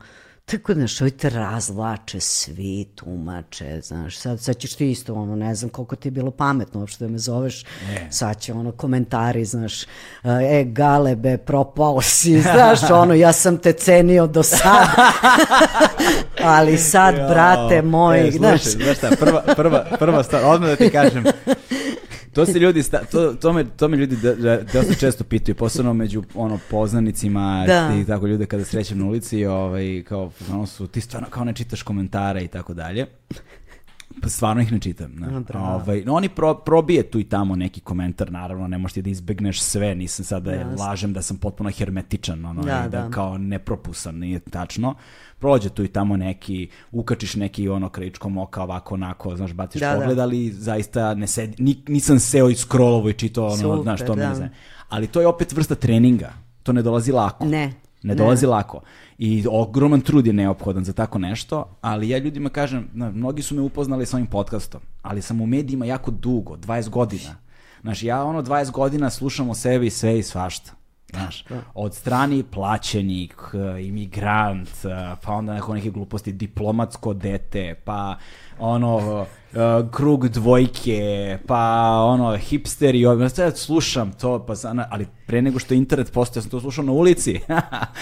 Tako 0.53 0.74
da, 0.74 0.80
znaš, 0.80 1.00
ovi 1.00 1.11
te 1.11 1.30
razvlače 1.30 2.20
svi, 2.20 2.86
tumače, 2.94 3.80
znaš, 3.82 4.16
sad, 4.16 4.40
sad 4.40 4.57
ćeš 4.57 4.74
ti 4.74 4.90
isto, 4.90 5.14
ono, 5.14 5.36
ne 5.36 5.55
znam 5.55 5.70
koliko 5.70 5.96
ti 5.96 6.09
je 6.09 6.12
bilo 6.12 6.30
pametno 6.30 6.80
uopšte 6.80 7.05
da 7.05 7.11
me 7.11 7.18
zoveš, 7.18 7.64
sad 8.11 8.40
će 8.40 8.53
ono 8.53 8.72
komentari, 8.72 9.44
znaš, 9.44 9.82
e, 10.24 10.64
galebe, 10.66 11.38
propao 11.38 12.03
si, 12.03 12.40
znaš, 12.53 12.90
ono, 12.90 13.14
ja 13.14 13.32
sam 13.32 13.59
te 13.59 13.72
cenio 13.72 14.26
do 14.26 14.42
sada, 14.42 15.12
ali 16.57 16.78
sad, 16.78 17.14
brate 17.14 17.82
moj, 17.82 18.28
e, 18.28 18.32
slušaj, 18.32 18.59
znaš, 18.59 18.62
znaš 18.62 18.96
šta, 18.96 19.11
prva, 19.20 19.42
prva, 19.57 19.86
prva 19.98 20.22
stvar, 20.22 20.42
odmah 20.44 20.70
da 20.70 20.76
ti 20.76 20.90
kažem, 20.90 21.24
to 22.35 22.47
se 22.47 22.59
ljudi, 22.59 22.83
sta, 22.83 23.05
to, 23.05 23.35
to, 23.35 23.53
me, 23.53 23.64
to 23.76 23.89
me 23.89 23.97
ljudi 23.97 24.16
da, 24.16 24.35
da, 24.35 24.62
dosta 24.72 24.95
često 24.95 25.24
pitaju, 25.24 25.55
posebno 25.55 25.95
među 25.95 26.22
ono, 26.35 26.59
poznanicima 26.70 27.64
Da. 27.66 27.95
i 28.03 28.07
tako 28.07 28.26
ljude 28.26 28.47
kada 28.47 28.64
srećem 28.64 28.99
na 28.99 29.07
ulici, 29.07 29.47
ovaj, 29.47 30.03
kao, 30.09 30.30
ono 30.51 30.66
su, 30.66 30.87
ti 30.87 31.01
stvarno 31.01 31.28
kao 31.30 31.45
ne 31.45 31.53
čitaš 31.55 31.83
komentare 31.83 32.45
i 32.45 32.49
tako 32.49 32.74
dalje. 32.74 33.07
Pa 34.23 34.29
stvarno 34.29 34.63
ih 34.63 34.73
ne 34.73 34.79
čitam. 34.79 35.13
Ne? 35.13 35.37
A, 35.37 35.41
bravo. 35.41 35.75
Ovaj, 35.75 36.03
no, 36.07 36.15
oni 36.15 36.29
pro, 36.29 36.55
probije 36.55 37.11
tu 37.11 37.19
i 37.19 37.25
tamo 37.25 37.57
neki 37.57 37.81
komentar, 37.81 38.33
naravno, 38.33 38.69
ne 38.69 38.79
možeš 38.79 38.95
ti 38.95 39.03
da 39.03 39.11
izbegneš 39.11 39.61
sve, 39.63 39.95
nisam 39.95 40.25
sad 40.25 40.43
da 40.43 40.53
je 40.53 40.65
lažem 40.79 41.13
da 41.13 41.23
sam 41.23 41.37
potpuno 41.37 41.71
hermetičan, 41.71 42.45
ono, 42.47 42.63
Da, 42.63 42.81
da, 42.81 42.89
da. 42.89 43.11
kao 43.11 43.39
nepropusan, 43.39 44.15
nije 44.19 44.39
tačno. 44.41 44.95
Prođe 45.39 45.69
tu 45.69 45.85
i 45.85 45.89
tamo 45.89 46.17
neki, 46.17 46.69
ukačiš 46.93 47.35
neki 47.37 47.69
ono 47.69 47.89
krajičkom 47.89 48.39
oka 48.39 48.63
ovako 48.63 48.95
onako, 48.95 49.37
znaš, 49.37 49.53
baciš 49.53 49.81
Da, 49.81 49.93
da. 49.95 50.01
pogled, 50.01 50.19
ali 50.19 50.53
zaista 50.53 51.15
ne 51.15 51.27
sedi, 51.27 51.63
ni, 51.63 51.83
nisam 51.89 52.19
seo 52.19 52.49
i 52.51 52.55
scrollovo 52.55 53.09
i 53.09 53.13
čitao 53.15 53.47
ono, 53.47 53.57
Super, 53.57 53.83
znaš, 53.83 54.01
to 54.01 54.15
me 54.17 54.23
da. 54.23 54.29
ne 54.29 54.35
znam. 54.35 54.49
Ali 54.89 55.07
to 55.07 55.21
je 55.21 55.27
opet 55.27 55.53
vrsta 55.53 55.75
treninga, 55.75 56.33
to 56.63 56.73
ne 56.73 56.83
dolazi 56.83 57.13
lako. 57.13 57.45
Ne, 57.45 57.73
Ne 58.03 58.14
ne. 58.14 58.14
dolazi 58.14 58.46
lako. 58.46 58.80
I 59.18 59.44
ogroman 59.50 60.00
trud 60.00 60.26
je 60.26 60.32
neophodan 60.32 60.84
za 60.84 60.92
tako 60.92 61.18
nešto, 61.18 61.76
ali 61.80 62.09
ja 62.09 62.18
ljudima 62.18 62.48
kažem, 62.48 62.88
na, 62.92 63.11
mnogi 63.11 63.42
su 63.42 63.55
me 63.55 63.62
upoznali 63.62 64.07
sa 64.07 64.16
ovim 64.16 64.26
podcastom, 64.26 64.80
ali 65.03 65.22
sam 65.22 65.40
u 65.40 65.46
medijima 65.46 65.84
jako 65.86 66.11
dugo, 66.11 66.57
20 66.57 66.88
godina. 66.88 67.36
Znaš, 67.82 68.03
ja 68.03 68.24
ono 68.24 68.42
20 68.42 68.70
godina 68.70 69.11
slušam 69.11 69.50
o 69.50 69.54
sebi 69.54 69.91
sve 69.91 70.18
i 70.18 70.22
svašta. 70.22 70.72
Znaš, 71.12 71.45
od 71.74 71.95
strani 71.95 72.42
plaćenik, 72.42 73.34
imigrant, 73.80 74.68
pa 75.22 75.33
onda 75.33 75.54
neko 75.54 75.74
neke 75.74 75.91
gluposti, 75.91 76.33
diplomatsko 76.33 77.14
dete, 77.14 77.74
pa 77.84 78.16
ono, 78.58 79.26
uh, 79.54 79.91
krug 79.91 80.29
dvojke, 80.29 81.38
pa 81.46 81.91
ono, 82.04 82.37
hipsteri, 82.37 83.07
ono, 83.07 83.29
sad 83.29 83.58
slušam 83.58 84.12
to, 84.12 84.46
pa 84.46 84.54
zna, 84.54 84.88
ali 84.91 85.07
pre 85.26 85.42
nego 85.42 85.58
što 85.58 85.74
je 85.74 85.79
internet 85.79 86.12
postao, 86.12 86.42
sam 86.42 86.50
to 86.50 86.61
slušao 86.61 86.84
na 86.84 86.92
ulici. 86.92 87.41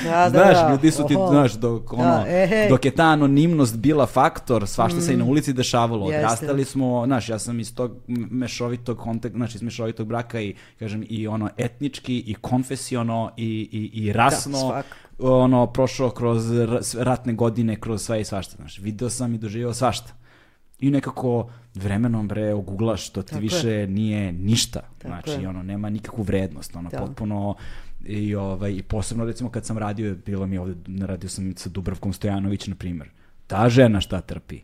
Da, 0.04 0.30
znaš, 0.30 0.56
da, 0.56 0.62
da. 0.62 0.70
ljudi 0.70 0.90
su 0.90 1.06
ti, 1.06 1.16
Oho. 1.16 1.32
znaš, 1.32 1.52
dok, 1.52 1.92
ono, 1.92 2.02
Da, 2.02 2.24
e, 2.28 2.46
hej. 2.46 2.68
dok 2.68 2.84
je 2.84 2.90
ta 2.90 3.04
anonimnost 3.04 3.76
bila 3.76 4.06
faktor, 4.06 4.66
svašta 4.66 5.00
se 5.00 5.14
i 5.14 5.16
na 5.16 5.24
ulici 5.24 5.52
dešavalo. 5.52 6.04
Mm. 6.04 6.08
Odrastali 6.08 6.64
smo, 6.64 7.02
znaš, 7.06 7.28
ja 7.28 7.38
sam 7.38 7.60
iz 7.60 7.74
tog 7.74 7.92
mešovitog 8.30 8.98
kontek, 8.98 9.32
znači 9.32 9.56
iz 9.56 9.62
mešovitog 9.62 10.06
braka 10.06 10.40
i, 10.40 10.54
kažem, 10.78 11.04
i 11.08 11.28
ono, 11.28 11.50
etnički, 11.56 12.18
i 12.18 12.34
konfesiono, 12.34 13.30
i, 13.36 13.68
i, 13.72 14.02
i 14.02 14.12
rasno, 14.12 14.58
svakako. 14.58 14.96
ono, 15.18 15.66
prošao 15.66 16.10
kroz 16.10 16.44
ratne 16.98 17.32
godine, 17.32 17.80
kroz 17.80 18.02
sve 18.02 18.20
i 18.20 18.24
svašta, 18.24 18.56
znaš, 18.56 18.78
video 18.78 19.10
sam 19.10 19.34
i 19.34 19.38
doživio 19.38 19.74
svašta. 19.74 20.19
I 20.80 20.90
nekako 20.90 21.46
vremenom 21.74 22.28
bre 22.28 22.54
oguglaš 22.54 23.06
što 23.06 23.22
ti 23.22 23.28
Tako 23.28 23.36
je. 23.36 23.40
više 23.42 23.86
nije 23.86 24.32
ništa. 24.32 24.80
Tako 24.98 25.08
znači 25.08 25.42
je. 25.42 25.48
ono 25.48 25.62
nema 25.62 25.90
nikakvu 25.90 26.22
vrednost, 26.22 26.76
ono 26.76 26.90
Da. 26.90 26.98
potpuno 26.98 27.54
i 28.02 28.34
ovaj 28.34 28.72
i 28.72 28.82
posebno 28.82 29.24
recimo 29.24 29.50
kad 29.50 29.66
sam 29.66 29.78
radio 29.78 30.16
bilo 30.16 30.46
mi 30.46 30.58
ovde 30.58 30.74
radio 31.06 31.28
sam 31.28 31.54
sa 31.56 31.68
Dubravkom 31.68 32.12
Stojanović 32.12 32.66
na 32.66 32.74
primer. 32.74 33.10
Ta 33.46 33.68
žena 33.68 34.00
šta 34.00 34.20
trpi? 34.20 34.60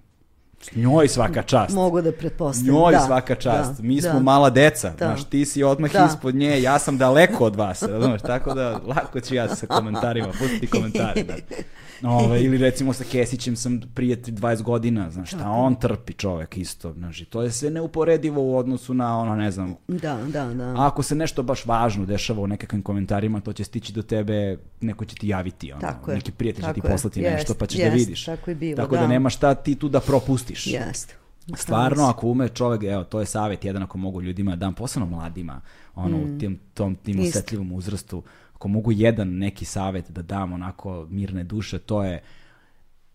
Njoj 0.74 1.09
svaka 1.09 1.43
čast. 1.43 1.74
Mogu 1.74 2.02
da 2.02 2.12
pretpostavim. 2.12 2.72
Njoj 2.72 2.93
da, 2.93 3.01
svaka 3.01 3.34
čast. 3.34 3.76
da, 3.76 3.82
Mi 3.82 4.02
smo 4.02 4.12
da. 4.12 4.18
mala 4.20 4.51
deca. 4.51 4.90
Da. 4.90 4.97
Znaš, 5.06 5.24
ti 5.24 5.44
si 5.44 5.62
odmah 5.62 5.93
Da. 5.93 6.06
ispod 6.06 6.34
nje, 6.34 6.62
ja 6.62 6.78
sam 6.78 6.98
daleko 6.98 7.44
od 7.44 7.56
vas. 7.56 7.82
Razumeš? 7.93 8.22
Tako 8.22 8.55
da 8.55 8.80
lako 8.86 9.20
ću 9.20 9.34
ja 9.34 9.48
sa 9.48 9.66
komentarima, 9.66 10.28
pustiti 10.28 10.66
komentare. 10.66 11.22
Da. 11.22 11.34
Ove, 12.16 12.43
ili 12.43 12.59
recimo 12.59 12.93
sa 12.93 13.05
Kesićem 13.05 13.56
sam 13.56 13.81
prijatelj 13.94 14.35
20 14.35 14.62
godina, 14.62 15.10
znaš, 15.10 15.28
šta 15.28 15.51
on 15.51 15.74
trpi 15.74 16.12
čovek 16.12 16.56
isto. 16.56 16.93
Znaš, 16.93 17.20
i 17.20 17.24
to 17.24 17.43
je 17.43 17.51
sve 17.52 17.70
neuporedivo 17.70 18.43
u 18.43 18.56
odnosu 18.56 18.94
na 18.94 19.18
ono, 19.18 19.36
ne 19.36 19.51
znam, 19.51 19.74
Da, 19.89 20.18
da, 20.24 20.44
da. 20.47 20.64
a 20.66 20.86
ako 20.86 21.02
se 21.02 21.14
nešto 21.14 21.43
baš 21.43 21.66
važno 21.66 22.06
dešava 22.06 22.40
u 22.40 22.47
nekakvim 22.47 22.82
komentarima, 22.82 23.40
to 23.40 23.52
će 23.52 23.64
stići 23.64 23.93
do 23.93 24.02
tebe, 24.02 24.59
neko 24.81 25.05
će 25.05 25.16
ti 25.16 25.28
javiti, 25.28 25.73
ono, 25.73 25.81
Tako 25.81 26.12
neki 26.12 26.32
prijatelj 26.32 26.64
će 26.64 26.73
ti 26.73 26.81
poslati 26.82 27.20
Jest, 27.20 27.32
nešto, 27.32 27.55
pa 27.55 27.66
ćeš 27.66 27.78
da 27.78 27.85
jest, 27.85 27.97
vidiš. 27.97 28.24
tako 28.24 28.51
je 28.51 28.55
bilo, 28.55 28.77
Tako 28.77 28.94
da. 28.94 29.01
da. 29.01 29.06
nema 29.06 29.31
šta 29.31 29.55
ti 29.55 29.74
tu 29.74 29.89
da 29.89 30.01
propustiš. 30.01 30.66
Jeste. 30.66 31.14
Stvarno, 31.56 32.05
ako 32.05 32.27
ume 32.27 32.48
čovek, 32.48 32.82
evo, 32.82 33.05
to 33.05 33.20
je 33.20 33.27
savjet 33.27 33.64
jedan 33.64 33.82
ako 33.82 33.98
mogu 33.98 34.23
ljudima 34.23 34.51
da 34.51 34.56
dam, 34.56 34.74
posebno 34.74 35.06
mladima, 35.06 35.60
ono, 35.94 36.16
u 36.18 36.39
tim, 36.39 36.59
tom, 36.74 36.94
tim 36.94 37.16
Mm. 37.16 37.20
Isto. 37.20 37.39
osetljivom 37.39 37.73
uzrastu, 37.73 38.23
ako 38.56 38.68
mogu 38.68 38.92
jedan 38.92 39.28
neki 39.30 39.64
savjet 39.64 40.10
da 40.10 40.22
dam 40.22 40.52
onako 40.52 41.06
mirne 41.10 41.44
duše, 41.44 41.78
to 41.78 42.02
je 42.04 42.22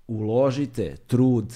uložite 0.07 0.95
trud 0.97 1.53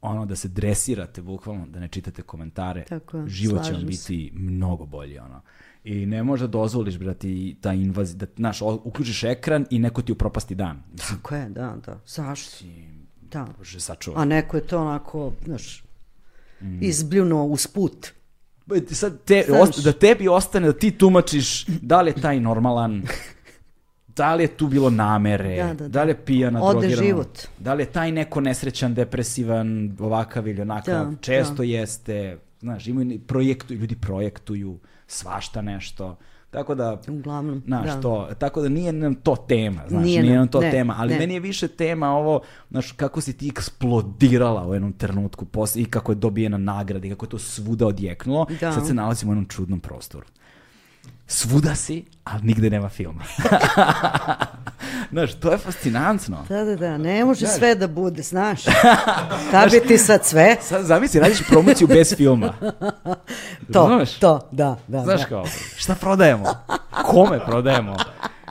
ono 0.00 0.26
da 0.26 0.36
se 0.36 0.48
dresirate 0.48 1.22
bukvalno, 1.22 1.66
da 1.66 1.80
ne 1.80 1.88
čitate 1.88 2.22
komentare, 2.22 2.84
Tako 2.84 3.26
život 3.28 3.54
će 3.56 3.72
vam 3.72 3.80
slažem 3.80 3.92
se. 3.92 4.12
biti 4.12 4.32
mnogo 4.34 4.86
bolji 4.86 5.18
ono. 5.18 5.40
I 5.84 6.06
ne 6.06 6.22
možeš 6.22 6.40
da 6.42 6.46
dozvoliš, 6.48 6.98
brati, 6.98 7.56
ta 7.60 7.72
invazija, 7.72 8.16
da, 8.16 8.26
znaš, 8.36 8.58
uključiš 8.62 9.24
ekran 9.24 9.66
i 9.70 9.78
neko 9.78 10.02
ti 10.02 10.12
upropasti 10.12 10.54
dan. 10.54 10.82
Tako 10.98 11.34
je, 11.34 11.48
da, 11.48 11.76
da. 11.86 12.00
Zašto? 12.06 12.64
Da. 13.22 13.46
Bože, 13.58 13.80
sačuvaj. 13.80 14.22
A 14.22 14.26
neko 14.26 14.56
je 14.56 14.66
to 14.66 14.80
onako, 14.80 15.32
znaš, 15.44 15.84
Mm. 16.60 16.82
izbljuno 16.82 17.44
uz 17.44 17.66
put. 17.66 18.06
Ba, 18.06 18.12
ti 18.12 18.13
Sad 18.88 19.18
te, 19.20 19.44
osta- 19.50 19.82
da 19.82 19.92
tebi 19.94 20.28
ostane 20.28 20.66
da 20.66 20.72
ti 20.74 20.90
tumačiš 20.92 21.66
da 21.66 22.00
li 22.00 22.10
je 22.10 22.14
taj 22.16 22.40
normalan, 22.40 23.02
da 24.08 24.34
li 24.34 24.44
je 24.44 24.48
tu 24.48 24.66
bilo 24.68 24.90
namere, 24.90 25.56
Da, 25.56 25.74
da, 25.74 25.88
da. 25.88 26.02
li 26.02 26.10
je 26.10 26.16
pijana, 26.16 26.62
Ode 26.62 26.78
drogirana, 26.80 27.06
život. 27.06 27.38
da 27.58 27.74
li 27.74 27.82
je 27.82 27.86
taj 27.86 28.12
neko 28.12 28.40
nesrećan, 28.40 28.94
depresivan, 28.94 29.68
ovakav 29.98 30.48
ili 30.48 30.60
onakav, 30.60 31.06
Da, 31.06 31.16
često 31.18 31.54
da. 31.54 31.62
jeste, 31.64 32.38
znaš, 32.60 32.86
imaju, 32.86 33.20
projektuju, 33.20 33.78
ljudi 33.78 33.96
projektuju 33.96 34.78
svašta 35.06 35.62
nešto, 35.62 36.16
tako 36.54 36.74
da, 36.74 37.00
Uglavnom, 37.08 37.62
Znaš, 37.66 37.86
da. 37.86 38.00
to, 38.00 38.28
tako 38.38 38.62
da 38.62 38.68
nije 38.68 38.92
nam 38.92 39.14
to 39.14 39.36
tema, 39.36 39.82
znaš, 39.88 40.04
Nije 40.04 40.22
nije, 40.22 40.32
nam, 40.32 40.38
nam 40.40 40.48
to 40.48 40.60
ne, 40.60 40.70
tema, 40.70 40.94
ali 40.98 41.12
ne. 41.12 41.18
meni 41.18 41.34
je 41.34 41.40
više 41.40 41.68
tema 41.68 42.10
ovo, 42.10 42.40
znaš, 42.70 42.92
kako 42.92 43.20
si 43.20 43.32
ti 43.32 43.48
eksplodirala 43.48 44.68
u 44.68 44.74
jednom 44.74 44.92
trenutku 44.92 45.44
posle 45.44 45.82
i 45.82 45.84
kako 45.84 46.12
je 46.12 46.16
dobijena 46.16 46.58
nagrada 46.58 47.06
i 47.06 47.10
kako 47.10 47.26
je 47.26 47.30
to 47.30 47.38
svuda 47.38 47.86
odjeknulo, 47.86 48.46
Da. 48.60 48.72
sad 48.72 48.86
se 48.86 48.94
nalazimo 48.94 49.30
u 49.30 49.34
jednom 49.34 49.46
čudnom 49.48 49.80
prostoru. 49.80 50.26
Svuda 51.26 51.74
si, 51.74 52.04
ali 52.24 52.42
nigde 52.42 52.70
nema 52.70 52.88
filma. 52.88 53.22
znaš, 55.12 55.34
to 55.34 55.52
je 55.52 55.58
fascinantno. 55.58 56.44
Da, 56.48 56.64
da, 56.64 56.76
da, 56.76 56.98
ne 56.98 57.24
može 57.24 57.46
sve 57.46 57.74
da 57.74 57.88
bude, 57.88 58.22
znaš. 58.22 58.64
Da 59.52 59.66
bi 59.70 59.80
ti 59.88 59.98
sad 59.98 60.24
sve, 60.24 60.56
Sad 60.60 60.84
zamisli, 60.84 61.20
radiš 61.20 61.42
promociju 61.48 61.88
bez 61.88 62.14
filma. 62.16 62.52
to, 63.72 63.82
Razumeš? 63.82 64.18
to, 64.18 64.48
da, 64.52 64.76
da. 64.88 65.02
Znaš 65.02 65.20
da. 65.20 65.26
kao, 65.26 65.44
šta 65.76 65.94
prodajemo? 65.94 66.46
Kome 67.04 67.44
prodajemo? 67.46 67.96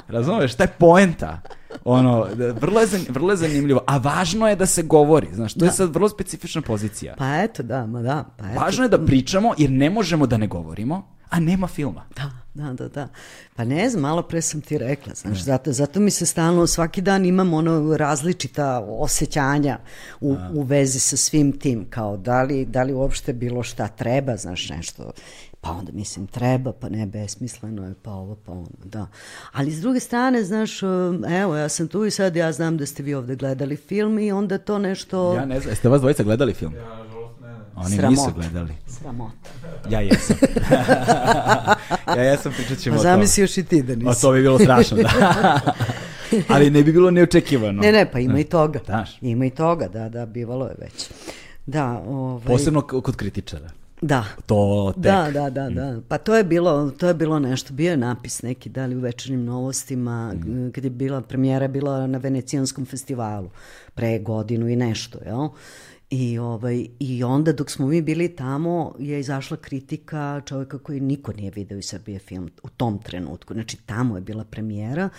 Razumeš, 0.08 0.54
šta 0.54 0.64
je 0.64 0.68
poenta? 0.68 1.42
Ono, 1.86 2.28
da, 2.36 2.52
vrlo 2.52 2.82
je, 2.82 2.88
vrlo 3.10 3.32
je 3.32 3.38
zanimljivo. 3.38 3.82
A 3.88 3.98
važno 3.98 4.50
je 4.50 4.56
da 4.56 4.66
se 4.66 4.84
govori, 4.84 5.28
znaš, 5.34 5.54
to 5.54 5.66
je 5.66 5.72
sad 5.72 5.94
vrlo 5.94 6.10
specifična 6.10 6.62
pozicija. 6.62 7.16
Pa 7.18 7.36
eto, 7.36 7.64
da, 7.64 7.86
ma 7.86 8.02
da, 8.02 8.26
pa 8.38 8.46
eto. 8.46 8.60
Važno 8.60 8.84
je 8.84 8.90
da 8.90 9.06
pričamo, 9.06 9.54
jer 9.58 9.72
ne 9.72 9.90
možemo 9.90 10.28
da 10.28 10.38
ne 10.38 10.48
govorimo, 10.48 11.14
a 11.34 11.40
nema 11.40 11.68
filma. 11.68 12.06
Da, 12.16 12.32
da, 12.54 12.74
da, 12.74 12.88
da. 12.88 13.08
Pa 13.56 13.64
ne 13.64 13.90
znam, 13.90 14.02
malo 14.02 14.22
pre 14.24 14.42
sam 14.42 14.62
ti 14.62 14.78
rekla, 14.78 15.14
znaš, 15.14 15.44
zato, 15.44 15.72
zato 15.72 16.00
mi 16.00 16.12
se 16.12 16.26
stalno, 16.26 16.68
svaki 16.68 17.02
dan 17.02 17.26
imam 17.26 17.54
ono 17.54 17.98
različita 17.98 18.86
osjećanja 18.88 19.80
u, 20.22 20.36
u 20.54 20.62
vezi 20.62 21.00
sa 21.00 21.18
svim 21.18 21.60
tim, 21.60 21.86
kao 21.90 22.18
da 22.18 22.44
li, 22.44 22.66
da 22.66 22.84
li 22.84 22.94
uopšte 22.94 23.34
bilo 23.34 23.64
šta 23.64 23.88
treba, 23.88 24.38
znaš, 24.38 24.70
nešto, 24.70 25.12
pa 25.64 25.72
onda 25.72 25.92
mislim 25.92 26.28
treba, 26.28 26.74
pa 26.74 26.90
ne, 26.90 27.06
besmisleno 27.06 27.88
je, 27.88 27.94
pa 28.02 28.12
ovo, 28.12 28.36
pa 28.36 28.52
ono, 28.52 28.68
da. 28.84 29.08
Ali 29.52 29.72
s 29.72 29.82
druge 29.82 30.00
strane, 30.00 30.44
znaš, 30.44 30.84
um, 30.84 31.26
evo, 31.26 31.56
ja 31.56 31.70
sam 31.70 31.88
tu 31.88 32.06
i 32.06 32.12
sad 32.12 32.36
ja 32.36 32.52
znam 32.52 32.78
da 32.78 32.86
ste 32.86 33.04
vi 33.04 33.14
ovde 33.14 33.36
gledali 33.36 33.76
film 33.76 34.20
i 34.20 34.32
onda 34.32 34.58
to 34.58 34.80
nešto 34.80 35.34
Ja 35.36 35.46
ne 35.46 35.60
znam, 35.60 35.72
jeste 35.72 35.90
vas 35.90 36.02
dvojica 36.02 36.24
gledali 36.24 36.54
film? 36.54 36.74
Ja, 36.76 36.82
nažalost, 36.82 37.42
ne, 37.42 37.48
ne. 37.48 37.56
Oni 37.76 37.96
Sramota. 37.96 38.10
nisu 38.10 38.34
gledali. 38.36 38.74
sramota. 38.88 39.50
Ja 39.90 40.00
jesam. 40.00 40.38
ja 42.18 42.24
jesam, 42.24 42.54
pričat 42.58 42.78
ćemo 42.78 42.96
Pa 42.96 43.00
o 43.00 43.04
tome. 43.04 43.14
zamisli 43.16 43.44
još 43.44 43.58
i 43.58 43.64
ti 43.64 43.84
da 43.84 43.94
O, 43.94 43.96
nisi. 43.96 44.22
to 44.22 44.32
bi 44.32 44.42
bilo 44.42 44.60
strašno, 44.60 44.98
da. 44.98 45.60
Ali 46.54 46.70
ne 46.70 46.84
bi 46.84 46.92
bilo 46.92 47.12
neočekivano. 47.12 47.82
Ne, 47.82 47.92
ne, 47.92 48.12
pa 48.12 48.20
ima 48.20 48.40
i 48.40 48.44
toga. 48.44 48.80
Znaš. 48.86 49.18
Ima 49.22 49.46
i 49.46 49.50
toga, 49.50 49.88
da, 49.88 50.10
da, 50.10 50.26
bivalo 50.26 50.66
je 50.66 50.76
već. 50.80 51.10
Da, 51.66 52.04
ovaj, 52.08 52.46
Posebno 52.46 52.82
kod 52.82 53.16
kritičara. 53.16 53.70
Da. 54.06 54.26
To 54.46 54.92
tek. 54.96 55.04
Da, 55.04 55.30
da, 55.34 55.50
da, 55.50 55.70
da. 55.70 56.02
Pa 56.08 56.18
to 56.18 56.36
je 56.36 56.44
bilo, 56.44 56.92
to 56.92 57.08
je 57.08 57.14
bilo 57.14 57.40
nešto, 57.40 57.74
bio 57.74 57.92
je 57.92 57.98
napis 57.98 58.42
neki, 58.42 58.70
da 58.70 58.86
li 58.86 58.96
u 58.96 59.00
večernjim 59.00 59.46
novostima, 59.46 60.34
Mhm. 60.34 60.70
kad 60.70 60.84
je 60.84 60.90
bila 60.90 61.22
premijera 61.22 61.68
bila 61.68 62.08
na 62.08 62.18
Venecijanskom 62.18 62.86
festivalu 62.86 63.50
pre 63.96 64.20
godinu 64.20 64.68
i 64.68 64.76
nešto, 64.76 65.20
jel? 65.26 65.48
I, 66.10 66.40
ovaj, 66.40 66.88
I 67.00 67.24
onda 67.24 67.54
dok 67.54 67.72
smo 67.72 67.88
mi 67.88 68.02
bili 68.02 68.36
tamo 68.36 68.96
je 69.00 69.20
izašla 69.20 69.58
kritika 69.58 70.42
čovjeka 70.46 70.78
koji 70.78 71.00
niko 71.00 71.34
nije 71.34 71.52
video 71.52 71.78
iz 71.78 71.86
Srbije 71.86 72.20
film 72.20 72.50
u 72.64 72.70
tom 72.70 73.00
trenutku. 73.00 73.54
Znači 73.54 73.78
tamo 73.86 74.16
je 74.18 74.22
bila 74.22 74.44
premijera, 74.44 75.10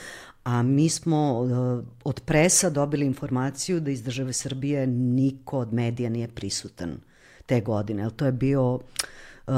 a 0.44 0.62
mi 0.62 0.88
smo 0.88 1.40
uh, 1.40 1.84
od 2.04 2.20
presa 2.20 2.70
dobili 2.70 3.06
informaciju 3.06 3.80
da 3.80 3.90
iz 3.90 4.02
države 4.02 4.32
Srbije 4.32 4.86
niko 4.86 5.58
od 5.58 5.72
medija 5.72 6.10
nije 6.10 6.28
prisutan 6.28 6.96
te 7.46 7.60
godine. 7.60 8.02
Jel, 8.02 8.10
to 8.10 8.26
je 8.26 8.32
bio, 8.32 8.74
uh, 8.74 9.54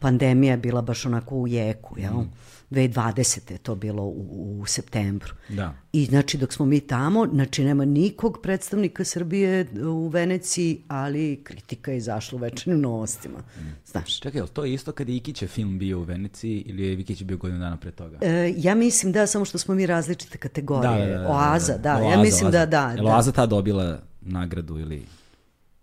pandemija 0.00 0.50
je 0.50 0.56
bila 0.56 0.82
baš 0.82 1.06
onako 1.06 1.36
u 1.36 1.48
jeku, 1.48 1.98
jel? 1.98 2.24
2020. 2.72 3.52
je 3.52 3.58
to 3.58 3.74
bilo 3.74 4.02
u, 4.02 4.58
u 4.60 4.66
septembru. 4.66 5.34
Da. 5.48 5.74
I 5.92 6.04
znači 6.04 6.38
dok 6.38 6.52
smo 6.52 6.66
mi 6.66 6.80
tamo, 6.80 7.26
znači 7.32 7.64
nema 7.64 7.84
nikog 7.84 8.38
predstavnika 8.42 9.04
Srbije 9.04 9.66
u 9.86 10.08
Veneciji, 10.08 10.82
ali 10.88 11.40
kritika 11.44 11.90
je 11.90 11.96
izašla 11.96 12.36
u 12.36 12.40
večernim 12.40 12.80
novostima. 12.80 13.38
Znaš. 13.86 14.20
Čekaj, 14.20 14.38
je 14.38 14.42
li 14.42 14.48
to 14.48 14.64
isto 14.64 14.92
kad 14.92 15.08
je 15.08 15.16
Ikićev 15.16 15.48
film 15.48 15.78
bio 15.78 15.98
u 15.98 16.02
Veneciji 16.02 16.62
ili 16.66 16.82
je 16.82 16.92
Ikić 16.92 17.22
bio 17.22 17.36
godinu 17.36 17.60
dana 17.60 17.76
pre 17.76 17.90
toga? 17.90 18.18
E, 18.20 18.54
ja 18.56 18.74
mislim 18.74 19.12
da, 19.12 19.26
samo 19.26 19.44
što 19.44 19.58
smo 19.58 19.74
mi 19.74 19.86
različite 19.86 20.38
kategorije. 20.38 21.26
Oaza, 21.26 21.76
da. 21.78 21.92
ja 21.92 22.06
Oaza, 22.06 22.22
mislim 22.22 22.46
Oaza. 22.46 22.58
da, 22.58 22.66
da. 22.66 22.90
Jel 22.90 23.04
da. 23.04 23.14
Oaza 23.14 23.32
ta 23.32 23.46
dobila 23.46 23.98
nagradu 24.20 24.78
ili... 24.78 25.06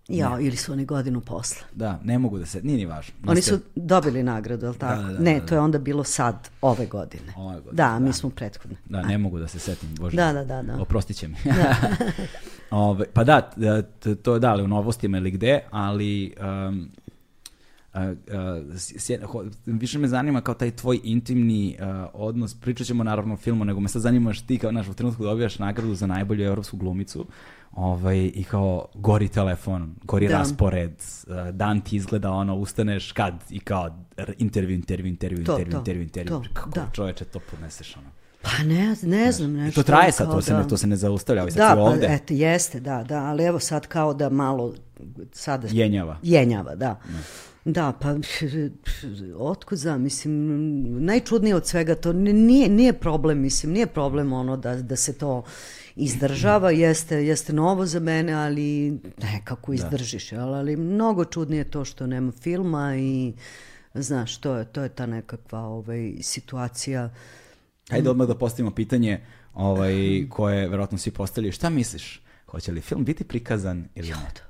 Ja, 0.09 0.39
ili 0.39 0.55
su 0.55 0.71
oni 0.71 0.85
godinu 0.85 1.21
posle. 1.21 1.61
Da, 1.73 1.99
ne 2.03 2.19
mogu 2.19 2.39
da 2.39 2.45
se... 2.45 2.61
Nije 2.61 2.77
ni 2.77 2.85
važno. 2.85 3.13
Oni 3.27 3.35
Niste- 3.35 3.49
su 3.49 3.59
dobili 3.75 4.23
nagradu, 4.23 4.65
je 4.65 4.69
li 4.69 4.77
tako? 4.77 5.01
da, 5.01 5.07
da, 5.07 5.19
ne, 5.19 5.39
da, 5.39 5.45
to 5.45 5.55
je 5.55 5.61
onda 5.61 5.77
bilo 5.79 6.03
sad, 6.03 6.49
ove 6.61 6.85
godine. 6.85 7.33
Ove 7.37 7.55
godine, 7.55 7.73
Da, 7.73 7.99
mi 7.99 8.09
da. 8.09 8.13
smo 8.13 8.29
prethodne. 8.29 8.77
Da, 8.85 9.01
ne 9.01 9.17
mogu 9.17 9.39
da 9.39 9.47
se 9.47 9.59
setim, 9.59 9.89
bože. 9.95 10.15
Da, 10.17 10.33
da, 10.33 10.45
da, 10.45 10.61
da. 10.61 10.81
Oprostit 10.81 11.17
će 11.17 11.27
mi. 11.27 11.35
Ove, 12.71 13.05
pa 13.13 13.23
da, 13.23 13.41
to 14.23 14.33
je 14.33 14.39
da, 14.39 14.51
ali 14.51 14.63
u 14.63 14.67
novostima 14.67 15.17
ili 15.17 15.31
gde, 15.31 15.59
ali 15.71 16.33
um, 16.67 16.89
Uh, 17.93 18.01
više 19.65 19.99
me 19.99 20.07
zanima 20.07 20.41
kao 20.41 20.55
taj 20.55 20.71
tvoj 20.71 20.99
intimni 21.03 21.77
uh, 21.79 22.09
odnos, 22.13 22.53
pričat 22.53 22.87
ćemo 22.87 23.03
naravno 23.03 23.33
o 23.33 23.37
filmu, 23.37 23.65
nego 23.65 23.79
me 23.79 23.89
sad 23.89 24.01
zanimaš 24.01 24.41
ti 24.41 24.57
kao, 24.57 24.71
znaš, 24.71 24.87
u 24.87 24.93
trenutku 24.93 25.23
dobijaš 25.23 25.59
nagradu 25.59 25.95
za 25.95 26.07
najbolju 26.07 26.45
evropsku 26.45 26.77
glumicu, 26.77 27.25
ovaj, 27.71 28.17
i 28.17 28.43
kao 28.43 28.85
gori 28.93 29.27
telefon, 29.27 29.95
gori 30.03 30.27
da. 30.27 30.37
raspored, 30.37 30.91
uh, 31.27 31.55
dan 31.55 31.81
ti 31.81 31.95
izgleda 31.95 32.31
ono, 32.31 32.55
ustaneš 32.55 33.11
kad 33.11 33.33
i 33.49 33.59
kao 33.59 34.05
intervju, 34.37 34.75
intervju, 34.75 35.07
intervju, 35.07 35.45
to, 35.45 35.51
intervju, 35.51 35.71
to, 35.71 35.77
intervju, 35.77 36.03
intervju, 36.03 36.29
to, 36.29 36.43
kako 36.53 36.69
da. 36.69 36.89
čoveče 36.93 37.25
to 37.25 37.39
podneseš 37.51 37.97
ono. 37.97 38.09
Pa 38.41 38.63
ne, 38.63 38.95
ne 39.03 39.31
znam 39.31 39.53
nešto. 39.53 39.81
I 39.81 39.83
to 39.83 39.87
traje 39.87 40.11
sad, 40.11 40.31
to 40.31 40.41
se, 40.41 40.53
ne, 40.53 40.67
to 40.67 40.77
se 40.77 40.87
ne 40.87 40.95
zaustavlja, 40.95 41.41
ali 41.41 41.51
sad 41.51 41.59
da, 41.59 41.75
si 41.75 41.79
ovde. 41.79 42.07
Da, 42.07 42.13
eto, 42.13 42.33
jeste, 42.33 42.79
da, 42.79 43.03
da, 43.03 43.23
ali 43.23 43.43
evo 43.43 43.59
sad 43.59 43.87
kao 43.87 44.13
da 44.13 44.29
malo 44.29 44.73
sada... 45.31 45.67
Jenjava. 45.71 46.17
Jenjava, 46.23 46.75
da. 46.75 46.99
Ne. 47.09 47.19
Da, 47.65 47.93
pa 48.01 48.15
otkud 49.37 49.77
za, 49.77 49.97
mislim, 49.97 50.33
najčudnije 51.05 51.55
od 51.55 51.67
svega 51.67 51.95
to 51.95 52.13
nije, 52.13 52.69
nije 52.69 52.93
problem, 52.93 53.39
mislim, 53.39 53.73
nije 53.73 53.87
problem 53.87 54.33
ono 54.33 54.57
da, 54.57 54.75
da 54.75 54.95
se 54.95 55.17
to 55.17 55.43
izdržava, 55.95 56.71
jeste, 56.85 57.25
jeste 57.25 57.53
novo 57.53 57.85
za 57.85 57.99
mene, 57.99 58.33
ali 58.33 58.99
nekako 59.17 59.71
da. 59.71 59.75
izdržiš, 59.75 60.29
da. 60.29 60.47
ali 60.47 60.75
mnogo 60.75 61.25
čudnije 61.25 61.63
to 61.63 61.85
što 61.85 62.07
nema 62.07 62.31
filma 62.31 62.95
i 62.95 63.33
znaš, 63.93 64.37
to 64.37 64.55
je, 64.55 64.65
to 64.65 64.81
je 64.81 64.89
ta 64.89 65.05
nekakva 65.05 65.59
ovaj, 65.59 66.13
situacija. 66.21 67.09
Hajde 67.89 68.09
odmah 68.09 68.27
da 68.27 68.37
postavimo 68.37 68.71
pitanje 68.71 69.21
ovaj, 69.53 69.93
koje 70.29 70.67
verovatno 70.67 70.97
svi 70.97 71.11
postavljaju. 71.11 71.51
Šta 71.51 71.69
misliš? 71.69 72.21
Hoće 72.45 72.71
li 72.71 72.81
film 72.81 73.05
biti 73.05 73.23
prikazan 73.23 73.87
ili 73.95 74.09
ne? 74.09 74.48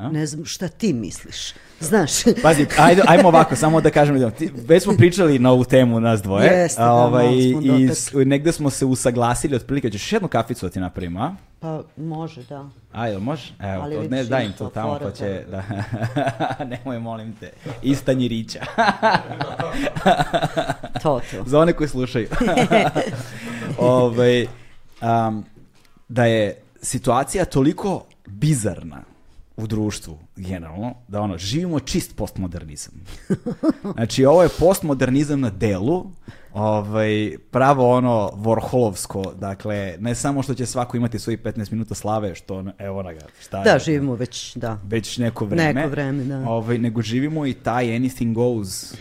A? 0.00 0.10
Ne 0.10 0.26
znam 0.26 0.44
šta 0.44 0.68
ti 0.68 0.92
misliš. 0.92 1.52
Znaš. 1.80 2.10
Pazi, 2.42 2.66
ajde, 2.78 3.02
ajmo 3.06 3.28
ovako, 3.28 3.56
samo 3.56 3.80
da 3.80 3.90
kažem, 3.90 4.30
ti, 4.30 4.50
već 4.68 4.82
smo 4.82 4.96
pričali 4.96 5.38
na 5.38 5.50
ovu 5.50 5.64
temu 5.64 6.00
nas 6.00 6.22
dvoje. 6.22 6.46
Jeste, 6.46 6.82
da, 6.82 6.92
ovaj, 6.92 7.34
I 7.62 7.88
s, 7.88 8.12
negde 8.12 8.52
smo 8.52 8.70
se 8.70 8.84
usaglasili, 8.84 9.56
otprilike, 9.56 9.90
ćeš 9.90 10.12
jednu 10.12 10.28
kaficu 10.28 10.66
da 10.66 10.70
ti 10.70 10.80
napravimo, 10.80 11.20
a? 11.20 11.34
Pa 11.60 11.82
može, 11.96 12.42
da. 12.42 12.68
Ajde, 12.92 13.18
može? 13.18 13.52
Evo, 13.58 13.82
Ali 13.82 14.08
ne, 14.08 14.24
daj 14.24 14.44
im 14.44 14.52
to 14.52 14.68
tamo, 14.68 14.98
pa 15.02 15.10
će, 15.10 15.44
da. 15.50 15.62
Nemoj, 16.70 16.98
molim 16.98 17.36
te. 17.40 17.50
Istanji 17.82 18.28
rića. 18.28 18.60
to, 21.02 21.20
to. 21.30 21.44
Za 21.46 21.60
one 21.60 21.72
koji 21.72 21.88
slušaju. 21.88 22.28
ovaj, 23.78 24.46
um, 25.02 25.44
da 26.08 26.24
je 26.24 26.62
situacija 26.82 27.44
toliko 27.44 28.04
bizarna 28.26 29.09
u 29.62 29.66
društvu 29.66 30.18
generalno, 30.36 30.94
da 31.08 31.20
ono, 31.20 31.38
živimo 31.38 31.80
čist 31.80 32.16
postmodernizam. 32.16 32.94
Znači, 33.94 34.24
ovo 34.24 34.42
je 34.42 34.48
postmodernizam 34.58 35.40
na 35.40 35.50
delu, 35.50 36.06
ovaj, 36.52 37.36
pravo 37.50 37.96
ono 37.96 38.30
Vorholovsko, 38.34 39.32
dakle, 39.38 39.96
ne 39.98 40.14
samo 40.14 40.42
što 40.42 40.54
će 40.54 40.66
svako 40.66 40.96
imati 40.96 41.18
svoji 41.18 41.36
15 41.36 41.72
minuta 41.72 41.94
slave, 41.94 42.34
što, 42.34 42.64
evo 42.78 43.02
na 43.02 43.12
ga, 43.12 43.20
šta 43.40 43.62
Da, 43.62 43.70
je, 43.70 43.78
živimo 43.78 44.14
već, 44.14 44.56
da. 44.56 44.78
Već 44.84 45.18
neko 45.18 45.44
vreme. 45.44 45.72
Neko 45.72 45.88
vreme, 45.88 46.24
da. 46.24 46.50
Ovaj, 46.50 46.78
nego 46.78 47.02
živimo 47.02 47.46
i 47.46 47.54
taj 47.54 47.86
anything 47.86 48.34
goes, 48.34 48.94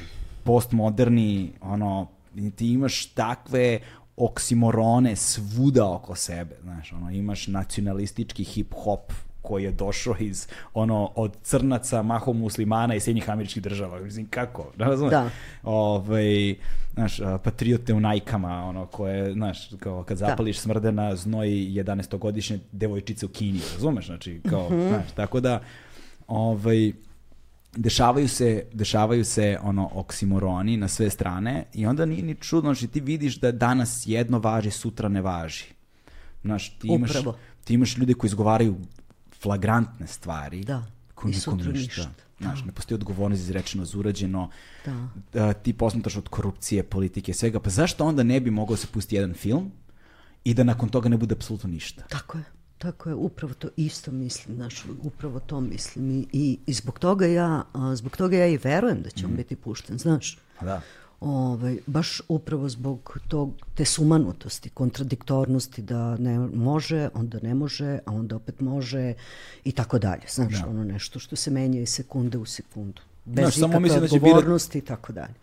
postmoderni, 0.43 1.51
ono, 1.61 2.07
ti 2.55 2.71
imaš 2.71 3.05
takve 3.05 3.79
oksimorone 4.17 5.15
svuda 5.15 5.91
oko 5.91 6.15
sebe, 6.15 6.55
znaš, 6.63 6.93
ono, 6.93 7.11
imaš 7.11 7.47
nacionalistički 7.47 8.43
hip-hop 8.43 9.28
koji 9.41 9.63
je 9.63 9.71
došao 9.71 10.15
iz 10.19 10.47
ono 10.73 11.11
od 11.15 11.37
crnaca, 11.43 12.01
mahom 12.01 12.37
muslimana 12.37 12.95
i 12.95 12.99
Sjednjih 12.99 13.29
američkih 13.29 13.63
država. 13.63 13.99
Mislim 13.99 14.27
kako, 14.29 14.71
razumeš? 14.77 15.11
Da. 15.11 15.29
Ovaj 15.63 16.55
znaš, 16.93 17.19
patriote 17.43 17.93
u 17.93 17.99
najkama, 17.99 18.65
ono 18.65 18.85
koje, 18.85 19.33
znaš, 19.33 19.69
kao 19.79 20.03
kad 20.03 20.17
da. 20.17 20.25
zapališ 20.27 20.55
da. 20.55 20.61
smrdena 20.61 21.15
znoj 21.15 21.47
11-godišnje 21.47 22.59
devojčice 22.71 23.25
u 23.25 23.29
Kini, 23.29 23.59
razumeš? 23.73 24.05
Znači, 24.05 24.41
kao, 24.49 24.69
mm 24.69 24.73
-hmm. 24.73 24.87
znaš, 24.87 25.11
tako 25.15 25.39
da 25.39 25.61
ovaj 26.27 26.91
dešavaju 27.75 28.27
se, 28.27 28.63
dešavaju 28.73 29.25
se 29.25 29.57
ono 29.61 29.89
oksimoroni 29.93 30.77
na 30.77 30.87
sve 30.87 31.09
strane 31.09 31.63
i 31.73 31.85
onda 31.85 32.05
nije 32.05 32.23
ni 32.23 32.35
čudno, 32.35 32.73
znači 32.73 32.87
ti 32.87 32.99
vidiš 32.99 33.39
da 33.39 33.51
danas 33.51 34.03
jedno 34.07 34.39
važi, 34.39 34.71
sutra 34.71 35.09
ne 35.09 35.21
važi. 35.21 35.65
Znaš, 36.41 36.69
ti 36.69 36.87
imaš, 36.87 37.09
Upravo. 37.09 37.37
ti 37.63 37.73
imaš 37.73 37.97
ljude 37.97 38.13
koji 38.13 38.27
izgovaraju 38.27 38.75
flagrantne 39.41 40.07
stvari 40.07 40.63
da. 40.63 40.83
koji 41.15 41.33
nikom 41.33 41.57
ništa. 41.57 41.71
ništa. 41.71 42.09
Znaš, 42.39 42.59
da. 42.59 42.65
ne 42.65 42.71
postoji 42.71 42.95
odgovornost 42.95 43.41
izrečeno, 43.41 43.85
zurađeno, 43.85 44.49
da. 44.85 45.07
da. 45.33 45.53
ti 45.53 45.73
posmetaš 45.73 46.15
od 46.17 46.29
korupcije, 46.29 46.83
politike, 46.83 47.33
svega, 47.33 47.59
pa 47.59 47.69
zašto 47.69 48.05
onda 48.05 48.23
ne 48.23 48.39
bi 48.39 48.51
mogao 48.51 48.73
da 48.73 48.81
se 48.81 48.87
pustiti 48.87 49.15
jedan 49.15 49.33
film 49.33 49.71
i 50.43 50.53
da 50.53 50.63
nakon 50.63 50.89
toga 50.89 51.09
ne 51.09 51.17
bude 51.17 51.35
apsolutno 51.35 51.69
ništa? 51.69 52.03
Tako 52.09 52.37
je. 52.37 52.43
Tako 52.77 53.09
je, 53.09 53.15
upravo 53.15 53.53
to 53.53 53.69
isto 53.77 54.11
mislim, 54.11 54.55
znaš, 54.55 54.85
upravo 55.01 55.39
to 55.39 55.61
mislim 55.61 56.11
i, 56.11 56.27
i, 56.33 56.59
i 56.65 56.73
zbog 56.73 56.99
toga 56.99 57.25
ja, 57.25 57.63
zbog 57.95 58.17
toga 58.17 58.37
ja 58.37 58.47
i 58.47 58.57
verujem 58.57 59.01
da 59.01 59.09
će 59.09 59.25
on 59.25 59.31
mm. 59.31 59.35
biti 59.35 59.55
pušten, 59.55 59.97
znaš. 59.97 60.37
Da 60.61 60.81
ovaj, 61.21 61.77
baš 61.87 62.21
upravo 62.27 62.69
zbog 62.69 63.17
tog, 63.27 63.53
te 63.75 63.85
sumanutosti, 63.85 64.69
kontradiktornosti 64.69 65.81
da 65.81 66.17
ne 66.17 66.39
može, 66.39 67.09
onda 67.13 67.39
ne 67.41 67.55
može, 67.55 67.99
a 68.05 68.13
onda 68.13 68.35
opet 68.35 68.59
može 68.59 69.13
i 69.63 69.71
tako 69.71 69.99
dalje. 69.99 70.23
Znaš, 70.29 70.61
da. 70.61 70.69
ono 70.69 70.83
nešto 70.83 71.19
što 71.19 71.35
se 71.35 71.51
menja 71.51 71.81
iz 71.81 71.89
sekunde 71.89 72.37
u 72.37 72.45
sekundu. 72.45 73.01
Bez 73.25 73.43
znaš, 73.43 73.55
samo 73.55 73.79
mislim 73.79 74.01
da 74.01 74.07
će 74.07 74.15
odgovornosti 74.15 74.77
i 74.77 74.81
tako 74.81 75.13
dalje. 75.13 75.33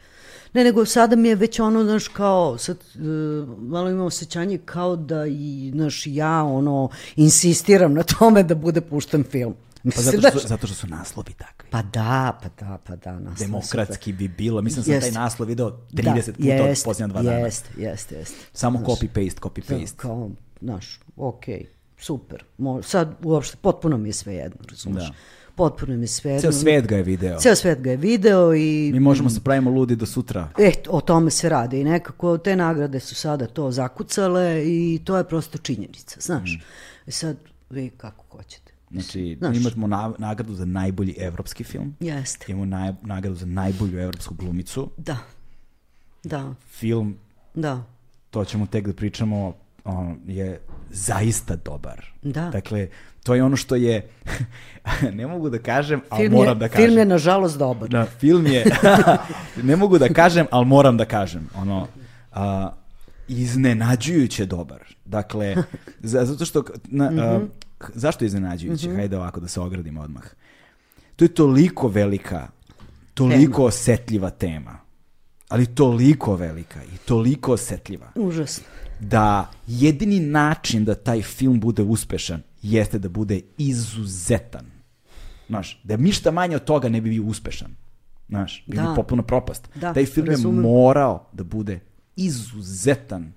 Ne, 0.53 0.65
nego 0.65 0.85
sada 0.85 1.17
mi 1.17 1.29
je 1.29 1.35
već 1.35 1.61
ono, 1.61 1.85
znaš, 1.85 2.09
kao, 2.09 2.59
sad, 2.59 2.77
uh, 2.95 3.59
malo 3.59 3.91
imam 3.91 4.07
osjećanje 4.07 4.59
kao 4.65 4.97
da 4.97 5.27
i, 5.27 5.71
znaš, 5.75 6.03
ja, 6.07 6.45
ono, 6.45 6.89
insistiram 7.17 7.95
na 7.95 8.03
tome 8.03 8.43
da 8.43 8.55
bude 8.55 8.81
pušten 8.81 9.25
film. 9.25 9.55
Pa 9.95 10.03
zato 10.03 10.19
što, 10.21 10.39
su, 10.39 10.49
zato 10.49 10.67
što 10.67 10.77
su 10.77 10.87
naslovi 10.87 11.33
takvi. 11.33 11.71
Pa 11.71 11.83
da, 11.83 12.39
pa 12.43 12.65
da, 12.65 12.79
pa 12.87 12.97
da. 12.97 13.21
Demokratski 13.39 14.13
bi 14.13 14.29
bilo. 14.29 14.63
Mislim 14.63 14.85
da 14.85 14.93
sam 14.93 15.01
taj 15.01 15.23
naslov 15.23 15.49
video 15.49 15.71
30 15.93 16.27
da, 16.27 16.33
puta 16.33 16.49
jest, 16.49 16.87
od 16.87 16.91
posljednja 16.91 17.07
dva 17.07 17.23
dana. 17.23 17.37
Jeste, 17.37 17.69
jeste, 17.77 18.15
jeste. 18.15 18.37
Samo 18.53 18.79
copy-paste, 18.79 19.41
copy-paste. 19.41 19.97
Kao, 19.97 20.31
znaš, 20.61 21.01
okej, 21.17 21.55
okay, 21.55 21.67
super. 22.05 22.45
Mo, 22.59 22.83
sad 22.83 23.15
uopšte, 23.23 23.57
potpuno 23.61 23.97
mi 23.99 24.09
je 24.09 24.13
sve 24.13 24.35
jedno, 24.35 24.59
razumiješ? 24.71 25.09
Da. 25.09 25.15
Potpuno 25.55 25.97
mi 25.97 26.07
sve. 26.07 26.41
Ceo 26.41 26.53
svet 26.53 26.87
ga 26.87 26.97
je 26.97 27.03
video. 27.03 27.39
Ceo 27.39 27.55
svet 27.55 27.81
ga 27.81 27.91
je 27.91 27.97
video 27.97 28.55
i... 28.55 28.91
Mi 28.93 29.01
možemo 29.01 29.31
se 29.31 29.41
pravimo 29.41 29.71
ludi 29.71 29.97
do 29.97 30.07
sutra. 30.07 30.49
E, 30.59 30.73
o 30.89 31.01
tome 31.01 31.31
se 31.31 31.49
radi 31.49 31.81
i 31.81 31.85
nekako 31.85 32.39
te 32.39 32.57
nagrade 32.57 33.01
su 33.01 33.15
sada 33.15 33.47
to 33.47 33.71
zakucale 33.71 34.63
i 34.67 35.01
to 35.05 35.17
je 35.17 35.25
prosto 35.25 35.59
činjenica, 35.59 36.21
znaš. 36.21 36.59
Mm. 37.07 37.11
Sad, 37.11 37.37
vi 37.71 37.91
kako 37.91 38.25
hoćete. 38.37 38.66
Znači, 39.03 39.37
Znaš. 39.39 39.57
imamo 39.57 39.87
na, 39.87 40.13
nagradu 40.19 40.55
za 40.55 40.65
najbolji 40.65 41.15
evropski 41.19 41.65
film. 41.65 41.97
Jeste. 42.01 42.53
Imamo 42.53 42.65
naj, 42.65 42.93
nagradu 43.03 43.37
za 43.37 43.47
najbolju 43.47 44.01
evropsku 44.01 44.35
glumicu. 44.35 44.91
Da. 44.97 45.17
Da. 46.25 46.55
Film, 46.71 47.17
da. 47.55 47.83
to 48.31 48.45
ćemo 48.45 48.67
tek 48.67 48.87
da 48.87 48.93
pričamo, 48.93 49.55
on, 49.85 50.19
je 50.27 50.61
zaista 50.91 51.57
dobar. 51.57 52.05
Da. 52.23 52.51
Dakle, 52.51 52.89
to 53.23 53.35
je 53.35 53.45
ono 53.45 53.57
što 53.57 53.77
je, 53.77 54.09
ne 55.19 55.27
mogu 55.27 55.51
da 55.51 55.59
kažem, 55.59 56.01
ali 56.09 56.23
film 56.23 56.33
moram 56.33 56.57
je, 56.57 56.61
da 56.61 56.69
kažem. 56.69 56.87
Film 56.87 56.99
je 56.99 57.05
nažalost 57.05 57.59
dobar. 57.59 57.89
Da, 57.89 58.07
film 58.07 58.47
je, 58.47 58.65
ne 59.63 59.77
mogu 59.77 59.99
da 59.99 60.09
kažem, 60.09 60.47
ali 60.51 60.67
moram 60.67 60.97
da 60.97 61.05
kažem. 61.05 61.49
Ono, 61.55 61.87
a, 62.33 62.73
iznenađujuće 63.29 64.47
dobar. 64.47 64.85
Dakle, 65.05 65.57
zato 66.01 66.45
što 66.45 66.65
na, 66.85 67.05
a, 67.05 67.41
zašto 67.95 68.25
je 68.25 68.27
iznenađujuće? 68.27 68.89
-hmm. 68.89 68.97
Hajde 68.97 69.17
ovako 69.17 69.41
da 69.41 69.49
se 69.49 69.61
ogradimo 69.61 70.01
odmah. 70.01 70.25
To 71.17 71.25
je 71.25 71.29
toliko 71.29 71.89
velika, 71.89 72.49
toliko 73.15 73.57
tema. 73.57 73.67
osetljiva 73.67 74.31
tema. 74.31 74.79
Ali 75.49 75.67
toliko 75.67 76.37
velika 76.37 76.83
i 76.83 76.97
toliko 77.05 77.53
osetljiva. 77.53 78.13
Užasno. 78.15 78.65
Da 79.01 79.51
jedini 79.67 80.21
način 80.21 80.85
da 80.85 80.95
taj 80.95 81.23
film 81.23 81.61
bude 81.61 81.83
uspešan 81.83 82.43
jeste 82.63 82.99
da 82.99 83.09
bude 83.09 83.41
izuzetan. 83.59 84.67
Znaš, 85.49 85.81
da 85.85 85.97
ništa 85.97 86.31
manje 86.31 86.57
od 86.57 86.65
toga 86.65 86.89
ne 86.89 87.01
bi 87.01 87.11
bio 87.11 87.25
uspešan. 87.25 87.71
Znaš, 88.29 88.65
bi 88.67 88.77
da. 88.77 88.93
popuno 88.97 89.23
propast. 89.23 89.69
Da, 89.75 89.95
taj 89.95 90.07
film 90.07 90.27
razumem. 90.27 90.65
je 90.65 90.71
morao 90.71 91.29
da 91.33 91.45
bude 91.45 91.81
izuzetan. 92.17 93.33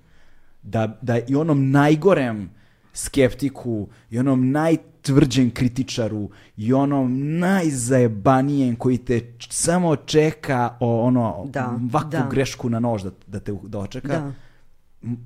Da, 0.62 0.98
da 1.02 1.18
i 1.28 1.34
onom 1.34 1.70
najgorem 1.70 2.50
skeptiku 2.92 3.88
i 4.10 4.18
onom 4.18 4.50
najtvrđem 4.50 5.50
kritičaru 5.50 6.30
i 6.56 6.72
onom 6.72 7.38
najzajebanijem 7.38 8.76
koji 8.76 8.98
te 8.98 9.32
samo 9.50 9.96
čeka 9.96 10.76
o 10.80 11.02
ono 11.02 11.46
da, 11.46 11.78
ovakvu 11.92 12.10
da. 12.10 12.28
grešku 12.30 12.68
na 12.68 12.80
nož 12.80 13.02
da, 13.02 13.10
da 13.26 13.40
te 13.40 13.52
dočeka. 13.62 14.08
Da. 14.08 14.32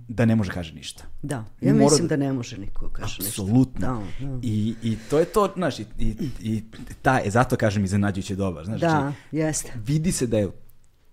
da 0.09 0.25
ne 0.25 0.37
može 0.37 0.53
kaže 0.53 0.75
ništa. 0.75 1.05
Da, 1.23 1.45
ja 1.61 1.73
mora... 1.73 1.85
mislim 1.85 2.09
da 2.09 2.17
ne 2.17 2.33
može 2.33 2.59
niko 2.59 2.89
kaže 2.93 3.17
ništa. 3.23 3.43
Apsolutno. 3.43 4.03
Da, 4.21 4.27
da. 4.27 4.39
I, 4.43 4.75
I 4.83 4.97
to 5.11 5.19
je 5.19 5.25
to, 5.25 5.53
znaš, 5.57 5.79
i, 5.79 5.87
i, 5.99 6.31
i 6.41 6.65
ta, 7.03 7.21
e, 7.25 7.31
zato 7.31 7.57
kažem 7.57 7.85
iznenađujuće 7.85 8.37
dobar. 8.37 8.65
Znaš, 8.65 8.81
da, 8.81 8.89
znači, 8.89 9.17
jeste. 9.33 9.73
Vidi 9.87 10.13
se 10.13 10.27
da 10.27 10.39
je 10.39 10.51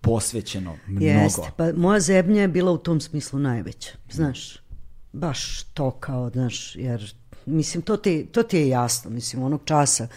posvećeno 0.01 0.77
mnogo. 0.87 1.05
Jeste, 1.05 1.51
pa 1.57 1.73
moja 1.73 1.99
zebnja 1.99 2.41
je 2.41 2.47
bila 2.47 2.71
u 2.71 2.77
tom 2.77 3.01
smislu 3.01 3.39
najveća, 3.39 3.91
znaš, 4.11 4.57
baš 5.13 5.63
to 5.63 5.91
kao, 5.91 6.29
znaš, 6.29 6.75
jer, 6.75 7.15
mislim, 7.45 7.81
to 7.81 7.97
ti, 7.97 8.27
to 8.31 8.43
ti 8.43 8.57
je 8.57 8.67
jasno, 8.67 9.09
mislim, 9.11 9.43
onog 9.43 9.61
časa 9.65 10.07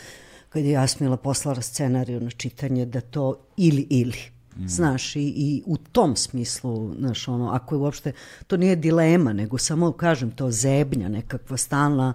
kad 0.49 0.65
je 0.65 0.71
Jasmila 0.71 1.17
poslala 1.17 1.63
scenariju 1.63 2.21
na 2.21 2.31
čitanje 2.31 2.87
da 2.87 3.01
to 3.01 3.47
ili 3.57 3.87
ili. 3.91 4.19
Mm. 4.57 4.69
Znaš, 4.69 5.17
i, 5.17 5.23
i 5.23 5.63
u 5.67 5.77
tom 5.77 6.17
smislu, 6.17 6.95
znaš, 6.99 7.29
ono, 7.29 7.49
ako 7.49 7.75
je 7.75 7.79
uopšte, 7.79 8.13
to 8.47 8.57
nije 8.57 8.77
dilema, 8.77 9.33
nego 9.33 9.59
samo, 9.59 9.93
kažem, 9.93 10.31
to 10.31 10.51
zebnja, 10.51 11.09
nekakva 11.09 11.57
stalna 11.57 12.15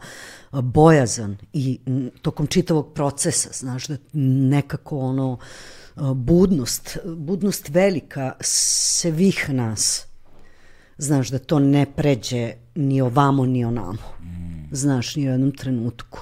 bojazan 0.51 1.37
i 1.53 1.79
tokom 2.21 2.47
čitavog 2.47 2.93
procesa, 2.93 3.49
znaš, 3.53 3.87
da 3.87 3.97
nekako 4.13 4.99
ono, 4.99 5.37
budnost, 6.15 6.97
budnost 7.05 7.69
velika 7.69 8.31
svih 8.41 9.49
nas, 9.49 10.07
znaš, 10.97 11.30
da 11.30 11.39
to 11.39 11.59
ne 11.59 11.85
pređe 11.95 12.53
ni 12.76 13.01
ovamo, 13.01 13.45
ni 13.45 13.65
onamo, 13.65 13.97
mm. 14.21 14.67
znaš, 14.71 15.15
ni 15.15 15.27
u 15.27 15.31
jednom 15.31 15.51
trenutku. 15.51 16.19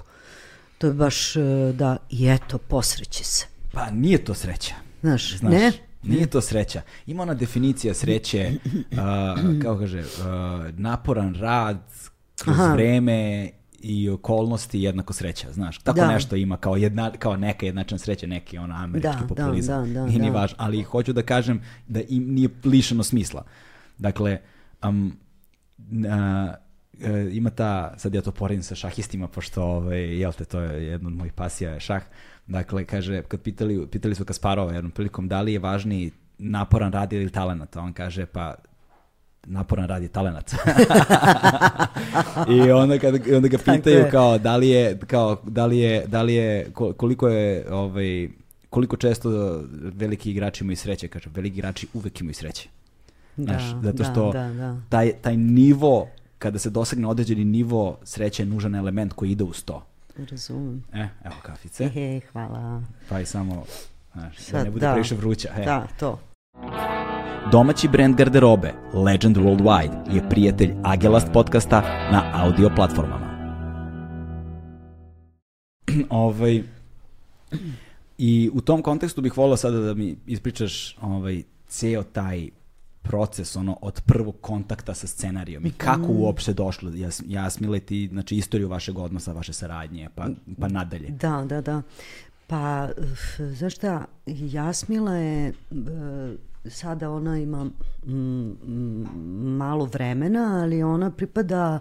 To 0.77 0.87
je 0.87 0.93
baš, 0.93 1.35
e, 1.35 1.41
da, 1.73 1.97
i 2.09 2.27
eto, 2.27 2.57
posreće 2.57 3.23
se. 3.23 3.45
Pa 3.71 3.91
nije 3.91 4.25
to 4.25 4.33
sreća. 4.33 4.75
Znaš, 5.01 5.37
znaš 5.37 5.51
ne? 5.51 5.71
Nije 6.03 6.27
to 6.27 6.41
sreća. 6.41 6.81
Ima 7.05 7.23
ona 7.23 7.33
definicija 7.33 7.93
sreće, 7.93 8.51
uh, 8.65 9.61
kao 9.61 9.77
kaže, 9.77 9.99
uh, 9.99 10.05
naporan 10.77 11.35
rad 11.35 11.77
kroz 12.43 12.59
Aha. 12.59 12.73
vreme 12.73 13.49
i 13.79 14.09
okolnosti 14.09 14.81
jednako 14.81 15.13
sreća, 15.13 15.51
znaš. 15.51 15.77
Tako 15.77 15.99
da. 15.99 16.07
nešto 16.07 16.35
ima 16.35 16.57
kao, 16.57 16.75
jedna, 16.75 17.11
kao 17.11 17.37
neka 17.37 17.65
jednačna 17.65 17.97
sreća, 17.97 18.27
neki 18.27 18.57
ono 18.57 18.75
američki 18.75 19.21
da, 19.21 19.27
populizam. 19.27 19.87
Da, 19.87 19.93
da, 19.93 19.99
da, 19.99 20.05
nije 20.05 20.19
da. 20.19 20.25
ni 20.25 20.31
važno, 20.31 20.55
ali 20.59 20.83
hoću 20.83 21.13
da 21.13 21.21
kažem 21.21 21.61
da 21.87 22.01
im 22.09 22.33
nije 22.33 22.49
lišeno 22.63 23.03
smisla. 23.03 23.43
Dakle, 23.97 24.39
um, 24.83 25.17
uh, 25.79 26.53
ima 27.31 27.49
ta, 27.49 27.93
sad 27.97 28.13
ja 28.13 28.21
to 28.21 28.31
poredim 28.31 28.63
sa 28.63 28.75
šahistima, 28.75 29.27
pošto, 29.27 29.63
ovaj, 29.63 30.19
jel 30.19 30.33
te, 30.33 30.45
to 30.45 30.59
je 30.59 30.85
jedna 30.87 31.07
od 31.07 31.15
mojih 31.15 31.33
pasija 31.33 31.71
je 31.71 31.79
šah, 31.79 32.03
Dakle, 32.47 32.85
kaže, 32.85 33.21
kad 33.21 33.41
pitali, 33.41 33.87
pitali 33.87 34.15
su 34.15 34.25
Kasparova 34.25 34.73
jednom 34.73 34.91
prilikom 34.91 35.27
da 35.27 35.41
li 35.41 35.53
je 35.53 35.59
važniji 35.59 36.11
naporan 36.37 36.91
rad 36.91 37.13
ili 37.13 37.29
talenat, 37.29 37.75
on 37.75 37.93
kaže, 37.93 38.25
pa 38.25 38.55
naporan 39.47 39.87
rad 39.87 40.03
je 40.03 40.07
talenat. 40.07 40.51
I 42.55 42.71
onda, 42.71 42.99
kad, 42.99 43.15
onda 43.35 43.47
ga 43.47 43.57
pitaju 43.57 44.05
kao 44.11 44.37
da 44.37 44.57
li 44.57 44.69
je, 44.69 44.99
kao, 45.07 45.41
da 45.43 45.65
li 45.65 45.77
je, 45.77 46.05
da 46.07 46.21
li 46.21 46.33
je 46.33 46.71
koliko 46.97 47.27
je 47.27 47.65
ovaj, 47.71 48.29
koliko 48.69 48.97
često 48.97 49.29
veliki 49.71 50.31
igrači 50.31 50.63
imaju 50.63 50.77
sreće, 50.77 51.07
kaže, 51.07 51.29
veliki 51.33 51.57
igrači 51.57 51.87
uvek 51.93 52.21
imaju 52.21 52.33
sreće. 52.33 52.69
Da, 53.37 53.43
Znaš, 53.43 53.63
zato 53.83 54.03
što 54.03 54.31
da, 54.31 54.47
da, 54.47 54.53
da. 54.53 54.77
Taj, 54.89 55.11
taj 55.21 55.37
nivo, 55.37 56.07
kada 56.37 56.59
se 56.59 56.69
dosegne 56.69 57.07
određeni 57.07 57.45
nivo, 57.45 57.97
sreće 58.03 58.43
je 58.43 58.47
nužan 58.47 58.75
element 58.75 59.13
koji 59.13 59.31
ide 59.31 59.43
uz 59.43 59.63
to. 59.63 59.85
Razumem. 60.31 60.83
E, 60.93 61.07
evo 61.25 61.35
kafice. 61.43 61.83
E, 61.95 62.19
hvala. 62.31 62.81
Pa 63.09 63.19
i 63.19 63.25
samo, 63.25 63.65
znaš, 64.13 64.37
Sad, 64.37 64.59
da 64.59 64.63
ne 64.63 64.71
bude 64.71 64.85
da. 64.85 64.91
previše 64.91 65.15
vruća. 65.15 65.49
E. 65.57 65.65
Da, 65.65 65.87
to. 65.99 66.19
Domaći 67.51 67.87
brand 67.87 68.15
garderobe 68.15 68.73
Legend 68.93 69.37
Worldwide 69.37 70.15
je 70.15 70.29
prijatelj 70.29 70.73
Agelast 70.83 71.27
podcasta 71.33 71.81
na 72.11 72.31
audio 72.33 72.69
platformama. 72.75 73.27
ovaj, 76.09 76.63
I 78.17 78.49
u 78.53 78.61
tom 78.61 78.81
kontekstu 78.81 79.21
bih 79.21 79.37
volio 79.37 79.57
sada 79.57 79.79
da 79.79 79.93
mi 79.93 80.15
ispričaš 80.25 80.97
ovaj, 81.01 81.43
ceo 81.67 82.03
taj 82.03 82.49
proces 83.01 83.55
ono 83.55 83.77
od 83.81 84.01
prvog 84.05 84.35
kontakta 84.41 84.93
sa 84.93 85.07
scenarijom 85.07 85.65
i 85.65 85.71
kako 85.71 86.13
mm. 86.13 86.19
uopšte 86.19 86.53
došlo 86.53 86.91
jas, 86.95 87.23
Jasmile 87.27 87.79
ti 87.79 88.07
znači 88.11 88.35
istoriju 88.35 88.69
vašeg 88.69 88.97
odnosa, 88.97 89.33
vaše 89.33 89.53
saradnje 89.53 90.09
pa, 90.15 90.27
pa 90.59 90.67
nadalje. 90.67 91.09
Da, 91.09 91.45
da, 91.49 91.61
da. 91.61 91.81
Pa, 92.47 92.89
znaš 93.57 93.75
šta, 93.75 94.05
Jasmila 94.25 95.15
je, 95.15 95.47
e, 95.47 95.53
sada 96.69 97.09
ona 97.11 97.37
ima 97.37 97.69
malo 99.57 99.85
vremena, 99.85 100.61
ali 100.63 100.83
ona 100.83 101.11
pripada 101.11 101.79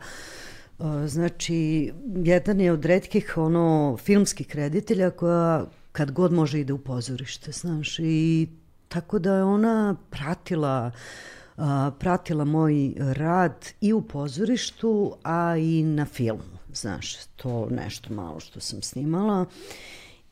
e, 0.79 1.07
Znači, 1.07 1.93
jedan 2.17 2.61
je 2.61 2.73
od 2.73 2.85
redkih 2.85 3.33
ono, 3.37 3.97
filmskih 4.01 4.57
reditelja 4.57 5.11
koja 5.11 5.65
kad 5.93 6.11
god 6.11 6.33
može 6.33 6.61
ide 6.61 6.73
u 6.73 6.79
pozorište, 6.79 7.53
znaš, 7.53 7.99
i 7.99 8.49
Tako 8.89 9.19
da 9.19 9.35
je 9.35 9.45
ona 9.45 9.97
pratila 10.11 10.91
a, 11.57 11.91
pratila 11.99 12.45
moj 12.45 12.95
rad 12.99 13.67
i 13.81 13.93
u 13.93 14.03
pozorištu, 14.03 15.17
a 15.23 15.57
i 15.57 15.83
na 15.83 16.05
filmu. 16.05 16.59
Znaš, 16.75 17.17
to 17.37 17.69
nešto 17.71 18.15
malo 18.15 18.41
što 18.41 18.61
sam 18.61 18.83
snimala. 18.83 19.47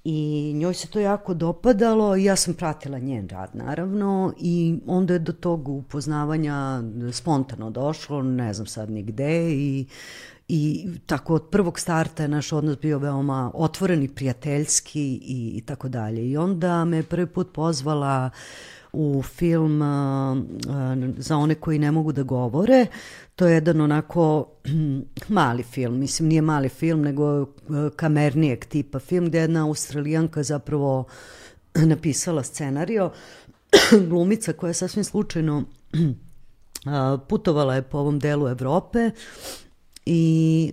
I 0.04 0.52
njoj 0.54 0.74
se 0.74 0.88
to 0.88 1.00
jako 1.00 1.34
dopadalo 1.34 2.16
ja 2.16 2.36
sam 2.36 2.54
pratila 2.54 2.98
njen 2.98 3.28
rad 3.28 3.50
naravno 3.54 4.34
i 4.40 4.78
onda 4.86 5.12
je 5.12 5.18
do 5.18 5.32
tog 5.32 5.68
upoznavanja 5.68 6.82
spontano 7.12 7.70
došlo, 7.70 8.22
ne 8.22 8.54
znam 8.54 8.66
sad 8.66 8.90
ni 8.90 9.02
gde 9.02 9.52
i 9.52 9.86
i 10.48 10.88
tako 11.06 11.34
od 11.34 11.48
prvog 11.50 11.78
starta 11.78 12.22
je 12.22 12.28
naš 12.28 12.52
odnos 12.52 12.78
bio 12.78 12.98
veoma 12.98 13.50
otvoren 13.54 14.02
i 14.02 14.08
prijateljski 14.08 15.02
i, 15.22 15.52
i 15.56 15.60
tako 15.60 15.88
dalje. 15.88 16.30
I 16.30 16.36
onda 16.36 16.84
me 16.84 17.02
prvi 17.02 17.26
put 17.26 17.52
pozvala 17.52 18.30
u 18.94 19.22
film 19.22 19.82
za 21.16 21.36
one 21.36 21.54
koji 21.54 21.78
ne 21.78 21.90
mogu 21.90 22.12
da 22.12 22.22
govore. 22.22 22.86
To 23.36 23.46
je 23.46 23.54
jedan 23.54 23.80
onako 23.80 24.46
mali 25.28 25.62
film, 25.62 25.98
mislim 25.98 26.28
nije 26.28 26.42
mali 26.42 26.68
film, 26.68 27.02
nego 27.02 27.42
uh, 27.42 27.48
kamernijeg 27.96 28.64
tipa 28.64 28.98
film 28.98 29.26
gde 29.26 29.38
jedna 29.38 29.66
australijanka 29.66 30.42
zapravo 30.42 31.04
napisala 31.74 32.42
scenario. 32.42 33.10
Glumica 34.08 34.52
koja 34.52 34.70
je 34.70 34.74
sasvim 34.74 35.04
slučajno 35.04 35.64
putovala 37.28 37.74
je 37.74 37.82
po 37.82 37.98
ovom 37.98 38.18
delu 38.18 38.48
Evrope 38.48 39.10
i 40.06 40.72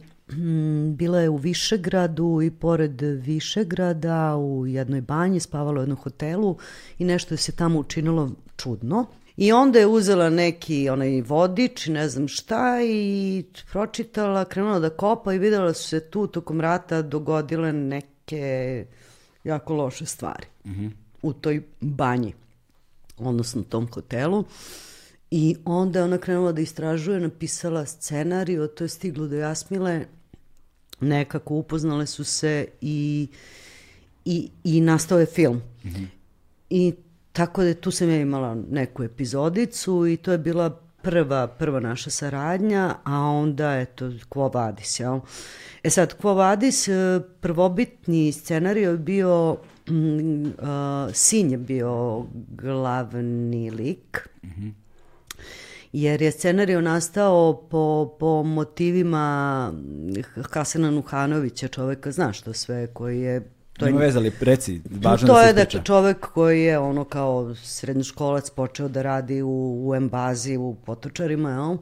bila 0.94 1.20
je 1.20 1.30
u 1.30 1.36
Višegradu 1.36 2.42
i 2.42 2.52
pored 2.52 3.02
Višegrada 3.02 4.36
u 4.36 4.68
jednoj 4.68 5.02
banji, 5.02 5.40
spavala 5.40 5.80
u 5.80 5.82
jednom 5.82 5.98
hotelu 5.98 6.58
i 7.00 7.06
nešto 7.06 7.34
je 7.34 7.38
se 7.38 7.52
tamo 7.52 7.80
učinilo 7.80 8.32
čudno. 8.58 9.06
I 9.38 9.52
onda 9.52 9.80
je 9.80 9.88
uzela 9.88 10.30
neki 10.30 10.90
onaj 10.90 11.22
vodič, 11.22 11.88
ne 11.88 12.10
znam 12.10 12.28
šta, 12.28 12.80
i 12.84 13.44
pročitala, 13.72 14.46
krenula 14.46 14.80
da 14.80 14.90
kopa 14.90 15.34
i 15.34 15.40
videla 15.40 15.74
su 15.74 15.88
se 15.88 16.00
tu 16.00 16.28
tokom 16.28 16.62
rata 16.62 17.02
dogodile 17.02 17.74
neke 17.74 18.86
jako 19.44 19.74
loše 19.74 20.06
stvari 20.06 20.46
mm 20.66 20.72
-hmm. 20.72 20.92
u 21.22 21.34
toj 21.34 21.64
banji, 21.80 22.34
odnosno 23.18 23.64
tom 23.64 23.88
hotelu. 23.94 24.44
I 25.32 25.56
onda 25.66 26.00
je 26.00 26.06
ona 26.06 26.18
krenula 26.18 26.52
da 26.52 26.62
istražuje, 26.62 27.20
napisala 27.20 27.86
scenariju, 27.86 28.68
to 28.68 28.84
je 28.84 28.88
stiglo 28.88 29.28
do 29.28 29.36
Jasmile, 29.36 30.06
nekako 31.02 31.56
upoznale 31.56 32.06
su 32.08 32.24
se 32.24 32.68
i, 32.82 33.28
i, 34.26 34.50
i 34.64 34.82
nastao 34.82 35.20
je 35.20 35.26
film. 35.26 35.62
Mm 35.84 35.90
-hmm. 35.90 36.06
I 36.70 36.94
tako 37.32 37.64
da 37.64 37.74
tu 37.74 37.92
sam 37.92 38.10
ja 38.10 38.18
imala 38.18 38.56
neku 38.70 39.04
epizodicu 39.04 40.08
i 40.08 40.18
to 40.18 40.32
je 40.32 40.38
bila 40.38 40.82
prva, 41.02 41.48
prva 41.48 41.80
naša 41.80 42.10
saradnja, 42.10 42.96
a 43.04 43.20
onda, 43.20 43.80
eto, 43.80 44.12
Quo 44.30 44.54
Vadis, 44.54 45.00
jel? 45.00 45.20
E 45.84 45.90
sad, 45.90 46.16
Quo 46.22 46.36
Vadis, 46.36 46.88
e, 46.88 47.20
prvobitni 47.42 48.32
scenarij 48.32 48.84
je 48.84 48.98
bio, 48.98 49.52
uh, 49.52 51.14
sin 51.14 51.52
je 51.52 51.58
bio 51.58 52.26
glavni 52.56 53.72
lik, 53.72 54.28
mm 54.44 54.50
-hmm 54.50 54.81
jer 55.94 56.22
je 56.22 56.32
scenario 56.32 56.82
nastao 56.82 57.68
po, 57.70 58.16
po 58.20 58.44
motivima 58.44 59.74
Hasana 60.52 60.92
Nuhanovića, 60.92 61.68
čoveka, 61.68 62.12
znaš 62.12 62.42
to 62.42 62.54
sve, 62.54 62.88
koji 62.88 63.22
je 63.22 63.42
To 63.82 63.86
Nema 63.86 64.00
veze, 64.00 64.18
ali 64.18 64.32
reci, 64.40 64.82
važno 64.90 65.28
to 65.28 65.34
da 65.34 65.42
je 65.42 65.54
da 65.54 65.66
čovek 65.66 66.20
koji 66.20 66.62
je 66.62 66.80
ono 66.80 67.04
kao 67.04 67.56
srednjoškolac 67.56 68.50
počeo 68.50 68.88
da 68.88 69.02
radi 69.02 69.42
u, 69.42 69.82
u 69.88 69.96
embazi 69.96 70.58
u 70.58 70.76
Potočarima, 70.86 71.52
jel? 71.52 71.78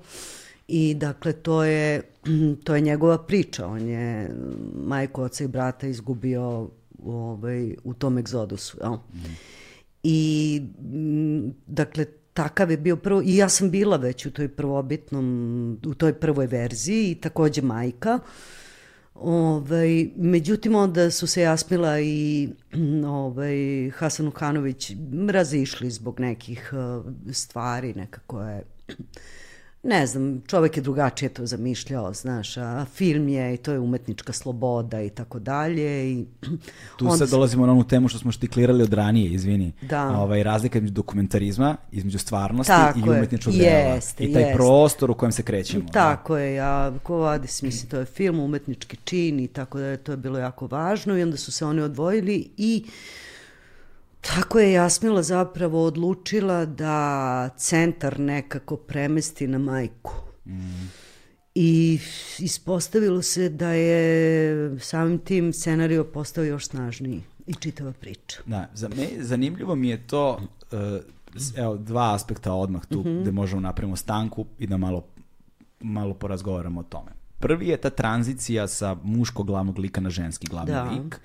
I 0.67 0.93
dakle, 0.93 1.33
to 1.33 1.63
je, 1.63 2.01
to 2.63 2.75
je 2.75 2.81
njegova 2.81 3.17
priča. 3.17 3.67
On 3.67 3.87
je 3.87 4.29
majko, 4.75 5.23
oca 5.23 5.43
i 5.43 5.47
brata 5.47 5.87
izgubio 5.87 6.69
ovaj, 7.05 7.75
u 7.83 7.93
tom 7.93 8.17
egzodusu, 8.17 8.77
jel? 8.81 8.93
Mm. 8.93 9.35
I, 10.03 10.61
dakle, 11.67 12.05
takav 12.39 12.71
je 12.71 12.77
bio 12.77 12.95
prvo, 12.95 13.21
i 13.21 13.35
ja 13.35 13.49
sam 13.49 13.71
bila 13.71 13.97
već 13.97 14.25
u 14.25 14.31
toj 14.31 14.47
prvobitnom, 14.47 15.79
u 15.85 15.93
toj 15.93 16.13
prvoj 16.13 16.47
verziji 16.47 17.11
i 17.11 17.15
takođe 17.15 17.61
majka. 17.61 18.19
Ovaj, 19.15 20.09
međutim, 20.15 20.75
onda 20.75 21.11
su 21.11 21.27
se 21.27 21.41
Jasmila 21.41 21.99
i 21.99 22.49
ovaj, 23.05 23.89
Hasan 23.89 24.27
Ukanović 24.27 24.91
razišli 25.29 25.89
zbog 25.91 26.19
nekih 26.19 26.71
uh, 26.73 27.13
stvari, 27.33 27.93
nekako 27.93 28.41
je 28.41 28.63
ne 29.83 30.07
znam, 30.07 30.41
čovek 30.47 30.77
je 30.77 30.83
drugačije 30.83 31.29
to 31.29 31.45
zamišljao, 31.45 32.13
znaš, 32.13 32.57
a 32.57 32.85
film 32.93 33.27
je 33.27 33.53
i 33.53 33.57
to 33.57 33.71
je 33.71 33.79
umetnička 33.79 34.33
sloboda 34.33 35.01
i 35.01 35.09
tako 35.09 35.39
dalje. 35.39 36.11
I 36.11 36.25
tu 36.97 37.05
onda... 37.05 37.17
sad 37.17 37.29
dolazimo 37.29 37.65
na 37.65 37.71
onu 37.71 37.83
temu 37.83 38.07
što 38.07 38.19
smo 38.19 38.31
štiklirali 38.31 38.83
od 38.83 38.93
ranije, 38.93 39.31
izvini. 39.31 39.71
Da. 39.81 40.07
Ovaj, 40.07 40.43
razlika 40.43 40.77
između 40.77 40.93
dokumentarizma, 40.93 41.77
između 41.91 42.19
stvarnosti 42.19 42.71
tako 42.71 42.99
i 42.99 43.01
umetničkog 43.01 43.53
dela. 43.53 43.93
Jeste, 43.93 44.23
I 44.23 44.33
taj 44.33 44.41
jeste. 44.41 44.55
prostor 44.55 45.11
u 45.11 45.13
kojem 45.13 45.31
se 45.31 45.43
krećemo. 45.43 45.83
Da. 45.83 45.91
Tako 45.91 46.33
da. 46.33 46.39
je, 46.39 46.55
ja, 46.55 46.93
ko 47.03 47.17
Vadis, 47.17 47.61
mislim, 47.61 47.89
to 47.89 47.99
je 47.99 48.05
film, 48.05 48.39
umetnički 48.39 48.97
čin 49.03 49.39
i 49.39 49.47
tako 49.47 49.77
da 49.77 49.85
je 49.85 49.97
to 49.97 50.11
je 50.11 50.17
bilo 50.17 50.39
jako 50.39 50.67
važno 50.67 51.17
i 51.17 51.23
onda 51.23 51.37
su 51.37 51.51
se 51.51 51.65
oni 51.65 51.81
odvojili 51.81 52.49
i 52.57 52.85
Tako 54.21 54.59
je 54.59 54.71
Jasmila 54.71 55.23
zapravo 55.23 55.85
odlučila 55.85 56.65
da 56.65 57.49
centar 57.57 58.19
nekako 58.19 58.77
premesti 58.77 59.47
na 59.47 59.57
majku. 59.57 60.13
Mm. 60.45 60.89
I 61.55 61.99
ispostavilo 62.39 63.21
se 63.21 63.49
da 63.49 63.71
je 63.71 64.79
samim 64.79 65.19
tim 65.19 65.53
scenario 65.53 66.03
postao 66.03 66.43
još 66.43 66.67
snažniji 66.67 67.21
i 67.47 67.53
čitava 67.53 67.91
priča. 67.91 68.39
Da, 68.45 68.69
za 68.73 68.89
me, 68.89 69.07
zanimljivo 69.19 69.75
mi 69.75 69.89
je 69.89 70.07
to, 70.07 70.39
uh, 70.71 70.79
evo, 71.57 71.77
dva 71.77 72.13
aspekta 72.13 72.53
odmah 72.53 72.85
tu, 72.85 72.99
mm 72.99 73.03
-hmm. 73.03 73.21
gde 73.21 73.31
možemo 73.31 73.61
napravimo 73.61 73.95
stanku 73.95 74.45
i 74.59 74.67
da 74.67 74.77
malo, 74.77 75.03
malo 75.79 76.13
porazgovaramo 76.13 76.79
o 76.79 76.83
tome. 76.83 77.11
Prvi 77.39 77.67
je 77.67 77.77
ta 77.77 77.89
tranzicija 77.89 78.67
sa 78.67 78.95
muškog 79.03 79.47
glavnog 79.47 79.79
lika 79.79 80.01
na 80.01 80.09
ženski 80.09 80.47
glavni 80.47 80.71
da. 80.71 80.83
lik. 80.83 81.19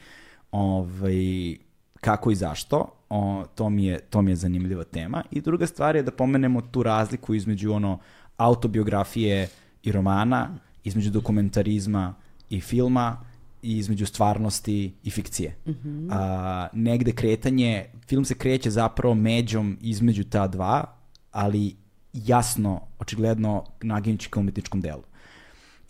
Ovaj, 0.53 1.57
kako 2.05 2.31
i 2.31 2.35
zašto, 2.35 2.89
o, 3.10 3.44
to, 3.55 3.70
mi 3.70 3.85
je, 3.86 3.98
to 3.98 4.22
mi 4.22 4.31
je 4.31 4.36
zanimljiva 4.36 4.85
tema. 4.85 5.22
I 5.31 5.40
druga 5.40 5.66
stvar 5.66 5.97
je 5.97 6.02
da 6.02 6.10
pomenemo 6.10 6.60
tu 6.60 6.82
razliku 6.82 7.35
između 7.35 7.72
ono 7.72 7.98
autobiografije 8.36 9.48
i 9.82 9.93
romana, 9.93 10.48
između 10.85 11.10
dokumentarizma 11.10 12.14
i 12.51 12.60
filma, 12.60 13.24
i 13.62 13.78
između 13.78 14.06
stvarnosti 14.06 14.94
i 15.02 15.10
fikcije. 15.10 15.56
Mm 15.66 15.70
-hmm. 15.70 16.09
A, 16.10 16.68
negde 16.72 17.12
kretanje, 17.12 17.86
film 18.09 18.24
se 18.24 18.35
kreće 18.35 18.70
zapravo 18.70 19.14
međom 19.14 19.78
između 19.81 20.24
ta 20.24 20.47
dva, 20.48 20.85
ali 21.32 21.76
jasno, 22.12 22.81
očigledno 22.98 23.64
naginjući 23.82 24.31
ka 24.31 24.40
umetničkom 24.40 24.81
delu. 24.81 25.02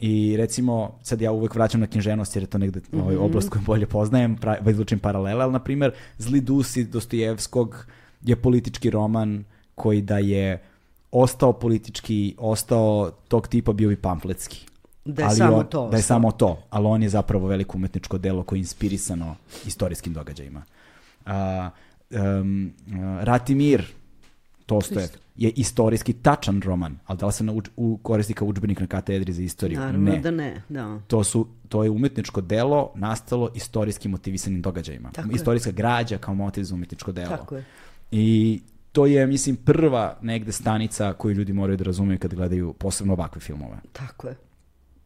I 0.01 0.37
recimo, 0.37 0.99
sad 1.03 1.21
ja 1.21 1.33
uvek 1.33 1.55
vraćam 1.55 1.81
na 1.81 1.87
književnost 1.87 2.37
jer 2.37 2.43
je 2.43 2.47
to 2.47 2.59
negde 2.59 2.81
mm 2.81 2.97
-hmm. 2.97 3.03
ovaj, 3.03 3.17
oblast 3.17 3.49
koju 3.49 3.63
bolje 3.63 3.87
poznajem, 3.87 4.37
pra, 4.37 4.59
izlučim 4.71 4.99
paralele, 4.99 5.45
ali 5.45 5.53
na 5.53 5.59
primer 5.59 5.93
Zli 6.19 6.41
dusi 6.41 6.85
Dostojevskog 6.85 7.87
je 8.23 8.37
politički 8.37 8.91
roman 8.91 9.45
koji 9.75 10.03
da 10.03 10.19
je 10.19 10.63
ostao 11.11 11.53
politički, 11.53 12.35
ostao 12.39 13.11
tog 13.29 13.49
tipa 13.49 13.73
bio 13.73 13.89
bi 13.89 13.97
pamfletski. 13.97 14.67
Da 15.05 15.23
je 15.23 15.29
ali 15.29 15.37
samo 15.37 15.57
on, 15.57 15.67
to. 15.67 15.89
Da 15.89 15.97
je 15.97 16.03
samo 16.03 16.31
to, 16.31 16.63
ali 16.71 16.87
on 16.87 17.03
je 17.03 17.09
zapravo 17.09 17.47
veliko 17.47 17.77
umetničko 17.77 18.19
delo 18.19 18.43
koje 18.43 18.57
je 18.57 18.61
inspirisano 18.61 19.37
istorijskim 19.67 20.13
događajima. 20.13 20.63
Uh, 21.27 21.33
um, 22.11 22.73
uh, 22.87 23.25
Ratimir, 23.25 23.85
Tostojev, 24.67 25.09
je 25.35 25.51
istorijski 25.51 26.13
tačan 26.13 26.63
roman, 26.63 26.99
ali 27.07 27.19
da 27.19 27.27
li 27.27 27.33
se 27.33 27.45
na 27.45 27.53
uč, 27.53 27.69
u, 27.77 27.99
koristi 28.03 28.35
kao 28.35 28.49
učbenik 28.49 28.81
na 28.81 28.87
katedri 28.87 29.33
za 29.33 29.43
istoriju? 29.43 29.81
Naravno 29.81 30.11
ne. 30.11 30.21
da 30.21 30.31
ne, 30.31 30.63
da. 30.69 31.01
To, 31.07 31.25
su, 31.25 31.49
to 31.69 31.85
je 31.85 31.91
umetničko 31.91 32.41
delo 32.41 32.93
nastalo 32.95 33.51
istorijski 33.55 34.09
motivisanim 34.09 34.63
događajima. 34.63 35.11
Tako 35.13 35.31
Istorijska 35.33 35.71
je. 35.71 35.75
građa 35.75 36.19
kao 36.19 36.35
motiv 36.35 36.63
za 36.63 36.75
umetničko 36.75 37.13
delo. 37.13 37.37
Tako 37.37 37.57
je. 37.57 37.65
I 38.11 38.61
to 38.93 39.07
je, 39.07 39.27
mislim, 39.27 39.57
prva 39.57 40.19
negde 40.23 40.53
stanica 40.53 41.13
koju 41.13 41.35
ljudi 41.35 41.53
moraju 41.53 41.77
da 41.77 41.85
razumeju 41.85 42.19
kad 42.19 42.35
gledaju 42.35 42.73
posebno 42.73 43.13
ovakve 43.13 43.41
filmove. 43.41 43.77
Tako 43.93 44.29
je. 44.29 44.37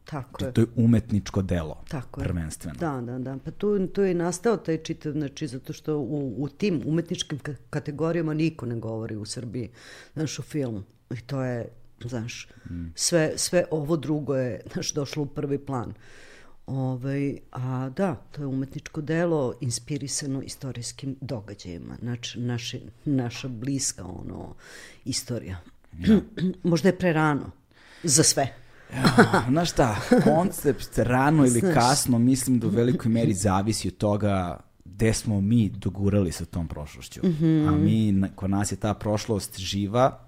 Tako 0.09 0.45
je. 0.45 0.53
To 0.53 0.61
je 0.61 0.67
umetničko 0.75 1.41
delo, 1.41 1.83
Tako 1.89 2.21
prvenstveno. 2.21 2.75
Je. 2.75 2.79
Da, 2.79 3.01
da, 3.01 3.19
da. 3.19 3.37
Pa 3.45 3.51
tu, 3.51 3.87
tu 3.87 4.01
je 4.01 4.13
nastao 4.13 4.57
taj 4.57 4.77
čitav, 4.77 5.11
znači, 5.11 5.47
zato 5.47 5.73
što 5.73 5.97
u, 5.97 6.35
u 6.37 6.49
tim 6.49 6.81
umetničkim 6.85 7.39
kategorijama 7.69 8.33
niko 8.33 8.65
ne 8.65 8.75
govori 8.75 9.15
u 9.15 9.25
Srbiji, 9.25 9.69
znaš, 10.13 10.39
u 10.39 10.41
filmu. 10.41 10.83
I 11.11 11.21
to 11.21 11.43
je, 11.43 11.67
znaš, 12.05 12.47
mm. 12.69 12.85
sve, 12.95 13.33
sve 13.35 13.65
ovo 13.71 13.97
drugo 13.97 14.35
je, 14.35 14.61
znaš, 14.73 14.93
došlo 14.93 15.23
u 15.23 15.25
prvi 15.25 15.57
plan. 15.57 15.93
Ovaj, 16.65 17.37
a 17.51 17.89
da, 17.95 18.15
to 18.15 18.41
je 18.41 18.47
umetničko 18.47 19.01
delo 19.01 19.53
inspirisano 19.61 20.41
istorijskim 20.41 21.15
događajima. 21.21 21.97
Znači, 22.01 22.39
naši, 22.39 22.81
naša 23.05 23.47
bliska 23.47 24.05
ono, 24.05 24.55
istorija. 25.05 25.61
Ja. 25.99 26.19
Možda 26.63 26.89
je 26.89 26.97
prerano 26.97 27.51
za 28.03 28.23
sve. 28.23 28.55
Ja, 28.93 29.43
znaš 29.49 29.71
šta, 29.71 29.95
koncept 30.23 30.97
rano 30.97 31.45
ili 31.45 31.59
znaš. 31.59 31.73
kasno 31.73 32.19
mislim 32.19 32.59
da 32.59 32.67
u 32.67 32.69
velikoj 32.69 33.11
meri 33.11 33.33
zavisi 33.33 33.87
od 33.87 33.97
toga 33.97 34.59
gde 34.85 35.13
smo 35.13 35.41
mi 35.41 35.69
dogurali 35.69 36.31
sa 36.31 36.45
tom 36.45 36.67
prošlošću. 36.67 37.19
Mm 37.23 37.37
-hmm. 37.41 37.67
A 37.67 37.71
mi, 37.71 38.29
kod 38.35 38.49
nas 38.49 38.71
je 38.71 38.75
ta 38.75 38.93
prošlost 38.93 39.59
živa, 39.59 40.19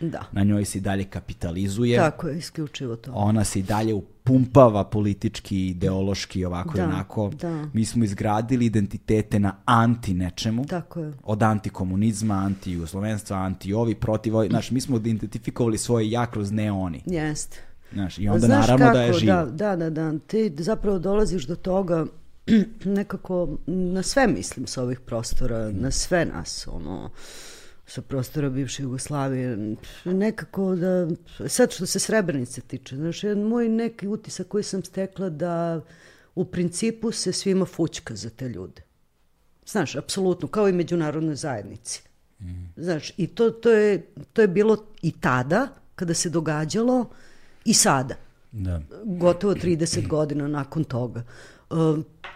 da. 0.00 0.24
na 0.32 0.44
njoj 0.44 0.64
se 0.64 0.78
i 0.78 0.80
dalje 0.80 1.04
kapitalizuje. 1.04 1.96
Tako 1.96 2.28
je, 2.28 2.38
isključivo 2.38 2.96
to. 2.96 3.12
Ona 3.14 3.44
se 3.44 3.58
i 3.58 3.62
dalje 3.62 3.94
upumpava 3.94 4.84
politički, 4.84 5.66
ideološki, 5.66 6.44
ovako 6.44 6.76
da, 6.76 6.82
i 6.82 6.84
onako. 6.84 7.30
Da. 7.40 7.64
Mi 7.72 7.84
smo 7.84 8.04
izgradili 8.04 8.66
identitete 8.66 9.38
na 9.38 9.56
anti 9.64 10.14
nečemu. 10.14 10.64
Tako 10.64 11.00
je. 11.00 11.12
Od 11.22 11.42
antikomunizma, 11.42 12.34
anti-jugoslovenstva, 12.34 13.36
anti-ovi, 13.36 13.94
protiv 13.94 14.36
ovi. 14.36 14.48
Znaš, 14.48 14.70
mi 14.70 14.80
smo 14.80 14.96
identifikovali 14.96 15.78
svoje 15.78 16.10
ja 16.10 16.26
kroz 16.26 16.52
ne 16.52 16.72
oni. 16.72 17.02
Jeste. 17.06 17.69
Znaš, 17.92 18.18
i 18.18 18.28
onda 18.28 18.46
Znaš 18.46 18.68
naravno 18.68 18.86
kako, 18.86 18.96
da 18.98 19.02
je 19.02 19.12
živo. 19.12 19.32
Da, 19.32 19.44
da, 19.44 19.76
da, 19.76 19.90
da. 19.90 20.18
Ti 20.26 20.54
zapravo 20.58 20.98
dolaziš 20.98 21.46
do 21.46 21.56
toga 21.56 22.06
nekako 22.84 23.58
na 23.66 24.02
sve 24.02 24.26
mislim 24.26 24.66
sa 24.66 24.82
ovih 24.82 25.00
prostora, 25.00 25.70
na 25.72 25.90
sve 25.90 26.24
nas, 26.24 26.66
ono, 26.72 27.10
sa 27.86 28.02
prostora 28.02 28.50
bivše 28.50 28.82
Jugoslavije, 28.82 29.76
nekako 30.04 30.76
da, 30.76 31.08
sad 31.48 31.72
što 31.72 31.86
se 31.86 31.98
Srebrenice 31.98 32.60
tiče, 32.60 32.96
znaš, 32.96 33.22
moj 33.22 33.68
neki 33.68 34.08
utisak 34.08 34.48
koji 34.48 34.64
sam 34.64 34.84
stekla 34.84 35.28
da 35.28 35.80
u 36.34 36.44
principu 36.44 37.12
se 37.12 37.32
svima 37.32 37.64
fućka 37.64 38.14
za 38.14 38.30
te 38.30 38.48
ljude. 38.48 38.82
Znaš, 39.66 39.96
apsolutno, 39.96 40.48
kao 40.48 40.68
i 40.68 40.72
međunarodnoj 40.72 41.34
zajednici. 41.34 42.02
Mm. 42.40 42.44
Znaš, 42.76 43.12
i 43.16 43.26
to, 43.26 43.50
to, 43.50 43.70
je, 43.70 44.06
to 44.32 44.42
je 44.42 44.48
bilo 44.48 44.76
i 45.02 45.12
tada, 45.20 45.68
kada 45.94 46.14
se 46.14 46.30
događalo, 46.30 47.10
i 47.64 47.74
sada. 47.74 48.14
Da. 48.52 48.80
Gotovo 49.04 49.54
30 49.64 50.08
godina 50.08 50.48
nakon 50.48 50.84
toga. 50.84 51.22
E, 51.70 51.74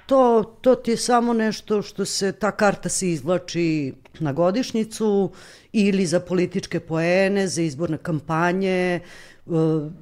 to, 0.07 0.43
to 0.61 0.75
ti 0.75 0.91
je 0.91 0.97
samo 0.97 1.33
nešto 1.33 1.83
što 1.83 2.05
se, 2.05 2.33
ta 2.33 2.51
karta 2.51 2.89
se 2.89 3.11
izvlači 3.11 3.95
na 4.19 4.33
godišnicu 4.33 5.33
ili 5.73 6.07
za 6.07 6.21
političke 6.21 6.81
poene, 6.81 7.49
za 7.49 7.63
izborne 7.63 7.99
kampanje, 7.99 9.01
e, 9.01 9.01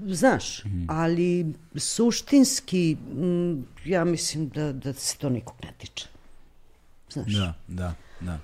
znaš, 0.07 0.65
mm. 0.65 0.87
ali 0.89 1.55
suštinski 1.77 2.97
ja 3.85 4.05
mislim 4.05 4.49
da, 4.49 4.73
da 4.73 4.93
se 4.93 5.17
to 5.19 5.29
nikog 5.29 5.57
ne 5.63 5.73
tiče. 5.79 6.07
Znaš. 7.11 7.33
Da, 7.33 7.55
da, 7.69 7.95
da. 8.21 8.39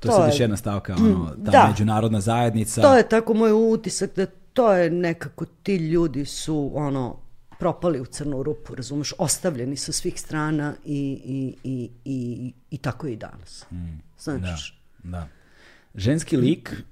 To, 0.00 0.08
to 0.08 0.14
je 0.14 0.16
sad 0.16 0.28
još 0.28 0.40
jedna 0.40 0.56
stavka, 0.56 0.94
ono, 0.94 1.34
ta 1.44 1.50
da. 1.50 1.66
međunarodna 1.70 2.20
zajednica. 2.20 2.82
To 2.82 2.94
je 2.96 3.08
tako 3.08 3.34
moj 3.34 3.52
utisak 3.52 4.10
da 4.16 4.26
to 4.52 4.72
je 4.72 4.90
nekako, 4.90 5.44
ti 5.62 5.76
ljudi 5.76 6.24
su 6.24 6.70
ono, 6.74 7.18
propali 7.58 8.00
u 8.00 8.04
crnu 8.04 8.42
rupu, 8.42 8.74
razumeš, 8.74 9.12
ostavljeni 9.18 9.76
sa 9.76 9.92
svih 9.92 10.20
strana 10.20 10.74
i, 10.84 11.22
i, 11.24 11.54
i, 11.64 11.90
i, 12.04 12.52
i 12.70 12.78
tako 12.78 13.06
je 13.06 13.12
i 13.12 13.16
danas. 13.16 13.66
Mm, 13.70 13.98
Znaš? 14.18 14.80
Da, 15.02 15.10
da. 15.10 15.28
Ženski 15.94 16.36
lik, 16.36 16.82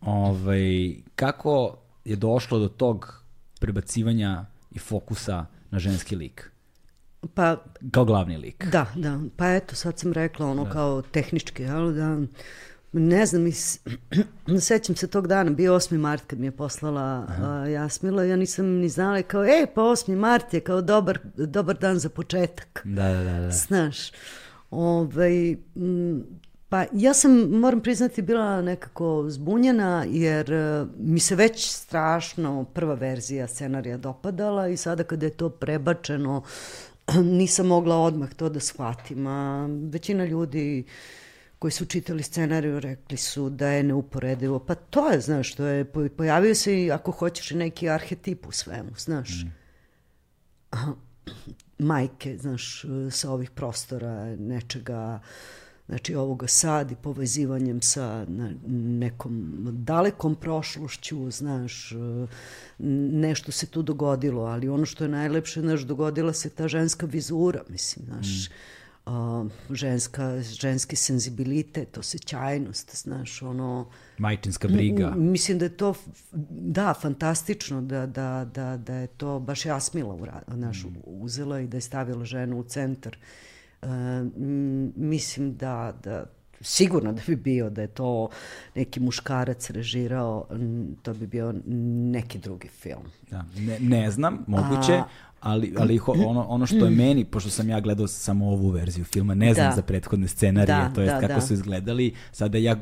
ovaj, 0.00 0.94
kako 1.14 1.78
je 2.04 2.16
došlo 2.16 2.58
do 2.58 2.68
tog 2.68 3.24
prebacivanja 3.60 4.46
i 4.70 4.78
fokusa 4.78 5.46
na 5.70 5.78
ženski 5.78 6.16
lik? 6.16 6.50
Pa, 7.34 7.56
kao 7.90 8.04
glavni 8.04 8.36
lik. 8.36 8.66
Da, 8.72 8.86
da. 8.96 9.20
Pa 9.36 9.54
eto, 9.54 9.74
sad 9.74 9.98
sam 9.98 10.12
rekla 10.12 10.46
ono 10.46 10.64
da. 10.64 10.70
kao 10.70 11.02
tehnički, 11.02 11.66
ali 11.66 11.94
da 11.94 12.18
ne 12.94 13.26
znam, 13.26 13.46
is, 13.46 13.80
sećam 14.60 14.96
se 14.96 15.06
tog 15.06 15.26
dana, 15.26 15.50
bio 15.50 15.74
8. 15.74 15.96
mart 15.96 16.24
kad 16.26 16.38
mi 16.38 16.46
je 16.46 16.50
poslala 16.50 17.26
uh, 17.28 17.72
Jasmila, 17.72 18.24
ja 18.24 18.36
nisam 18.36 18.66
ni 18.66 18.88
znala 18.88 19.22
kao, 19.22 19.44
e, 19.44 19.66
pa 19.74 19.80
8. 19.80 20.16
mart 20.16 20.54
je 20.54 20.60
kao 20.60 20.80
dobar, 20.80 21.18
dobar 21.36 21.78
dan 21.78 21.98
za 21.98 22.08
početak. 22.08 22.82
Da, 22.84 23.08
da, 23.08 23.24
da. 23.24 23.40
da. 23.40 23.50
Znaš, 23.50 24.12
ovaj, 24.70 25.56
Pa 26.74 26.84
ja 26.92 27.14
sam, 27.14 27.32
moram 27.50 27.80
priznati, 27.80 28.22
bila 28.22 28.62
nekako 28.62 29.24
zbunjena 29.28 30.04
jer 30.08 30.52
uh, 30.52 30.88
mi 30.98 31.20
se 31.20 31.36
već 31.36 31.70
strašno 31.70 32.64
prva 32.64 32.94
verzija 32.94 33.46
scenarija 33.46 33.96
dopadala 33.96 34.68
i 34.68 34.76
sada 34.76 35.04
kada 35.04 35.26
je 35.26 35.30
to 35.30 35.48
prebačeno 35.48 36.42
nisam 37.38 37.66
mogla 37.66 37.96
odmah 37.96 38.34
to 38.34 38.48
da 38.48 38.60
shvatim. 38.60 39.26
A 39.26 39.68
većina 39.90 40.24
ljudi 40.24 40.84
koji 41.64 41.72
su 41.72 41.84
čitali 41.84 42.22
scenariju 42.22 42.80
rekli 42.80 43.16
su 43.16 43.50
da 43.50 43.68
je 43.68 43.82
neuporedivo. 43.82 44.58
Pa 44.58 44.74
to 44.74 45.10
je, 45.10 45.20
znaš, 45.20 45.54
to 45.54 45.64
je, 45.66 45.84
pojavio 46.16 46.54
se 46.54 46.82
i 46.82 46.92
ako 46.92 47.10
hoćeš 47.10 47.50
neki 47.50 47.88
arhetip 47.88 48.46
u 48.46 48.52
svemu, 48.52 48.90
znaš. 48.98 49.44
Mm. 49.44 50.90
Majke, 51.78 52.38
znaš, 52.38 52.84
sa 53.10 53.30
ovih 53.30 53.50
prostora, 53.50 54.36
nečega, 54.36 55.20
znači 55.86 56.14
ovoga 56.14 56.46
sad 56.46 56.90
i 56.90 56.96
povezivanjem 57.02 57.82
sa 57.82 58.26
nekom 58.68 59.56
dalekom 59.70 60.34
prošlošću, 60.34 61.30
znaš, 61.30 61.92
nešto 63.12 63.52
se 63.52 63.66
tu 63.66 63.82
dogodilo, 63.82 64.42
ali 64.42 64.68
ono 64.68 64.86
što 64.86 65.04
je 65.04 65.10
najlepše, 65.10 65.60
znaš, 65.60 65.80
dogodila 65.80 66.32
se 66.32 66.50
ta 66.50 66.68
ženska 66.68 67.06
vizura, 67.06 67.62
mislim, 67.68 68.06
znaš, 68.06 68.26
mm 68.26 68.83
uh, 69.06 69.50
ženska, 69.70 70.42
ženski 70.42 70.96
senzibilitet, 70.96 71.98
osjećajnost, 71.98 72.96
znaš, 72.96 73.42
ono... 73.42 73.90
Majčinska 74.18 74.68
briga. 74.68 75.14
Mislim 75.16 75.58
da 75.58 75.64
je 75.64 75.76
to, 75.76 75.94
da, 76.50 76.94
fantastično 76.94 77.82
da, 77.82 78.06
da, 78.06 78.50
da, 78.54 78.76
da 78.76 78.94
je 78.94 79.06
to 79.06 79.40
baš 79.40 79.66
Jasmila 79.66 80.14
ura, 80.14 80.42
naš, 80.46 80.84
mm. 80.84 80.96
uzela 81.04 81.60
i 81.60 81.66
da 81.66 81.76
je 81.76 81.80
stavila 81.80 82.24
ženu 82.24 82.58
u 82.58 82.64
centar. 82.64 83.16
Uh, 83.82 83.88
mislim 84.96 85.56
da, 85.56 85.94
da 86.04 86.24
sigurno 86.60 87.12
da 87.12 87.22
bi 87.26 87.36
bio 87.36 87.70
da 87.70 87.82
je 87.82 87.88
to 87.88 88.28
neki 88.74 89.00
muškarac 89.00 89.70
režirao, 89.70 90.46
to 91.02 91.14
bi 91.14 91.26
bio 91.26 91.54
neki 91.66 92.38
drugi 92.38 92.68
film. 92.68 93.02
Da, 93.30 93.44
ne, 93.56 93.78
ne 93.80 94.10
znam, 94.10 94.44
moguće, 94.46 94.92
A, 94.92 95.04
ali, 95.44 95.74
ali 95.78 96.00
ono, 96.06 96.42
ono 96.48 96.66
što 96.66 96.84
je 96.84 96.90
meni, 97.04 97.24
pošto 97.24 97.50
sam 97.50 97.68
ja 97.68 97.80
gledao 97.80 98.06
samo 98.06 98.48
ovu 98.48 98.68
verziju 98.68 99.04
filma, 99.04 99.34
ne 99.34 99.54
znam 99.54 99.68
da. 99.68 99.76
za 99.76 99.82
prethodne 99.82 100.28
scenarije, 100.28 100.76
da, 100.76 100.94
to 100.94 101.00
jest 101.00 101.14
da, 101.14 101.20
kako 101.20 101.34
da. 101.34 101.40
su 101.40 101.54
izgledali, 101.54 102.14
sada 102.32 102.58
ja, 102.58 102.76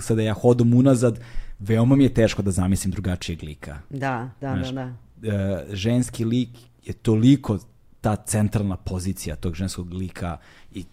sada 0.00 0.22
ja 0.22 0.34
hodom 0.34 0.74
unazad, 0.74 1.20
veoma 1.58 1.96
mi 1.96 2.04
je 2.04 2.14
teško 2.14 2.42
da 2.42 2.50
zamislim 2.50 2.90
drugačijeg 2.90 3.42
lika. 3.42 3.78
Da, 3.90 4.30
da, 4.40 4.54
Znaš, 4.54 4.68
da, 4.68 4.92
da. 5.16 5.28
Uh, 5.28 5.74
ženski 5.74 6.24
lik 6.24 6.48
je 6.84 6.92
toliko 6.92 7.58
ta 8.00 8.16
centralna 8.16 8.76
pozicija 8.76 9.36
tog 9.36 9.54
ženskog 9.54 9.92
lika 9.92 10.36
i 10.72 10.84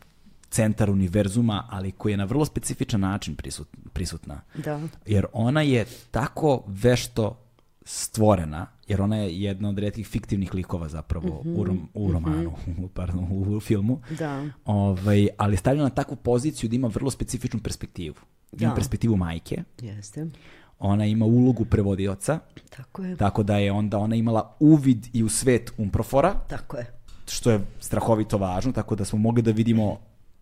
centar 0.49 0.89
univerzuma, 0.89 1.67
ali 1.69 1.91
koji 1.91 2.13
je 2.13 2.17
na 2.17 2.23
vrlo 2.23 2.45
specifičan 2.45 2.99
način 2.99 3.35
prisut, 3.35 3.67
prisutna. 3.93 4.41
Da. 4.55 4.79
Jer 5.05 5.25
ona 5.33 5.61
je 5.61 5.85
tako 6.11 6.63
vešto 6.67 7.37
stvorena, 7.93 8.67
jer 8.87 9.01
ona 9.01 9.17
je 9.17 9.41
jedna 9.41 9.69
od 9.69 9.79
redkih 9.79 10.07
fiktivnih 10.07 10.53
likova 10.53 10.89
zapravo 10.89 11.27
mm 11.27 11.47
-hmm. 11.47 11.59
u, 11.59 11.63
rom, 11.63 11.89
u 11.93 12.03
mhm. 12.03 12.13
romanu, 12.13 12.49
mm 12.67 12.71
-hmm. 12.71 12.87
pardon, 12.93 13.27
u, 13.31 13.59
filmu. 13.59 14.01
Da. 14.19 14.45
Ovaj, 14.65 15.27
ali 15.37 15.57
stavljena 15.57 15.83
na 15.83 15.95
takvu 15.95 16.15
poziciju 16.15 16.69
da 16.69 16.75
ima 16.75 16.87
vrlo 16.87 17.11
specifičnu 17.11 17.59
perspektivu. 17.59 18.15
Da. 18.51 18.65
Ima 18.65 18.75
perspektivu 18.75 19.17
majke. 19.17 19.63
Jeste. 19.81 20.27
Ona 20.79 21.05
ima 21.05 21.25
ulogu 21.25 21.65
prevodioca. 21.65 22.39
Tako 22.69 23.03
je. 23.03 23.15
Tako 23.15 23.43
da 23.43 23.57
je 23.57 23.71
onda 23.71 23.97
ona 23.97 24.15
imala 24.15 24.55
uvid 24.59 25.07
i 25.13 25.23
u 25.23 25.29
svet 25.29 25.71
Umprofora. 25.77 26.33
Tako 26.33 26.77
je. 26.77 26.93
Što 27.27 27.51
je 27.51 27.59
strahovito 27.79 28.37
važno, 28.37 28.71
tako 28.71 28.95
da 28.95 29.05
smo 29.05 29.19
mogli 29.19 29.41
da 29.41 29.51
vidimo 29.51 29.99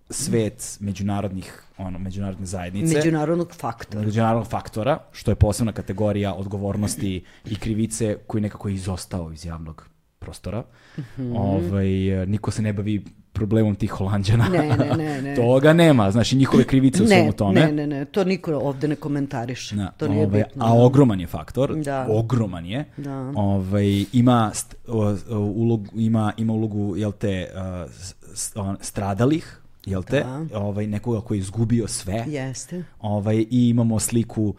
svet 0.09 0.77
međunarodnih 0.79 1.63
ono 1.77 1.99
međunarodne 1.99 2.45
zajednice 2.45 2.95
međunarodnog 2.95 3.51
faktora 3.55 4.01
međunarodnog 4.01 4.47
faktora 4.47 4.99
što 5.11 5.31
je 5.31 5.35
posebna 5.35 5.71
kategorija 5.71 6.33
odgovornosti 6.33 7.23
i 7.45 7.55
krivice 7.55 8.17
koji 8.27 8.41
nekako 8.41 8.67
je 8.67 8.75
izostao 8.75 9.31
iz 9.31 9.45
javnog 9.45 9.89
prostora. 10.19 10.63
Mm 10.97 11.01
-hmm. 11.17 11.37
ovaj, 11.37 12.25
niko 12.25 12.51
se 12.51 12.61
ne 12.61 12.73
bavi 12.73 13.05
problemom 13.33 13.75
tih 13.75 13.91
Holandjana. 13.91 14.49
Ne, 14.49 14.75
ne, 14.77 14.97
ne. 14.97 15.21
ne. 15.27 15.35
Toga 15.35 15.73
nema, 15.73 16.11
znači 16.11 16.35
njihove 16.35 16.63
krivice 16.63 17.03
u 17.03 17.07
svemu 17.07 17.31
tome. 17.31 17.61
Ne, 17.61 17.71
ne, 17.71 17.87
ne, 17.87 18.05
to 18.05 18.23
niko 18.23 18.55
ovde 18.55 18.87
ne 18.87 18.95
komentariše. 18.95 19.75
Da, 19.75 19.91
to 19.97 20.07
nije 20.07 20.25
ovaj, 20.25 20.43
bitno. 20.43 20.65
A 20.65 20.73
ogroman 20.73 21.19
je 21.19 21.27
faktor, 21.27 21.75
da. 21.75 22.07
ogroman 22.09 22.65
je. 22.65 22.85
Da. 22.97 23.33
Ovaj, 23.35 24.05
ima, 24.13 24.51
st, 24.53 24.75
ulogu, 25.55 25.85
ima, 25.95 26.33
ima 26.37 26.53
ulogu, 26.53 26.97
jel 26.97 27.11
te, 27.11 27.47
uh, 27.55 27.91
stradalih, 28.81 29.58
jel 29.85 30.03
te? 30.03 30.23
Da. 30.23 30.59
Ovaj, 30.59 30.87
nekoga 30.87 31.21
koji 31.21 31.37
je 31.37 31.39
izgubio 31.39 31.87
sve. 31.87 32.25
Jeste. 32.27 32.83
Ovaj, 32.99 33.45
I 33.49 33.69
imamo 33.69 33.99
sliku, 33.99 34.43
uh, 34.43 34.55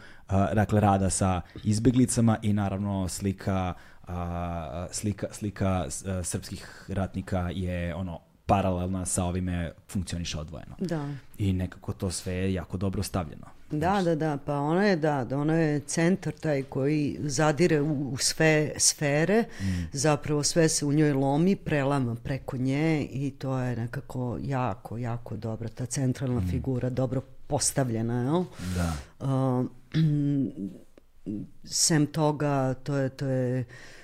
dakle, 0.55 0.81
rada 0.81 1.11
sa 1.11 1.41
izbeglicama 1.65 2.39
i 2.43 2.53
naravno 2.53 3.09
slika 3.09 3.75
a, 4.07 4.87
slika, 4.91 5.27
slika 5.33 5.87
uh, 5.87 6.27
srpskih 6.27 6.85
ratnika 6.89 7.51
je 7.55 7.95
ono 7.95 8.21
paralelna 8.47 9.07
sa 9.07 9.25
ovime 9.25 9.73
funkcioniše 9.89 10.39
odvojeno. 10.39 10.77
Da. 10.79 11.09
I 11.39 11.53
nekako 11.53 11.93
to 11.93 12.11
sve 12.11 12.33
je 12.33 12.53
jako 12.53 12.77
dobro 12.77 13.03
stavljeno. 13.03 13.47
Da, 13.71 14.03
da, 14.03 14.15
da, 14.15 14.39
pa 14.47 14.59
ona 14.59 14.85
je, 14.85 14.97
da, 14.97 15.25
da 15.25 15.39
ona 15.39 15.55
je 15.55 15.81
centar 15.81 16.33
taj 16.33 16.63
koji 16.63 17.19
zadire 17.23 17.81
u, 17.81 18.11
u 18.13 18.17
sve 18.17 18.73
sfere, 18.77 19.45
mm. 19.61 19.89
zapravo 19.93 20.43
sve 20.43 20.69
se 20.69 20.87
u 20.87 20.93
njoj 20.93 21.13
lomi, 21.13 21.57
prelama 21.57 22.15
preko 22.15 22.57
nje 22.57 23.05
i 23.05 23.31
to 23.31 23.59
je 23.59 23.77
nekako 23.77 24.39
jako, 24.43 24.99
jako 24.99 25.37
dobra, 25.37 25.69
ta 25.69 25.87
centralna 25.87 26.41
mm. 26.41 26.49
figura, 26.51 26.91
dobro 26.91 27.21
postavljena, 27.47 28.23
jel? 28.23 28.45
Da. 28.77 28.93
Uh, 29.27 29.67
sem 31.65 32.07
toga, 32.07 32.75
to 32.75 32.97
je, 32.97 33.09
to 33.09 33.27
je 33.27 33.61
Uh, 33.61 34.00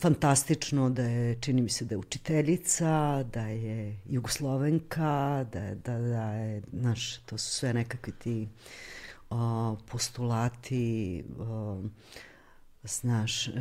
fantastično 0.00 0.90
da 0.90 1.02
je, 1.02 1.40
čini 1.40 1.62
mi 1.62 1.70
se 1.70 1.84
da 1.84 1.94
je 1.94 1.98
učiteljica, 1.98 3.22
da 3.32 3.46
je 3.46 4.00
jugoslovenka, 4.08 5.46
da, 5.52 5.58
je, 5.58 5.74
da, 5.74 5.98
da 5.98 6.32
je, 6.32 6.62
znaš, 6.72 7.16
to 7.18 7.38
su 7.38 7.50
sve 7.50 7.74
nekakvi 7.74 8.12
ti 8.12 8.48
uh, 9.30 9.78
postulati, 9.90 11.24
uh, 11.38 11.84
znaš, 12.84 13.48
uh, 13.48 13.54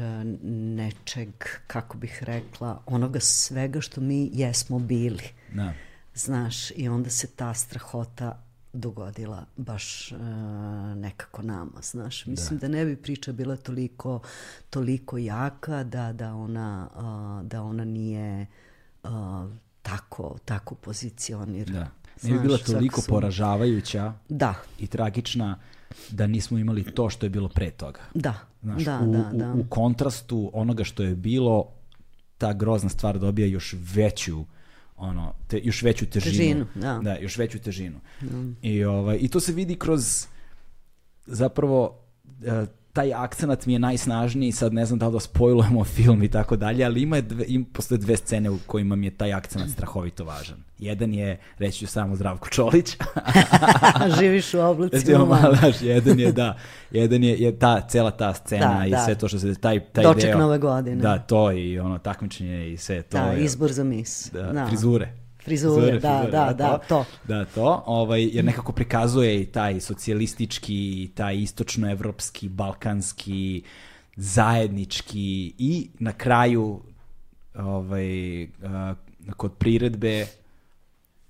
nečeg, 0.52 1.30
kako 1.68 1.98
bih 1.98 2.24
rekla, 2.24 2.84
onoga 2.86 3.20
svega 3.20 3.82
što 3.82 4.02
mi 4.02 4.30
jesmo 4.34 4.80
bili. 4.80 5.24
Da. 5.54 5.74
Znaš, 6.14 6.72
i 6.72 6.90
onda 6.90 7.10
se 7.10 7.28
ta 7.28 7.54
strahota 7.54 8.44
dogodila 8.74 9.46
baš 9.58 10.12
uh, 10.12 10.20
nekako 10.96 11.42
nama, 11.42 11.82
znaš. 11.82 12.26
Mislim 12.26 12.60
da. 12.60 12.68
da 12.68 12.74
ne 12.78 12.86
bi 12.86 12.96
priča 12.96 13.32
bila 13.32 13.56
toliko, 13.56 14.22
toliko 14.70 15.18
jaka 15.18 15.84
da, 15.84 16.14
da, 16.14 16.34
ona, 16.34 16.90
uh, 16.96 17.48
da 17.48 17.64
ona 17.64 17.86
nije 17.86 18.46
uh, 19.04 19.10
tako, 19.82 20.38
tako 20.46 20.76
pozicionirana. 20.76 21.80
Da. 21.80 22.28
Ne 22.30 22.34
bi 22.34 22.40
bila 22.40 22.58
toliko 22.58 23.02
su... 23.02 23.08
poražavajuća 23.08 24.14
da. 24.30 24.56
i 24.80 24.88
tragična 24.88 25.60
da 26.10 26.28
nismo 26.28 26.58
imali 26.58 26.84
to 26.84 27.10
što 27.10 27.26
je 27.26 27.30
bilo 27.30 27.50
pre 27.50 27.72
toga. 27.72 28.00
Da, 28.14 28.34
Znaš, 28.64 28.84
da, 28.84 29.00
u, 29.00 29.12
da, 29.12 29.30
da. 29.34 29.54
U, 29.54 29.60
u 29.60 29.64
kontrastu 29.70 30.52
onoga 30.54 30.84
što 30.84 31.04
je 31.04 31.16
bilo, 31.16 31.68
ta 32.38 32.54
grozna 32.54 32.90
stvar 32.90 33.20
dobija 33.20 33.48
još 33.48 33.76
veću 33.94 34.40
uh, 34.40 34.46
ono, 35.02 35.34
te, 35.48 35.62
još 35.64 35.82
veću 35.82 36.06
težinu. 36.06 36.38
Težinu, 36.38 36.66
da. 36.76 37.00
Da, 37.04 37.18
još 37.18 37.38
veću 37.38 37.60
težinu. 37.60 38.00
Da. 38.22 38.38
I, 38.62 38.84
ovaj, 38.84 39.18
I 39.22 39.28
to 39.28 39.40
se 39.40 39.54
vidi 39.54 39.76
kroz 39.76 40.28
zapravo 41.26 42.00
uh, 42.26 42.68
taj 42.94 43.14
akcenat 43.14 43.66
mi 43.66 43.74
je 43.74 43.80
najsnažniji, 43.80 44.52
sad 44.52 44.74
ne 44.74 44.86
znam 44.86 45.00
da 45.00 45.08
li 45.08 45.14
da 45.14 45.20
spojlujemo 45.20 45.84
film 45.96 46.24
i 46.24 46.28
tako 46.28 46.56
dalje, 46.56 46.86
ali 46.86 47.02
ima, 47.02 47.22
dve, 47.22 47.46
ima, 47.48 47.66
postoje 47.74 47.98
dve 47.98 48.18
scene 48.18 48.50
u 48.50 48.58
kojima 48.68 48.96
mi 48.96 49.08
je 49.08 49.12
taj 49.12 49.34
akcenat 49.34 49.70
strahovito 49.70 50.26
važan. 50.26 50.58
Jedan 50.80 51.14
je, 51.14 51.40
reći 51.58 51.80
ću 51.80 51.88
samo 51.88 52.16
Zdravko 52.16 52.50
Čolić. 52.50 52.98
Živiš 54.20 54.54
u 54.54 54.60
oblicima. 54.60 55.56
Znaš, 55.60 55.82
jedan 55.82 56.20
je, 56.20 56.32
da, 56.32 56.58
jedan 56.92 57.24
je, 57.24 57.38
je 57.40 57.60
ta, 57.60 57.88
cela 57.88 58.12
ta 58.12 58.34
scena 58.34 58.80
da, 58.80 58.86
i 58.86 58.92
da. 58.92 59.06
sve 59.06 59.16
to 59.16 59.28
što 59.28 59.40
se, 59.40 59.56
taj, 59.56 59.80
taj 59.80 60.04
Doček 60.04 60.24
deo. 60.24 60.40
nove 60.40 60.58
godine. 60.58 61.02
Da, 61.02 61.20
to 61.20 61.52
i 61.52 61.80
ono 61.80 61.98
takmičenje 61.98 62.74
i 62.74 62.78
sve 62.78 63.02
to. 63.02 63.18
Da, 63.18 63.24
je, 63.24 63.44
izbor 63.44 63.72
za 63.72 63.84
mis. 63.84 64.30
Da, 64.34 64.42
da. 64.42 64.68
frizure. 64.68 65.21
Frizure, 65.44 65.82
frizure, 65.82 66.00
da, 66.00 66.20
frizure, 66.22 66.32
da, 66.32 66.54
da, 66.54 66.78
to. 66.78 67.06
Da, 67.28 67.46
to, 67.46 67.84
ovaj, 67.86 68.30
jer 68.34 68.46
nekako 68.46 68.72
prikazuje 68.72 69.42
i 69.42 69.46
taj 69.46 69.80
socijalistički, 69.80 71.12
taj 71.16 71.38
istočnoevropski, 71.38 72.50
balkanski, 72.50 73.64
zajednički 74.16 75.54
i 75.58 75.90
na 76.00 76.14
kraju 76.14 76.82
ovaj, 77.56 78.48
kod 79.38 79.54
priredbe 79.54 80.28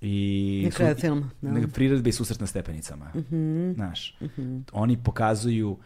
i 0.00 0.62
na 0.64 0.70
kraju 0.70 0.94
filma, 0.94 1.30
da. 1.40 1.68
priredbe 1.74 2.10
i 2.10 2.12
susret 2.12 2.40
na 2.40 2.46
stepenicama. 2.46 3.10
Mm 3.14 3.18
-hmm. 3.30 3.74
Znaš, 3.74 4.16
mm 4.20 4.26
-hmm. 4.26 4.62
oni 4.72 4.96
pokazuju 4.96 5.78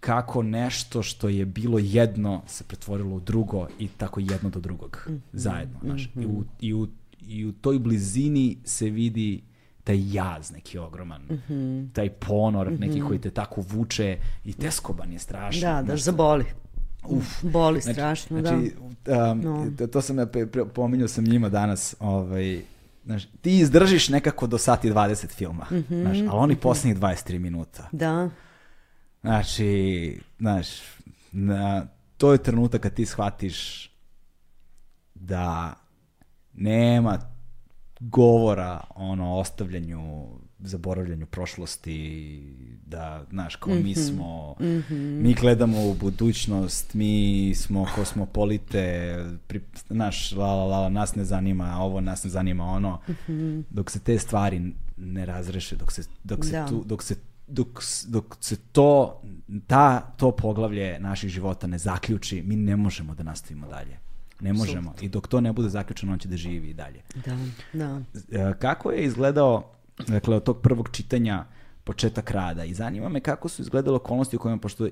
kako 0.00 0.42
nešto 0.42 1.02
što 1.02 1.28
je 1.28 1.44
bilo 1.44 1.78
jedno 1.78 2.42
se 2.46 2.64
pretvorilo 2.64 3.16
u 3.16 3.20
drugo 3.20 3.68
i 3.78 3.88
tako 3.88 4.20
jedno 4.20 4.50
do 4.50 4.60
drugog 4.60 5.04
mm 5.08 5.12
-hmm. 5.12 5.20
zajedno. 5.32 5.78
Znaš. 5.82 6.10
Mm 6.14 6.20
-hmm. 6.20 6.22
I, 6.22 6.26
u, 6.26 6.44
I 6.60 6.74
u 6.74 6.88
i 7.26 7.46
u 7.46 7.52
toj 7.52 7.78
blizini 7.78 8.58
se 8.64 8.90
vidi 8.90 9.42
taj 9.84 10.14
jaz 10.14 10.50
neki 10.50 10.78
ogroman, 10.78 11.22
mm 11.22 11.42
-hmm. 11.48 11.92
taj 11.92 12.10
ponor 12.10 12.70
mm 12.70 12.74
-hmm. 12.74 12.80
neki 12.80 13.00
koji 13.00 13.20
te 13.20 13.30
tako 13.30 13.60
vuče 13.60 14.18
i 14.44 14.52
teskoban 14.52 15.12
je 15.12 15.18
strašno. 15.18 15.60
Da, 15.60 15.82
da, 15.82 15.96
zaboli. 15.96 16.44
Uf. 17.08 17.42
Boli 17.42 17.80
znači, 17.80 17.94
strašno, 17.94 18.40
znači, 18.40 18.72
da. 19.04 19.32
Um, 19.32 19.40
no. 19.40 19.86
to, 19.92 20.00
sam 20.00 20.18
ja 20.18 20.26
pominjao 20.74 21.08
sam 21.08 21.24
njima 21.24 21.48
danas, 21.48 21.96
ovaj, 22.00 22.62
znaš, 23.04 23.26
ti 23.40 23.58
izdržiš 23.58 24.08
nekako 24.08 24.46
do 24.46 24.58
sati 24.58 24.90
20 24.90 25.26
filma, 25.28 25.66
mm 25.70 25.74
-hmm, 25.74 26.02
znaš, 26.02 26.18
ali 26.18 26.28
oni 26.32 26.54
mm 26.54 26.56
-hmm. 26.56 26.60
poslednjih 26.60 27.02
23 27.02 27.38
minuta. 27.38 27.88
Da. 27.92 28.30
Znači, 29.20 30.20
znaš, 30.38 30.66
na, 31.32 31.86
to 32.16 32.32
je 32.32 32.38
trenutak 32.38 32.82
kad 32.82 32.94
ti 32.94 33.06
shvatiš 33.06 33.90
da 35.14 35.74
nema 36.54 37.18
govora 38.00 38.80
ono 38.94 39.34
ostavljanju 39.34 40.26
zaboravljanju 40.58 41.26
prošlosti 41.26 42.40
da 42.86 43.24
znaš 43.30 43.56
kao 43.56 43.74
mm 43.74 43.76
-hmm. 43.76 43.82
mi 43.82 43.90
mhm. 43.90 44.00
smo 44.00 44.54
mm 44.60 44.64
-hmm. 44.64 45.22
mi 45.22 45.34
gledamo 45.34 45.90
u 45.90 45.94
budućnost 45.94 46.94
mi 46.94 47.54
smo 47.54 47.86
kosmopolite 47.94 49.16
pri, 49.46 49.60
znaš 49.88 50.32
la 50.32 50.54
la 50.54 50.64
la 50.64 50.88
nas 50.88 51.14
ne 51.14 51.24
zanima 51.24 51.78
ovo 51.80 52.00
nas 52.00 52.24
ne 52.24 52.30
zanima 52.30 52.64
ono 52.64 53.00
mm 53.08 53.12
-hmm. 53.28 53.62
dok 53.70 53.90
se 53.90 53.98
te 53.98 54.18
stvari 54.18 54.72
ne 54.96 55.26
razreše 55.26 55.76
dok 55.76 55.92
se 55.92 56.02
dok 56.24 56.44
se 56.44 56.52
da. 56.52 56.66
tu 56.66 56.84
dok 56.86 57.02
se 57.02 57.16
dok, 57.46 57.82
dok 58.06 58.36
se 58.40 58.56
to 58.56 59.20
ta 59.66 60.00
to 60.00 60.30
poglavlje 60.30 60.98
naših 61.00 61.30
života 61.30 61.66
ne 61.66 61.78
zaključi 61.78 62.42
mi 62.42 62.56
ne 62.56 62.76
možemo 62.76 63.14
da 63.14 63.22
nastavimo 63.22 63.68
dalje 63.68 64.03
Ne 64.44 64.52
možemo. 64.52 64.90
Absolut. 64.90 65.02
I 65.02 65.08
dok 65.08 65.28
to 65.28 65.40
ne 65.40 65.52
bude 65.52 65.68
zaključeno, 65.68 66.12
on 66.12 66.18
će 66.18 66.28
da 66.28 66.36
živi 66.36 66.70
i 66.70 66.74
dalje. 66.74 67.00
Da, 67.26 67.36
da. 67.72 68.00
E, 68.30 68.54
kako 68.58 68.90
je 68.90 69.04
izgledao, 69.04 69.70
dakle, 70.08 70.36
od 70.36 70.44
tog 70.44 70.60
prvog 70.60 70.88
čitanja 70.92 71.44
početak 71.84 72.30
rada 72.30 72.64
i 72.64 72.74
zanima 72.74 73.08
me 73.08 73.20
kako 73.20 73.48
su 73.48 73.62
izgledale 73.62 73.96
okolnosti 73.96 74.36
u 74.36 74.38
kojima, 74.38 74.60
pošto 74.60 74.88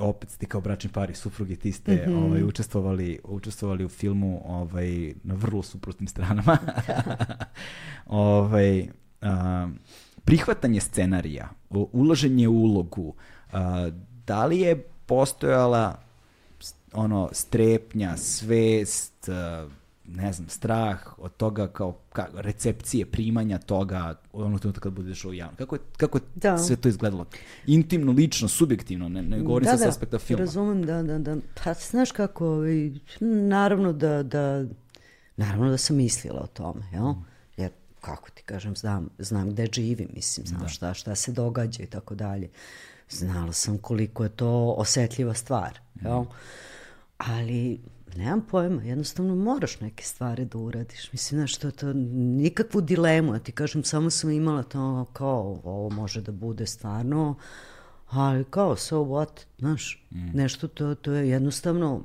opet 0.00 0.38
ti 0.38 0.46
kao 0.46 0.60
bračni 0.60 0.90
pari, 0.90 1.14
suprugi, 1.14 1.56
ti 1.56 1.72
ste 1.72 1.92
mm 1.94 2.10
-hmm. 2.10 2.24
ovaj, 2.26 2.42
učestvovali, 2.42 3.18
učestvovali 3.24 3.84
u 3.84 3.88
filmu 3.88 4.42
ovaj, 4.44 5.14
na 5.22 5.34
vrlo 5.34 5.62
suprotnim 5.62 6.08
stranama. 6.08 6.58
ovaj, 8.06 8.88
a, 9.22 9.68
prihvatanje 10.24 10.80
scenarija, 10.80 11.48
ulaženje 11.70 12.48
u 12.48 12.54
ulogu, 12.54 13.14
a, 13.52 13.90
da 14.26 14.46
li 14.46 14.60
je 14.60 14.82
postojala 15.06 16.05
ono 16.96 17.28
strepnja, 17.32 18.16
svest, 18.16 19.28
uh, 19.28 19.72
ne 20.08 20.32
znam, 20.32 20.48
strah 20.48 21.18
od 21.18 21.36
toga 21.36 21.68
kao 21.68 21.96
ka, 22.12 22.26
recepcije, 22.34 23.06
primanja 23.06 23.58
toga 23.58 24.14
ono 24.32 24.58
trenutka 24.58 24.80
kad 24.80 24.92
budeš 24.92 25.24
u 25.24 25.32
javno. 25.32 25.56
Kako 25.56 25.74
je, 25.74 25.80
kako 25.96 26.18
je 26.18 26.22
da. 26.34 26.58
sve 26.58 26.76
to 26.76 26.88
izgledalo? 26.88 27.26
Intimno, 27.66 28.12
lično, 28.12 28.48
subjektivno, 28.48 29.08
ne, 29.08 29.22
ne 29.22 29.40
govorim 29.40 29.64
da, 29.64 29.76
sa 29.76 29.84
da, 29.84 29.88
aspekta 29.88 30.18
filma. 30.18 30.40
Razumem, 30.40 30.82
da, 30.82 31.02
da, 31.02 31.18
da. 31.18 31.36
Pa 31.64 31.74
znaš 31.74 32.12
kako, 32.12 32.46
ovaj, 32.46 32.90
naravno 33.20 33.92
da, 33.92 34.22
da, 34.22 34.64
naravno 35.36 35.70
da 35.70 35.78
sam 35.78 35.96
mislila 35.96 36.40
o 36.40 36.46
tome, 36.46 36.82
jel? 36.92 37.08
Mm. 37.08 37.24
Jer, 37.56 37.70
kako 38.00 38.30
ti 38.30 38.42
kažem, 38.42 38.76
znam, 38.76 39.08
znam 39.18 39.50
gde 39.50 39.68
živim, 39.72 40.08
mislim, 40.14 40.46
znam 40.46 40.60
da. 40.60 40.68
šta, 40.68 40.94
šta 40.94 41.14
se 41.14 41.32
događa 41.32 41.82
i 41.82 41.86
tako 41.86 42.14
dalje. 42.14 42.48
Znala 43.10 43.52
sam 43.52 43.78
koliko 43.78 44.22
je 44.22 44.28
to 44.28 44.74
osetljiva 44.78 45.34
stvar, 45.34 45.78
jel? 46.02 46.20
Mm 46.20 46.26
ali 47.18 47.80
nemam 48.16 48.40
pojma, 48.50 48.82
jednostavno 48.82 49.34
moraš 49.34 49.80
neke 49.80 50.04
stvari 50.04 50.44
da 50.44 50.58
uradiš. 50.58 51.12
Mislim, 51.12 51.40
znaš, 51.40 51.56
to, 51.56 51.70
to 51.70 51.92
nikakvu 51.92 52.80
dilemu, 52.80 53.34
ja 53.34 53.38
ti 53.38 53.52
kažem, 53.52 53.84
samo 53.84 54.10
sam 54.10 54.30
imala 54.30 54.62
to 54.62 55.04
kao, 55.12 55.60
ovo 55.64 55.90
može 55.90 56.20
da 56.20 56.32
bude 56.32 56.66
stvarno, 56.66 57.34
ali 58.08 58.44
kao, 58.44 58.76
so 58.76 58.96
what, 58.96 59.44
znaš, 59.58 60.06
mm. 60.10 60.30
nešto 60.34 60.68
to, 60.68 60.94
to 60.94 61.12
je 61.12 61.28
jednostavno, 61.28 62.02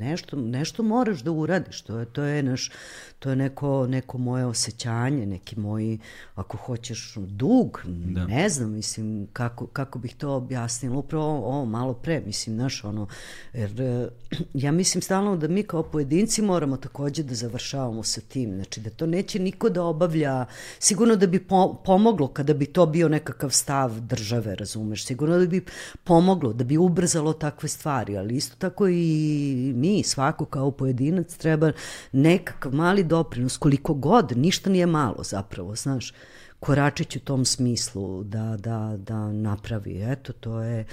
nešto, 0.00 0.36
nešto 0.36 0.82
moraš 0.82 1.20
da 1.20 1.30
uradiš, 1.30 1.82
to 1.82 1.98
je, 1.98 2.06
to 2.06 2.22
je, 2.22 2.42
naš, 2.42 2.70
to 3.18 3.30
je 3.30 3.36
neko, 3.36 3.86
neko 3.86 4.18
moje 4.18 4.46
osjećanje, 4.46 5.26
neki 5.26 5.60
moji, 5.60 5.98
ako 6.34 6.56
hoćeš, 6.56 7.14
dug, 7.16 7.82
da. 7.86 8.26
ne 8.26 8.48
znam, 8.48 8.70
mislim, 8.72 9.28
kako, 9.32 9.66
kako 9.66 9.98
bih 9.98 10.14
to 10.14 10.30
objasnila, 10.30 10.96
upravo 10.96 11.24
ovo 11.24 11.64
malo 11.64 11.94
pre, 11.94 12.20
mislim, 12.26 12.56
znaš, 12.56 12.84
ono, 12.84 13.06
jer 13.52 13.80
eh, 13.80 14.08
ja 14.64 14.72
mislim 14.72 15.02
stalno 15.02 15.36
da 15.36 15.48
mi 15.48 15.62
kao 15.62 15.82
pojedinci 15.82 16.42
moramo 16.42 16.76
takođe 16.76 17.22
da 17.22 17.34
završavamo 17.34 18.02
sa 18.02 18.20
tim, 18.20 18.54
znači 18.54 18.80
da 18.80 18.90
to 18.90 19.06
neće 19.06 19.38
niko 19.38 19.68
da 19.68 19.82
obavlja, 19.82 20.46
sigurno 20.78 21.16
da 21.16 21.26
bi 21.26 21.38
po, 21.40 21.74
pomoglo 21.84 22.28
kada 22.28 22.54
bi 22.54 22.66
to 22.66 22.86
bio 22.86 23.08
nekakav 23.08 23.50
stav 23.50 24.00
države, 24.00 24.54
razumeš, 24.54 25.06
sigurno 25.06 25.38
da 25.38 25.46
bi 25.46 25.64
pomoglo, 26.04 26.52
da 26.52 26.64
bi 26.64 26.76
ubrzalo 26.76 27.32
takve 27.32 27.68
stvari, 27.68 28.16
ali 28.16 28.36
isto 28.36 28.56
tako 28.58 28.88
i 28.88 29.72
mi, 29.76 29.87
svako 30.04 30.44
kao 30.44 30.70
pojedinac, 30.70 31.36
treba 31.36 31.72
nekakav 32.12 32.74
mali 32.74 33.04
doprinos, 33.04 33.56
koliko 33.56 33.94
god, 33.94 34.32
ništa 34.36 34.70
nije 34.70 34.86
malo 34.86 35.24
zapravo, 35.24 35.74
znaš, 35.74 36.12
koračić 36.60 37.16
u 37.16 37.20
tom 37.20 37.44
smislu 37.44 38.24
da, 38.24 38.56
da, 38.58 38.94
da 38.98 39.32
napravi. 39.32 40.12
Eto, 40.12 40.32
to 40.32 40.62
je, 40.62 40.84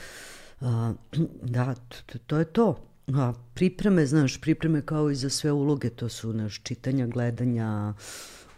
a, 0.62 0.94
da, 1.42 1.76
to, 2.06 2.20
to 2.28 2.38
je 2.38 2.46
to. 2.46 2.76
A, 3.14 3.34
pripreme, 3.54 4.06
znaš, 4.06 4.42
pripreme 4.42 4.82
kao 4.82 5.10
i 5.10 5.16
za 5.16 5.30
sve 5.30 5.52
uloge, 5.52 5.90
to 5.90 6.10
su, 6.10 6.34
naš, 6.34 6.62
čitanja, 6.64 7.08
gledanja, 7.08 7.94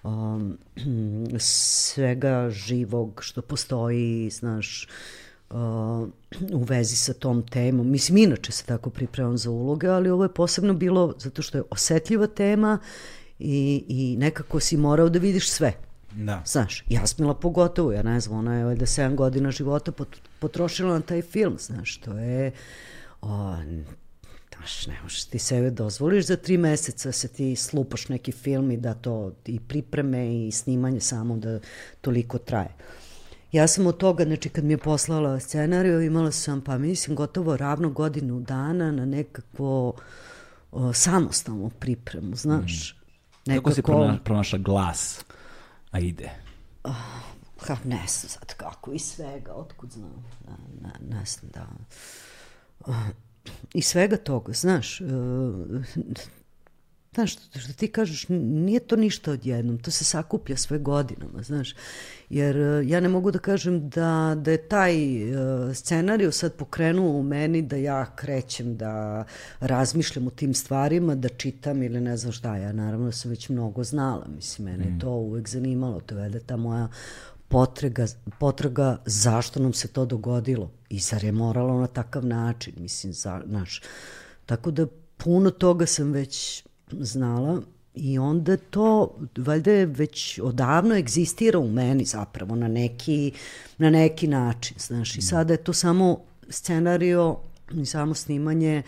um, 0.04 0.58
svega 1.40 2.50
živog 2.50 3.22
što 3.24 3.42
postoji, 3.42 4.30
znaš, 4.30 4.84
uh, 4.84 5.27
u 6.60 6.64
vezi 6.64 6.96
sa 6.96 7.14
tom 7.14 7.48
temom. 7.48 7.92
Mislim, 7.92 8.18
inače 8.18 8.52
se 8.52 8.66
tako 8.66 8.90
pripremam 8.90 9.38
za 9.38 9.50
uloge, 9.50 9.88
ali 9.88 10.10
ovo 10.10 10.24
je 10.24 10.34
posebno 10.34 10.74
bilo 10.74 11.14
zato 11.20 11.42
što 11.42 11.58
je 11.58 11.64
osetljiva 11.70 12.28
tema 12.28 12.80
i, 13.40 13.84
i 13.88 14.16
nekako 14.18 14.60
si 14.60 14.78
morao 14.78 15.10
da 15.10 15.20
vidiš 15.20 15.50
sve. 15.50 15.74
Da. 16.16 16.44
Znaš, 16.46 16.84
Jasmila 16.90 17.34
pogotovo, 17.34 17.92
ja 17.92 18.04
ne 18.04 18.20
znam, 18.20 18.40
ona 18.40 18.56
je 18.56 18.76
da 18.76 18.86
7 18.86 19.16
godina 19.16 19.52
života 19.52 19.92
potrošila 20.40 20.94
na 20.94 21.02
taj 21.02 21.22
film, 21.22 21.58
znaš, 21.60 21.98
to 21.98 22.18
je, 22.18 22.52
o, 23.22 23.56
znaš, 24.58 24.88
ne 24.88 25.00
možeš 25.04 25.24
ti 25.24 25.40
sebe 25.40 25.70
dozvoliš 25.70 26.26
za 26.26 26.36
tri 26.36 26.58
meseca 26.58 27.12
se 27.12 27.28
ti 27.28 27.56
slupaš 27.56 28.10
neki 28.10 28.32
film 28.32 28.72
i 28.72 28.78
da 28.78 28.94
to 28.94 29.32
i 29.46 29.60
pripreme 29.60 30.48
i 30.48 30.52
snimanje 30.52 31.00
samo 31.00 31.38
da 31.38 31.60
toliko 32.02 32.38
traje. 32.38 32.76
Ja 33.52 33.68
sam 33.68 33.88
od 33.88 33.98
toga, 33.98 34.24
znači 34.24 34.50
kad 34.50 34.64
mi 34.64 34.74
je 34.74 34.78
poslala 34.78 35.40
scenariju, 35.40 36.02
imala 36.02 36.32
sam, 36.32 36.62
pa 36.62 36.78
mislim, 36.78 37.16
gotovo 37.16 37.58
ravno 37.58 37.90
godinu 37.90 38.40
dana 38.40 38.92
na 38.92 39.06
nekakvo 39.06 39.94
o, 40.72 40.94
samostalnu 40.94 41.70
pripremu, 41.70 42.36
znaš. 42.36 42.94
Mm. 42.94 43.52
Nekako... 43.52 43.70
Kako 43.70 43.76
si 43.76 44.22
pronašla 44.24 44.60
glas? 44.60 45.26
A 45.92 46.00
ide. 46.00 46.30
Uh, 46.84 46.96
ha, 47.68 47.78
ne 47.84 48.04
znam 48.08 48.30
sad 48.30 48.54
kako, 48.54 48.92
i 48.92 49.00
svega, 49.00 49.54
otkud 49.54 49.92
znam, 49.92 50.26
da, 50.46 50.52
ne, 50.82 51.18
ne 51.18 51.26
znam 51.26 51.52
da... 51.54 51.68
Uh, 52.80 52.96
I 53.74 53.82
svega 53.82 54.18
toga, 54.18 54.54
znaš, 54.54 55.02
uh, 55.02 55.08
Znaš, 57.18 57.34
što, 57.34 57.60
što 57.60 57.74
ti 57.74 57.88
kažeš, 57.88 58.26
nije 58.30 58.80
to 58.80 58.96
ništa 58.96 59.32
odjednom, 59.32 59.78
to 59.78 59.92
se 59.92 60.04
sakuplja 60.04 60.58
sve 60.58 60.80
godinama, 60.80 61.44
znaš. 61.44 61.76
Jer 62.30 62.58
e, 62.58 62.88
ja 62.88 63.00
ne 63.00 63.10
mogu 63.10 63.32
da 63.32 63.40
kažem 63.40 63.90
da, 63.90 64.38
da 64.42 64.52
je 64.52 64.68
taj 64.68 64.96
uh, 65.24 65.76
scenariju 65.76 66.32
sad 66.32 66.54
pokrenuo 66.54 67.20
u 67.20 67.24
meni 67.24 67.62
da 67.62 67.76
ja 67.76 68.16
krećem 68.16 68.78
da 68.78 69.24
razmišljam 69.60 70.28
o 70.28 70.30
tim 70.30 70.54
stvarima, 70.54 71.16
da 71.16 71.30
čitam 71.30 71.84
ili 71.84 72.02
ne 72.02 72.18
znam 72.18 72.32
šta. 72.32 72.58
Ja 72.58 72.72
naravno 72.72 73.12
sam 73.12 73.32
već 73.32 73.50
mnogo 73.50 73.84
znala, 73.84 74.28
mislim, 74.36 74.66
mene 74.66 74.86
mm. 74.86 74.94
je 74.94 75.00
to 75.00 75.10
uvek 75.10 75.50
zanimalo, 75.50 76.00
to 76.00 76.18
je 76.18 76.30
da 76.30 76.40
ta 76.40 76.58
moja 76.58 76.88
potraga, 77.48 78.06
potraga 78.40 78.98
zašto 79.06 79.60
nam 79.60 79.74
se 79.74 79.88
to 79.88 80.06
dogodilo 80.06 80.72
i 80.90 81.00
zar 81.00 81.24
je 81.24 81.32
moralo 81.32 81.80
na 81.80 81.88
takav 81.88 82.26
način, 82.26 82.74
mislim, 82.80 83.14
za, 83.14 83.42
znaš. 83.48 83.82
Tako 84.46 84.72
da 84.72 84.88
puno 85.18 85.52
toga 85.52 85.86
sam 85.86 86.12
već 86.12 86.67
znala 86.92 87.62
i 87.96 88.20
onda 88.20 88.58
to 88.58 89.18
valjda 89.38 89.72
je 89.72 89.86
već 89.86 90.40
odavno 90.44 90.96
egzistira 90.96 91.60
u 91.60 91.68
meni 91.68 92.06
zapravo 92.06 92.56
na 92.56 92.68
neki, 92.68 93.32
na 93.78 93.90
neki 93.90 94.28
način, 94.28 94.78
znaš, 94.80 95.16
i 95.16 95.20
mm. 95.20 95.22
sada 95.22 95.54
je 95.54 95.64
to 95.64 95.74
samo 95.74 96.20
scenario 96.50 97.38
i 97.74 97.86
samo 97.86 98.14
snimanje 98.14 98.84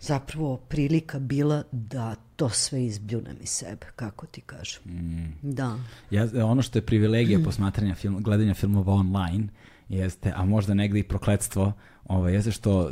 zapravo 0.00 0.56
prilika 0.56 1.18
bila 1.18 1.62
da 1.72 2.14
to 2.36 2.48
sve 2.48 2.84
izbljunem 2.84 3.36
iz 3.40 3.48
sebe, 3.48 3.86
kako 3.96 4.26
ti 4.26 4.40
kažem. 4.40 4.82
Mm. 4.84 5.34
Da. 5.42 5.78
Ja, 6.10 6.46
ono 6.46 6.62
što 6.62 6.78
je 6.78 6.86
privilegija 6.86 7.38
mm. 7.38 7.44
posmatranja 7.48 7.94
film, 7.94 8.22
gledanja 8.22 8.54
filmova 8.54 8.92
online 8.92 9.48
jeste, 9.88 10.32
a 10.36 10.44
možda 10.44 10.74
negde 10.74 10.98
i 10.98 11.08
prokledstvo, 11.08 11.72
ovaj, 12.04 12.34
jeste 12.34 12.50
što 12.50 12.90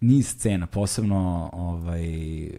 niz 0.00 0.28
scena, 0.28 0.66
posebno 0.66 1.50
ovaj, 1.52 2.46
uh, 2.46 2.52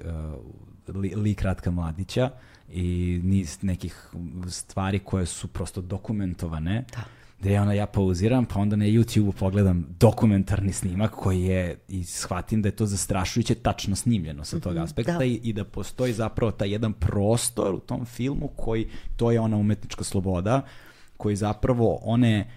li, 0.88 1.16
lik 1.16 1.41
Ratka 1.41 1.72
Mladića 1.72 2.30
i 2.70 3.20
niz 3.24 3.57
nekih 3.62 4.10
stvari 4.48 4.99
koje 4.99 5.26
su 5.26 5.48
prosto 5.48 5.82
dokumentovane. 5.82 6.86
Da 6.91 7.03
gde 7.40 7.60
ona 7.60 7.74
ja 7.74 7.86
pauziram, 7.86 8.45
pa 8.45 8.60
onda 8.60 8.76
na 8.76 8.86
YouTube-u 8.86 9.32
pogledam 9.32 9.86
dokumentarni 9.99 10.74
snimak 10.74 11.12
koji 11.12 11.41
je, 11.41 11.78
i 11.88 12.03
shvatim 12.03 12.62
da 12.62 12.68
je 12.68 12.76
to 12.76 12.86
zastrašujuće 12.86 13.56
tačno 13.56 13.95
snimljeno 13.95 14.44
sa 14.44 14.60
tog 14.60 14.74
mhm, 14.74 14.84
aspekta 14.84 15.18
da. 15.18 15.26
I, 15.26 15.40
i 15.44 15.53
da 15.53 15.64
postoji 15.64 16.14
zapravo 16.14 16.52
taj 16.52 16.72
jedan 16.72 16.94
prostor 16.94 17.74
u 17.74 17.80
tom 17.80 18.06
filmu 18.06 18.48
koji, 18.48 18.88
to 19.16 19.32
je 19.32 19.40
ona 19.40 19.57
umetnička 19.57 20.03
sloboda, 20.03 20.62
koji 21.18 21.36
zapravo 21.36 21.99
one, 22.03 22.52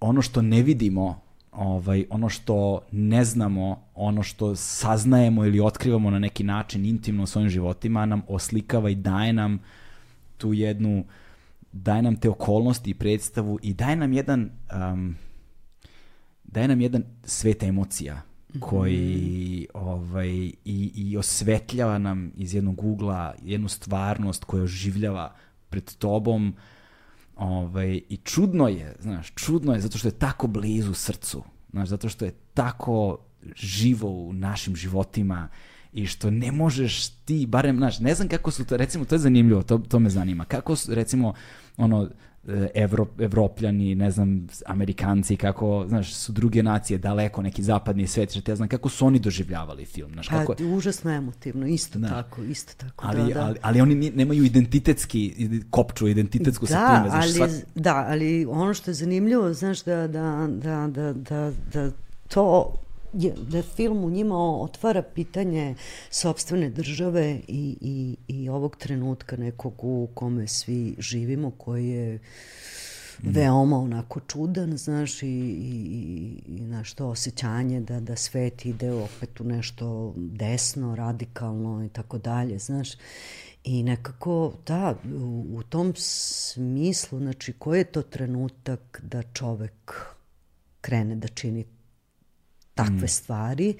ono 0.00 0.22
što 0.22 0.42
ne 0.42 0.62
vidimo 0.62 1.20
ovaj, 1.52 2.04
ono 2.10 2.28
što 2.28 2.80
ne 2.92 3.24
znamo, 3.24 3.82
ono 3.94 4.22
što 4.22 4.56
saznajemo 4.56 5.44
ili 5.44 5.60
otkrivamo 5.60 6.10
na 6.10 6.18
neki 6.18 6.44
način 6.44 6.84
intimno 6.84 7.22
u 7.22 7.26
svojim 7.26 7.48
životima 7.48 8.06
nam 8.06 8.22
oslikava 8.28 8.90
i 8.90 8.94
daje 8.94 9.32
nam 9.32 9.58
tu 10.36 10.52
jednu 10.52 11.04
daje 11.72 12.02
nam 12.02 12.16
te 12.16 12.28
okolnosti 12.30 12.90
i 12.90 12.94
predstavu 12.94 13.58
i 13.62 13.74
daje 13.74 13.96
nam 13.96 14.12
jedan 14.12 14.50
um, 14.92 15.16
daje 16.44 16.68
nam 16.68 16.80
jedan 16.80 17.04
svet 17.24 17.62
emocija 17.62 18.22
koji 18.60 18.96
mm 18.96 19.78
-hmm. 19.78 19.86
ovaj, 19.86 20.28
i, 20.64 20.92
i 20.94 21.16
osvetljava 21.16 21.98
nam 21.98 22.32
iz 22.36 22.54
jednog 22.54 22.84
ugla 22.84 23.34
jednu 23.42 23.68
stvarnost 23.68 24.44
koja 24.44 24.62
oživljava 24.62 25.34
pred 25.68 25.94
tobom 25.94 26.54
ovaj, 27.40 28.00
i 28.08 28.16
čudno 28.16 28.68
je, 28.68 28.96
znaš, 29.00 29.32
čudno 29.34 29.74
je 29.74 29.80
zato 29.80 29.98
što 29.98 30.08
je 30.08 30.18
tako 30.18 30.46
blizu 30.46 30.94
srcu, 30.94 31.42
znaš, 31.70 31.88
zato 31.88 32.08
što 32.08 32.24
je 32.24 32.34
tako 32.54 33.18
živo 33.56 34.08
u 34.10 34.32
našim 34.32 34.76
životima 34.76 35.48
i 35.92 36.06
što 36.06 36.30
ne 36.30 36.52
možeš 36.52 37.08
ti, 37.08 37.46
barem, 37.46 37.76
znaš, 37.76 37.98
ne 38.00 38.14
znam 38.14 38.28
kako 38.28 38.50
su 38.50 38.64
to, 38.64 38.76
recimo, 38.76 39.04
to 39.04 39.14
je 39.14 39.18
zanimljivo, 39.18 39.62
to, 39.62 39.78
to 39.78 39.98
me 39.98 40.10
zanima, 40.10 40.44
kako 40.44 40.76
su, 40.76 40.94
recimo, 40.94 41.34
ono, 41.76 42.08
Evro, 42.74 43.06
Evropljani, 43.18 43.94
ne 43.94 44.10
znam, 44.10 44.46
Amerikanci, 44.66 45.36
kako, 45.36 45.84
znaš, 45.88 46.14
su 46.14 46.32
druge 46.32 46.62
nacije 46.62 46.98
daleko, 46.98 47.42
neki 47.42 47.62
zapadni 47.62 48.06
svet, 48.06 48.30
što 48.30 48.52
ja 48.52 48.56
znam, 48.56 48.68
kako 48.68 48.88
su 48.88 49.06
oni 49.06 49.18
doživljavali 49.18 49.84
film, 49.84 50.12
znaš, 50.12 50.28
kako... 50.28 50.54
Pa, 50.54 50.64
užasno 50.64 51.10
emotivno, 51.10 51.66
isto 51.66 51.98
da. 51.98 52.08
tako, 52.08 52.42
isto 52.42 52.72
tako, 52.76 53.04
ali, 53.06 53.34
da, 53.34 53.34
da. 53.34 53.46
Ali, 53.46 53.58
ali 53.62 53.80
oni 53.80 54.10
nemaju 54.10 54.44
identitetski, 54.44 55.50
kopču, 55.70 56.08
identitetsku 56.08 56.66
da, 56.66 56.72
sa 56.72 56.96
time, 56.96 57.10
znaš, 57.10 57.24
ali, 57.24 57.32
sva... 57.32 57.48
Da, 57.74 58.06
ali 58.08 58.46
ono 58.46 58.74
što 58.74 58.90
je 58.90 58.94
zanimljivo, 58.94 59.52
znaš, 59.52 59.82
da, 59.82 60.06
da, 60.06 60.48
da, 60.50 60.86
da, 60.86 61.12
da, 61.12 61.52
da 61.72 61.90
to 62.28 62.74
je, 63.12 63.34
da 63.48 63.62
film 63.62 64.04
u 64.04 64.10
njima 64.10 64.36
otvara 64.60 65.02
pitanje 65.02 65.74
sobstvene 66.10 66.70
države 66.70 67.40
i, 67.48 67.76
i, 67.80 68.16
i 68.28 68.48
ovog 68.48 68.76
trenutka 68.76 69.36
nekog 69.36 69.74
u 69.84 70.08
kome 70.14 70.46
svi 70.46 70.94
živimo, 70.98 71.50
koji 71.50 71.88
je 71.88 72.14
mm. 72.14 72.20
veoma 73.30 73.78
onako 73.78 74.20
čudan, 74.20 74.76
znaš, 74.76 75.22
i, 75.22 75.26
i, 75.26 76.42
i 76.46 76.60
naš 76.60 76.94
to 76.94 77.08
osjećanje 77.08 77.80
da, 77.80 78.00
da 78.00 78.16
svet 78.16 78.66
ide 78.66 78.92
opet 78.92 79.40
u 79.40 79.44
nešto 79.44 80.14
desno, 80.16 80.94
radikalno 80.94 81.84
i 81.84 81.88
tako 81.88 82.18
dalje, 82.18 82.58
znaš. 82.58 82.88
I 83.64 83.82
nekako, 83.82 84.52
da, 84.66 84.94
u, 85.14 85.46
u 85.50 85.62
tom 85.62 85.92
smislu, 85.96 87.18
znači, 87.18 87.52
koji 87.52 87.78
je 87.78 87.84
to 87.84 88.02
trenutak 88.02 89.00
da 89.02 89.22
čovek 89.22 89.94
krene 90.80 91.16
da 91.16 91.28
čini 91.28 91.64
takve 92.84 93.04
mm. 93.04 93.08
stvari 93.08 93.74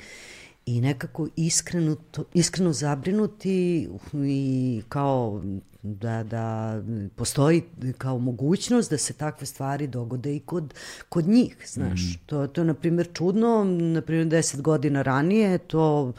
i 0.66 0.80
nekako 0.80 1.28
iskreno, 1.36 1.96
to, 2.10 2.24
iskreno 2.34 2.72
zabrinuti 2.72 3.88
i 4.14 4.82
kao 4.88 5.42
da, 5.82 6.22
da 6.22 6.76
postoji 7.16 7.62
kao 7.98 8.18
mogućnost 8.18 8.90
da 8.90 8.98
se 8.98 9.12
takve 9.12 9.46
stvari 9.46 9.86
dogode 9.86 10.36
i 10.36 10.40
kod, 10.40 10.74
kod 11.08 11.28
njih, 11.28 11.56
znaš. 11.66 12.00
Mm. 12.00 12.26
To, 12.26 12.46
to 12.46 12.60
je, 12.60 12.64
na 12.64 12.74
primjer, 12.74 13.08
čudno, 13.12 13.64
na 13.64 14.02
primjer, 14.02 14.26
deset 14.26 14.62
godina 14.62 15.02
ranije, 15.02 15.58
to 15.58 16.12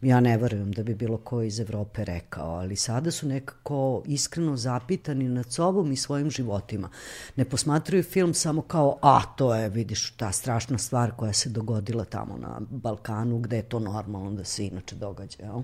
ja 0.00 0.20
ne 0.20 0.36
verujem 0.36 0.72
da 0.72 0.82
bi 0.82 0.94
bilo 0.94 1.16
ko 1.16 1.42
iz 1.42 1.60
Evrope 1.60 2.04
rekao, 2.04 2.50
ali 2.50 2.76
sada 2.76 3.10
su 3.10 3.28
nekako 3.28 4.02
iskreno 4.06 4.56
zapitani 4.56 5.28
nad 5.28 5.52
sobom 5.52 5.92
i 5.92 5.96
svojim 5.96 6.30
životima. 6.30 6.88
Ne 7.36 7.44
posmatraju 7.44 8.02
film 8.02 8.34
samo 8.34 8.62
kao, 8.62 8.98
a, 9.02 9.22
to 9.36 9.54
je, 9.54 9.68
vidiš, 9.68 10.10
ta 10.10 10.32
strašna 10.32 10.78
stvar 10.78 11.10
koja 11.10 11.32
se 11.32 11.48
dogodila 11.48 12.04
tamo 12.04 12.36
na 12.36 12.60
Balkanu, 12.70 13.38
gde 13.38 13.56
je 13.56 13.62
to 13.62 13.78
normalno 13.78 14.30
da 14.30 14.44
se 14.44 14.66
inače 14.66 14.96
događa, 14.96 15.42
jel? 15.42 15.62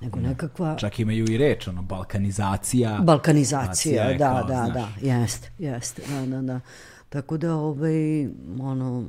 nego 0.00 0.20
da. 0.20 0.28
nekakva... 0.28 0.76
Čak 0.76 0.98
imaju 1.00 1.24
i 1.28 1.36
reč, 1.36 1.68
ono, 1.68 1.82
balkanizacija. 1.82 2.98
Balkanizacija, 3.02 4.12
da, 4.12 4.32
kao, 4.32 4.48
da, 4.48 4.64
znaš. 4.64 4.74
da, 4.74 4.88
jeste, 5.00 5.50
jeste, 5.58 6.02
da, 6.08 6.26
da, 6.26 6.42
da. 6.42 6.60
Tako 7.08 7.36
da, 7.36 7.54
ovaj, 7.54 8.26
ono, 8.60 9.04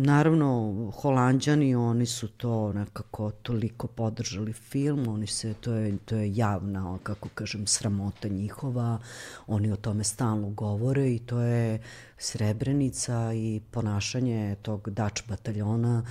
Naravno, 0.00 0.90
Holandjani, 0.94 1.74
oni 1.74 2.06
su 2.06 2.28
to 2.28 2.72
nekako 2.72 3.30
toliko 3.30 3.86
podržali 3.86 4.52
film, 4.52 5.08
oni 5.08 5.26
se, 5.26 5.54
to 5.54 5.72
je, 5.72 5.98
to 6.04 6.16
je 6.16 6.36
javna, 6.36 6.98
kako 7.02 7.28
kažem, 7.34 7.66
sramota 7.66 8.28
njihova, 8.28 8.98
oni 9.46 9.72
o 9.72 9.76
tome 9.76 10.04
stalno 10.04 10.50
govore 10.50 11.14
i 11.14 11.18
to 11.18 11.40
je 11.40 11.82
Srebrenica 12.18 13.32
i 13.34 13.60
ponašanje 13.70 14.56
tog 14.62 14.90
Dač 14.90 15.22
bataljona 15.28 16.04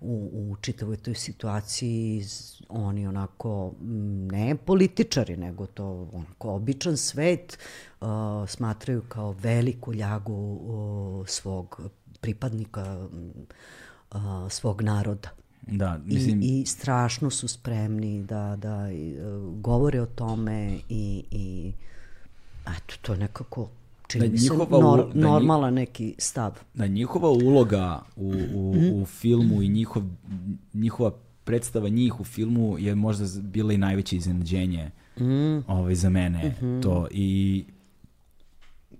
u, 0.00 0.30
u 0.32 0.56
čitavoj 0.56 0.96
toj 0.96 1.14
situaciji, 1.14 2.24
oni 2.68 3.06
onako, 3.06 3.72
ne 4.30 4.56
političari, 4.56 5.36
nego 5.36 5.66
to 5.66 6.08
onako 6.12 6.50
običan 6.50 6.96
svet, 6.96 7.58
uh, 8.00 8.08
smatraju 8.48 9.02
kao 9.08 9.32
veliku 9.32 9.94
ljagu 9.94 10.32
uh, 10.32 11.28
svog 11.28 11.80
pripadnika 12.24 13.08
a, 14.10 14.46
svog 14.50 14.82
naroda. 14.82 15.28
Da, 15.66 16.00
mislim... 16.04 16.42
I, 16.42 16.60
I 16.60 16.66
strašno 16.66 17.30
su 17.30 17.48
spremni 17.48 18.22
da, 18.22 18.56
da 18.56 18.90
i, 18.90 19.16
uh, 19.18 19.60
govore 19.60 20.00
o 20.00 20.06
tome 20.06 20.78
i, 20.88 21.24
i 21.30 21.72
eto, 22.66 22.94
to 23.02 23.12
je 23.12 23.18
nekako 23.18 23.68
čini 24.06 24.28
da 24.28 24.32
mi 24.32 24.38
se 24.38 24.54
nor, 24.70 25.12
da 25.14 25.20
normalan 25.20 25.74
njih, 25.74 25.80
neki 25.80 26.14
stav. 26.18 26.58
Da 26.74 26.86
njihova 26.86 27.28
uloga 27.28 28.02
u, 28.16 28.34
u, 28.54 28.74
mm. 28.74 29.02
u 29.02 29.06
filmu 29.06 29.62
i 29.62 29.68
njihov, 29.68 30.02
njihova 30.74 31.12
predstava 31.44 31.88
njih 31.88 32.20
u 32.20 32.24
filmu 32.24 32.78
je 32.78 32.94
možda 32.94 33.24
bila 33.40 33.72
i 33.72 33.78
najveće 33.78 34.16
iznenađenje 34.16 34.90
mm. 35.20 35.62
ovaj, 35.66 35.94
za 35.94 36.10
mene. 36.10 36.48
Mm 36.48 36.64
-hmm. 36.64 36.82
To 36.82 37.08
i 37.10 37.64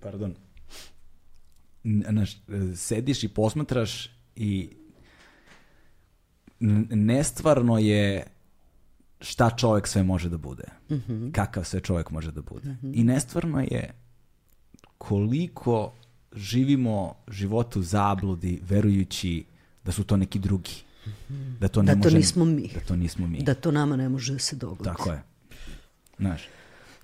pardon, 0.01 0.35
naš, 1.85 2.37
sediš 2.77 3.25
i 3.25 3.29
posmatraš 3.29 4.11
i 4.37 4.71
nestvarno 6.91 7.79
je 7.79 8.27
šta 9.21 9.51
čovjek 9.51 9.87
sve 9.87 10.03
može 10.03 10.29
da 10.29 10.39
bude. 10.39 10.65
Mm 10.91 10.95
-hmm. 10.95 11.33
Kakav 11.33 11.65
sve 11.65 11.81
čovjek 11.81 12.11
može 12.11 12.33
da 12.33 12.43
bude. 12.43 12.69
Mm 12.69 12.79
-hmm. 12.83 12.93
I 12.95 13.05
nestvarno 13.05 13.61
je 13.61 13.95
koliko 14.99 15.93
živimo 16.33 17.15
život 17.29 17.77
u 17.77 17.83
zabludi 17.83 18.61
verujući 18.69 19.45
da 19.85 19.93
su 19.93 20.05
to 20.05 20.17
neki 20.17 20.39
drugi. 20.39 20.85
-hmm. 21.07 21.59
Da 21.59 21.69
to 21.69 21.83
ne 21.83 21.93
da 21.93 21.99
može, 21.99 22.11
to 22.11 22.17
nismo 22.17 22.45
mi. 22.45 22.71
Da 22.75 22.81
to 22.81 22.97
nismo 22.97 23.27
mi. 23.27 23.43
Da 23.43 23.55
to 23.55 23.71
nama 23.71 23.97
ne 23.97 24.09
može 24.09 24.33
da 24.33 24.39
se 24.39 24.57
dogoditi. 24.57 24.85
Tako 24.85 25.11
je. 25.11 25.23
Znaš 26.19 26.43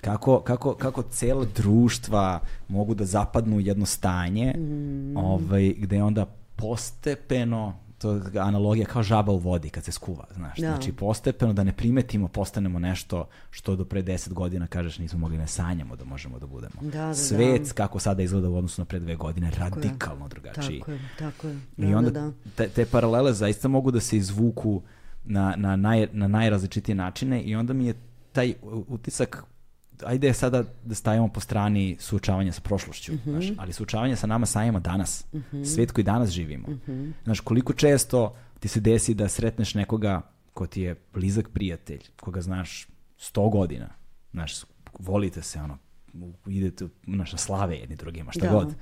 kako, 0.01 0.41
kako, 0.41 0.75
kako 0.75 1.03
cela 1.03 1.47
društva 1.57 2.41
mogu 2.69 2.95
da 2.95 3.05
zapadnu 3.05 3.57
u 3.57 3.61
jedno 3.61 3.87
stanje 3.87 4.55
mm. 4.57 5.17
ovaj, 5.17 5.75
gde 5.79 6.03
onda 6.03 6.27
postepeno 6.57 7.75
to 8.01 8.13
je 8.13 8.21
analogija 8.41 8.87
kao 8.87 9.03
žaba 9.03 9.33
u 9.33 9.39
vodi 9.39 9.71
kad 9.71 9.85
se 9.85 9.93
skuva, 9.93 10.25
znaš. 10.35 10.59
Da. 10.59 10.67
Znači, 10.67 10.93
postepeno 10.93 11.53
da 11.53 11.65
ne 11.65 11.73
primetimo, 11.73 12.29
postanemo 12.29 12.79
nešto 12.79 13.29
što 13.51 13.77
do 13.77 13.85
pre 13.85 14.03
10 14.03 14.33
godina, 14.33 14.67
kažeš, 14.67 14.99
nismo 14.99 15.19
mogli 15.19 15.39
ne 15.39 15.47
sanjamo 15.47 15.97
da 15.97 16.05
možemo 16.05 16.39
da 16.39 16.47
budemo. 16.47 16.75
Da, 16.81 17.07
da, 17.07 17.15
Svet, 17.15 17.63
da. 17.63 17.73
kako 17.75 17.99
sada 17.99 18.23
izgleda 18.23 18.49
u 18.49 18.57
odnosu 18.57 18.81
na 18.81 18.85
pre 18.85 18.99
dve 18.99 19.17
godine, 19.17 19.51
tako 19.51 19.81
radikalno 19.81 20.25
je. 20.25 20.29
drugačiji. 20.29 20.79
Tako 20.79 20.93
je, 20.93 21.01
tako 21.19 21.49
je. 21.49 21.61
Da, 21.77 21.87
I 21.87 21.95
onda 21.95 22.11
da, 22.11 22.21
da. 22.21 22.33
Te, 22.57 22.69
te 22.69 22.87
paralele 22.87 23.33
zaista 23.33 23.69
mogu 23.69 23.91
da 23.91 24.01
se 24.01 24.17
izvuku 24.17 24.83
na, 25.25 25.55
na, 25.57 25.77
naj, 25.77 26.09
na 26.13 26.29
najrazličitije 26.29 26.95
načine 26.95 27.43
i 27.43 27.57
onda 27.57 27.73
mi 27.73 27.87
je 27.87 27.95
taj 28.33 28.55
utisak 28.89 29.45
ajde 30.07 30.33
sada 30.33 30.65
da 30.85 30.95
stavimo 30.95 31.29
po 31.29 31.41
strani 31.41 31.97
suočavanja 32.01 32.53
sa 32.53 32.61
prošlošću, 32.61 33.13
mm 33.13 33.17
-hmm. 33.17 33.31
znaš, 33.31 33.47
ali 33.59 33.73
suočavanje 33.73 34.17
sa 34.17 34.27
nama 34.27 34.47
samima 34.47 34.81
danas, 34.81 35.25
mm 35.33 35.39
-hmm. 35.53 35.65
svet 35.65 35.93
koji 35.93 36.05
danas 36.05 36.31
živimo. 36.31 36.69
Mm 36.69 36.81
-hmm. 36.87 37.13
Znaš, 37.25 37.41
koliko 37.41 37.73
često 37.73 38.37
ti 38.61 38.69
se 38.69 38.81
desi 38.81 39.15
da 39.15 39.29
sretneš 39.29 39.75
nekoga 39.75 40.23
ko 40.55 40.67
ti 40.67 40.81
je 40.81 40.95
blizak 41.15 41.49
prijatelj, 41.49 42.01
koga 42.21 42.41
znaš 42.41 42.87
100 43.19 43.51
godina, 43.53 43.89
znaš, 44.33 44.65
volite 44.99 45.43
se, 45.43 45.61
ono, 45.61 45.79
idete 46.47 46.89
znaš, 47.07 47.33
na 47.33 47.39
slave 47.39 47.77
jedni 47.77 47.97
drugima, 47.97 48.33
šta 48.33 48.47
da. 48.47 48.53
god. 48.53 48.75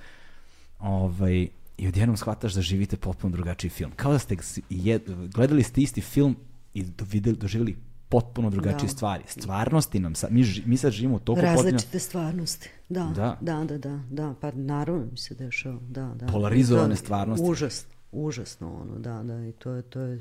Ovaj, 0.78 1.48
I 1.78 1.88
odjednom 1.88 2.16
shvataš 2.16 2.54
da 2.54 2.62
živite 2.62 2.96
potpuno 2.96 3.32
drugačiji 3.32 3.70
film. 3.70 3.92
Kao 3.96 4.12
da 4.12 4.18
ste 4.18 4.36
jed, 4.70 5.02
gledali 5.34 5.62
ste 5.62 5.80
isti 5.80 6.00
film 6.00 6.36
i 6.74 6.82
dovideli, 6.82 7.36
doživjeli 7.36 7.76
potpuno 8.08 8.50
drugačije 8.50 8.82
Da. 8.82 8.88
stvari. 8.88 9.24
Stvarnosti 9.28 9.98
nam 9.98 10.14
sad, 10.14 10.32
mi, 10.32 10.42
ži- 10.42 10.62
mi 10.66 10.76
sad 10.76 10.92
živimo 10.92 11.18
toliko 11.18 11.42
Različite 11.42 11.76
potpuno 11.78 12.00
stvarnosti. 12.00 12.68
Da, 12.88 13.04
Da. 13.06 13.36
da, 13.40 13.64
da, 13.64 13.78
da, 13.78 14.00
da, 14.10 14.34
pa 14.40 14.50
naravno 14.52 15.06
mi 15.06 15.18
se 15.18 15.34
dešava, 15.34 15.78
da, 15.82 16.14
da. 16.14 16.26
Polarizovane 16.26 16.92
je 16.92 16.96
stvarnosti. 16.96 17.44
Užas, 17.44 17.84
užasno 18.12 18.74
ono, 18.74 18.98
da, 18.98 19.22
da, 19.24 19.46
i 19.46 19.52
to 19.52 19.70
je, 19.70 19.82
to 19.82 20.00
je, 20.00 20.20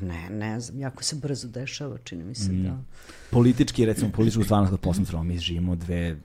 ne, 0.00 0.30
ne 0.30 0.60
znam, 0.60 0.78
jako 0.78 1.02
se 1.02 1.16
brzo 1.16 1.48
dešava, 1.48 1.98
čini 1.98 2.24
mi 2.24 2.34
se, 2.34 2.52
Mm. 2.52 2.62
da. 2.64 2.78
politički, 3.30 3.86
recimo 3.86 4.10
političku 4.10 4.44
stvarnost 4.44 4.70
kad 4.70 4.80
posmatramo, 4.80 5.22
mi 5.24 5.38
živimo 5.38 5.76
dve 5.76 6.16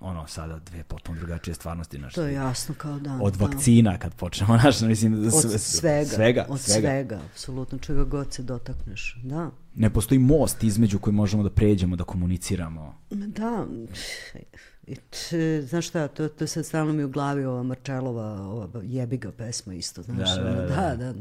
ono 0.00 0.26
sada 0.26 0.58
dve 0.60 0.84
potpuno 0.84 1.18
drugačije 1.18 1.54
stvarnosti 1.54 1.98
naše. 1.98 2.14
To 2.14 2.22
je 2.22 2.34
jasno 2.34 2.74
kao 2.74 2.98
dan. 2.98 3.20
Od 3.22 3.34
da. 3.34 3.44
vakcina 3.44 3.98
kad 3.98 4.14
počnemo, 4.14 4.58
znaš, 4.60 4.80
mislim, 4.80 5.14
Od 5.24 5.32
sve- 5.32 5.58
svega, 5.58 6.06
svega, 6.06 6.46
od 6.48 6.60
svega. 6.60 6.80
svega, 6.80 7.20
apsolutno, 7.26 7.78
čega 7.78 8.04
god 8.04 8.32
se 8.32 8.42
dotakneš, 8.42 9.16
da. 9.22 9.50
Ne 9.80 9.90
postoji 9.90 10.18
most 10.18 10.64
između 10.64 10.98
koji 10.98 11.14
možemo 11.14 11.42
da 11.42 11.50
pređemo, 11.50 11.96
da 11.96 12.04
komuniciramo. 12.04 12.94
Da, 13.10 13.66
znaš 15.62 15.88
šta, 15.88 16.08
to, 16.08 16.28
to 16.28 16.46
sad 16.46 16.66
stalno 16.66 16.92
mi 16.92 17.04
u 17.04 17.08
glavi 17.08 17.44
ova 17.44 17.62
Marčelova 17.62 18.42
ova 18.42 18.68
jebiga 18.82 19.32
pesma 19.32 19.74
isto, 19.74 20.02
znaš, 20.02 20.36
Da, 20.36 20.42
da, 20.42 20.50
ono, 20.50 20.60
da. 20.60 20.94
da, 20.96 21.12
da, 21.12 21.14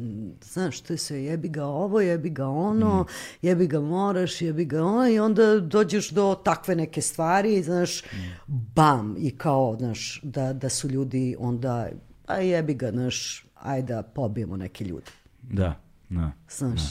znaš, 0.44 0.82
to 0.82 0.94
je 0.94 0.98
sve 0.98 1.24
jebiga 1.24 1.66
ovo, 1.66 2.02
jebiga 2.02 2.48
ono, 2.48 3.06
jebiga 3.42 3.80
moraš, 3.80 4.42
jebiga 4.42 4.84
ono, 4.84 5.10
i 5.10 5.20
onda 5.20 5.60
dođeš 5.60 6.10
do 6.10 6.36
takve 6.46 6.76
neke 6.76 7.02
stvari, 7.02 7.64
znaš, 7.64 8.04
bam, 8.48 9.16
i 9.20 9.32
kao, 9.32 9.76
znaš, 9.80 10.22
da, 10.24 10.54
da 10.54 10.70
su 10.70 10.90
ljudi 10.90 11.36
onda, 11.40 11.90
a 12.28 12.38
jebiga, 12.38 12.92
znaš, 12.92 13.46
ajde 13.56 13.94
da 13.94 14.04
pobijemo 14.04 14.58
neke 14.58 14.84
ljude. 14.84 15.12
Da, 15.42 15.80
da. 16.10 16.32
Znaš, 16.50 16.82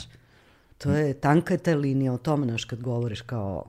to 0.79 0.91
je 0.91 1.13
tanka 1.13 1.53
je 1.53 1.57
ta 1.57 1.75
linija 1.75 2.13
o 2.13 2.17
tome, 2.17 2.47
znaš, 2.47 2.65
kad 2.65 2.81
govoriš 2.81 3.21
kao, 3.21 3.65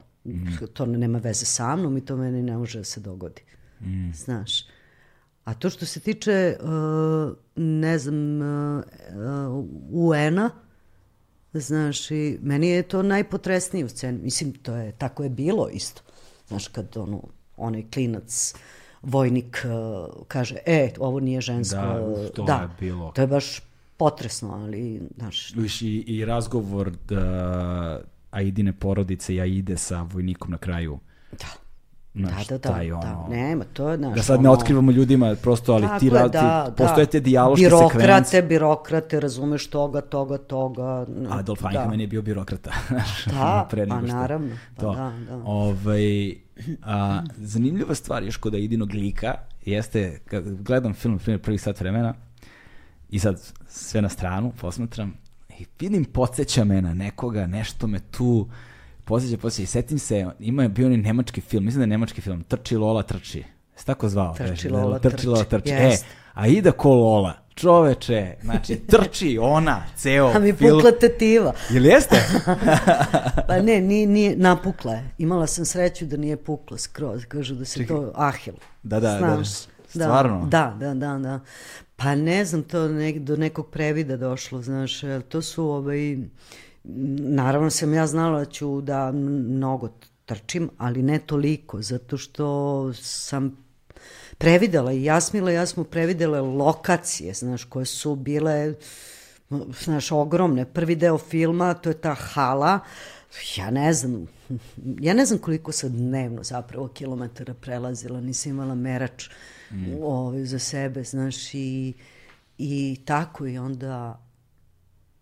to 0.72 0.86
nema 0.86 1.18
veze 1.18 1.44
sa 1.44 1.76
mnom 1.76 1.96
i 1.96 2.04
to 2.04 2.16
meni 2.16 2.42
ne 2.42 2.56
može 2.56 2.78
da 2.78 2.84
se 2.84 3.00
dogodi. 3.00 3.42
Znaš. 4.14 4.64
A 5.44 5.54
to 5.54 5.70
što 5.70 5.86
se 5.86 6.00
tiče, 6.00 6.56
uh, 6.60 7.36
ne 7.56 7.98
znam, 7.98 8.40
uh, 8.40 8.82
uh, 9.50 9.64
UN-a, 9.90 10.50
znaš, 11.52 12.10
i 12.10 12.38
meni 12.42 12.68
je 12.68 12.82
to 12.82 13.02
najpotresnije 13.02 13.84
u 13.84 13.88
sceni. 13.88 14.18
Mislim, 14.18 14.52
to 14.52 14.74
je, 14.74 14.92
tako 14.92 15.22
je 15.22 15.30
bilo 15.30 15.68
isto. 15.68 16.02
Znaš, 16.48 16.68
kad 16.68 16.96
ono, 16.96 17.22
onaj 17.56 17.84
klinac, 17.94 18.54
vojnik 19.02 19.64
uh, 19.64 20.22
kaže, 20.28 20.56
e, 20.66 20.92
ovo 20.98 21.20
nije 21.20 21.40
žensko. 21.40 21.76
Da, 21.76 22.00
uf, 22.00 22.30
to 22.34 22.44
da, 22.44 22.54
je 22.54 22.68
bilo. 22.80 23.12
To 23.14 23.20
je 23.20 23.26
baš 23.26 23.60
potresno, 24.00 24.52
ali, 24.54 24.82
znaš, 25.16 25.54
Viš, 25.54 25.82
i, 25.82 25.94
i 25.98 26.24
razgovor 26.24 26.90
da, 27.08 28.00
Aidine 28.32 28.72
porodice 28.74 29.34
i 29.34 29.40
Aide 29.40 29.76
sa 29.78 30.02
vojnikom 30.04 30.50
na 30.50 30.58
kraju. 30.58 30.98
da. 31.32 31.46
Znaš, 32.14 32.46
da, 32.48 32.54
da, 32.54 32.58
da, 32.60 32.68
taj 32.70 32.92
ono- 32.92 33.02
da, 33.02 33.28
nema, 33.30 33.64
to 33.66 33.90
je, 33.90 33.96
znaš, 33.96 34.16
Da 34.16 34.22
sad 34.22 34.42
ne 34.42 34.48
ono- 34.48 34.58
otkrivamo 34.58 34.92
ljudima, 34.92 35.36
prosto, 35.36 35.72
ali 35.72 35.82
Tako 35.82 35.98
ti, 36.00 36.10
ra- 36.10 36.22
ti 36.24 36.32
da, 36.32 36.74
postoje 36.76 37.06
da. 37.06 37.10
te 37.10 37.20
dijaloške 37.20 37.62
birokrate, 37.62 37.98
sekvence. 37.98 38.42
birokrate, 38.42 39.20
razumeš 39.20 39.66
toga, 39.68 40.00
toga, 40.02 40.38
toga. 40.38 41.06
no, 41.10 41.28
Adolf 41.30 41.62
da. 41.62 41.68
Eichmann 41.70 42.00
je 42.00 42.06
bio 42.06 42.22
birokrata. 42.22 42.70
Da, 43.28 43.66
pre 43.70 43.80
nego 43.82 44.00
pa 44.00 44.06
što- 44.06 44.16
naravno, 44.16 44.48
pa 44.76 44.80
to. 44.82 44.94
da, 44.94 45.12
da. 45.28 45.42
Ovaj, 45.44 46.34
a, 46.82 47.22
zanimljiva 47.36 47.94
stvar 47.94 48.22
još 48.24 48.36
kod 48.36 48.54
Aidinog 48.54 48.92
lika 48.92 49.34
jeste, 49.64 50.20
kad 50.24 50.62
gledam 50.62 50.94
film, 50.94 51.18
primjer, 51.18 51.40
prvi 51.40 51.58
sat 51.58 51.80
vremena, 51.80 52.14
i 53.10 53.18
sad 53.18 53.52
sve 53.68 54.02
na 54.02 54.08
stranu 54.08 54.52
posmatram, 54.60 55.14
i 55.58 55.66
vidim, 55.80 56.04
podsjeća 56.04 56.64
me 56.64 56.82
na 56.82 56.94
nekoga, 56.94 57.46
nešto 57.46 57.86
me 57.86 57.98
tu 58.00 58.48
podsjeća, 59.04 59.36
podsjeća, 59.38 59.62
i 59.62 59.66
setim 59.66 59.98
se, 59.98 60.26
ima 60.38 60.62
je 60.62 60.68
bio 60.68 60.86
onaj 60.86 60.98
nemački 60.98 61.40
film, 61.40 61.64
mislim 61.64 61.80
da 61.80 61.82
je 61.84 61.88
nemački 61.88 62.20
film, 62.20 62.42
Trči 62.42 62.76
Lola 62.76 63.02
trči. 63.02 63.44
Se 63.76 63.84
tako 63.84 64.08
zvao? 64.08 64.34
Trči 64.34 64.68
Lola 64.68 64.98
Trči 64.98 65.16
trči, 65.16 65.26
Lola 65.26 65.44
trči. 65.44 65.68
jest. 65.70 66.04
E, 66.04 66.06
a 66.34 66.46
ida 66.46 66.72
ko 66.72 66.88
Lola. 66.94 67.34
Čoveče, 67.54 68.34
znači, 68.42 68.76
trči 68.76 69.38
ona, 69.40 69.82
ceo 69.96 70.26
A 70.36 70.38
mi 70.38 70.52
film. 70.52 70.70
pukla 70.70 70.90
tetiva. 71.00 71.52
Jel 71.70 71.86
jeste? 71.86 72.16
Pa 73.48 73.62
ne, 73.62 73.80
nije, 73.80 74.06
nije, 74.06 74.36
napukla 74.36 74.92
je. 74.92 75.10
Imala 75.18 75.46
sam 75.46 75.64
sreću 75.64 76.06
da 76.06 76.16
nije 76.16 76.36
pukla 76.36 76.78
skroz. 76.78 77.24
Kažu 77.24 77.54
da 77.54 77.64
se 77.64 77.86
to 77.86 78.12
ahil. 78.14 78.54
Da, 78.82 79.00
da, 79.00 79.10
da, 79.10 79.18
Znaš, 79.18 79.48
stvarno? 79.88 80.46
Da, 80.46 80.76
da, 80.80 80.94
da, 80.94 81.18
da. 81.18 81.40
Pa 82.02 82.14
ne 82.14 82.44
znam, 82.44 82.62
to 82.62 82.88
nek, 82.88 83.18
do 83.18 83.36
nekog 83.36 83.70
previda 83.70 84.16
došlo, 84.16 84.62
znaš, 84.62 85.00
to 85.28 85.42
su 85.42 85.64
ovaj, 85.64 86.16
naravno 87.18 87.70
sam 87.70 87.94
ja 87.94 88.06
znala 88.06 88.38
da 88.38 88.44
ću 88.44 88.80
da 88.80 89.12
mnogo 89.12 89.88
trčim, 90.24 90.70
ali 90.78 91.02
ne 91.02 91.18
toliko, 91.18 91.82
zato 91.82 92.16
što 92.16 92.92
sam 92.94 93.56
previdela 94.38 94.92
i 94.92 95.04
Jasmila 95.04 95.52
i 95.52 95.54
ja 95.54 95.66
smo 95.66 95.84
previdele 95.84 96.40
lokacije, 96.40 97.34
znaš, 97.34 97.64
koje 97.64 97.86
su 97.86 98.14
bile, 98.14 98.74
znaš, 99.84 100.12
ogromne. 100.12 100.64
Prvi 100.64 100.96
deo 100.96 101.18
filma, 101.18 101.74
to 101.74 101.90
je 101.90 102.00
ta 102.00 102.14
hala, 102.14 102.80
ja 103.56 103.70
ne 103.70 103.92
znam, 103.92 104.26
ja 105.00 105.14
ne 105.14 105.24
znam 105.24 105.38
koliko 105.38 105.72
sam 105.72 105.92
dnevno 105.92 106.42
zapravo 106.44 106.88
kilometara 106.88 107.54
prelazila, 107.54 108.20
nisam 108.20 108.52
imala 108.52 108.74
merač 108.74 109.28
mm. 109.70 110.02
ovaj, 110.02 110.44
za 110.44 110.58
sebe, 110.58 111.04
znaš, 111.04 111.54
i, 111.54 111.94
i 112.58 113.00
tako 113.04 113.46
i 113.46 113.58
onda 113.58 114.20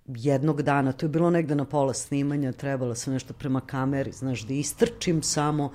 jednog 0.06 0.62
dana, 0.62 0.92
to 0.92 1.06
je 1.06 1.10
bilo 1.10 1.30
negde 1.30 1.54
na 1.54 1.64
pola 1.64 1.94
snimanja, 1.94 2.52
trebala 2.52 2.94
sam 2.94 3.12
nešto 3.12 3.34
prema 3.34 3.60
kameri, 3.60 4.12
znaš, 4.12 4.46
da 4.46 4.54
istrčim 4.54 5.22
samo, 5.22 5.72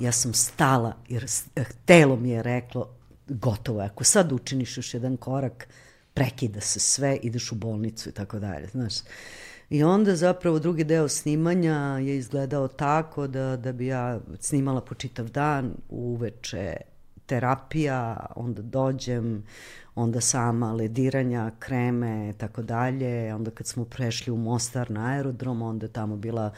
ja 0.00 0.12
sam 0.12 0.34
stala, 0.34 0.96
jer 1.08 1.26
eh, 1.56 1.64
telo 1.84 2.16
mi 2.16 2.30
je 2.30 2.42
reklo, 2.42 2.94
gotovo 3.28 3.80
ako 3.80 4.04
sad 4.04 4.32
učiniš 4.32 4.76
još 4.76 4.94
jedan 4.94 5.16
korak, 5.16 5.68
prekida 6.14 6.60
se 6.60 6.80
sve, 6.80 7.16
ideš 7.22 7.52
u 7.52 7.54
bolnicu 7.54 8.08
i 8.08 8.12
tako 8.12 8.38
dalje, 8.38 8.66
znaš. 8.66 8.94
I 9.70 9.82
onda 9.82 10.16
zapravo 10.16 10.58
drugi 10.58 10.84
deo 10.84 11.08
snimanja 11.08 11.98
je 11.98 12.16
izgledao 12.16 12.68
tako 12.68 13.26
da, 13.26 13.56
da 13.56 13.72
bi 13.72 13.86
ja 13.86 14.20
snimala 14.40 14.80
po 14.80 14.94
čitav 14.94 15.28
dan, 15.28 15.74
uveče 15.88 16.76
terapija, 17.26 18.26
onda 18.36 18.62
dođem, 18.62 19.44
onda 19.94 20.20
sama 20.20 20.72
lediranja, 20.72 21.50
kreme, 21.58 22.32
tako 22.38 22.62
dalje. 22.62 23.34
Onda 23.34 23.50
kad 23.50 23.66
smo 23.66 23.84
prešli 23.84 24.32
u 24.32 24.36
Mostar 24.36 24.90
na 24.90 25.06
aerodrom, 25.06 25.62
onda 25.62 25.86
je 25.86 25.92
tamo 25.92 26.16
bila 26.16 26.52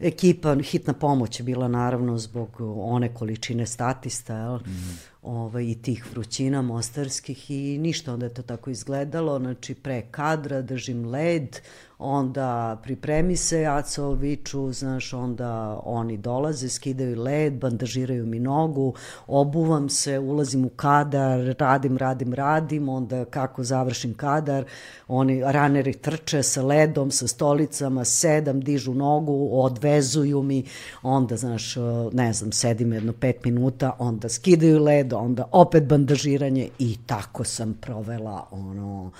ekipa, 0.00 0.56
hitna 0.62 0.92
pomoć 0.92 1.40
je 1.40 1.44
bila 1.44 1.68
naravno 1.68 2.18
zbog 2.18 2.56
one 2.76 3.14
količine 3.14 3.66
statista 3.66 4.36
jel? 4.36 4.56
Mm. 4.56 4.98
Ovaj, 5.22 5.64
i 5.64 5.82
tih 5.82 6.06
vrućina 6.12 6.62
mostarskih 6.62 7.50
i 7.50 7.78
ništa, 7.78 8.12
onda 8.12 8.26
je 8.26 8.34
to 8.34 8.42
tako 8.42 8.70
izgledalo, 8.70 9.38
znači 9.38 9.74
pre 9.74 10.02
kadra 10.10 10.62
držim 10.62 11.06
led, 11.06 11.56
onda 12.00 12.80
pripremi 12.82 13.36
se, 13.36 13.64
Aco 13.66 14.12
viču, 14.12 14.72
znaš, 14.72 15.12
onda 15.12 15.80
oni 15.84 16.16
dolaze, 16.16 16.68
skidaju 16.68 17.22
led, 17.22 17.52
bandažiraju 17.52 18.26
mi 18.26 18.40
nogu, 18.40 18.94
obuvam 19.26 19.88
se, 19.88 20.18
ulazim 20.18 20.64
u 20.64 20.68
kadar, 20.68 21.54
radim, 21.58 21.96
radim, 21.96 22.34
radim, 22.34 22.88
onda 22.88 23.24
kako 23.24 23.64
završim 23.64 24.14
kadar, 24.14 24.64
oni 25.08 25.42
raneri 25.44 25.92
trče 25.92 26.42
sa 26.42 26.62
ledom, 26.62 27.10
sa 27.10 27.26
stolicama, 27.26 28.04
sedam, 28.04 28.60
dižu 28.60 28.94
nogu, 28.94 29.48
odvezuju 29.52 30.42
mi, 30.42 30.64
onda, 31.02 31.36
znaš, 31.36 31.76
ne 32.12 32.32
znam, 32.32 32.52
sedim 32.52 32.92
jedno 32.92 33.12
pet 33.12 33.44
minuta, 33.44 33.96
onda 33.98 34.28
skidaju 34.28 34.82
led, 34.82 35.12
onda 35.12 35.44
opet 35.52 35.84
bandažiranje 35.84 36.68
i 36.78 36.96
tako 37.06 37.44
sam 37.44 37.74
provela, 37.80 38.46
ono, 38.50 39.10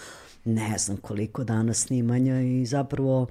ne 0.44 0.78
znam 0.78 0.96
koliko 0.96 1.44
dana 1.44 1.74
snimanja 1.74 2.40
i 2.40 2.66
zapravo, 2.66 3.26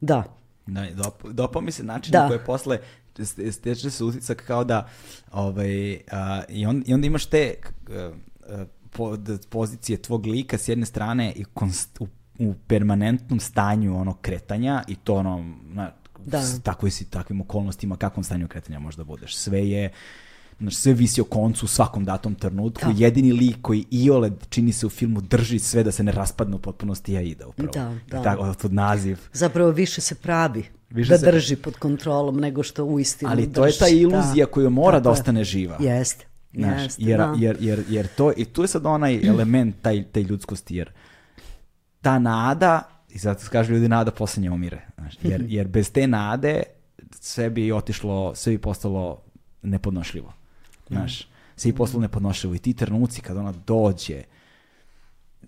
da, 0.00 0.24
Da, 0.66 0.86
dop, 0.92 1.24
dopao 1.24 1.62
mi 1.62 1.72
se 1.72 1.84
način 1.84 2.12
Da. 2.12 2.22
na 2.22 2.28
koji 2.28 2.40
posle 2.40 2.78
ste- 3.18 3.52
steče 3.52 3.90
se 3.90 4.04
utisak 4.04 4.42
kao 4.46 4.64
da 4.64 4.88
ovaj, 5.32 5.98
a, 6.10 6.42
i, 6.48 6.66
on, 6.66 6.84
i 6.86 6.94
onda 6.94 7.06
imaš 7.06 7.26
te 7.26 7.54
a, 7.90 8.10
a, 8.48 8.64
po, 8.90 9.16
pozicije 9.50 10.02
tvog 10.02 10.26
lika 10.26 10.58
s 10.58 10.68
jedne 10.68 10.86
strane 10.86 11.32
i 11.32 11.44
konst, 11.44 12.00
u, 12.00 12.08
u 12.38 12.54
permanentnom 12.66 13.40
stanju 13.40 13.96
ono 13.96 14.14
kretanja 14.14 14.82
i 14.88 14.94
to 14.96 15.14
ono 15.14 15.54
na, 15.64 15.92
Da. 16.24 16.42
s 16.42 16.62
takvoj 16.62 16.90
si, 16.90 17.10
takvim 17.10 17.40
okolnostima 17.40 17.96
kakvom 17.96 18.24
stanju 18.24 18.48
kretanja 18.48 18.78
možda 18.78 19.04
budeš. 19.04 19.36
Sve 19.36 19.68
je 19.70 19.92
Znaš, 20.58 20.74
sve 20.74 20.92
visi 20.92 21.20
o 21.20 21.24
koncu 21.24 21.64
u 21.64 21.68
svakom 21.68 22.04
datom 22.04 22.34
trenutku. 22.34 22.84
Da. 22.86 22.94
Jedini 22.96 23.32
lik 23.32 23.56
koji 23.62 23.84
iole 23.90 24.30
čini 24.48 24.72
se 24.72 24.86
u 24.86 24.90
filmu 24.90 25.20
drži 25.20 25.58
sve 25.58 25.82
da 25.82 25.92
se 25.92 26.02
ne 26.02 26.12
raspadne 26.12 26.56
u 26.56 26.58
potpunosti 26.58 27.12
je 27.12 27.18
Aida 27.18 27.46
upravo. 27.46 27.70
Da, 27.70 27.94
da. 28.08 28.22
Tako, 28.22 28.54
pod 28.62 28.72
naziv. 28.72 29.18
zapravo 29.32 29.70
više 29.70 30.00
se 30.00 30.14
pravi 30.14 30.64
Više 30.90 31.10
da 31.10 31.18
se- 31.18 31.26
drži 31.26 31.56
pod 31.56 31.76
kontrolom 31.76 32.36
nego 32.36 32.62
što 32.62 32.84
uistinu 32.84 33.30
Ali 33.30 33.42
drži. 33.42 33.54
to 33.54 33.66
je 33.66 33.72
ta 33.72 33.88
iluzija 33.88 34.46
da. 34.46 34.52
koju 34.52 34.70
mora 34.70 35.00
da 35.00 35.08
je. 35.08 35.12
ostane 35.12 35.44
živa. 35.44 35.76
Jeste, 35.80 36.26
Znaš, 36.54 36.82
jeste, 36.82 37.02
jer, 37.02 37.18
da. 37.18 37.34
jer, 37.38 37.56
jer, 37.60 37.84
jer 37.88 38.06
to, 38.08 38.32
i 38.32 38.44
tu 38.44 38.62
je 38.62 38.68
sad 38.68 38.86
onaj 38.86 39.26
element 39.26 39.76
taj, 39.82 40.04
taj 40.04 40.22
ljudskosti, 40.22 40.76
jer 40.76 40.90
ta 42.00 42.18
nada, 42.18 42.82
i 43.08 43.18
zato 43.18 43.42
se 43.42 43.50
kaže 43.50 43.72
ljudi 43.72 43.88
nada 43.88 44.10
poslednje 44.10 44.50
umire, 44.50 44.80
znaš, 44.94 45.14
jer, 45.22 45.44
jer 45.48 45.68
bez 45.68 45.90
te 45.90 46.06
nade 46.06 46.62
sve 47.12 47.50
bi 47.50 47.72
otišlo, 47.72 48.34
sve 48.34 48.52
bi 48.52 48.58
postalo 48.58 49.22
nepodnošljivo. 49.62 50.32
Znaš, 50.88 51.28
sve 51.56 51.72
bi 51.72 51.78
postalo 51.78 52.00
nepodnošljivo 52.00 52.54
i 52.54 52.58
ti 52.58 52.74
trenuci 52.74 53.20
kad 53.20 53.36
ona 53.36 53.52
dođe, 53.66 54.22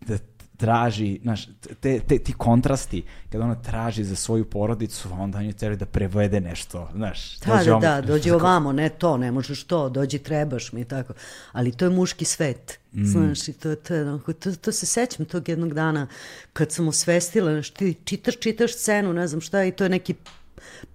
da 0.06 0.18
traži, 0.58 1.20
znaš, 1.22 1.48
te, 1.80 2.00
te, 2.00 2.18
ti 2.18 2.32
kontrasti, 2.32 3.02
kada 3.32 3.44
ona 3.44 3.54
traži 3.54 4.04
za 4.04 4.16
svoju 4.16 4.44
porodicu, 4.44 5.08
onda 5.12 5.38
on 5.38 5.44
je 5.44 5.52
treba 5.52 5.76
da 5.76 5.86
prevede 5.86 6.40
nešto, 6.40 6.88
znaš. 6.94 7.38
Da, 7.38 7.62
da, 7.64 7.78
da, 7.78 8.00
dođi 8.00 8.30
ovamo, 8.30 8.72
ne 8.72 8.88
to, 8.88 9.16
ne 9.16 9.32
možeš 9.32 9.64
to, 9.64 9.88
dođi 9.88 10.18
trebaš 10.18 10.72
mi 10.72 10.80
i 10.80 10.84
tako. 10.84 11.12
Ali 11.52 11.72
to 11.72 11.84
je 11.84 11.90
muški 11.90 12.24
svet, 12.24 12.78
mm. 12.92 13.04
znaš, 13.04 13.48
i 13.48 13.52
to, 13.52 13.76
to, 13.76 14.18
to, 14.32 14.56
to 14.56 14.72
se 14.72 14.86
sećam 14.86 15.26
tog 15.26 15.48
jednog 15.48 15.74
dana 15.74 16.06
kad 16.52 16.72
sam 16.72 16.88
osvestila, 16.88 17.52
znaš, 17.52 17.70
ti 17.70 17.94
čitaš, 18.04 18.36
čitaš 18.36 18.74
scenu, 18.74 19.12
ne 19.12 19.26
znam 19.26 19.40
šta, 19.40 19.64
i 19.64 19.72
to 19.72 19.84
je 19.84 19.90
neki 19.90 20.14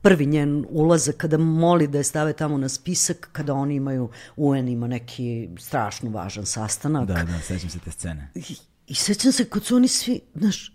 prvi 0.02 0.26
njen 0.26 0.66
ulazak 0.70 1.18
kada 1.18 1.38
moli 1.38 1.88
da 1.88 1.98
je 1.98 2.04
stave 2.04 2.34
tamo 2.34 2.58
na 2.58 2.70
spisak 2.70 3.30
kada 3.32 3.54
oni 3.54 3.76
imaju 3.76 4.10
UN 4.36 4.68
ima 4.68 4.88
neki 4.88 5.50
strašno 5.60 6.10
važan 6.10 6.46
sastanak. 6.46 7.08
Da, 7.08 7.14
da, 7.14 7.40
sećam 7.48 7.70
se 7.70 7.80
te 7.80 7.92
scene. 7.92 8.32
I, 8.36 8.56
I 8.88 8.96
sećam 8.96 9.32
se 9.32 9.46
kad 9.46 9.64
su 9.64 9.76
oni 9.76 9.88
svi, 9.88 10.20
znaš, 10.36 10.74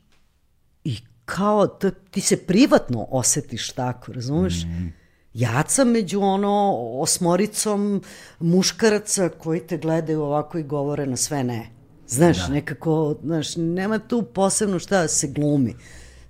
i 0.84 0.98
kao 1.24 1.66
to, 1.66 1.90
ti 1.90 2.20
se 2.20 2.36
privatno 2.36 3.06
osetiš 3.10 3.70
tako, 3.70 4.12
razumeš? 4.12 4.64
Mm. 4.64 4.88
Jaca 5.34 5.84
među 5.84 6.20
ono 6.20 6.76
osmoricom 7.00 8.02
muškaraca 8.38 9.28
koji 9.28 9.66
te 9.66 9.78
gledaju 9.78 10.22
ovako 10.22 10.58
i 10.58 10.62
govore 10.62 11.06
na 11.06 11.16
sve 11.16 11.44
ne. 11.44 11.70
Znaš, 12.06 12.38
da. 12.38 12.48
nekako, 12.48 13.16
znaš, 13.22 13.56
nema 13.56 13.98
tu 13.98 14.22
posebno 14.22 14.78
šta 14.78 15.02
da 15.02 15.08
se 15.08 15.28
glumi. 15.28 15.74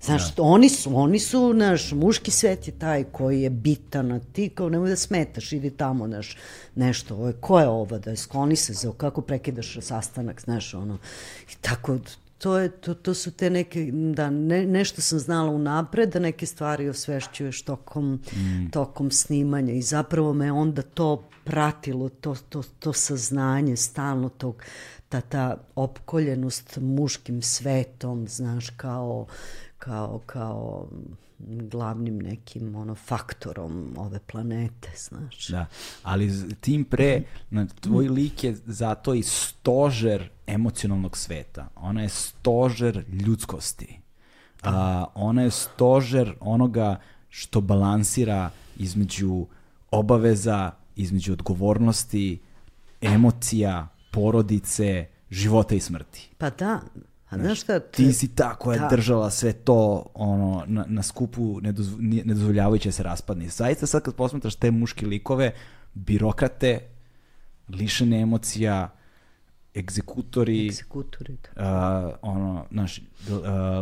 Znaš, 0.01 0.35
da. 0.35 0.43
oni 0.43 0.69
su, 0.69 0.97
oni 0.97 1.19
su, 1.19 1.53
naš, 1.53 1.91
muški 1.91 2.31
svet 2.31 2.67
je 2.67 2.79
taj 2.79 3.03
koji 3.03 3.41
je 3.41 3.49
bitan, 3.49 4.11
a 4.11 4.19
ti 4.19 4.49
kao 4.49 4.69
nemoj 4.69 4.89
da 4.89 4.95
smetaš, 4.95 5.53
idi 5.53 5.69
tamo, 5.69 6.07
naš, 6.07 6.37
nešto, 6.75 7.15
ovo, 7.15 7.31
ko 7.39 7.59
je 7.59 7.67
ovo, 7.67 7.99
da 7.99 8.09
je 8.09 8.17
skloni 8.17 8.55
se 8.55 8.73
za 8.73 8.91
kako 8.97 9.21
prekidaš 9.21 9.77
sastanak, 9.81 10.41
znaš, 10.41 10.73
ono, 10.73 10.97
i 11.51 11.55
tako, 11.61 11.97
to, 12.37 12.57
je, 12.57 12.69
to, 12.69 12.93
to 12.93 13.13
su 13.13 13.31
te 13.31 13.49
neke, 13.49 13.91
da, 13.91 14.29
ne, 14.29 14.65
nešto 14.65 15.01
sam 15.01 15.19
znala 15.19 15.49
unapred, 15.49 16.09
da 16.09 16.19
neke 16.19 16.45
stvari 16.45 16.89
osvešćuješ 16.89 17.61
tokom, 17.61 18.13
mm. 18.13 18.69
tokom 18.71 19.11
snimanja 19.11 19.73
i 19.73 19.81
zapravo 19.81 20.33
me 20.33 20.51
onda 20.51 20.81
to 20.81 21.29
pratilo, 21.43 22.09
to, 22.09 22.35
to, 22.49 22.63
to 22.79 22.93
saznanje 22.93 23.75
stalno 23.75 24.29
tog, 24.29 24.63
ta, 25.09 25.21
ta 25.21 25.57
opkoljenost 25.75 26.77
muškim 26.81 27.41
svetom, 27.41 28.27
znaš, 28.27 28.69
kao, 28.69 29.27
kao, 29.79 30.21
kao 30.25 30.87
glavnim 31.47 32.19
nekim 32.19 32.75
ono 32.75 32.95
faktorom 32.95 33.93
ove 33.97 34.19
planete, 34.19 34.91
znaš. 34.97 35.47
Da, 35.47 35.65
ali 36.03 36.55
tim 36.61 36.83
pre, 36.85 37.21
na, 37.49 37.67
tvoj 37.79 38.07
lik 38.07 38.43
je 38.43 38.55
zato 38.65 39.13
i 39.13 39.23
stožer 39.23 40.29
emocionalnog 40.47 41.17
sveta. 41.17 41.67
Ona 41.75 42.01
je 42.01 42.09
stožer 42.09 43.05
ljudskosti. 43.25 43.99
A, 44.63 45.05
ona 45.15 45.41
je 45.41 45.51
stožer 45.51 46.35
onoga 46.39 46.99
što 47.29 47.61
balansira 47.61 48.49
između 48.77 49.45
obaveza, 49.91 50.71
između 50.95 51.33
odgovornosti, 51.33 52.39
emocija, 53.01 53.87
porodice, 54.11 55.07
života 55.29 55.75
i 55.75 55.79
smrti. 55.79 56.29
Pa 56.37 56.49
da, 56.49 56.81
A 57.29 57.37
znaš 57.37 57.61
šta? 57.61 57.79
Te... 57.79 57.91
Ti 57.91 58.13
si 58.13 58.27
ta 58.35 58.55
koja 58.55 58.75
je 58.75 58.79
da. 58.79 58.87
držala 58.87 59.29
sve 59.29 59.53
to 59.53 60.05
ono, 60.13 60.63
na, 60.67 60.85
na 60.87 61.03
skupu 61.03 61.61
nedozv, 61.61 61.95
nedozvoljavajuće 61.99 62.89
da 62.89 62.93
se 62.93 63.03
raspadne. 63.03 63.49
Zaista 63.49 63.87
sad 63.87 64.03
kad 64.03 64.15
posmetraš 64.15 64.55
te 64.55 64.71
muške 64.71 65.05
likove, 65.05 65.51
birokrate, 65.93 66.79
lišene 67.69 68.21
emocija, 68.21 68.89
egzekutori, 69.75 70.67
egzekutori 70.67 71.37
da. 71.55 72.17
uh, 72.23 72.29
ono, 72.31 72.65
znaš, 72.71 72.97
uh, 72.97 73.03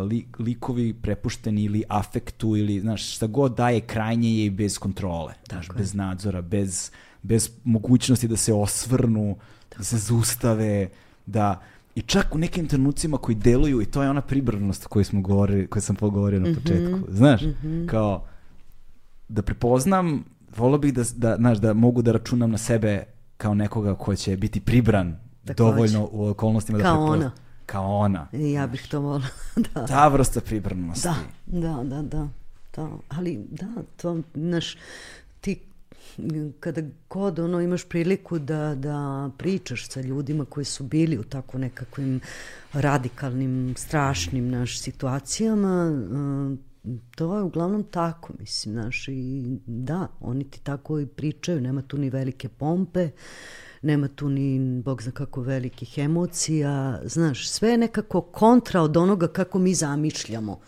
li, 0.10 0.28
likovi 0.40 0.94
prepušteni 0.94 1.64
ili 1.64 1.84
afektu 1.90 2.56
ili, 2.56 2.80
znaš, 2.80 3.16
šta 3.16 3.28
god 3.28 3.56
daje 3.56 3.82
krajnje 3.82 4.40
je 4.40 4.46
i 4.46 4.50
bez 4.50 4.78
kontrole, 4.78 5.34
znaš, 5.50 5.68
bez 5.78 5.94
nadzora, 5.94 6.42
bez, 6.42 6.92
bez 7.22 7.50
mogućnosti 7.64 8.28
da 8.28 8.38
se 8.38 8.54
osvrnu, 8.54 9.38
Tako. 9.70 9.78
da 9.78 9.84
se 9.84 9.98
zustave, 9.98 10.90
da 11.26 11.62
I 11.98 12.02
čak 12.02 12.36
u 12.36 12.38
nekim 12.38 12.68
trenucima 12.68 13.18
koji 13.18 13.36
deluju, 13.36 13.82
i 13.82 13.86
to 13.86 14.04
je 14.04 14.10
ona 14.10 14.22
pribranost 14.22 14.88
koju 14.88 15.06
smo 15.06 15.22
govorili, 15.22 15.68
koju 15.68 15.82
sam 15.82 15.96
pogovorio 15.96 16.40
na 16.40 16.50
mhm. 16.50 16.60
početku. 16.60 16.98
Mm 16.98 17.04
-hmm. 17.04 17.12
Znaš, 17.12 17.42
mm 17.42 17.56
-hmm. 17.64 17.88
kao 17.88 18.26
da 19.28 19.42
prepoznam, 19.42 20.24
volio 20.58 20.78
bih 20.78 20.94
da, 20.94 21.04
da, 21.16 21.36
znaš, 21.36 21.58
da 21.58 21.74
mogu 21.74 22.02
da 22.02 22.12
računam 22.12 22.52
na 22.52 22.58
sebe 22.58 23.04
kao 23.38 23.54
nekoga 23.54 23.96
ko 23.96 24.16
će 24.16 24.38
biti 24.38 24.60
pribran 24.60 25.18
Tako 25.46 25.58
dovoljno 25.58 26.00
će. 26.00 26.10
u 26.12 26.28
okolnostima 26.28 26.78
da 26.78 26.84
kao 26.84 26.94
da 26.94 27.00
prepoznam. 27.00 27.22
Ona. 27.22 27.32
Kao 27.66 27.98
ona. 27.98 28.28
I 28.34 28.52
ja 28.52 28.68
bih 28.68 28.88
to 28.92 29.00
volila, 29.00 29.30
da. 29.74 29.86
Ta 29.86 30.08
vrsta 30.08 30.42
pribranosti. 30.42 31.08
Da, 31.08 31.16
da, 31.60 31.84
da, 31.84 32.02
da. 32.02 32.28
da. 32.76 32.90
Ali, 33.10 33.46
da, 33.52 33.68
to, 34.02 34.22
znaš, 34.34 34.78
ti 35.42 35.60
kada 36.60 36.82
god 37.10 37.40
ono 37.40 37.62
imaš 37.62 37.90
priliku 37.90 38.40
da, 38.40 38.76
da 38.76 39.30
pričaš 39.38 39.90
sa 39.90 40.02
ljudima 40.02 40.46
koji 40.46 40.66
su 40.66 40.84
bili 40.84 41.18
u 41.18 41.24
tako 41.24 41.58
nekakvim 41.58 42.20
radikalnim, 42.74 43.74
strašnim 43.78 44.50
naš 44.50 44.80
situacijama, 44.80 45.92
eh, 45.92 46.68
to 47.16 47.38
je 47.38 47.44
uglavnom 47.44 47.84
tako, 47.84 48.34
mislim, 48.40 48.74
znaš, 48.74 49.08
i 49.08 49.44
da, 49.66 50.08
oni 50.20 50.44
ti 50.44 50.60
tako 50.64 51.00
i 51.00 51.06
pričaju, 51.06 51.62
nema 51.62 51.82
tu 51.82 51.98
ni 51.98 52.10
velike 52.10 52.50
pompe, 52.50 53.10
nema 53.82 54.08
tu 54.08 54.30
ni, 54.30 54.82
bog 54.82 55.02
zna 55.02 55.12
kako, 55.12 55.42
velikih 55.42 55.98
emocija, 55.98 57.02
znaš, 57.06 57.50
sve 57.50 57.70
je 57.70 57.78
nekako 57.78 58.22
kontra 58.22 58.82
od 58.82 58.98
onoga 58.98 59.28
kako 59.28 59.60
mi 59.60 59.74
zamišljamo, 59.74 60.60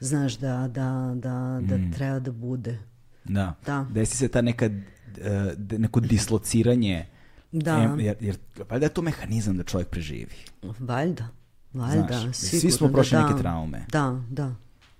znaš, 0.00 0.38
da, 0.38 0.68
da, 0.68 1.12
da, 1.14 1.60
da 1.62 1.76
mm. 1.76 1.92
treba 1.94 2.18
da 2.18 2.32
bude. 2.32 2.91
Da. 3.24 3.54
da. 3.66 3.86
Desi 3.90 4.16
se 4.16 4.28
ta 4.28 4.40
neka, 4.42 4.66
uh, 4.66 5.78
neko 5.78 6.00
dislociranje 6.00 7.06
Da. 7.52 7.96
Jer, 7.98 8.16
jer 8.20 8.36
valjda 8.70 8.86
je 8.86 8.94
to 8.94 9.02
mehanizam 9.02 9.56
da 9.56 9.62
čovjek 9.62 9.88
preživi. 9.88 10.34
Valjda. 10.78 11.28
Valjda, 11.72 12.20
Znaš. 12.20 12.36
Svi 12.36 12.70
smo 12.70 12.88
prošli 12.88 13.18
da, 13.18 13.28
neke 13.28 13.42
traume. 13.42 13.86
Da, 13.92 14.22
da. 14.30 14.54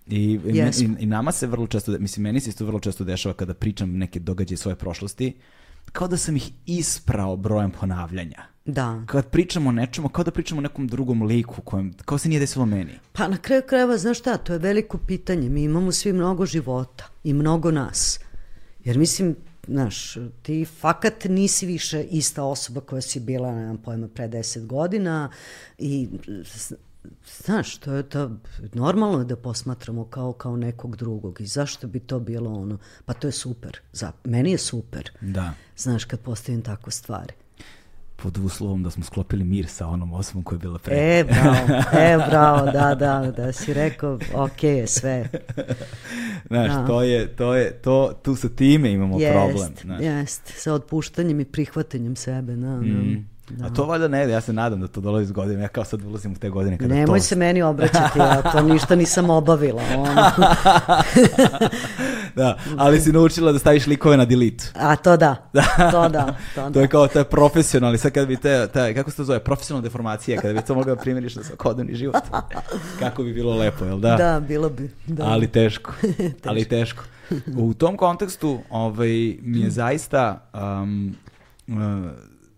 I, 0.07 0.39
yes. 0.39 0.83
i, 0.83 1.03
i 1.03 1.07
nama 1.07 1.33
se 1.33 1.47
vrlo 1.47 1.67
često, 1.67 1.99
mislim, 1.99 2.23
meni 2.23 2.41
se 2.41 2.51
isto 2.51 2.67
vrlo 2.67 2.81
često 2.81 3.05
dešava 3.05 3.35
kada 3.35 3.55
pričam 3.55 3.93
neke 3.99 4.21
događaje 4.21 4.57
svoje 4.57 4.77
prošlosti, 4.77 5.37
kao 5.93 6.09
da 6.09 6.17
sam 6.17 6.37
ih 6.37 6.51
isprao 6.67 7.37
brojem 7.37 7.71
ponavljanja. 7.71 8.43
Da. 8.65 9.03
Kad 9.07 9.31
pričamo 9.31 9.69
o 9.69 9.73
nečemu, 9.73 10.09
kao 10.09 10.25
da 10.25 10.31
pričamo 10.31 10.59
o 10.59 10.63
nekom 10.63 10.87
drugom 10.89 11.23
liku, 11.23 11.63
kojem, 11.63 11.93
kao 12.05 12.19
se 12.19 12.29
nije 12.29 12.41
desilo 12.41 12.67
meni. 12.67 12.93
Pa 13.13 13.29
na 13.29 13.37
kraju 13.37 13.63
krajeva, 13.67 13.97
znaš 13.99 14.19
šta, 14.19 14.37
to 14.37 14.53
je 14.53 14.59
veliko 14.59 14.99
pitanje. 14.99 15.49
Mi 15.49 15.63
imamo 15.63 15.93
svi 15.93 16.13
mnogo 16.13 16.47
života 16.47 17.09
i 17.25 17.33
mnogo 17.33 17.71
nas. 17.71 18.21
Jer 18.85 18.99
mislim, 18.99 19.37
znaš, 19.67 20.17
ti 20.43 20.65
fakat 20.81 21.25
nisi 21.25 21.67
više 21.67 22.03
ista 22.03 22.45
osoba 22.45 22.81
koja 22.81 23.01
si 23.01 23.21
bila, 23.21 23.55
nemam 23.55 23.79
pojma, 23.79 24.09
pre 24.09 24.29
deset 24.29 24.67
godina 24.67 25.31
i 25.79 26.09
znaš, 27.45 27.77
to 27.77 27.93
je 27.93 28.03
to, 28.03 28.31
normalno 28.73 29.19
je 29.19 29.25
da 29.25 29.37
posmatramo 29.37 30.05
kao, 30.05 30.33
kao 30.33 30.57
nekog 30.57 30.97
drugog 30.97 31.41
i 31.41 31.47
zašto 31.47 31.87
bi 31.87 32.01
to 32.01 32.21
bilo 32.21 32.53
ono, 32.53 32.79
pa 33.05 33.13
to 33.13 33.29
je 33.29 33.33
super, 33.33 33.79
za, 33.93 34.13
meni 34.25 34.51
je 34.51 34.59
super, 34.59 35.11
da. 35.21 35.55
znaš, 35.77 36.05
kad 36.05 36.21
postavim 36.21 36.63
tako 36.63 36.91
stvari 36.91 37.33
pod 38.23 38.39
uslovom 38.39 38.83
da 38.83 38.91
smo 38.91 39.05
sklopili 39.05 39.45
mir 39.45 39.67
sa 39.67 39.87
onom 39.87 40.13
osobom 40.13 40.43
koja 40.43 40.57
je 40.57 40.61
bila 40.61 40.79
pre. 40.79 40.97
E, 40.97 41.25
bravo, 41.25 41.57
e, 41.93 42.19
bravo, 42.31 42.71
da, 42.71 42.95
da, 42.95 43.33
da 43.37 43.53
si 43.53 43.75
rekao, 43.75 44.19
ok 44.35 44.63
je 44.63 44.87
sve. 44.87 45.29
Znaš, 46.47 46.73
da. 46.73 46.87
to 46.87 47.03
je, 47.03 47.27
to 47.27 47.55
je, 47.55 47.73
to, 47.73 48.13
tu 48.23 48.37
sa 48.37 48.49
time 48.49 48.93
imamo 48.93 49.21
jest, 49.21 49.33
problem. 49.33 49.73
Znaš. 49.83 50.01
Jest, 50.01 50.53
sa 50.57 50.73
otpuštanjem 50.73 51.41
i 51.41 51.45
prihvatanjem 51.45 52.17
sebe, 52.17 52.57
da, 52.57 52.67
da. 52.67 52.77
Mm. 52.77 53.29
Da. 53.51 53.67
A 53.67 53.71
to 53.71 53.85
valjda 53.85 54.09
ne, 54.09 54.29
ja 54.29 54.41
se 54.41 54.53
nadam 54.53 54.81
da 54.81 54.89
to 54.89 55.01
dolazi 55.01 55.25
iz 55.25 55.33
godine. 55.33 55.63
Ja 55.63 55.69
kao 55.69 55.85
sad 55.85 56.05
ulazim 56.05 56.33
u 56.33 56.35
te 56.35 56.51
godine 56.51 56.79
kada 56.79 56.95
Nemoj 56.95 57.19
to... 57.19 57.25
se 57.25 57.37
meni 57.37 57.63
obraćati, 57.63 58.19
ja 58.19 58.43
to 58.53 58.63
ništa 58.63 58.95
nisam 58.95 59.31
obavila. 59.31 59.83
Ono. 59.97 60.11
da, 62.37 62.59
ali 62.77 63.01
si 63.01 63.13
naučila 63.13 63.53
da 63.53 63.59
staviš 63.59 63.87
likove 63.87 64.17
na 64.17 64.25
delete. 64.25 64.65
A 64.75 64.97
to 64.97 65.17
da, 65.17 65.37
da. 65.53 65.91
to 65.91 66.09
da. 66.09 66.37
To, 66.55 66.61
da. 66.61 66.71
to 66.71 66.81
je 66.81 66.89
kao, 66.89 67.09
to 67.09 67.19
je 67.19 67.25
profesionalni, 67.25 67.99
sad 67.99 68.13
kad 68.13 68.29
bi 68.29 68.37
te, 68.37 68.69
te 68.73 68.95
kako 68.95 69.11
se 69.11 69.17
to 69.17 69.25
zove, 69.25 69.39
profesionalna 69.39 69.83
deformacija, 69.83 70.41
kada 70.41 70.55
bi 70.55 70.67
to 70.67 70.75
mogla 70.75 70.95
da 70.95 71.01
primjeriš 71.01 71.37
na 71.37 71.43
svakodnevni 71.43 71.95
život. 71.95 72.23
Kako 73.01 73.23
bi 73.23 73.33
bilo 73.33 73.57
lepo, 73.57 73.85
jel 73.85 73.99
da? 73.99 74.17
Da, 74.17 74.41
bilo 74.41 74.69
bi. 74.69 74.91
Da. 75.07 75.25
Ali 75.25 75.47
teško, 75.47 75.93
teško. 76.01 76.49
ali 76.49 76.65
teško. 76.65 77.05
U 77.57 77.75
tom 77.75 77.97
kontekstu 77.97 78.61
ovaj, 78.71 79.37
mi 79.43 79.61
je 79.61 79.71
zaista 79.71 80.51
um, 80.55 81.15
uh, 81.69 81.75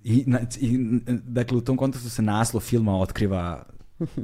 I, 0.05 0.25
i, 0.61 0.79
dakle, 1.09 1.59
u 1.59 1.61
tom 1.61 1.77
kontekstu 1.77 2.11
se 2.11 2.23
naslov 2.23 2.61
filma 2.61 2.99
otkriva 3.01 3.65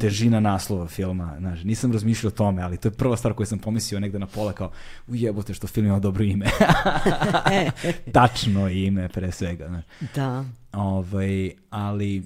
težina 0.00 0.40
naslova 0.40 0.86
filma, 0.86 1.34
znaš, 1.38 1.64
nisam 1.64 1.92
razmišljao 1.92 2.28
o 2.28 2.36
tome, 2.36 2.62
ali 2.62 2.76
to 2.76 2.88
je 2.88 2.92
prva 2.92 3.16
stvar 3.16 3.34
koju 3.34 3.46
sam 3.46 3.58
pomislio 3.58 4.00
negde 4.00 4.18
na 4.18 4.26
pola 4.26 4.52
kao, 4.52 4.70
ujebote 5.08 5.54
što 5.54 5.66
film 5.66 5.86
ima 5.86 5.98
dobro 5.98 6.24
ime. 6.24 6.46
Tačno 8.12 8.68
ime 8.68 9.08
pre 9.08 9.32
svega, 9.32 9.68
znaš. 9.68 9.84
Da. 10.14 10.44
Ovaj, 10.72 11.50
ali... 11.70 12.24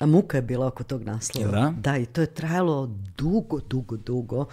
A 0.00 0.06
muka 0.06 0.36
je 0.36 0.42
bila 0.42 0.66
oko 0.66 0.84
tog 0.84 1.02
naslova. 1.02 1.50
Da? 1.50 1.74
Da, 1.78 1.98
i 1.98 2.06
to 2.06 2.20
je 2.20 2.26
trajalo 2.26 2.90
dugo, 3.18 3.60
dugo, 3.60 3.96
dugo. 3.96 4.46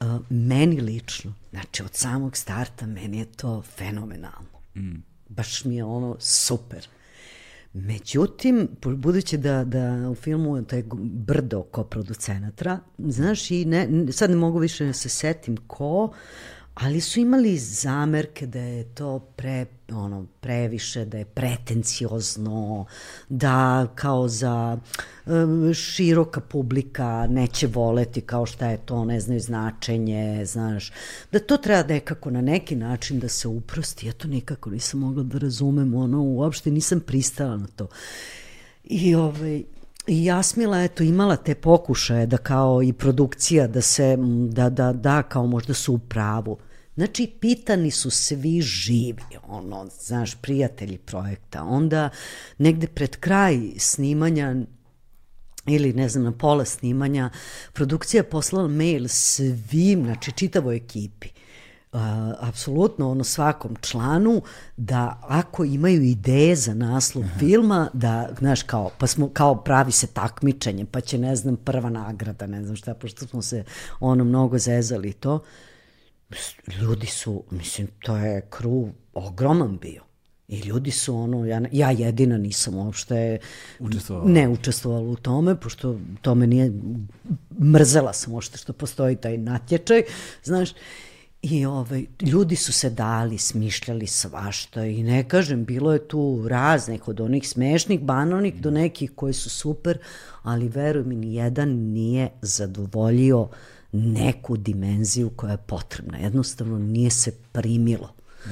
Uh, 0.00 0.06
meni 0.30 0.80
lično, 0.80 1.32
znači 1.50 1.82
od 1.82 1.94
samog 1.94 2.36
starta, 2.36 2.86
meni 2.86 3.18
je 3.18 3.24
to 3.24 3.62
fenomenalno. 3.62 4.58
Mm. 4.76 5.02
Baš 5.28 5.64
mi 5.64 5.76
je 5.76 5.84
ono 5.84 6.16
super. 6.18 6.88
Međutim, 7.74 8.68
budući 8.82 9.36
da, 9.36 9.64
da 9.64 10.10
u 10.10 10.14
filmu 10.14 10.64
taj 10.64 10.82
brdo 11.00 11.62
ko 11.62 11.84
producenatra, 11.84 12.78
znaš, 12.98 13.50
i 13.50 13.64
ne, 13.64 13.88
sad 14.12 14.30
ne 14.30 14.36
mogu 14.36 14.58
više 14.58 14.86
da 14.86 14.92
se 14.92 15.08
setim 15.08 15.56
ko, 15.66 16.12
ali 16.74 17.00
su 17.00 17.20
imali 17.20 17.58
zamerke 17.58 18.46
da 18.46 18.58
je 18.58 18.84
to 18.84 19.18
pre, 19.18 19.66
ono, 19.92 20.26
previše, 20.40 21.04
da 21.04 21.18
je 21.18 21.24
pretenciozno, 21.24 22.86
da 23.28 23.86
kao 23.94 24.28
za 24.28 24.78
um, 25.26 25.74
široka 25.74 26.40
publika 26.40 27.26
neće 27.30 27.66
voleti 27.66 28.20
kao 28.20 28.46
šta 28.46 28.70
je 28.70 28.76
to, 28.76 29.04
ne 29.04 29.20
znaju 29.20 29.40
značenje, 29.40 30.44
znaš, 30.44 30.92
da 31.32 31.38
to 31.38 31.56
treba 31.56 31.88
nekako 31.88 32.30
na 32.30 32.40
neki 32.40 32.76
način 32.76 33.18
da 33.18 33.28
se 33.28 33.48
uprosti, 33.48 34.06
ja 34.06 34.12
to 34.12 34.28
nikako 34.28 34.70
nisam 34.70 35.00
mogla 35.00 35.22
da 35.22 35.38
razumem, 35.38 35.94
ono, 35.94 36.22
uopšte 36.22 36.70
nisam 36.70 37.00
pristala 37.00 37.56
na 37.56 37.66
to. 37.66 37.88
I 38.84 39.14
ovaj, 39.14 39.64
I 40.06 40.24
Jasmila 40.24 40.82
eto 40.82 41.02
imala 41.02 41.36
te 41.36 41.54
pokušaje 41.54 42.26
da 42.26 42.36
kao 42.36 42.82
i 42.82 42.92
produkcija 42.92 43.66
da 43.66 43.80
se 43.80 44.16
da 44.48 44.70
da 44.70 44.92
da 44.92 45.22
kao 45.22 45.46
možda 45.46 45.74
su 45.74 45.94
u 45.94 45.98
pravu. 45.98 46.58
Znači 46.94 47.32
pitani 47.40 47.90
su 47.90 48.10
svi 48.10 48.60
živi, 48.62 49.22
ono, 49.48 49.86
znaš, 50.00 50.34
prijatelji 50.34 50.98
projekta. 50.98 51.62
Onda 51.62 52.10
negde 52.58 52.86
pred 52.86 53.16
kraj 53.16 53.58
snimanja 53.78 54.54
ili 55.66 55.92
ne 55.92 56.08
znam, 56.08 56.24
na 56.24 56.32
pola 56.32 56.64
snimanja, 56.64 57.30
produkcija 57.72 58.18
je 58.18 58.30
poslala 58.30 58.68
mail 58.68 59.08
svim, 59.08 60.04
znači 60.04 60.32
čitavoj 60.32 60.76
ekipi, 60.76 61.28
uh, 61.94 62.00
apsolutno 62.40 63.10
ono 63.10 63.24
svakom 63.24 63.76
članu 63.80 64.42
da 64.76 65.20
ako 65.22 65.64
imaju 65.64 66.02
ideje 66.02 66.56
za 66.56 66.74
naslov 66.74 67.24
Aha. 67.24 67.38
filma 67.38 67.90
da 67.92 68.28
znaš 68.38 68.62
kao 68.62 68.90
pa 68.98 69.06
smo 69.06 69.28
kao 69.28 69.54
pravi 69.54 69.92
se 69.92 70.06
takmičenje 70.06 70.84
pa 70.84 71.00
će 71.00 71.18
ne 71.18 71.36
znam 71.36 71.56
prva 71.56 71.90
nagrada 71.90 72.46
ne 72.46 72.64
znam 72.64 72.76
šta 72.76 72.94
pošto 72.94 73.26
smo 73.26 73.42
se 73.42 73.64
ono 74.00 74.24
mnogo 74.24 74.58
zezali 74.58 75.12
to 75.12 75.42
ljudi 76.80 77.06
su 77.06 77.44
mislim 77.50 77.88
to 78.02 78.16
je 78.16 78.40
kru 78.50 78.88
ogroman 79.14 79.78
bio 79.78 80.02
I 80.48 80.58
ljudi 80.58 80.90
su 80.90 81.16
ono, 81.16 81.46
ja, 81.46 81.60
ja 81.72 81.90
jedina 81.90 82.38
nisam 82.38 82.74
uopšte 82.74 83.38
učestvovala. 83.78 84.30
ne 84.30 84.48
učestvovala 84.48 85.08
u 85.08 85.16
tome, 85.16 85.60
pošto 85.60 85.98
to 86.22 86.34
me 86.34 86.46
nije, 86.46 86.72
mrzela 87.60 88.12
sam 88.12 88.32
uopšte 88.32 88.58
što 88.58 88.72
postoji 88.72 89.16
taj 89.16 89.38
natječaj, 89.38 90.02
znaš, 90.42 90.70
I 91.46 91.66
ovaj, 91.66 92.06
ljudi 92.20 92.56
su 92.56 92.72
se 92.72 92.90
dali, 92.90 93.38
smišljali 93.38 94.06
svašta 94.06 94.84
i 94.84 95.02
ne 95.02 95.28
kažem, 95.28 95.64
bilo 95.64 95.92
je 95.92 96.08
tu 96.08 96.44
raznih 96.48 97.08
od 97.08 97.20
onih 97.20 97.48
smešnih, 97.48 98.00
banalnih 98.00 98.60
do 98.60 98.70
nekih 98.70 99.12
koji 99.16 99.34
su 99.34 99.50
super, 99.50 99.98
ali 100.42 100.68
veruj 100.68 101.04
mi, 101.04 101.16
nijedan 101.16 101.68
nije 101.68 102.28
zadovoljio 102.42 103.48
neku 103.92 104.56
dimenziju 104.56 105.30
koja 105.36 105.50
je 105.50 105.58
potrebna. 105.66 106.18
Jednostavno 106.18 106.78
nije 106.78 107.10
se 107.10 107.32
primilo. 107.52 108.14
Mm. 108.46 108.50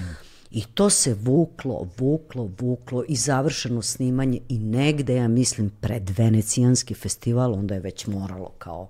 I 0.50 0.64
to 0.74 0.90
se 0.90 1.14
vuklo, 1.14 1.88
vuklo, 1.98 2.50
vuklo 2.60 3.04
i 3.08 3.16
završeno 3.16 3.82
snimanje 3.82 4.40
i 4.48 4.58
negde, 4.58 5.14
ja 5.14 5.28
mislim, 5.28 5.70
pred 5.80 6.10
Venecijanski 6.18 6.94
festival, 6.94 7.54
onda 7.54 7.74
je 7.74 7.80
već 7.80 8.06
moralo 8.06 8.50
kao 8.58 8.88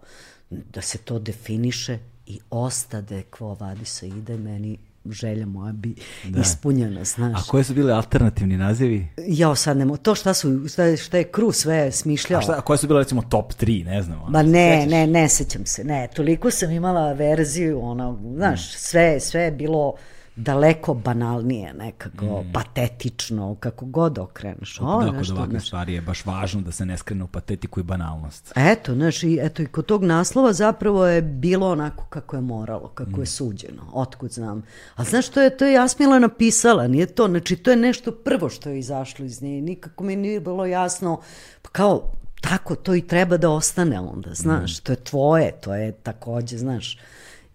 da 0.50 0.80
se 0.80 0.98
to 0.98 1.18
definiše 1.18 1.98
i 2.32 2.40
ostade 2.50 3.22
Quo 3.30 3.60
Vadisa 3.60 4.06
ide 4.06 4.36
meni 4.36 4.78
želja 5.10 5.46
moja 5.46 5.72
bi 5.72 5.94
da. 6.24 6.40
ispunjena, 6.40 7.04
znaš. 7.04 7.40
A 7.40 7.42
koje 7.50 7.64
su 7.64 7.74
bile 7.74 7.92
alternativni 7.92 8.56
nazivi? 8.56 9.08
Ja 9.26 9.54
sad 9.54 9.76
nemo, 9.76 9.96
to 9.96 10.14
šta 10.14 10.34
su, 10.34 10.68
šta 10.68 10.84
je, 10.84 10.96
šta 10.96 11.16
je 11.16 11.24
Kru 11.24 11.52
sve 11.52 11.92
smišljao. 11.92 12.38
A, 12.38 12.42
šta, 12.42 12.52
a 12.58 12.60
koje 12.60 12.78
su 12.78 12.86
bile 12.86 13.00
recimo 13.00 13.22
top 13.22 13.52
3, 13.52 13.84
ne 13.84 14.02
znam. 14.02 14.20
Ma 14.28 14.42
ne, 14.42 14.72
Svećaš? 14.76 14.90
ne, 14.90 15.06
ne 15.06 15.28
sećam 15.28 15.66
se, 15.66 15.84
ne, 15.84 16.08
toliko 16.14 16.50
sam 16.50 16.70
imala 16.70 17.12
verziju, 17.12 17.80
ono, 17.82 18.18
znaš, 18.36 18.60
mm. 18.60 18.78
sve, 18.78 19.20
sve 19.20 19.40
je 19.42 19.50
bilo 19.50 19.94
daleko 20.36 20.94
banalnije 20.94 21.74
nekako, 21.74 22.24
mm. 22.24 22.52
patetično, 22.52 23.54
kako 23.60 23.86
god 23.86 24.18
okreneš. 24.18 24.80
O, 24.80 25.02
da, 25.04 25.18
kod 25.18 25.30
ovakve 25.30 25.60
stvari 25.60 25.94
je 25.94 26.00
baš 26.00 26.26
važno 26.26 26.60
da 26.60 26.72
se 26.72 26.86
ne 26.86 26.98
skrene 26.98 27.24
u 27.24 27.26
patetiku 27.26 27.80
i 27.80 27.82
banalnost. 27.82 28.52
Eto, 28.56 28.94
znaš, 28.94 29.22
i, 29.22 29.38
eto, 29.42 29.62
i 29.62 29.66
kod 29.66 29.86
tog 29.86 30.04
naslova 30.04 30.52
zapravo 30.52 31.06
je 31.06 31.22
bilo 31.22 31.70
onako 31.70 32.04
kako 32.04 32.36
je 32.36 32.42
moralo, 32.42 32.88
kako 32.88 33.16
mm. 33.16 33.20
je 33.20 33.26
suđeno, 33.26 33.82
otkud 33.92 34.32
znam. 34.32 34.62
A 34.96 35.04
znaš, 35.04 35.28
to 35.28 35.42
je, 35.42 35.56
to 35.56 35.64
je 35.64 35.72
Jasmila 35.72 36.18
napisala, 36.18 36.86
nije 36.88 37.06
to, 37.06 37.28
znači 37.28 37.56
to 37.56 37.70
je 37.70 37.76
nešto 37.76 38.12
prvo 38.12 38.48
što 38.48 38.68
je 38.68 38.78
izašlo 38.78 39.24
iz 39.24 39.42
nje, 39.42 39.62
nikako 39.62 40.04
mi 40.04 40.16
nije 40.16 40.40
bilo 40.40 40.66
jasno, 40.66 41.20
pa 41.62 41.68
kao, 41.68 42.12
tako 42.40 42.74
to 42.74 42.94
i 42.94 43.06
treba 43.06 43.36
da 43.36 43.50
ostane 43.50 44.00
onda, 44.00 44.34
znaš, 44.34 44.78
mm. 44.78 44.82
to 44.84 44.92
je 44.92 44.96
tvoje, 44.96 45.52
to 45.60 45.74
je 45.74 45.92
takođe, 45.92 46.58
znaš, 46.58 46.98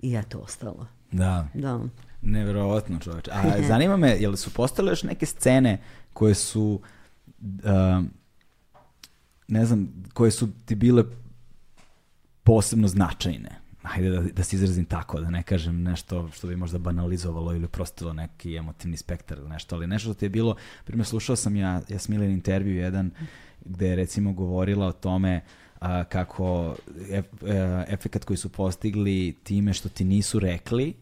i 0.02 0.16
eto 0.16 0.40
ostalo. 0.40 0.88
Da. 1.12 1.48
Da. 1.54 1.80
Neverovatno 2.22 3.00
čoveče. 3.00 3.32
A 3.32 3.42
zanima 3.68 3.98
me, 3.98 4.18
jel 4.20 4.36
su 4.36 4.54
postale 4.54 4.92
još 4.92 5.04
neke 5.04 5.26
scene 5.26 5.82
koje 6.14 6.36
su, 6.36 6.82
uh, 7.42 8.04
ne 9.48 9.66
znam, 9.66 10.04
koje 10.14 10.32
su 10.32 10.50
ti 10.66 10.76
bile 10.76 11.04
posebno 12.44 12.88
značajne? 12.88 13.50
Hajde 13.84 14.10
da, 14.10 14.22
da 14.22 14.44
se 14.44 14.56
izrazim 14.56 14.86
tako, 14.86 15.20
da 15.20 15.30
ne 15.30 15.44
kažem 15.44 15.84
nešto 15.84 16.30
što 16.34 16.48
bi 16.48 16.56
možda 16.56 16.78
banalizovalo 16.78 17.56
ili 17.56 17.68
prostilo 17.68 18.14
neki 18.14 18.56
emotivni 18.56 18.98
spektar 18.98 19.38
ili 19.38 19.50
nešto, 19.50 19.76
ali 19.76 19.88
nešto 19.88 20.10
što 20.10 20.20
ti 20.20 20.26
je 20.26 20.30
bilo, 20.30 20.56
primjer 20.86 21.06
slušao 21.06 21.36
sam 21.36 21.56
ja 21.56 21.82
Jasmilin 21.90 22.32
intervju 22.32 22.76
jedan 22.76 23.12
gde 23.66 23.88
je 23.88 23.96
recimo 23.96 24.34
govorila 24.34 24.88
o 24.88 24.92
tome 24.92 25.42
a, 25.80 26.04
kako 26.04 26.76
ef, 27.12 27.26
e, 27.44 27.86
efekat 27.88 28.24
koji 28.24 28.38
su 28.38 28.50
postigli 28.50 29.36
time 29.44 29.74
što 29.74 29.90
ti 29.90 30.04
nisu 30.04 30.40
rekli 30.40 30.94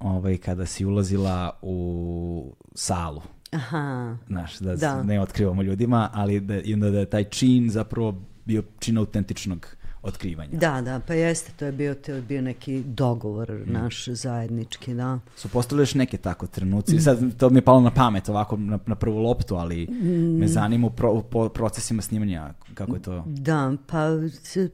ovaj, 0.00 0.38
kada 0.38 0.66
si 0.66 0.84
ulazila 0.84 1.58
u 1.62 2.54
salu. 2.74 3.22
Aha. 3.52 4.16
Znaš, 4.26 4.58
da, 4.58 4.76
da. 4.76 5.02
ne 5.02 5.20
otkrivamo 5.20 5.62
ljudima, 5.62 6.10
ali 6.12 6.40
da, 6.40 6.60
i 6.60 6.74
onda 6.74 6.90
da 6.90 6.98
je 6.98 7.10
taj 7.10 7.24
čin 7.24 7.70
zapravo 7.70 8.22
bio 8.44 8.62
čin 8.78 8.98
autentičnog 8.98 9.66
otkrivanja. 10.02 10.58
Da, 10.58 10.80
da, 10.80 11.00
pa 11.06 11.14
jeste, 11.14 11.52
to 11.56 11.64
je 11.64 11.72
bio, 11.72 11.94
to 11.94 12.12
je 12.12 12.22
bio 12.22 12.42
neki 12.42 12.82
dogovor 12.86 13.52
mm. 13.52 13.72
naš 13.72 14.08
zajednički, 14.08 14.94
da. 14.94 15.18
Su 15.36 15.48
postali 15.48 15.82
još 15.82 15.94
neke 15.94 16.16
tako 16.16 16.46
trenuci? 16.46 17.00
Sad, 17.00 17.36
to 17.36 17.50
mi 17.50 17.58
je 17.58 17.62
palo 17.62 17.80
na 17.80 17.90
pamet 17.90 18.28
ovako 18.28 18.56
na, 18.56 18.78
na 18.86 18.94
prvu 18.94 19.18
loptu, 19.18 19.54
ali 19.54 19.86
mm. 19.86 20.38
me 20.38 20.48
zanima 20.48 20.86
u, 20.86 20.90
pro, 20.90 21.12
u 21.12 21.48
procesima 21.48 22.02
snimanja 22.02 22.54
kako 22.74 22.94
je 22.94 23.02
to. 23.02 23.24
Da, 23.26 23.72
pa, 23.86 24.08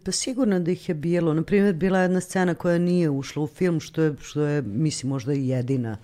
pa 0.05 0.13
sigurno 0.13 0.61
da 0.61 0.71
ih 0.71 0.89
je 0.89 0.95
bilo. 0.95 1.35
Naprimjer, 1.35 1.75
bila 1.75 1.99
jedna 1.99 2.21
scena 2.21 2.55
koja 2.55 2.79
nije 2.79 3.11
ušla 3.11 3.43
u 3.43 3.47
film, 3.47 3.81
što 3.81 4.03
je, 4.03 4.15
što 4.21 4.43
je 4.43 4.63
mislim, 4.63 5.11
možda 5.11 5.35
i 5.35 5.49
jedina 5.49 5.97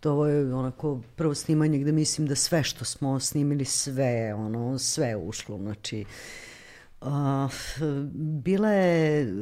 to 0.00 0.12
ovo 0.12 0.26
je 0.26 0.54
onako 0.54 1.00
prvo 1.16 1.34
snimanje 1.34 1.78
gde 1.78 1.92
mislim 1.92 2.26
da 2.26 2.34
sve 2.34 2.62
što 2.62 2.84
smo 2.84 3.20
snimili, 3.20 3.64
sve, 3.64 4.34
ono, 4.34 4.78
sve 4.78 5.06
je 5.06 5.16
ušlo, 5.16 5.58
znači 5.58 6.00
Uh, 6.00 6.53
bila 8.14 8.70
je, 8.70 9.32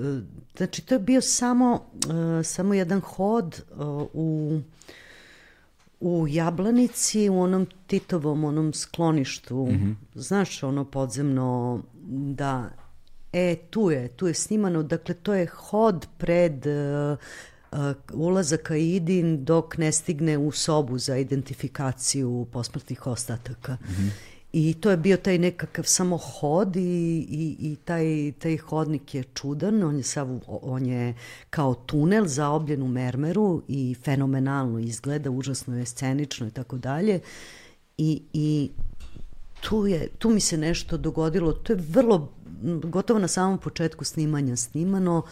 znači 0.56 0.82
to 0.82 0.94
je 0.94 0.98
bio 0.98 1.20
samo, 1.20 1.74
uh, 1.74 2.44
samo 2.44 2.74
jedan 2.74 3.00
hod 3.00 3.62
uh, 3.70 3.78
u, 4.12 4.60
u 6.00 6.26
Jablanici, 6.28 7.28
u 7.28 7.40
onom 7.40 7.66
Titovom, 7.86 8.44
onom 8.44 8.72
skloništu, 8.72 9.66
mm 9.66 9.70
-hmm. 9.70 9.94
znaš, 10.14 10.62
ono 10.62 10.84
podzemno, 10.84 11.80
da, 12.34 12.70
e, 13.32 13.56
tu 13.70 13.90
je, 13.90 14.08
tu 14.08 14.26
je 14.26 14.34
snimano, 14.34 14.82
dakle, 14.82 15.14
to 15.14 15.34
je 15.34 15.46
hod 15.46 16.06
pred 16.18 16.66
uh, 16.66 17.18
ulazak 18.12 18.70
Aidin 18.70 19.44
dok 19.44 19.78
ne 19.78 19.92
stigne 19.92 20.38
u 20.38 20.52
sobu 20.52 20.98
za 20.98 21.16
identifikaciju 21.16 22.46
posmrtnih 22.52 23.06
ostataka. 23.06 23.72
Mm 23.72 23.86
-hmm. 23.86 24.31
I 24.52 24.74
to 24.74 24.90
je 24.90 24.96
bio 24.96 25.16
taj 25.16 25.38
nekakav 25.38 25.84
samo 25.84 26.16
hod 26.16 26.76
i, 26.76 26.80
i, 27.30 27.56
i 27.60 27.76
taj, 27.84 28.32
taj 28.38 28.56
hodnik 28.56 29.14
je 29.14 29.24
čudan, 29.34 29.82
on 29.82 29.96
je, 29.96 30.02
sav, 30.02 30.40
on 30.46 30.86
je 30.86 31.14
kao 31.50 31.74
tunel 31.74 32.26
zaobljen 32.26 32.82
u 32.82 32.88
mermeru 32.88 33.62
i 33.68 33.96
fenomenalno 34.04 34.78
izgleda, 34.78 35.30
užasno 35.30 35.78
je 35.78 35.86
scenično 35.86 36.46
i 36.46 36.50
tako 36.50 36.78
dalje. 36.78 37.20
I, 37.98 38.22
i 38.32 38.70
tu, 39.60 39.86
je, 39.86 40.08
tu 40.18 40.30
mi 40.30 40.40
se 40.40 40.56
nešto 40.56 40.96
dogodilo, 40.96 41.52
to 41.52 41.72
je 41.72 41.78
vrlo, 41.88 42.32
gotovo 42.82 43.20
na 43.20 43.28
samom 43.28 43.58
početku 43.58 44.04
snimanja 44.04 44.56
snimano, 44.56 45.22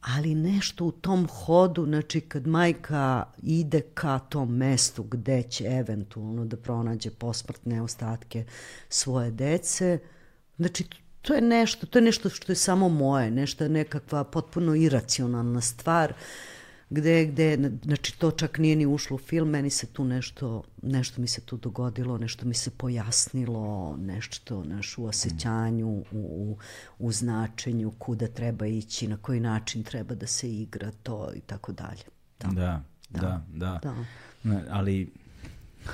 ali 0.00 0.34
nešto 0.34 0.84
u 0.84 0.92
tom 0.92 1.28
hodu, 1.28 1.84
znači 1.84 2.20
kad 2.20 2.46
majka 2.46 3.24
ide 3.42 3.80
ka 3.80 4.18
tom 4.18 4.56
mestu 4.56 5.02
gde 5.02 5.42
će 5.42 5.64
eventualno 5.64 6.44
da 6.44 6.56
pronađe 6.56 7.10
posmrtne 7.10 7.82
ostatke 7.82 8.44
svoje 8.88 9.30
dece, 9.30 9.98
znači 10.56 10.84
to 11.22 11.34
je 11.34 11.40
nešto, 11.40 11.86
to 11.86 11.98
je 11.98 12.02
nešto 12.02 12.28
što 12.28 12.52
je 12.52 12.56
samo 12.56 12.88
moje, 12.88 13.30
nešto 13.30 13.64
je 13.64 13.70
nekakva 13.70 14.24
potpuno 14.24 14.74
iracionalna 14.74 15.60
stvar, 15.60 16.12
gde, 16.90 17.26
gde, 17.26 17.70
znači 17.84 18.18
to 18.18 18.30
čak 18.30 18.58
nije 18.58 18.76
ni 18.76 18.86
ušlo 18.86 19.14
u 19.14 19.18
film, 19.18 19.48
meni 19.48 19.70
se 19.70 19.86
tu 19.86 20.04
nešto, 20.04 20.62
nešto 20.82 21.20
mi 21.20 21.28
se 21.28 21.40
tu 21.40 21.56
dogodilo, 21.56 22.18
nešto 22.18 22.46
mi 22.46 22.54
se 22.54 22.70
pojasnilo, 22.70 23.96
nešto 23.96 24.64
naš, 24.64 24.98
u 24.98 25.04
osjećanju, 25.04 25.88
u, 25.88 26.04
u, 26.12 26.56
u 26.98 27.12
značenju, 27.12 27.90
kuda 27.98 28.26
treba 28.26 28.66
ići, 28.66 29.08
na 29.08 29.16
koji 29.16 29.40
način 29.40 29.82
treba 29.82 30.14
da 30.14 30.26
se 30.26 30.54
igra 30.54 30.90
to 31.02 31.32
i 31.34 31.40
tako 31.40 31.72
dalje. 31.72 32.04
Da, 32.40 32.48
da, 32.48 32.82
da. 33.10 33.44
da. 33.54 33.78
da. 33.82 33.94
da. 34.44 34.62
Ali 34.70 35.12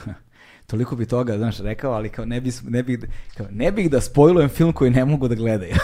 toliko 0.67 0.97
bi 0.97 1.07
toga, 1.07 1.39
znaš, 1.39 1.59
rekao, 1.59 1.93
ali 1.93 2.09
kao 2.09 2.25
ne, 2.25 2.41
bi, 2.41 2.51
ne, 2.69 2.83
bih, 2.83 2.99
kao, 3.37 3.47
ne 3.51 3.73
bih 3.73 3.91
da 3.91 4.01
spojlujem 4.01 4.49
film 4.49 4.73
koji 4.73 4.91
ne 4.91 5.05
mogu 5.05 5.29
da 5.29 5.35
gledaju. 5.35 5.75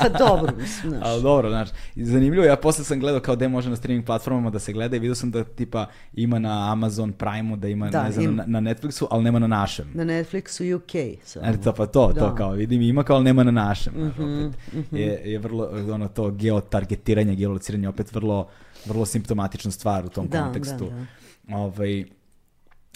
pa 0.00 0.08
dobro, 0.18 0.52
mislim, 0.56 0.90
znaš. 0.90 1.02
Ali 1.04 1.22
dobro, 1.22 1.48
znaš, 1.48 1.68
zanimljivo, 1.96 2.44
ja 2.44 2.56
posle 2.56 2.84
sam 2.84 3.00
gledao 3.00 3.20
kao 3.20 3.36
gde 3.36 3.48
može 3.48 3.70
na 3.70 3.76
streaming 3.76 4.06
platformama 4.06 4.50
da 4.50 4.58
se 4.58 4.72
gleda 4.72 4.96
i 4.96 4.98
vidio 4.98 5.14
sam 5.14 5.30
da 5.30 5.44
tipa 5.44 5.86
ima 6.14 6.38
na 6.38 6.72
Amazon 6.72 7.12
Prime-u, 7.12 7.56
da 7.56 7.68
ima, 7.68 7.90
da, 7.90 8.02
ne 8.04 8.12
znam, 8.12 8.24
ima. 8.24 8.44
Na, 8.46 8.60
na 8.60 8.70
Netflixu, 8.70 9.06
ali 9.10 9.24
nema 9.24 9.38
na 9.38 9.46
našem. 9.46 9.90
Na 9.94 10.04
Netflixu 10.04 10.74
UK. 10.74 11.24
Samo. 11.24 11.46
E, 11.46 11.60
to, 11.64 11.72
pa 11.72 11.86
to, 11.86 12.12
da. 12.12 12.20
to 12.20 12.34
kao, 12.34 12.52
vidim, 12.52 12.82
ima 12.82 13.02
kao, 13.02 13.16
ali 13.16 13.24
nema 13.24 13.44
na 13.44 13.50
našem. 13.50 13.94
Mm 13.96 14.12
-hmm, 14.18 14.46
opet, 14.46 14.60
mm 14.72 14.78
-hmm. 14.90 14.96
je, 14.96 15.22
je 15.24 15.38
vrlo, 15.38 15.70
ono 15.92 16.08
to 16.08 16.30
geotargetiranje, 16.30 17.34
geolociranje, 17.34 17.88
opet 17.88 18.14
vrlo, 18.14 18.48
vrlo 18.86 19.06
simptomatična 19.06 19.70
stvar 19.70 20.06
u 20.06 20.08
tom 20.08 20.28
da, 20.28 20.42
kontekstu. 20.42 20.84
Da, 20.84 21.06
da. 21.48 21.56
Ovaj, 21.56 22.04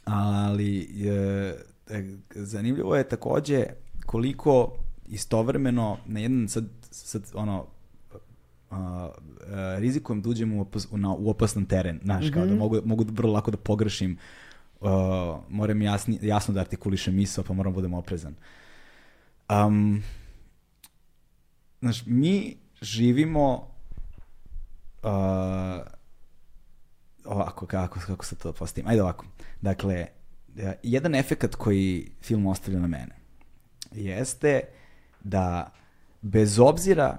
ali 0.05 0.81
e, 1.09 1.55
zanimljivo 2.35 2.97
je 2.97 3.09
takođe 3.09 3.65
koliko 4.07 4.77
istovremeno 5.07 5.99
na 6.07 6.21
jedan 6.21 6.49
sad, 6.49 6.65
sad 6.91 7.23
ono 7.35 7.67
uh, 8.71 8.79
rizikujem 9.79 10.23
da 10.23 10.29
uđem 10.29 10.53
u, 10.53 10.61
opas, 10.61 10.89
na, 10.91 11.15
u 11.15 11.31
opasan 11.31 11.65
teren, 11.65 12.01
znaš, 12.05 12.25
mm 12.25 12.29
-hmm. 12.29 12.35
kao 12.35 12.43
da 12.45 12.51
mhm. 12.51 12.59
mogu, 12.59 12.81
mogu 12.85 13.05
vrlo 13.09 13.33
lako 13.33 13.51
da 13.51 13.57
pogrešim, 13.57 14.19
uh, 14.81 14.89
moram 15.49 15.83
jasni, 15.83 16.19
jasno 16.23 16.55
da 16.55 16.61
artikulišem 16.61 17.15
misao, 17.15 17.45
pa 17.45 17.55
moram 17.55 17.73
da 17.73 17.75
budem 17.75 17.95
oprezan. 17.95 18.35
Um, 19.51 20.03
znaš, 21.81 22.07
mi 22.07 22.57
živimo 22.83 23.69
uh, 25.03 25.11
ovako, 27.25 27.67
kako, 27.67 28.01
kako 28.07 28.25
se 28.25 28.37
to 28.37 28.53
postavim? 28.53 28.89
Ajde 28.89 29.03
ovako. 29.03 29.25
Dakle, 29.61 30.07
e, 30.57 30.75
jedan 30.83 31.15
efekat 31.15 31.55
koji 31.55 32.11
film 32.23 32.47
ostavlja 32.47 32.81
na 32.81 32.87
mene 32.87 33.23
jeste 33.95 34.61
da 35.25 35.73
bez 36.21 36.59
obzira 36.59 37.19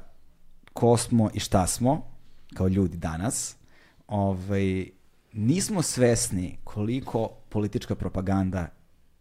ko 0.73 0.97
smo 0.97 1.29
i 1.33 1.39
šta 1.39 1.67
smo, 1.67 2.01
kao 2.53 2.67
ljudi 2.67 2.97
danas, 2.97 3.55
ovaj, 4.07 4.87
nismo 5.33 5.81
svesni 5.81 6.57
koliko 6.63 7.29
politička 7.49 7.95
propaganda 7.95 8.67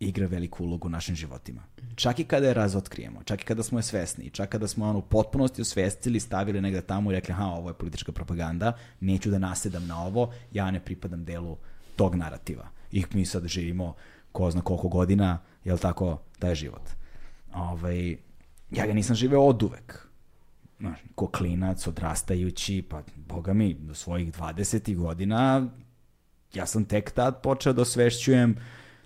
igra 0.09 0.27
veliku 0.27 0.65
ulogu 0.65 0.89
u 0.89 0.91
našim 0.91 1.15
životima. 1.15 1.63
Čak 1.95 2.19
i 2.19 2.25
kada 2.25 2.47
je 2.47 2.55
razotkrijemo, 2.55 3.23
čak 3.25 3.43
i 3.43 3.45
kada 3.45 3.63
smo 3.63 3.79
je 3.79 3.83
svesni, 3.83 4.31
čak 4.31 4.49
kada 4.49 4.69
smo 4.69 4.89
ono 4.89 4.99
u 4.99 5.03
potpunosti 5.03 5.63
osvestili, 5.63 6.21
stavili 6.21 6.61
negde 6.61 6.81
tamo 6.81 7.11
i 7.11 7.15
rekli, 7.15 7.35
ha, 7.35 7.45
ovo 7.45 7.71
je 7.71 7.75
politička 7.75 8.13
propaganda, 8.13 8.73
neću 9.01 9.31
da 9.31 9.39
nasedam 9.39 9.87
na 9.87 10.03
ovo, 10.05 10.33
ja 10.53 10.71
ne 10.71 10.81
pripadam 10.81 11.25
delu 11.25 11.57
tog 11.97 12.15
narativa. 12.15 12.69
I 12.93 13.05
mi 13.13 13.27
sad 13.27 13.47
živimo 13.47 13.95
ko 14.33 14.51
zna 14.51 14.61
koliko 14.61 14.89
godina, 14.89 15.39
jel 15.65 15.79
tako, 15.79 16.23
taj 16.39 16.55
život. 16.55 16.91
Ovaj, 17.55 18.17
ja 18.71 18.87
ga 18.87 18.93
nisam 18.93 19.17
živeo 19.17 19.41
od 19.41 19.63
uvek. 19.63 20.09
Znaš, 20.81 20.99
ko 21.15 21.27
klinac, 21.27 21.87
odrastajući, 21.87 22.83
pa 22.89 23.03
boga 23.17 23.53
mi, 23.53 23.75
do 23.75 23.95
svojih 23.95 24.33
20 24.33 24.97
godina, 24.97 25.69
ja 26.55 26.67
sam 26.67 26.85
tek 26.85 27.11
tad 27.11 27.43
počeo 27.43 27.73
da 27.73 27.83
osvešćujem 27.83 28.57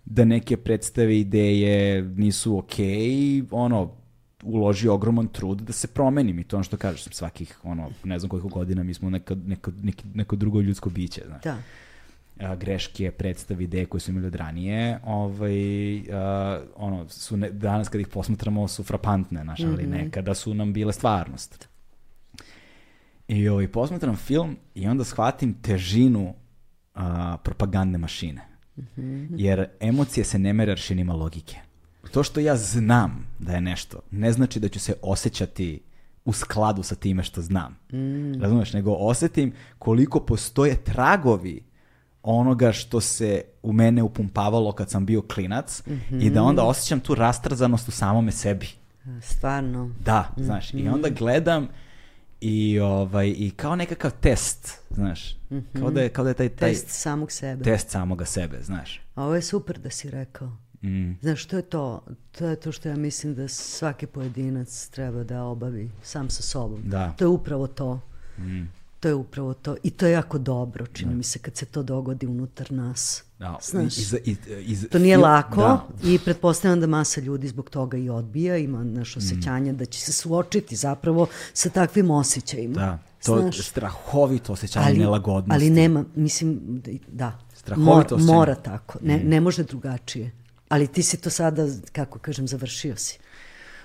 da 0.06 0.24
neke 0.24 0.56
predstave 0.56 1.18
ideje 1.18 2.02
nisu 2.02 2.58
okej, 2.58 2.86
okay, 2.86 3.46
ono, 3.50 3.90
uloži 4.42 4.88
ogroman 4.88 5.26
trud 5.26 5.60
da 5.60 5.72
se 5.72 5.88
promenim 5.88 6.38
i 6.38 6.44
to 6.44 6.56
ono 6.56 6.64
što 6.64 6.76
kažeš, 6.76 7.04
svakih, 7.04 7.58
ono, 7.62 7.90
ne 8.04 8.18
znam 8.18 8.30
koliko 8.30 8.48
godina 8.48 8.82
mi 8.82 8.94
smo 8.94 9.10
neka, 9.10 9.34
neka, 9.46 9.70
neki, 9.82 10.04
neko 10.14 10.36
drugo 10.36 10.60
ljudsko 10.60 10.90
biće, 10.90 11.22
znaš. 11.26 11.42
Da. 11.42 11.56
A, 12.40 12.56
greške, 12.56 13.10
predstave, 13.10 13.64
ideje 13.64 13.86
koje 13.86 14.00
su 14.00 14.10
imali 14.10 14.26
od 14.26 14.34
ranije, 14.34 14.98
ovaj, 15.04 15.98
a, 16.12 16.60
ono, 16.76 17.08
su 17.08 17.36
ne, 17.36 17.50
danas 17.50 17.88
kad 17.88 18.00
ih 18.00 18.08
posmatramo 18.08 18.68
su 18.68 18.82
frapantne, 18.82 19.42
znaš, 19.42 19.60
ali 19.60 19.86
mm 19.86 19.86
-hmm. 19.86 20.04
nekada 20.04 20.34
su 20.34 20.54
nam 20.54 20.72
bile 20.72 20.92
stvarnost. 20.92 21.68
I 23.28 23.48
ovaj, 23.48 23.68
posmatram 23.68 24.16
film 24.16 24.56
i 24.74 24.88
onda 24.88 25.04
shvatim 25.04 25.54
težinu 25.54 26.34
a, 26.94 27.36
propagandne 27.44 27.98
mašine. 27.98 28.55
Jer 29.36 29.68
emocije 29.80 30.24
se 30.24 30.38
ne 30.38 30.52
mere 30.52 30.72
aršinima 30.72 31.14
logike. 31.14 31.56
To 32.10 32.22
što 32.22 32.40
ja 32.40 32.56
znam 32.56 33.26
da 33.38 33.52
je 33.52 33.60
nešto, 33.60 34.00
ne 34.10 34.32
znači 34.32 34.60
da 34.60 34.68
ću 34.68 34.80
se 34.80 34.94
osjećati 35.02 35.80
u 36.24 36.32
skladu 36.32 36.82
sa 36.82 36.94
time 36.94 37.22
što 37.22 37.42
znam. 37.42 37.76
Mm. 37.92 38.40
Razumeš? 38.42 38.72
Nego 38.72 38.92
osetim 38.92 39.52
koliko 39.78 40.20
postoje 40.20 40.76
tragovi 40.76 41.62
onoga 42.22 42.72
što 42.72 43.00
se 43.00 43.42
u 43.62 43.72
mene 43.72 44.02
upumpavalo 44.02 44.72
kad 44.72 44.90
sam 44.90 45.06
bio 45.06 45.22
klinac 45.22 45.82
mm 45.86 45.92
-hmm. 45.92 46.26
i 46.26 46.30
da 46.30 46.42
onda 46.42 46.64
osjećam 46.64 47.00
tu 47.00 47.14
rastrzanost 47.14 47.88
u 47.88 47.90
samome 47.90 48.32
sebi. 48.32 48.68
Stvarno. 49.22 49.90
Da, 50.04 50.34
znaš. 50.36 50.72
Mm 50.72 50.76
-hmm. 50.76 50.84
I 50.84 50.88
onda 50.88 51.08
gledam 51.08 51.68
i 52.40 52.80
ovaj 52.80 53.28
i 53.28 53.52
kao 53.56 53.76
nekakav 53.76 54.10
test, 54.20 54.80
znaš. 54.90 55.36
Mm 55.50 55.56
-hmm. 55.56 55.80
Kao 55.80 55.90
da 55.90 56.02
je 56.02 56.08
kao 56.08 56.24
da 56.24 56.30
je 56.30 56.34
taj, 56.34 56.48
taj 56.48 56.70
test 56.70 56.88
samog 56.88 57.32
sebe. 57.32 57.64
Test 57.64 57.90
samoga 57.90 58.24
sebe, 58.24 58.62
znaš. 58.62 59.00
A 59.14 59.24
ovo 59.24 59.34
je 59.34 59.42
super 59.42 59.78
da 59.78 59.90
si 59.90 60.10
rekao. 60.10 60.56
Mm. 60.82 61.12
Znaš, 61.20 61.42
što 61.42 61.56
je 61.56 61.62
to? 61.62 62.04
To 62.38 62.46
je 62.46 62.56
to 62.56 62.72
što 62.72 62.88
ja 62.88 62.96
mislim 62.96 63.34
da 63.34 63.48
svaki 63.48 64.06
pojedinac 64.06 64.88
treba 64.88 65.24
da 65.24 65.44
obavi 65.44 65.90
sam 66.02 66.30
sa 66.30 66.42
sobom. 66.42 66.82
Da. 66.84 67.12
To 67.18 67.24
je 67.24 67.28
upravo 67.28 67.66
to. 67.66 68.00
Mm. 68.38 68.62
To 69.00 69.08
je 69.08 69.14
upravo 69.14 69.54
to. 69.54 69.76
I 69.82 69.90
to 69.90 70.06
je 70.06 70.12
jako 70.12 70.38
dobro, 70.38 70.86
čini 70.86 71.10
da. 71.10 71.16
mi 71.16 71.22
se, 71.22 71.38
kad 71.38 71.56
se 71.56 71.66
to 71.66 71.82
dogodi 71.82 72.26
unutar 72.26 72.72
nas. 72.72 73.22
Da. 73.38 73.58
Znaš, 73.62 73.98
iz, 73.98 74.14
iz, 74.24 74.36
iz, 74.66 74.86
to 74.90 74.98
nije 74.98 75.16
lako 75.16 75.60
da. 75.60 75.86
i 76.04 76.18
pretpostavljam 76.18 76.80
da 76.80 76.86
masa 76.86 77.20
ljudi 77.20 77.48
zbog 77.48 77.70
toga 77.70 77.96
i 77.96 78.08
odbija, 78.08 78.56
ima 78.56 78.84
naš 78.84 79.16
mm. 79.16 79.18
osjećanje 79.18 79.72
mm. 79.72 79.76
da 79.76 79.84
će 79.84 80.00
se 80.00 80.12
suočiti 80.12 80.76
zapravo 80.76 81.26
sa 81.52 81.70
takvim 81.70 82.10
osjećajima. 82.10 82.74
Da, 82.74 82.98
to 83.24 83.38
je 83.38 83.52
strahovito 83.52 84.52
osjećanje 84.52 84.86
ali, 84.86 84.98
nelagodnosti. 84.98 85.64
Ali 85.64 85.70
nema, 85.70 86.04
mislim, 86.14 86.60
da, 87.08 87.38
strahovito 87.54 88.18
mora, 88.18 88.32
mora 88.32 88.54
tako, 88.54 88.98
ne, 89.02 89.16
mm. 89.16 89.28
ne 89.28 89.40
može 89.40 89.64
drugačije. 89.64 90.32
Ali 90.68 90.86
ti 90.86 91.02
si 91.02 91.16
to 91.16 91.30
sada, 91.30 91.66
kako 91.92 92.18
kažem, 92.18 92.48
završio 92.48 92.96
si. 92.96 93.18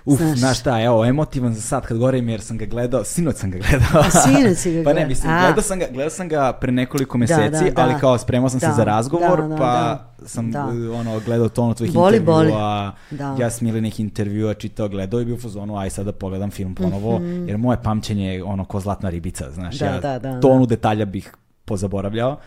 Uf, 0.06 0.19
znaš, 0.19 0.40
znaš 0.40 0.60
šta, 0.60 0.82
evo, 0.82 1.06
emotivan 1.06 1.53
za 1.53 1.61
sad 1.61 1.86
kad 1.86 1.98
govorim 1.98 2.30
jer 2.30 2.41
sam 2.41 2.57
ga 2.57 2.65
gledao, 2.65 3.03
sinoć 3.03 3.36
sam 3.36 3.52
ga 3.52 3.57
gledao. 3.57 4.02
A 4.02 4.10
sinoć 4.10 4.57
si 4.57 4.72
ga 4.72 4.76
gledao? 4.76 4.94
pa 4.94 4.99
ne, 4.99 5.07
mislim, 5.07 5.34
A. 5.34 5.40
gledao 5.40 5.61
sam, 5.61 5.80
ga, 5.80 5.86
gledao 5.91 6.10
sam 6.10 6.30
ga 6.30 6.53
pre 6.53 6.72
nekoliko 6.72 7.18
da, 7.18 7.19
meseci, 7.19 7.65
da, 7.65 7.72
da, 7.72 7.82
ali 7.82 7.94
kao 7.99 8.18
spremao 8.18 8.49
sam 8.49 8.60
da, 8.60 8.68
se 8.68 8.76
za 8.76 8.84
razgovor, 8.84 9.41
da, 9.41 9.48
da, 9.48 9.56
pa 9.56 10.06
da, 10.19 10.28
sam 10.28 10.52
da. 10.52 10.65
ono, 10.94 11.19
gledao 11.26 11.49
tono 11.49 11.73
tvojih 11.73 11.94
boli, 11.94 12.18
intervjua, 12.18 12.94
boli. 13.10 13.19
Da. 13.19 13.36
ja 13.40 13.49
smiljenih 13.49 13.99
intervjua, 13.99 14.53
čitao, 14.53 14.88
gledao 14.90 15.22
i 15.22 15.26
bio 15.26 15.36
u 15.36 15.40
fazonu, 15.40 15.78
aj 15.78 15.90
sad 15.90 16.06
da 16.06 16.11
pogledam 16.11 16.52
film 16.52 16.76
ponovo, 16.76 17.19
mm 17.19 17.23
-hmm. 17.23 17.48
jer 17.48 17.57
moje 17.57 17.78
pamćenje 17.84 18.34
je 18.34 18.44
ono 18.44 18.65
ko 18.65 18.80
zlatna 18.80 19.10
ribica, 19.10 19.52
znaš, 19.52 19.80
da, 19.80 19.86
ja 19.86 19.99
da, 19.99 20.19
da, 20.19 20.40
tonu 20.40 20.65
da. 20.65 20.76
detalja 20.76 21.06
bih 21.06 21.34
pozaboravljao. 21.65 22.38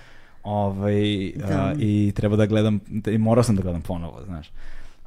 Ovaj, 0.42 1.32
da. 1.36 1.72
uh, 1.72 1.80
i 1.80 2.12
treba 2.16 2.36
da 2.36 2.46
gledam, 2.46 2.80
i 3.06 3.18
morao 3.18 3.42
sam 3.42 3.56
da 3.56 3.62
gledam 3.62 3.82
ponovo, 3.82 4.20
znaš. 4.24 4.50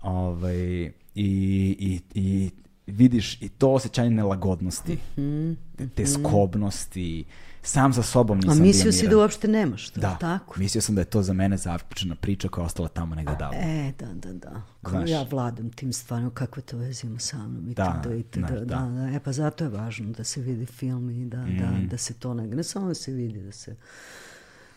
Ovaj, 0.01 0.91
i, 1.17 1.75
i, 1.79 2.21
i 2.21 2.49
vidiš 2.87 3.41
i 3.41 3.49
to 3.49 3.71
osjećanje 3.71 4.09
nelagodnosti, 4.09 4.93
mm 4.93 5.21
-hmm. 5.21 5.55
te 5.95 6.05
skobnosti, 6.05 7.25
sam 7.61 7.93
za 7.93 8.03
sobom 8.03 8.37
nisam 8.37 8.57
A 8.57 8.61
mislio 8.61 8.91
si 8.91 9.07
da 9.07 9.17
uopšte 9.17 9.47
nemaš 9.47 9.89
to, 9.89 10.01
da, 10.01 10.17
tako? 10.19 10.59
mislio 10.59 10.81
sam 10.81 10.95
da 10.95 11.01
je 11.01 11.05
to 11.05 11.21
za 11.21 11.33
mene 11.33 11.57
zaključena 11.57 12.15
priča 12.15 12.49
koja 12.49 12.61
je 12.61 12.65
ostala 12.65 12.87
tamo 12.87 13.15
negde 13.15 13.35
davno. 13.39 13.59
E, 13.61 13.91
da, 13.99 14.13
da, 14.13 14.33
da. 14.33 14.61
Znaš, 14.89 15.09
ja 15.09 15.25
vladam 15.31 15.71
tim 15.71 15.93
stvarno, 15.93 16.29
kakve 16.29 16.61
to 16.61 16.77
veze 16.77 17.07
ima 17.07 17.19
sa 17.19 17.37
mnom 17.37 17.69
i 17.69 17.73
da, 17.73 18.01
da, 18.03 18.15
i 18.15 18.23
da, 18.35 18.47
da, 18.47 18.65
da. 18.65 19.09
E, 19.15 19.19
pa 19.19 19.31
zato 19.31 19.63
je 19.63 19.69
važno 19.69 20.11
da 20.11 20.23
se 20.23 20.41
vidi 20.41 20.65
film 20.65 21.09
i 21.09 21.25
da, 21.25 21.37
da 21.37 21.43
mm. 21.43 21.81
da, 21.81 21.87
da 21.89 21.97
se 21.97 22.13
to 22.13 22.33
ne, 22.33 22.47
ne 22.47 22.63
samo 22.63 22.87
da 22.87 22.93
se 22.93 23.11
vidi, 23.11 23.39
da 23.39 23.51
se 23.51 23.75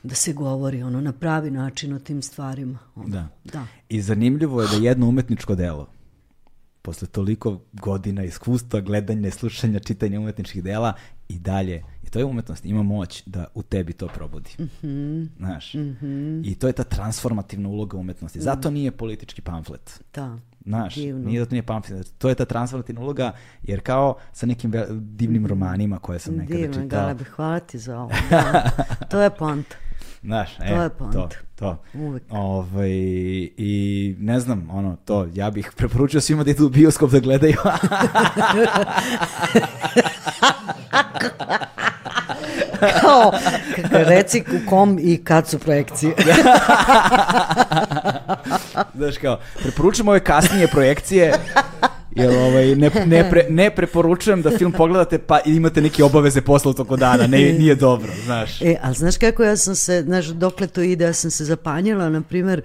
da 0.02 0.14
se 0.14 0.32
govori 0.32 0.82
ono 0.82 1.00
na 1.00 1.12
pravi 1.12 1.50
način 1.50 1.92
o 1.92 1.98
tim 1.98 2.22
stvarima. 2.22 2.78
Ono. 2.94 3.08
Da. 3.08 3.28
da. 3.44 3.66
I 3.88 4.02
zanimljivo 4.02 4.62
je 4.62 4.68
da 4.68 4.76
jedno 4.76 5.08
umetničko 5.08 5.54
delo 5.54 5.88
posle 6.82 7.09
toliko 7.09 7.61
godina 7.73 8.24
iskustva, 8.24 8.81
gledanja, 8.81 9.31
slušanja, 9.31 9.78
čitanja 9.78 10.20
umetničkih 10.20 10.62
dela 10.65 10.93
i 11.28 11.39
dalje. 11.39 11.82
I 12.02 12.11
to 12.11 12.19
je 12.19 12.24
umetnost, 12.24 12.65
ima 12.65 12.82
moć 12.82 13.23
da 13.27 13.47
u 13.55 13.62
tebi 13.62 13.93
to 13.93 14.09
probudi. 14.09 14.51
Mm 14.59 14.69
-hmm. 14.82 15.28
Znaš? 15.36 15.74
Mm 15.74 15.78
-hmm. 15.78 16.51
I 16.51 16.55
to 16.55 16.66
je 16.66 16.73
ta 16.73 16.85
transformativna 16.85 17.69
uloga 17.69 17.97
umetnosti. 17.97 18.40
Zato 18.40 18.70
nije 18.70 18.90
politički 18.90 19.43
pamflet. 19.43 20.01
Da. 20.15 20.39
Znaš, 20.65 20.94
Divno. 20.94 21.28
nije 21.28 21.44
to 21.44 21.51
nije 21.51 21.62
pamflet. 21.62 22.12
To 22.19 22.28
je 22.28 22.35
ta 22.35 22.44
transformativna 22.44 23.01
uloga, 23.01 23.32
jer 23.62 23.81
kao 23.81 24.16
sa 24.32 24.47
nekim 24.47 24.73
divnim 24.90 25.47
romanima 25.47 25.98
koje 25.98 26.19
sam 26.19 26.35
nekada 26.35 26.59
Divno, 26.59 26.82
čitao. 26.82 27.15
Divno, 27.15 27.24
hvala 27.36 27.61
ti 27.61 27.78
za 27.78 27.98
ovo. 27.98 28.11
Da. 28.31 28.70
to 29.11 29.20
je 29.20 29.31
pont. 29.31 29.66
Znaš, 30.22 30.56
to 30.56 30.64
e, 30.64 30.82
je 30.82 30.90
point. 30.90 31.12
to, 31.12 31.28
to. 31.55 31.82
Uvek. 31.94 32.22
Ovaj, 32.30 32.90
I 33.56 34.14
ne 34.18 34.40
znam, 34.40 34.68
ono, 34.72 34.97
to, 35.05 35.28
ja 35.34 35.51
bih 35.51 35.72
preporučio 35.76 36.20
svima 36.20 36.44
da 36.44 36.51
idu 36.51 36.66
u 36.66 36.68
bioskop 36.68 37.10
da 37.10 37.18
gledaju. 37.18 37.56
Kao, 43.01 43.32
reci 43.90 44.44
u 44.52 44.68
kom 44.68 44.98
i 45.01 45.24
kad 45.24 45.48
su 45.48 45.59
projekcije. 45.59 46.14
Znaš 48.94 49.18
kao, 49.20 49.38
preporučujem 49.62 50.09
ove 50.09 50.24
kasnije 50.24 50.68
projekcije, 50.68 51.32
jer 52.16 52.30
ovaj, 52.30 52.76
ne, 52.76 52.90
ne, 53.06 53.30
pre, 53.30 53.46
ne 53.48 53.70
preporučujem 53.70 54.42
da 54.42 54.50
film 54.50 54.72
pogledate 54.72 55.18
pa 55.18 55.40
imate 55.46 55.80
neke 55.80 56.04
obaveze 56.04 56.40
posla 56.40 56.74
u 56.88 56.96
dana, 56.96 57.26
ne, 57.26 57.52
nije 57.52 57.74
dobro, 57.74 58.12
znaš. 58.24 58.62
E, 58.62 58.76
ali 58.82 58.94
znaš 58.94 59.16
kako 59.16 59.42
ja 59.44 59.56
sam 59.56 59.74
se, 59.74 60.02
znaš, 60.02 60.26
dokle 60.26 60.66
to 60.66 60.82
ide, 60.82 61.04
ja 61.04 61.12
sam 61.12 61.30
se 61.30 61.44
zapanjila, 61.44 62.08
na 62.08 62.20
primer, 62.20 62.62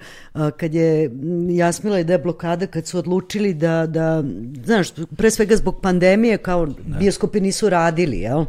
kad 0.56 0.74
je 0.74 1.10
Jasmila 1.48 1.98
i 1.98 2.04
da 2.04 2.12
je 2.12 2.18
blokada, 2.18 2.66
kad 2.66 2.86
su 2.86 2.98
odlučili 2.98 3.54
da, 3.54 3.86
da, 3.86 4.24
znaš, 4.64 4.88
pre 5.16 5.30
svega 5.30 5.56
zbog 5.56 5.80
pandemije, 5.82 6.38
kao 6.38 6.66
da. 6.66 6.98
bioskopi 6.98 7.40
nisu 7.40 7.70
radili, 7.70 8.18
jel? 8.18 8.44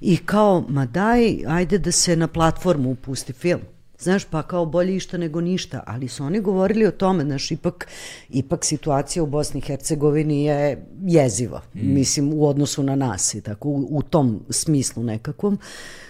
I 0.00 0.16
kao, 0.16 0.64
ma 0.68 0.86
daj, 0.86 1.36
ajde 1.48 1.78
da 1.78 1.92
se 1.92 2.16
na 2.16 2.28
platformu 2.28 2.94
pusti 2.94 3.32
film. 3.32 3.60
Znaš, 3.98 4.24
pa 4.24 4.42
kao 4.42 4.66
bolje 4.66 4.96
išta 4.96 5.18
nego 5.18 5.40
ništa, 5.40 5.82
ali 5.86 6.08
su 6.08 6.24
oni 6.24 6.40
govorili 6.40 6.86
o 6.86 6.90
tome, 6.90 7.24
znaš, 7.24 7.50
ipak, 7.50 7.88
ipak 8.28 8.64
situacija 8.64 9.22
u 9.22 9.26
Bosni 9.26 9.58
i 9.58 9.66
Hercegovini 9.66 10.44
je 10.44 10.86
jeziva, 11.02 11.62
mm. 11.74 11.94
mislim, 11.94 12.32
u 12.32 12.48
odnosu 12.48 12.82
na 12.82 12.94
nas 12.96 13.34
i 13.34 13.40
tako, 13.40 13.68
u, 13.68 13.86
u 13.90 14.02
tom 14.02 14.40
smislu 14.50 15.02
nekakvom, 15.02 15.58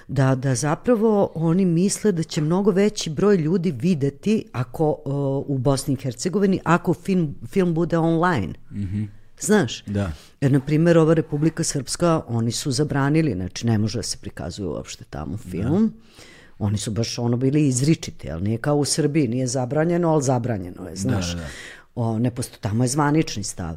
da, 0.08 0.34
da 0.34 0.54
zapravo 0.54 1.32
oni 1.34 1.64
misle 1.64 2.12
da 2.12 2.22
će 2.22 2.40
mnogo 2.40 2.70
veći 2.70 3.10
broj 3.10 3.36
ljudi 3.36 3.70
videti 3.70 4.44
ako 4.52 4.90
uh, 4.90 5.56
u 5.56 5.58
Bosni 5.58 5.94
i 5.94 6.02
Hercegovini, 6.02 6.60
ako 6.64 6.94
film, 6.94 7.34
film 7.46 7.74
bude 7.74 7.98
online. 7.98 8.54
Mm 8.70 8.82
-hmm. 8.82 9.06
Znaš? 9.40 9.84
Da. 9.84 10.12
Jer, 10.40 10.52
na 10.52 10.60
primjer, 10.60 10.98
ova 10.98 11.14
Republika 11.14 11.64
Srpska, 11.64 12.22
oni 12.28 12.52
su 12.52 12.70
zabranili, 12.70 13.32
znači 13.32 13.66
ne 13.66 13.78
može 13.78 13.98
da 13.98 14.02
se 14.02 14.18
prikazuje 14.18 14.68
uopšte 14.68 15.04
tamo 15.10 15.36
film. 15.36 15.86
Da. 15.86 16.24
Oni 16.58 16.78
su 16.78 16.90
baš 16.90 17.18
ono 17.18 17.36
bili 17.36 17.68
izričiti, 17.68 18.30
ali 18.30 18.42
nije 18.42 18.58
kao 18.58 18.76
u 18.76 18.84
Srbiji, 18.84 19.28
nije 19.28 19.46
zabranjeno, 19.46 20.08
ali 20.08 20.22
zabranjeno 20.22 20.88
je, 20.88 20.96
znaš. 20.96 21.32
Da, 21.32 21.40
da. 21.40 21.46
O, 21.94 22.18
ne 22.18 22.30
posto, 22.30 22.58
tamo 22.60 22.84
je 22.84 22.88
zvanični 22.88 23.42
stav. 23.42 23.76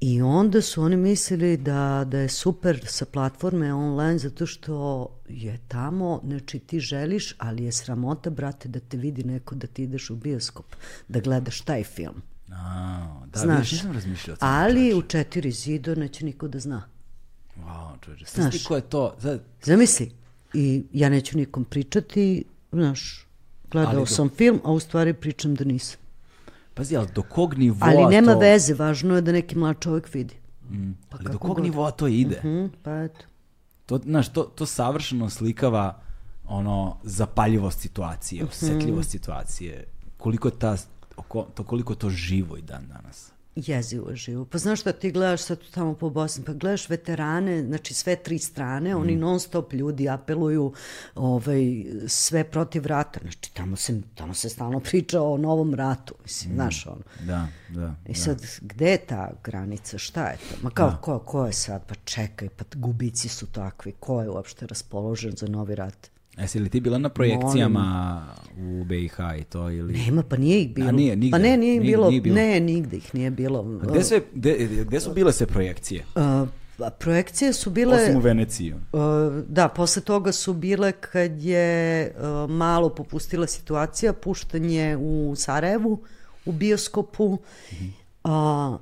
I 0.00 0.22
onda 0.22 0.62
su 0.62 0.82
oni 0.82 0.96
mislili 0.96 1.56
da, 1.56 2.04
da 2.06 2.18
je 2.18 2.28
super 2.28 2.86
sa 2.86 3.04
platforme 3.04 3.74
online 3.74 4.18
zato 4.18 4.46
što 4.46 5.06
je 5.28 5.58
tamo, 5.68 6.20
znači 6.24 6.58
ti 6.58 6.80
želiš, 6.80 7.34
ali 7.38 7.64
je 7.64 7.72
sramota, 7.72 8.30
brate, 8.30 8.68
da 8.68 8.80
te 8.80 8.96
vidi 8.96 9.24
neko 9.24 9.54
da 9.54 9.66
ti 9.66 9.82
ideš 9.82 10.10
u 10.10 10.16
bioskop, 10.16 10.66
da 11.08 11.20
gledaš 11.20 11.60
taj 11.60 11.84
film. 11.84 12.22
A, 12.52 13.26
da, 13.32 13.40
Znaš, 13.40 13.72
nisam 13.72 13.92
razmišljao. 13.92 14.36
Ali 14.40 14.94
u 14.94 15.02
četiri 15.02 15.50
zido 15.50 15.94
neće 15.94 16.24
niko 16.24 16.48
da 16.48 16.58
zna. 16.58 16.88
Wow, 17.56 18.00
čoveče, 18.00 18.24
znaš, 18.34 18.64
ko 18.64 18.76
je 18.76 18.82
to? 18.82 19.14
Zad... 19.18 19.42
Zamisli, 19.62 20.12
i 20.54 20.84
ja 20.92 21.08
neću 21.08 21.38
nikom 21.38 21.64
pričati, 21.64 22.44
znaš, 22.72 23.26
gledao 23.70 24.00
do... 24.00 24.06
sam 24.06 24.28
film, 24.28 24.60
a 24.64 24.72
u 24.72 24.80
stvari 24.80 25.14
pričam 25.14 25.54
da 25.54 25.64
nisam. 25.64 26.00
Pazi, 26.74 26.96
ali 26.96 27.08
do 27.14 27.22
kog 27.22 27.58
nivoa 27.58 27.88
Ali 27.88 28.14
nema 28.14 28.32
to... 28.32 28.38
veze, 28.38 28.74
važno 28.74 29.14
je 29.14 29.20
da 29.20 29.32
neki 29.32 29.58
mlad 29.58 29.76
čovjek 29.80 30.14
vidi. 30.14 30.34
Mm. 30.70 30.90
Pa 31.08 31.16
ali 31.20 31.32
do 31.32 31.38
kog 31.38 31.56
god. 31.56 31.64
nivoa 31.64 31.90
to 31.90 32.06
ide? 32.06 32.38
Mhm, 32.38 32.48
-huh, 32.48 32.70
pa 32.82 33.02
eto. 33.02 33.24
To, 33.86 33.98
znaš, 33.98 34.32
to, 34.32 34.42
to 34.42 34.66
savršeno 34.66 35.30
slikava 35.30 36.00
ono 36.46 36.96
zapaljivost 37.02 37.80
situacije, 37.80 38.42
mhm. 38.42 38.48
osetljivost 38.48 39.08
uh 39.08 39.08
-huh. 39.08 39.18
situacije, 39.18 39.84
koliko 40.16 40.50
ta, 40.50 40.76
to 41.54 41.64
koliko 41.64 41.94
to 41.94 42.10
živo 42.10 42.56
i 42.56 42.62
dan 42.62 42.86
danas 42.88 43.32
jezivo 43.66 44.14
živo. 44.14 44.44
Pa 44.44 44.58
znaš 44.58 44.80
šta 44.80 44.92
ti 44.92 45.10
gledaš 45.10 45.42
sad 45.42 45.58
tamo 45.70 45.94
po 45.94 46.10
Bosni, 46.10 46.44
pa 46.44 46.52
gledaš 46.52 46.88
veterane, 46.88 47.62
znači 47.62 47.94
sve 47.94 48.16
tri 48.16 48.38
strane, 48.38 48.94
mm. 48.94 49.00
oni 49.00 49.16
non 49.16 49.40
stop 49.40 49.72
ljudi 49.72 50.08
apeluju 50.08 50.72
ovaj, 51.14 51.84
sve 52.06 52.44
protiv 52.44 52.86
rata, 52.86 53.20
znači 53.22 53.54
tamo 53.54 53.76
se, 53.76 54.00
tamo 54.14 54.34
se 54.34 54.48
stalno 54.48 54.80
priča 54.80 55.22
o 55.22 55.36
novom 55.36 55.74
ratu, 55.74 56.14
mislim, 56.22 56.52
mm. 56.52 56.54
znaš 56.54 56.86
ono. 56.86 57.02
Da, 57.26 57.48
da. 57.68 57.94
I 58.06 58.14
sad, 58.14 58.40
da. 58.40 58.46
gde 58.60 58.90
je 58.90 58.98
ta 58.98 59.30
granica, 59.44 59.98
šta 59.98 60.28
je 60.28 60.36
to? 60.36 60.56
Ma 60.62 60.70
kao, 60.70 60.90
da. 60.90 60.96
ko, 60.96 61.18
ko 61.18 61.46
je 61.46 61.52
sad, 61.52 61.86
pa 61.86 61.94
čekaj, 61.94 62.48
pa 62.48 62.64
gubici 62.74 63.28
su 63.28 63.46
takvi, 63.46 63.92
ko 64.00 64.22
je 64.22 64.30
uopšte 64.30 64.66
raspoložen 64.66 65.32
za 65.36 65.46
novi 65.46 65.74
rat? 65.74 66.10
Jesi 66.38 66.58
li 66.58 66.68
ti 66.68 66.80
bila 66.80 66.98
na 66.98 67.08
projekcijama 67.08 68.26
Molim. 68.56 68.80
u 68.80 68.84
BiH 68.84 69.18
i 69.40 69.44
to 69.44 69.70
ili? 69.70 69.92
Nema, 69.92 70.22
pa 70.22 70.36
nije 70.36 70.60
ih 70.62 70.74
bilo. 70.74 70.88
A 70.88 70.92
nije, 70.92 71.16
nigde? 71.16 71.30
Pa 71.30 71.38
ne, 71.38 71.56
nije 71.56 71.74
ih 71.74 71.82
bilo, 71.82 72.08
nije 72.08 72.20
bilo. 72.20 72.36
Ne, 72.36 72.60
nigde 72.60 72.96
ih 72.96 73.14
nije 73.14 73.30
bilo. 73.30 73.62
Gde, 73.62 74.04
sve, 74.04 74.20
gde, 74.34 74.68
gde 74.86 75.00
su 75.00 75.12
bile 75.12 75.32
se 75.32 75.46
projekcije? 75.46 76.04
Uh, 76.14 76.48
projekcije 76.98 77.52
su 77.52 77.70
bile... 77.70 78.02
Osim 78.02 78.16
u 78.16 78.20
Veneciji. 78.20 78.72
Uh, 78.72 78.80
da, 79.48 79.68
posle 79.68 80.02
toga 80.02 80.32
su 80.32 80.54
bile 80.54 80.92
kad 80.92 81.42
je 81.42 82.10
uh, 82.16 82.50
malo 82.50 82.88
popustila 82.88 83.46
situacija, 83.46 84.12
puštanje 84.12 84.96
u 85.00 85.34
Sarajevu, 85.36 86.00
u 86.44 86.52
bioskopu. 86.52 87.38
-hmm. 87.70 88.72
uh, 88.74 88.80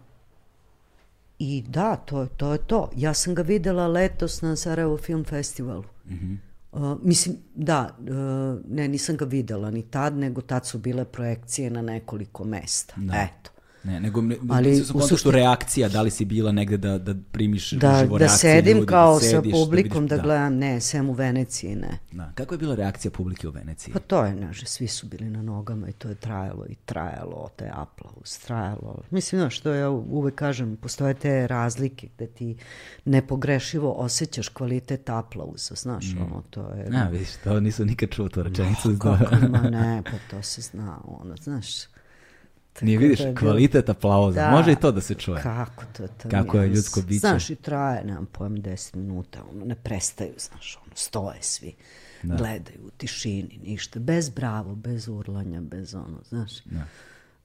I 1.39 1.65
da, 1.69 1.97
to, 1.97 2.27
to 2.27 2.53
je 2.53 2.59
to. 2.59 2.91
Ja 2.97 3.15
sam 3.15 3.35
ga 3.35 3.43
videla 3.43 3.87
letos 3.87 4.43
na 4.43 4.57
Sarajevo 4.57 4.97
Film 4.97 5.25
Festivalu. 5.25 5.85
Uh, 6.05 6.13
mislim, 7.03 7.37
da, 7.55 7.97
uh, 8.01 8.07
ne, 8.69 8.89
nisam 8.89 9.17
ga 9.17 9.25
videla 9.25 9.71
ni 9.71 9.83
tad, 9.83 10.17
nego 10.17 10.41
tad 10.41 10.67
su 10.67 10.79
bile 10.79 11.05
projekcije 11.05 11.71
na 11.71 11.83
nekoliko 11.83 12.45
mesta. 12.45 12.95
Da. 12.97 13.15
Eto. 13.15 13.51
Ne, 13.87 14.01
nego 14.01 14.23
ne, 14.23 14.37
Ali 14.51 14.85
u 14.95 15.01
suštini 15.01 15.35
reakcija, 15.35 15.89
da 15.89 16.03
li 16.03 16.11
si 16.11 16.25
bila 16.25 16.53
negde 16.53 16.77
da, 16.77 16.99
da 16.99 17.15
primiš 17.33 17.71
da, 17.71 17.97
uživo 17.97 18.19
da 18.19 18.29
sedim 18.29 18.77
ljudi, 18.77 18.87
kao 18.87 19.15
da 19.15 19.21
sediš, 19.21 19.53
sa 19.53 19.59
publikom 19.59 20.07
da, 20.07 20.17
da, 20.17 20.23
da 20.23 20.27
gledam, 20.27 20.55
ne, 20.55 20.81
sem 20.81 21.11
u 21.11 21.13
Veneciji, 21.13 21.77
ne. 21.77 21.99
Da. 22.13 22.33
Kako 22.35 22.55
je 22.55 22.59
bila 22.59 22.75
reakcija 22.75 23.11
publike 23.11 23.49
u 23.49 23.51
Veneciji? 23.51 23.93
Pa 23.93 23.99
to 23.99 24.25
je, 24.25 24.37
znaš, 24.37 24.65
svi 24.65 24.89
su 24.89 25.07
bili 25.07 25.31
na 25.31 25.43
nogama 25.43 25.89
i 25.89 25.93
to 25.93 26.09
je 26.09 26.15
trajalo 26.15 26.67
i 26.69 26.75
trajalo, 26.75 27.49
taj 27.57 27.69
aplauz, 27.73 28.39
trajalo. 28.47 29.03
Mislim, 29.11 29.41
znaš, 29.41 29.57
što 29.57 29.75
ja 29.75 29.91
uvek 29.91 30.35
kažem, 30.35 30.77
postoje 30.77 31.15
te 31.15 31.47
razlike 31.47 32.09
gde 32.17 32.27
ti 32.27 32.57
nepogrešivo 33.05 33.93
osjećaš 33.93 34.49
kvalitet 34.49 35.11
aplauza, 35.11 35.75
znaš, 35.75 36.07
mm. 36.15 36.23
ono, 36.23 36.43
to 36.51 36.61
je... 36.61 36.89
Ja, 36.93 37.09
vidiš, 37.09 37.29
to 37.45 37.61
nisu 37.61 37.85
nikad 37.85 38.11
čuo 38.11 38.29
tu 38.29 38.43
rečenicu. 38.43 38.93
No, 38.93 38.99
kako, 38.99 39.49
ma 39.49 39.63
ne, 39.63 40.03
pa 40.11 40.37
to 40.37 40.43
se 40.43 40.63
zna, 40.63 40.99
ono, 41.05 41.37
znaš, 41.37 41.96
Nije 42.81 42.99
vidiš, 42.99 43.21
kvalitet 43.39 43.89
aplauza. 43.89 44.41
Da, 44.41 44.51
Može 44.51 44.73
i 44.73 44.77
to 44.77 44.93
da 44.93 45.01
se 45.01 45.15
čuje. 45.15 45.43
Kako 45.43 45.85
to, 45.97 46.07
to 46.07 46.29
Kako 46.29 46.59
je 46.59 46.69
ljudsko 46.69 47.01
biće. 47.03 47.19
Znaš, 47.19 47.51
i 47.51 47.55
traje, 47.55 48.05
nemam 48.05 48.27
pojem, 48.27 48.57
10 48.57 48.97
minuta, 48.97 49.39
ono, 49.51 49.65
ne 49.65 49.75
prestaju, 49.75 50.33
znaš, 50.39 50.79
ono, 50.85 50.93
stoje 50.97 51.39
svi, 51.41 51.75
da. 52.23 52.37
gledaju 52.37 52.79
u 52.87 52.91
tišini, 52.91 53.61
ništa, 53.65 54.01
bez 54.01 54.29
bravo, 54.29 54.75
bez 54.75 55.09
urlanja, 55.09 55.61
bez 55.61 55.95
ono, 55.95 56.19
znaš. 56.29 56.65
Da. 56.65 56.85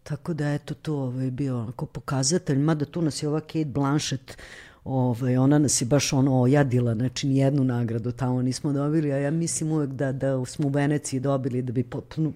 Tako 0.03 0.33
da, 0.33 0.53
eto, 0.53 0.73
to 0.73 0.95
ovaj, 0.95 1.31
bio 1.31 1.59
onako 1.59 1.85
pokazatelj, 1.85 2.57
mada 2.57 2.85
tu 2.85 3.01
nas 3.01 3.23
je 3.23 3.29
ova 3.29 3.39
Kate 3.39 3.65
Blanchett, 3.65 4.37
ovaj, 4.83 5.37
ona 5.37 5.59
nas 5.59 5.81
je 5.81 5.85
baš 5.85 6.13
ono 6.13 6.41
ojadila, 6.41 6.93
znači 6.93 7.27
nijednu 7.27 7.63
nagradu 7.63 8.11
tamo 8.11 8.41
nismo 8.41 8.73
dobili, 8.73 9.11
a 9.11 9.17
ja 9.17 9.31
mislim 9.31 9.71
uvek 9.71 9.89
da, 9.89 10.11
da 10.11 10.45
smo 10.45 10.67
u 10.67 10.71
Veneciji 10.71 11.19
dobili 11.19 11.61
da 11.61 11.71
bi, 11.71 11.85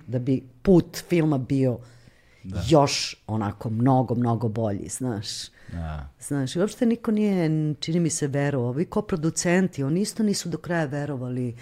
da 0.08 0.20
bi 0.20 0.44
put 0.62 1.04
filma 1.10 1.38
bio 1.38 1.78
da. 2.46 2.64
još 2.68 3.24
onako 3.28 3.70
mnogo, 3.70 4.16
mnogo 4.16 4.48
bolji, 4.48 4.90
znaš. 4.90 5.28
Da. 5.72 6.10
Znaš, 6.20 6.56
i 6.56 6.60
uopšte 6.60 6.86
niko 6.86 7.12
nije, 7.12 7.50
čini 7.80 8.00
mi 8.00 8.10
se, 8.10 8.28
verovao. 8.28 8.70
Ovi 8.70 8.86
ko 8.86 9.02
producenti, 9.02 9.84
oni 9.84 10.02
isto 10.02 10.24
nisu 10.24 10.50
do 10.50 10.58
kraja 10.58 10.86
verovali 10.86 11.56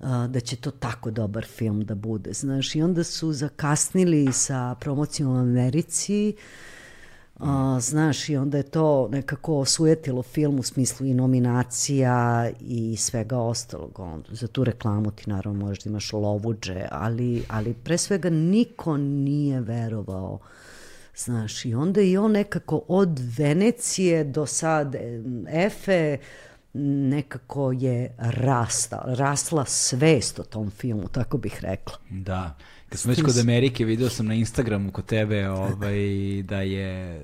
uh, 0.00 0.26
da 0.26 0.40
će 0.40 0.56
to 0.56 0.70
tako 0.70 1.10
dobar 1.10 1.44
film 1.44 1.84
da 1.84 1.94
bude, 1.94 2.32
znaš. 2.32 2.74
I 2.74 2.82
onda 2.82 3.04
su 3.04 3.32
zakasnili 3.32 4.32
sa 4.32 4.74
promocijom 4.80 5.30
u 5.30 5.40
Americi, 5.40 6.34
uh, 6.36 6.79
A, 7.40 7.80
znaš, 7.80 8.28
i 8.28 8.36
onda 8.36 8.56
je 8.56 8.62
to 8.62 9.08
nekako 9.08 9.58
osujetilo 9.58 10.22
film 10.22 10.58
u 10.58 10.62
smislu 10.62 11.06
i 11.06 11.14
nominacija 11.14 12.50
i 12.60 12.96
svega 12.96 13.38
ostalog. 13.38 13.98
On, 13.98 14.24
za 14.28 14.48
tu 14.48 14.64
reklamu 14.64 15.10
ti 15.10 15.30
naravno 15.30 15.66
možda 15.66 15.90
imaš 15.90 16.12
lovuđe, 16.12 16.84
ali, 16.90 17.44
ali 17.48 17.74
pre 17.74 17.98
svega 17.98 18.30
niko 18.30 18.96
nije 18.96 19.60
verovao 19.60 20.38
Znaš, 21.16 21.64
i 21.64 21.74
onda 21.74 22.00
i 22.00 22.16
on 22.16 22.32
nekako 22.32 22.82
od 22.88 23.20
Venecije 23.38 24.24
do 24.24 24.46
sad 24.46 24.96
Efe 25.48 26.18
nekako 26.74 27.72
je 27.72 28.14
rasta, 28.18 29.02
rasla 29.06 29.64
svest 29.64 30.38
o 30.38 30.42
tom 30.42 30.70
filmu, 30.70 31.08
tako 31.08 31.38
bih 31.38 31.58
rekla. 31.62 31.94
Da. 32.10 32.56
Kad 32.90 32.98
sam 32.98 33.10
već 33.10 33.22
kod 33.22 33.38
Amerike, 33.38 33.84
video 33.84 34.08
sam 34.08 34.26
na 34.26 34.34
Instagramu 34.34 34.92
kod 34.92 35.06
tebe 35.06 35.48
ovaj, 35.50 36.42
da 36.42 36.60
je 36.60 37.20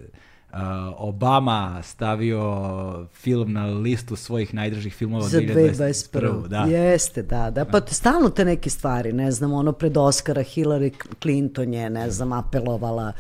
Obama 0.97 1.83
stavio 1.83 3.07
film 3.13 3.53
na 3.53 3.67
listu 3.67 4.17
svojih 4.17 4.55
najdržih 4.55 4.95
filmova 4.95 5.29
za 5.29 5.41
2021. 5.41 6.49
Da. 6.49 6.59
Jeste, 6.59 7.23
da, 7.23 7.51
da. 7.51 7.65
Pa 7.65 7.81
stalno 7.87 8.31
te 8.31 8.45
neke 8.45 8.71
stvari, 8.71 9.13
ne 9.13 9.31
znam, 9.31 9.53
ono 9.53 9.73
pred 9.73 9.97
Oscara 9.97 10.43
Hillary 10.43 10.93
Clinton 11.23 11.75
je, 11.75 11.91
ne 11.91 12.11
znam, 12.11 12.33
apelovala 12.33 13.13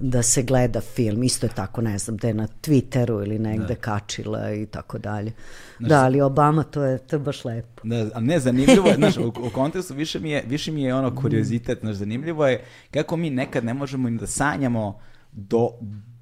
da 0.00 0.22
se 0.22 0.42
gleda 0.42 0.80
film. 0.80 1.22
Isto 1.22 1.46
je 1.46 1.50
tako, 1.54 1.80
ne 1.80 1.98
znam, 1.98 2.16
da 2.16 2.28
je 2.28 2.34
na 2.34 2.48
Twitteru 2.62 3.22
ili 3.22 3.38
negde 3.38 3.74
da. 3.74 3.74
kačila 3.74 4.52
i 4.52 4.66
tako 4.66 4.98
dalje. 4.98 5.32
Znaš, 5.78 5.88
da, 5.88 6.04
ali 6.04 6.20
Obama, 6.20 6.62
to 6.62 6.82
je, 6.82 6.98
to 6.98 7.16
je 7.16 7.20
baš 7.20 7.44
lepo. 7.44 7.82
Da, 7.82 8.10
a 8.14 8.20
ne, 8.20 8.40
zanimljivo 8.40 8.88
je, 8.88 8.94
znaš, 8.94 9.16
u, 9.16 9.28
u 9.28 9.50
kontekstu 9.54 9.94
više 9.94 10.20
mi 10.20 10.30
je, 10.30 10.44
više 10.48 10.72
mi 10.72 10.82
je 10.82 10.94
ono 10.94 11.14
kuriozitet, 11.16 11.80
znaš, 11.80 11.96
zanimljivo 11.96 12.46
je 12.46 12.64
kako 12.90 13.16
mi 13.16 13.30
nekad 13.30 13.64
ne 13.64 13.74
možemo 13.74 14.08
im 14.08 14.16
da 14.16 14.26
sanjamo 14.26 14.98
do, 15.32 15.70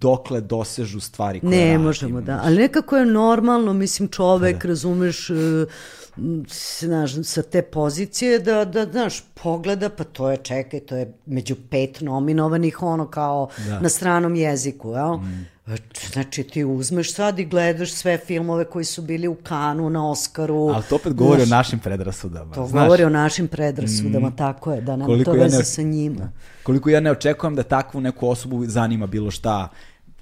dokle 0.03 0.41
dosežu 0.41 1.01
stvari 1.01 1.41
koje 1.41 1.51
Ne 1.51 1.67
radimo. 1.67 1.85
možemo, 1.85 2.21
da. 2.21 2.41
Ali 2.45 2.57
nekako 2.57 2.97
je 2.97 3.07
normalno, 3.07 3.73
mislim, 3.73 4.09
čovek, 4.09 4.63
da. 4.63 4.69
razumeš, 4.69 5.31
uh, 5.31 5.37
znaš, 6.81 7.13
sa 7.25 7.43
te 7.43 7.63
pozicije 7.63 8.39
da, 8.39 8.65
da, 8.65 8.87
znaš, 8.87 9.25
pogleda, 9.43 9.89
pa 9.89 10.05
to 10.05 10.31
je, 10.31 10.37
čekaj, 10.37 10.81
to 10.81 10.97
je 10.97 11.13
među 11.27 11.57
pet 11.71 12.01
nominovanih, 12.01 12.83
ono, 12.83 13.07
kao 13.07 13.49
da. 13.67 13.81
na 13.81 13.89
stranom 13.89 14.35
jeziku, 14.35 14.93
jel? 14.93 15.17
Mm. 15.17 15.47
Znači 16.13 16.43
ti 16.43 16.65
uzmeš 16.65 17.15
sad 17.15 17.39
i 17.39 17.45
gledaš 17.45 17.93
sve 17.93 18.19
filmove 18.19 18.65
koji 18.65 18.85
su 18.85 19.03
bili 19.03 19.29
u 19.29 19.35
Kanu, 19.35 19.91
na 19.91 20.11
Oskaru. 20.11 20.69
Ali 20.69 20.83
to 20.89 20.97
opet 20.97 21.15
govori 21.15 21.45
znaš, 21.45 21.49
o 21.49 21.57
našim 21.57 21.79
predrasudama. 21.79 22.55
To 22.55 22.67
znaš, 22.67 22.85
govori 22.85 23.05
o 23.05 23.09
našim 23.11 23.49
predrasudama, 23.49 24.29
mm, 24.29 24.37
tako 24.37 24.73
je, 24.73 24.81
da 24.81 24.97
nema 24.97 25.25
to 25.25 25.33
veze 25.33 25.57
ja 25.57 25.59
ne, 25.59 25.65
sa 25.65 25.83
njima. 25.83 26.17
Da. 26.17 26.29
Koliko 26.63 26.91
ja 26.91 27.01
ne 27.01 27.11
očekujem 27.11 27.55
da 27.55 27.63
takvu 27.63 28.01
neku 28.01 28.29
osobu 28.29 28.67
zanima 28.67 29.07
bilo 29.07 29.31
šta, 29.31 29.69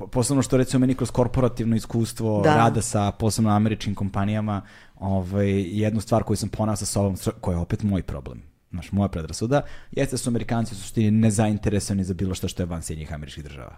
posebno 0.07 0.43
što 0.43 0.57
recimo 0.57 0.81
meni 0.81 0.95
kroz 0.95 1.11
korporativno 1.11 1.77
iskustvo 1.77 2.41
da. 2.43 2.57
rada 2.57 2.83
sa 2.83 3.11
posebno 3.11 3.51
američkim 3.51 3.95
kompanijama, 3.95 4.63
ovaj, 4.97 5.51
jednu 5.81 6.01
stvar 6.01 6.23
koju 6.23 6.37
sam 6.37 6.49
ponao 6.49 6.77
sa 6.77 6.87
sobom, 6.87 7.17
koja 7.41 7.55
je 7.55 7.61
opet 7.61 7.83
moj 7.83 8.03
problem, 8.03 8.43
znaš, 8.71 8.93
moja 8.93 9.09
predrasuda, 9.09 9.63
jeste 9.93 10.15
da 10.15 10.19
su 10.19 10.31
Amerikanci 10.31 10.75
u 10.75 10.79
suštini 10.79 11.11
nezainteresovani 11.11 12.05
za 12.05 12.15
bilo 12.15 12.35
što 12.35 12.49
što 12.49 12.63
je 12.63 12.67
van 12.67 12.83
Sjednjih 12.83 13.13
američkih 13.13 13.45
država. 13.45 13.77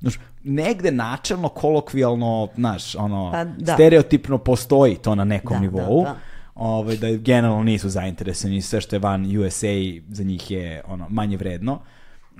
Znaš, 0.00 0.18
negde 0.44 0.90
načelno, 0.90 1.48
kolokvijalno, 1.48 2.48
znaš, 2.54 2.94
ono, 2.94 3.30
pa, 3.32 3.44
da. 3.44 3.74
stereotipno 3.74 4.38
postoji 4.38 4.96
to 4.96 5.14
na 5.14 5.24
nekom 5.24 5.56
da, 5.56 5.60
nivou, 5.60 6.04
da, 6.04 6.10
da. 6.10 6.16
Ovaj, 6.54 6.96
da 6.96 7.16
generalno 7.16 7.62
nisu 7.62 7.88
zainteresovani, 7.88 8.62
sve 8.62 8.80
što 8.80 8.96
je 8.96 9.00
van 9.00 9.38
USA 9.38 9.66
za 10.08 10.24
njih 10.24 10.50
je 10.50 10.82
ono, 10.86 11.06
manje 11.08 11.36
vredno 11.36 11.80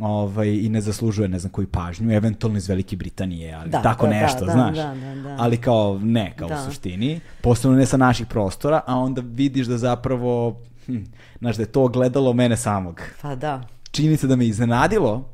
ovaj, 0.01 0.49
i 0.49 0.69
ne 0.69 0.81
zaslužuje 0.81 1.29
ne 1.29 1.39
znam 1.39 1.53
koju 1.53 1.67
pažnju, 1.67 2.13
eventualno 2.13 2.59
iz 2.59 2.69
Velike 2.69 2.97
Britanije, 2.97 3.55
ali 3.55 3.71
da, 3.71 3.83
tako 3.83 4.07
da, 4.07 4.13
nešto, 4.13 4.45
da, 4.45 4.53
znaš. 4.53 4.77
Da, 4.77 4.95
da, 4.95 5.15
da. 5.23 5.37
Ali 5.39 5.57
kao 5.57 5.99
ne, 6.03 6.33
kao 6.37 6.49
da. 6.49 6.55
u 6.55 6.65
suštini, 6.65 7.21
posebno 7.41 7.77
ne 7.77 7.87
sa 7.87 7.97
naših 7.97 8.27
prostora, 8.27 8.81
a 8.87 8.99
onda 8.99 9.23
vidiš 9.25 9.67
da 9.67 9.79
zapravo, 9.79 10.61
hm, 10.87 11.03
znaš, 11.39 11.57
da 11.57 11.63
je 11.63 11.67
to 11.67 11.89
gledalo 11.89 12.33
mene 12.33 12.57
samog. 12.57 13.01
Pa 13.23 13.35
da. 13.35 13.63
Činjenica 13.91 14.27
da 14.27 14.37
me 14.37 14.47
iznenadilo, 14.47 15.33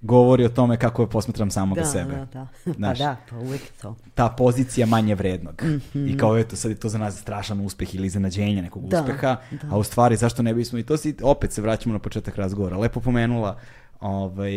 govori 0.00 0.44
o 0.44 0.48
tome 0.48 0.76
kako 0.76 1.02
je 1.02 1.10
posmatram 1.10 1.50
samoga 1.50 1.80
da, 1.80 1.86
sebe. 1.86 2.14
Da, 2.14 2.24
da. 2.24 2.46
Znaš, 2.78 2.98
pa 2.98 3.04
da, 3.04 3.16
pa 3.30 3.36
uvijek 3.36 3.62
to. 3.82 3.96
Ta 4.14 4.28
pozicija 4.28 4.86
manje 4.86 5.14
vrednog. 5.14 5.62
Mm 5.64 5.80
-hmm. 5.94 6.14
I 6.14 6.18
kao 6.18 6.38
eto, 6.38 6.56
sad 6.56 6.70
je 6.70 6.76
to 6.76 6.88
za 6.88 6.98
nas 6.98 7.20
strašan 7.20 7.60
uspeh 7.60 7.94
ili 7.94 8.06
iznenađenje 8.06 8.62
nekog 8.62 8.88
da, 8.88 9.00
uspeha, 9.00 9.36
da. 9.50 9.68
a 9.70 9.78
u 9.78 9.84
stvari 9.84 10.16
zašto 10.16 10.42
ne 10.42 10.54
bismo, 10.54 10.78
i 10.78 10.82
to 10.82 10.96
si, 10.96 11.14
opet 11.22 11.52
se 11.52 11.62
vraćamo 11.62 11.92
na 11.92 11.98
početak 11.98 12.36
razgovora, 12.36 12.78
lepo 12.78 13.00
pomenula, 13.00 13.58
ovaj, 14.00 14.52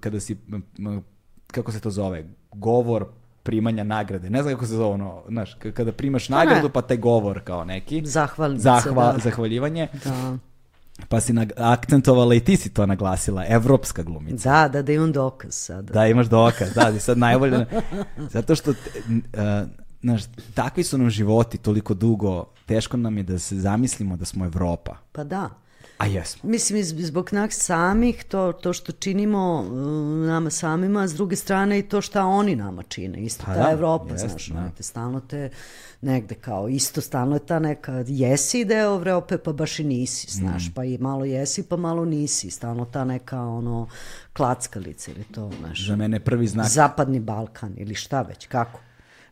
kada 0.00 0.20
si, 0.20 0.36
kako 1.46 1.72
se 1.72 1.80
to 1.80 1.90
zove, 1.90 2.24
govor 2.52 3.06
primanja 3.42 3.84
nagrade. 3.84 4.30
Ne 4.30 4.42
znam 4.42 4.54
kako 4.54 4.66
se 4.66 4.72
zove 4.72 4.94
ono, 4.94 5.22
znaš, 5.28 5.56
kada 5.74 5.92
primaš 5.92 6.28
pa 6.28 6.34
nagradu 6.34 6.68
pa 6.68 6.82
taj 6.82 6.96
govor 6.96 7.40
kao 7.44 7.64
neki. 7.64 8.02
Zahvalnice, 8.06 8.62
Zahva, 8.62 9.12
da. 9.12 9.18
Zahvaljivanje. 9.18 9.88
Da. 10.04 10.38
Pa 11.08 11.20
si 11.20 11.32
nag, 11.32 11.52
akcentovala 11.56 12.34
i 12.34 12.40
ti 12.40 12.56
si 12.56 12.68
to 12.68 12.86
naglasila, 12.86 13.44
evropska 13.48 14.02
glumica. 14.02 14.50
Da, 14.50 14.68
da, 14.68 14.82
da 14.82 14.92
imam 14.92 15.12
dokaz 15.12 15.54
sada. 15.54 15.92
Da, 15.92 16.06
imaš 16.06 16.26
dokaz, 16.26 16.74
da, 16.74 16.92
i 16.96 17.00
sad 17.00 17.18
najbolje. 17.18 17.66
Zato 18.30 18.54
što, 18.54 18.70
uh, 18.70 18.76
znaš, 20.00 20.22
takvi 20.54 20.84
su 20.84 20.98
nam 20.98 21.10
životi 21.10 21.58
toliko 21.58 21.94
dugo, 21.94 22.44
teško 22.66 22.96
nam 22.96 23.16
je 23.16 23.22
da 23.22 23.38
se 23.38 23.56
zamislimo 23.56 24.16
da 24.16 24.24
smo 24.24 24.44
Evropa. 24.44 24.96
Pa 25.12 25.24
da. 25.24 25.50
A 26.02 26.06
jesmo. 26.06 26.50
Mislim, 26.50 26.84
zbog 26.84 27.32
nas 27.32 27.54
samih, 27.54 28.24
to, 28.24 28.52
to 28.52 28.72
što 28.72 28.92
činimo 28.92 29.60
uh, 29.60 30.26
nama 30.26 30.50
samima, 30.50 31.08
s 31.08 31.14
druge 31.14 31.36
strane 31.36 31.78
i 31.78 31.82
to 31.82 32.00
šta 32.00 32.24
oni 32.24 32.56
nama 32.56 32.82
čine. 32.82 33.20
Isto 33.20 33.44
pa 33.46 33.54
ta 33.54 33.62
da, 33.62 33.70
Evropa, 33.70 34.12
jest, 34.12 34.28
znaš, 34.28 34.46
da. 34.46 34.70
te 34.76 34.82
stalno 34.82 35.20
te 35.20 35.50
negde 36.00 36.34
kao, 36.34 36.68
isto 36.68 37.00
stalno 37.00 37.36
je 37.36 37.46
ta 37.46 37.58
neka, 37.58 38.04
jesi 38.06 38.64
deo 38.64 38.94
Evrope, 38.94 39.38
pa 39.38 39.52
baš 39.52 39.78
i 39.78 39.84
nisi, 39.84 40.30
znaš, 40.30 40.68
mm. 40.68 40.72
pa 40.74 40.84
i 40.84 40.98
malo 40.98 41.24
jesi, 41.24 41.62
pa 41.62 41.76
malo 41.76 42.04
nisi, 42.04 42.50
stalno 42.50 42.84
ta 42.84 43.04
neka, 43.04 43.40
ono, 43.40 43.88
klackalica 44.32 45.10
ili 45.10 45.24
to, 45.24 45.50
znaš. 45.60 45.86
Za 45.86 45.96
mene 45.96 46.20
prvi 46.20 46.46
znak. 46.46 46.66
Zapadni 46.66 47.20
Balkan 47.20 47.74
ili 47.76 47.94
šta 47.94 48.22
već, 48.22 48.46
kako? 48.46 48.80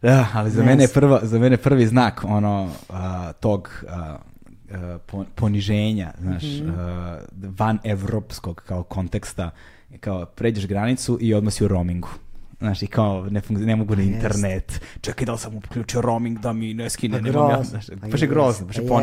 Da, 0.03 0.27
ali 0.35 0.51
za 0.51 0.63
ne 0.63 0.67
mene 0.67 0.89
prva, 0.89 1.21
za 1.23 1.39
mene 1.39 1.57
prvi 1.57 1.87
znak 1.87 2.25
ono 2.25 2.65
uh, 2.65 2.97
tog 3.41 3.71
uh, 3.83 4.30
uh, 4.71 5.25
poniženja, 5.35 6.13
znaš, 6.21 6.43
mm 6.43 6.47
-hmm. 6.47 7.19
uh, 7.19 7.59
van 7.59 7.79
evropskog 7.85 8.63
kao 8.67 8.83
konteksta, 8.83 9.51
kao 10.01 10.27
pređeš 10.27 10.67
granicu 10.67 11.19
i 11.21 11.35
odmah 11.35 11.53
si 11.53 11.65
u 11.65 11.69
roamingu. 11.69 12.09
Znaš, 12.61 12.83
i 12.83 12.87
kao 12.87 13.27
ne, 13.31 13.43
ne 13.49 13.77
mogu 13.77 13.97
na 13.97 14.03
internet. 14.03 14.81
Čekaj 15.01 15.27
da 15.27 15.33
li 15.33 15.39
sam 15.39 15.57
uključio 15.57 16.01
roaming 16.01 16.39
da 16.39 16.53
mi 16.53 16.75
ne 16.75 16.91
skine, 16.91 17.19
pa 17.19 17.25
nemam 17.25 17.51
ja. 17.51 17.63
Znaš, 17.63 17.87
pa 18.01 18.09
baš 18.09 18.23
je 18.23 18.29
grozno, 18.29 18.67
baš 18.67 18.77
je 18.77 18.87
pa 18.89 18.95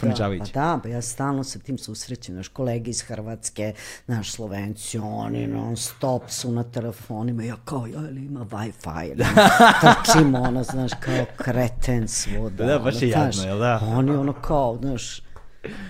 ponižavajuće. 0.00 0.52
Da, 0.52 0.60
pa 0.60 0.76
da, 0.76 0.80
pa 0.82 0.88
ja 0.88 1.02
stalno 1.02 1.44
sa 1.44 1.58
tim 1.58 1.78
susrećem, 1.78 2.34
znaš, 2.34 2.48
kolege 2.48 2.90
iz 2.90 3.02
Hrvatske, 3.02 3.72
naš 4.06 4.32
Slovenci, 4.32 4.98
oni 4.98 5.46
non 5.46 5.76
stop 5.76 6.22
su 6.28 6.52
na 6.52 6.62
telefonima, 6.62 7.42
ja 7.42 7.56
kao, 7.64 7.86
ja 7.86 8.00
li 8.00 8.24
ima 8.24 8.40
Wi-Fi, 8.40 9.12
ili 9.12 9.24
trčimo, 9.80 10.38
ono, 10.38 10.62
znaš, 10.62 10.90
kao 11.00 11.24
kreten 11.36 12.08
svuda. 12.08 12.66
Da, 12.66 12.78
baš 12.78 13.02
je 13.02 13.08
jadno, 13.08 13.42
jel 13.42 13.58
da? 13.58 13.80
Oni 13.82 14.10
ono 14.10 14.32
kao, 14.32 14.78
znaš, 14.80 15.22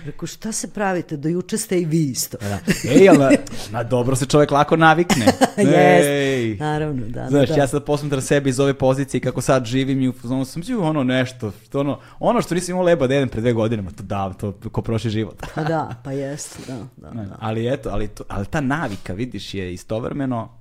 Reku, 0.05 0.27
šta 0.27 0.51
se 0.51 0.73
pravite? 0.73 1.17
Do 1.17 1.29
juče 1.29 1.57
ste 1.57 1.79
i 1.81 1.85
vi 1.85 2.03
isto. 2.03 2.37
Da. 2.37 2.59
Ej, 2.89 3.09
ali 3.09 3.37
na 3.71 3.83
dobro 3.83 4.15
se 4.15 4.25
čovjek 4.25 4.51
lako 4.51 4.77
navikne. 4.77 5.25
Jes, 5.73 6.59
naravno, 6.59 7.07
da. 7.07 7.27
Znaš, 7.29 7.49
da. 7.49 7.55
ja 7.55 7.67
sad 7.67 7.85
posmatram 7.85 8.21
sebe 8.21 8.49
iz 8.49 8.59
ove 8.59 8.73
pozicije 8.73 9.21
kako 9.21 9.41
sad 9.41 9.65
živim 9.65 10.01
i 10.01 10.11
ono, 10.23 10.45
sam 10.45 10.63
si 10.63 10.73
ono 10.73 11.03
nešto, 11.03 11.51
što 11.65 11.79
ono, 11.79 11.99
ono 12.19 12.41
što 12.41 12.55
nisam 12.55 12.73
imao 12.73 12.85
leba 12.85 13.07
da 13.07 13.13
jedem 13.13 13.29
pre 13.29 13.41
dve 13.41 13.53
godine, 13.53 13.81
ma 13.81 13.91
to 13.91 14.03
da, 14.03 14.33
to 14.33 14.53
ko 14.71 14.81
prošli 14.81 15.09
život. 15.09 15.43
pa 15.55 15.63
da, 15.63 16.01
pa 16.03 16.11
jeste, 16.11 16.59
da, 16.67 16.77
da, 16.97 17.23
da. 17.23 17.37
Ali 17.39 17.73
eto, 17.73 17.89
ali, 17.89 18.07
to, 18.07 18.23
ali 18.27 18.45
ta 18.45 18.61
navika, 18.61 19.13
vidiš, 19.13 19.53
je 19.53 19.73
istovremeno 19.73 20.57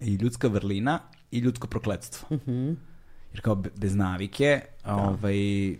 i 0.00 0.14
ljudska 0.14 0.48
vrlina 0.48 0.98
i 1.30 1.38
ljudsko 1.38 1.66
prokledstvo. 1.66 2.36
Mhm. 2.36 2.52
Mm 2.52 2.95
Jer 3.36 3.42
kao 3.42 3.54
bez 3.54 3.94
navike 3.94 4.60
da. 4.84 4.96
ovaj, 4.96 5.36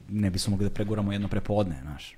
ne 0.09 0.31
bismo 0.31 0.51
mogli 0.51 0.67
da 0.67 0.75
preguramo 0.75 1.13
jedno 1.13 1.29
prepodne, 1.29 1.79
znaš. 1.83 2.15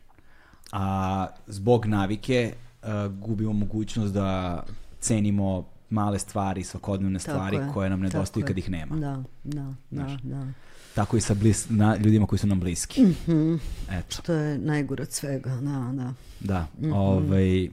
A 0.72 1.26
zbog 1.46 1.86
navike 1.86 2.52
uh, 2.82 2.88
gubimo 3.12 3.52
mogućnost 3.52 4.14
da 4.14 4.62
cenimo 5.00 5.64
male 5.90 6.18
stvari, 6.18 6.64
svakodnevne 6.64 7.18
stvari 7.18 7.56
je, 7.56 7.70
koje 7.74 7.90
nam 7.90 8.00
nedostaju 8.00 8.46
kad 8.46 8.58
ih 8.58 8.70
nema. 8.70 8.96
Da, 8.96 9.22
da, 9.44 9.74
da, 9.90 10.16
da. 10.22 10.46
Tako 10.94 11.16
i 11.16 11.20
sa 11.20 11.34
blis, 11.34 11.66
na, 11.70 11.96
ljudima 11.96 12.26
koji 12.26 12.38
su 12.38 12.46
nam 12.46 12.60
bliski. 12.60 13.02
Mm 13.02 13.16
-hmm. 13.26 13.58
Eto. 13.90 14.22
Što 14.22 14.32
je 14.32 14.58
najgore 14.58 15.02
od 15.02 15.12
svega, 15.12 15.50
da, 15.50 15.92
da. 15.92 16.12
Da, 16.40 16.66
mm 16.78 16.84
-hmm. 16.84 16.94
ovaj, 16.94 17.68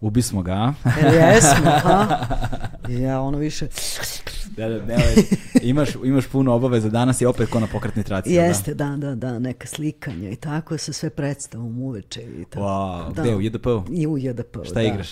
ubismo 0.00 0.42
ga. 0.42 0.74
e, 0.84 1.14
jesmo, 1.14 1.70
ha? 1.82 2.26
Ja, 2.88 3.20
ono 3.20 3.38
više... 3.38 3.66
Da, 4.56 4.68
da, 4.68 4.86
ne, 4.86 4.96
imaš, 5.62 5.88
imaš 6.04 6.26
puno 6.26 6.54
obaveza, 6.54 6.88
danas 6.88 7.20
je 7.20 7.28
opet 7.28 7.50
ko 7.50 7.60
na 7.60 7.66
pokretni 7.66 8.02
traci. 8.02 8.32
Jeste, 8.32 8.74
da, 8.74 8.96
da, 8.96 9.14
da, 9.14 9.38
neka 9.38 9.66
slikanja 9.66 10.30
i 10.30 10.36
tako 10.36 10.78
sa 10.78 10.92
sve 10.92 11.10
predstavom 11.10 11.82
uveče. 11.82 12.22
I 12.22 12.44
tako. 12.44 12.66
Wow, 12.66 13.14
da. 13.14 13.22
gde, 13.22 13.34
u 13.34 13.40
JDP-u? 13.40 13.82
I 13.90 14.06
u 14.06 14.18
JDP-u, 14.18 14.64
Šta 14.64 14.74
da. 14.74 14.82
igraš? 14.82 15.08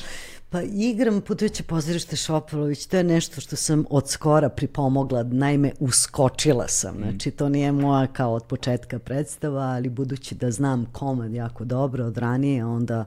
Pa 0.51 0.63
igram 0.63 1.21
putujuće 1.21 1.63
pozorište 1.63 2.17
Šopalović, 2.17 2.87
to 2.87 2.97
je 2.97 3.05
nešto 3.05 3.41
što 3.41 3.57
sam 3.57 3.85
od 3.91 4.09
skora 4.09 4.49
pripomogla, 4.49 5.23
naime 5.23 5.73
uskočila 5.79 6.69
sam, 6.69 6.95
mm. 6.95 7.03
znači 7.03 7.31
to 7.31 7.49
nije 7.49 7.73
moja 7.73 8.07
kao 8.07 8.33
od 8.33 8.45
početka 8.45 8.99
predstava, 8.99 9.63
ali 9.63 9.89
budući 9.89 10.35
da 10.35 10.51
znam 10.51 10.87
komad 10.93 11.33
jako 11.33 11.65
dobro 11.65 12.05
od 12.05 12.19
ranije, 12.19 12.65
onda 12.65 13.05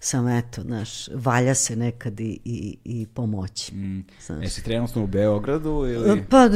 Sam 0.00 0.28
eto, 0.28 0.62
znaš, 0.62 1.08
valja 1.14 1.54
se 1.54 1.76
nekad 1.76 2.20
i, 2.20 2.38
i, 2.44 2.76
i 2.84 3.06
pomoći. 3.06 3.74
Mm. 3.74 4.04
Jesi 4.42 4.64
trenutno 4.64 5.04
u 5.04 5.06
Beogradu 5.06 5.68
ili? 5.68 6.24
Pa, 6.30 6.48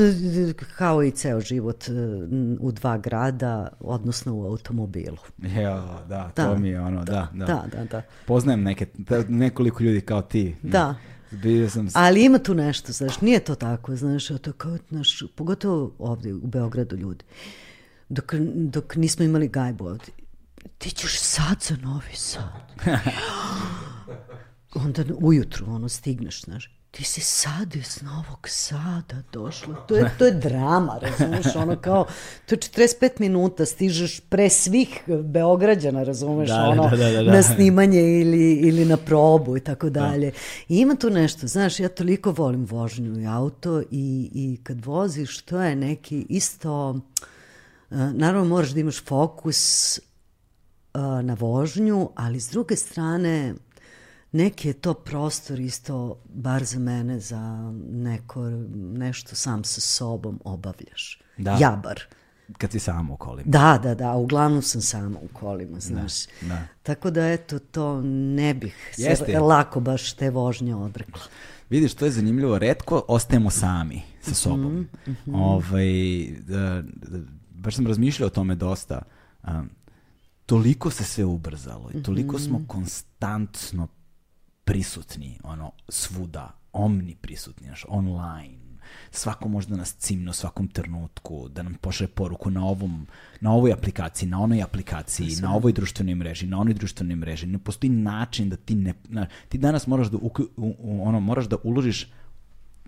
kao 0.76 1.02
i 1.02 1.10
ceo 1.10 1.40
život 1.40 1.88
e, 1.88 1.92
u 2.60 2.72
dva 2.72 2.98
grada, 2.98 3.68
odnosno 3.80 4.34
u 4.34 4.44
automobilu. 4.44 5.16
Ja, 5.38 6.04
da, 6.08 6.30
to 6.34 6.42
da, 6.42 6.58
mi 6.58 6.68
je 6.68 6.80
ono, 6.80 7.04
da, 7.04 7.28
da. 7.34 7.46
Da, 7.46 7.64
da, 7.72 7.84
da. 7.84 8.02
Poznajem 8.26 8.62
neke, 8.62 8.86
nekoliko 9.28 9.82
ljudi 9.82 10.00
kao 10.00 10.22
ti. 10.22 10.56
Da. 10.62 10.94
Bio 11.30 11.70
sam... 11.70 11.88
Ali 11.94 12.24
ima 12.24 12.38
tu 12.38 12.54
nešto, 12.54 12.92
znaš, 12.92 13.20
nije 13.20 13.40
to 13.40 13.54
tako, 13.54 13.96
znaš, 13.96 14.26
to 14.26 14.52
kao, 14.52 14.78
znaš, 14.88 15.22
pogotovo 15.34 15.92
ovde 15.98 16.34
u 16.34 16.46
Beogradu 16.46 16.96
ljudi. 16.96 17.24
Dok, 18.08 18.34
dok 18.54 18.96
nismo 18.96 19.24
imali 19.24 19.48
gajbu 19.48 19.86
ovde, 19.86 20.04
ti 20.78 20.90
ćeš 20.90 21.20
sad 21.20 21.62
za 21.62 21.76
Novi 21.76 22.14
Sad. 22.14 22.72
Onda 24.74 25.04
ujutru, 25.20 25.66
ono, 25.68 25.88
stigneš, 25.88 26.42
znaš, 26.42 26.70
ti 26.92 27.04
si 27.04 27.20
sad 27.20 27.76
iz 27.76 28.02
Novog 28.02 28.48
Sada 28.48 29.22
došla. 29.32 29.74
To 29.74 29.96
je, 29.96 30.10
to 30.18 30.24
je 30.24 30.32
drama, 30.32 30.98
razumeš, 31.02 31.56
ono 31.56 31.76
kao, 31.76 32.06
to 32.46 32.54
je 32.54 32.58
45 32.58 33.10
minuta, 33.18 33.66
stižeš 33.66 34.20
pre 34.20 34.48
svih 34.48 35.02
Beograđana, 35.24 36.02
razumeš, 36.02 36.48
da, 36.48 36.68
ono, 36.68 36.88
da, 36.90 36.96
da, 36.96 37.10
da, 37.10 37.22
da. 37.22 37.32
na 37.32 37.42
snimanje 37.42 38.20
ili, 38.20 38.52
ili 38.52 38.84
na 38.84 38.96
probu 38.96 39.56
i 39.56 39.60
tako 39.60 39.90
da. 39.90 40.00
dalje. 40.00 40.32
I 40.68 40.78
ima 40.78 40.94
tu 40.94 41.10
nešto, 41.10 41.46
znaš, 41.46 41.80
ja 41.80 41.88
toliko 41.88 42.32
volim 42.32 42.64
vožnju 42.64 43.20
i 43.20 43.26
auto 43.26 43.80
i, 43.80 44.30
i 44.34 44.60
kad 44.62 44.84
voziš, 44.84 45.42
to 45.42 45.62
je 45.62 45.76
neki 45.76 46.26
isto, 46.28 47.00
naravno 47.90 48.44
moraš 48.44 48.70
da 48.70 48.80
imaš 48.80 49.04
fokus 49.04 50.00
na 51.22 51.34
vožnju, 51.34 52.10
ali 52.14 52.40
s 52.40 52.50
druge 52.50 52.76
strane 52.76 53.54
neki 54.32 54.68
je 54.68 54.74
to 54.74 54.94
prostor 54.94 55.60
isto, 55.60 56.18
bar 56.34 56.64
za 56.64 56.78
mene, 56.78 57.20
za 57.20 57.72
neko, 57.90 58.50
nešto 58.74 59.36
sam 59.36 59.64
sa 59.64 59.80
sobom 59.80 60.40
obavljaš. 60.44 61.20
Da. 61.36 61.56
Ja 61.60 61.80
bar. 61.82 62.00
Kad 62.58 62.72
si 62.72 62.78
sama 62.78 63.14
u 63.14 63.16
kolima. 63.16 63.50
Da, 63.50 63.80
da, 63.82 63.94
da, 63.94 64.12
uglavnom 64.12 64.62
sam 64.62 64.80
sama 64.80 65.18
u 65.22 65.28
kolima, 65.32 65.74
da, 65.74 65.80
znaš. 65.80 66.26
Da, 66.40 66.48
da. 66.48 66.62
Tako 66.82 67.10
da, 67.10 67.28
eto, 67.28 67.58
to 67.58 68.00
ne 68.02 68.54
bih 68.54 68.94
Jeste. 68.96 69.24
se 69.24 69.40
lako 69.40 69.80
baš 69.80 70.12
te 70.12 70.30
vožnje 70.30 70.74
odrekla. 70.74 71.22
Vidiš, 71.70 71.94
to 71.94 72.04
je 72.04 72.10
zanimljivo. 72.10 72.58
Redko 72.58 73.04
ostajemo 73.08 73.50
sami 73.50 74.02
sa 74.20 74.34
sobom. 74.34 74.72
Mm 74.72 74.88
-hmm. 75.06 75.34
ovaj, 75.34 75.86
da, 76.40 76.82
da, 76.82 77.18
baš 77.50 77.76
sam 77.76 77.86
razmišljao 77.86 78.26
o 78.26 78.30
tome 78.30 78.54
dosta. 78.54 79.02
Um, 79.48 79.70
toliko 80.52 80.90
se 80.90 81.04
sve 81.04 81.24
ubrzalo 81.24 81.90
i 81.94 82.02
toliko 82.02 82.38
smo 82.38 82.58
mhm. 82.58 82.66
konstantno 82.66 83.88
prisutni, 84.64 85.38
ono, 85.44 85.72
svuda, 85.88 86.58
omni 86.72 87.16
prisutni, 87.20 87.66
znaš, 87.66 87.84
online. 87.88 88.62
Svako 89.10 89.48
može 89.48 89.68
da 89.68 89.76
nas 89.76 89.94
cimne 89.94 90.30
u 90.30 90.32
svakom 90.32 90.68
trenutku, 90.68 91.48
da 91.48 91.62
nam 91.62 91.74
pošle 91.74 92.06
poruku 92.06 92.50
na 92.50 92.66
ovom, 92.66 93.06
na 93.40 93.52
ovoj 93.52 93.72
aplikaciji, 93.72 94.28
na 94.28 94.40
onoj 94.40 94.62
aplikaciji, 94.62 95.30
Sve. 95.30 95.42
na 95.42 95.54
ovoj 95.54 95.72
društvenoj 95.72 96.14
mreži, 96.14 96.46
na 96.46 96.60
onoj 96.60 96.74
društvenoj 96.74 97.16
mreži. 97.16 97.46
Ne 97.46 97.58
postoji 97.58 97.90
način 97.90 98.48
da 98.48 98.56
ti 98.56 98.74
ne... 98.74 98.94
Na, 99.08 99.26
ti 99.48 99.58
danas 99.58 99.86
moraš 99.86 100.06
da, 100.06 100.16
u, 100.16 100.30
u, 100.56 101.02
ono, 101.08 101.20
moraš 101.20 101.48
da 101.48 101.56
uložiš 101.64 102.12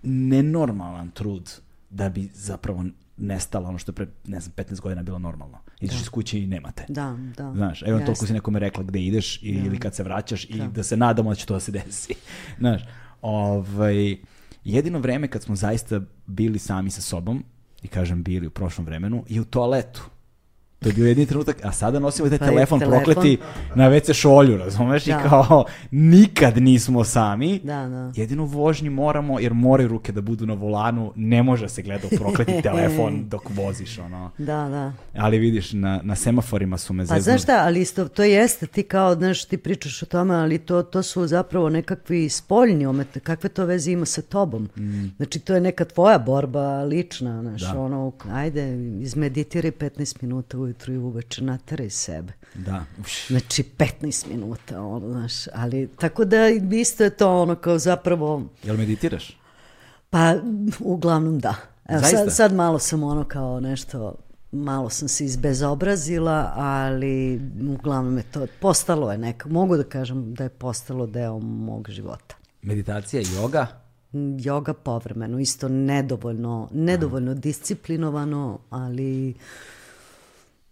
nenormalan 0.03 1.11
trud 1.11 1.51
da 1.89 2.09
bi 2.09 2.29
zapravo 2.33 2.85
nestala 3.17 3.69
ono 3.69 3.77
što 3.77 3.91
je 3.91 3.95
pre, 3.95 4.07
ne 4.27 4.39
znam, 4.39 4.53
15 4.55 4.81
godina 4.81 5.03
bilo 5.03 5.19
normalno. 5.19 5.57
Ideš 5.81 5.95
da. 5.95 6.01
iz 6.01 6.09
kuće 6.09 6.39
i 6.39 6.47
nemate. 6.47 6.85
Da, 6.89 7.17
da. 7.37 7.53
Znaš, 7.53 7.83
evo 7.85 7.99
yes. 7.99 8.05
toliko 8.05 8.25
si 8.25 8.33
nekome 8.33 8.59
rekla 8.59 8.83
gde 8.83 9.01
ideš 9.01 9.43
i, 9.43 9.53
da. 9.53 9.65
ili 9.65 9.79
kad 9.79 9.95
se 9.95 10.03
vraćaš 10.03 10.47
da. 10.47 10.63
i 10.63 10.67
da 10.67 10.83
se 10.83 10.97
nadamo 10.97 11.29
da 11.29 11.35
će 11.35 11.45
to 11.45 11.53
da 11.53 11.59
se 11.59 11.71
desi. 11.71 12.13
Znaš, 12.59 12.81
ovaj, 13.21 14.17
jedino 14.63 14.99
vreme 14.99 15.27
kad 15.27 15.43
smo 15.43 15.55
zaista 15.55 16.01
bili 16.25 16.59
sami 16.59 16.89
sa 16.89 17.01
sobom, 17.01 17.43
i 17.83 17.87
kažem 17.87 18.23
bili 18.23 18.47
u 18.47 18.49
prošlom 18.49 18.85
vremenu, 18.85 19.23
i 19.27 19.39
u 19.39 19.45
toaletu. 19.45 20.09
To 20.85 20.89
je 20.89 20.93
bio 20.93 21.07
jedini 21.07 21.25
trenutak, 21.25 21.57
a 21.63 21.71
sada 21.71 21.99
nosimo 21.99 22.29
taj 22.29 22.37
pa 22.37 22.45
telefon, 22.45 22.79
telefon 22.79 23.03
prokleti 23.03 23.37
na 23.75 23.89
WC 23.89 24.13
šolju, 24.13 24.57
razumeš? 24.57 25.05
Da. 25.05 25.11
I 25.11 25.29
kao, 25.29 25.65
nikad 25.91 26.57
nismo 26.57 27.03
sami. 27.03 27.59
Da, 27.59 27.87
da. 27.87 28.11
Jedino 28.15 28.43
u 28.43 28.45
vožnji 28.45 28.89
moramo, 28.89 29.39
jer 29.39 29.53
moraju 29.53 29.89
ruke 29.89 30.11
da 30.11 30.21
budu 30.21 30.45
na 30.45 30.53
volanu, 30.53 31.11
ne 31.15 31.43
može 31.43 31.69
se 31.69 31.81
gleda 31.81 32.07
u 32.11 32.17
prokleti 32.17 32.61
telefon 32.69 33.29
dok 33.29 33.49
voziš, 33.49 33.99
ono. 33.99 34.31
Da, 34.37 34.45
da. 34.45 34.93
Ali 35.21 35.37
vidiš, 35.37 35.73
na, 35.73 35.99
na 36.03 36.15
semaforima 36.15 36.77
su 36.77 36.93
me 36.93 37.03
pa, 37.03 37.05
zeznuli. 37.05 37.19
Pa 37.19 37.23
znaš 37.23 37.43
šta, 37.43 37.63
ali 37.65 37.81
isto, 37.81 38.07
to 38.07 38.23
jeste, 38.23 38.67
ti 38.67 38.83
kao, 38.83 39.15
znaš, 39.15 39.45
ti 39.45 39.57
pričaš 39.57 40.03
o 40.03 40.05
tome, 40.05 40.35
ali 40.35 40.57
to, 40.57 40.83
to 40.83 41.03
su 41.03 41.27
zapravo 41.27 41.69
nekakvi 41.69 42.29
spoljni 42.29 42.85
omete, 42.85 43.19
kakve 43.19 43.49
to 43.49 43.65
veze 43.65 43.91
ima 43.91 44.05
sa 44.05 44.21
tobom? 44.21 44.69
Mm. 44.77 45.05
Znači, 45.17 45.39
to 45.39 45.55
je 45.55 45.61
neka 45.61 45.85
tvoja 45.85 46.19
borba 46.19 46.83
lična, 46.83 47.41
znaš, 47.41 47.61
da. 47.61 47.79
ono, 47.79 48.11
ajde, 48.33 48.77
izmeditiraj 49.01 49.71
15 49.71 50.17
minuta 50.21 50.57
ujutru 50.57 50.74
i 50.87 50.97
uveče 50.97 51.43
nateraj 51.43 51.89
sebe. 51.89 52.33
Da. 52.53 52.85
Znači 53.27 53.63
15 53.77 54.27
minuta, 54.27 54.81
ono, 54.81 55.11
znaš, 55.11 55.47
ali 55.53 55.89
tako 55.99 56.25
da 56.25 56.47
isto 56.71 57.03
je 57.03 57.09
to 57.09 57.41
ono 57.41 57.55
kao 57.55 57.79
zapravo... 57.79 58.43
Jel 58.63 58.77
meditiraš? 58.77 59.39
Pa, 60.09 60.35
uglavnom 60.79 61.39
da. 61.39 61.55
Evo, 61.89 62.01
sad, 62.01 62.35
sad 62.35 62.53
malo 62.53 62.79
sam 62.79 63.03
ono 63.03 63.23
kao 63.23 63.59
nešto 63.59 64.15
malo 64.55 64.89
sam 64.89 65.07
se 65.07 65.25
izbezobrazila, 65.25 66.51
ali 66.55 67.41
uglavnom 67.69 68.17
je 68.17 68.23
to, 68.23 68.47
postalo 68.59 69.11
je 69.11 69.17
neka, 69.17 69.49
mogu 69.49 69.77
da 69.77 69.83
kažem 69.83 70.33
da 70.33 70.43
je 70.43 70.49
postalo 70.49 71.07
deo 71.07 71.39
mog 71.39 71.89
života. 71.89 72.35
Meditacija 72.61 73.23
joga? 73.35 73.67
Joga 74.39 74.73
povremeno, 74.73 75.39
isto 75.39 75.69
nedovoljno, 75.69 76.69
nedovoljno 76.73 77.33
disciplinovano, 77.33 78.59
ali 78.69 79.33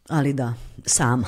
ali 0.09 0.34
da, 0.34 0.53
sama. 0.85 1.27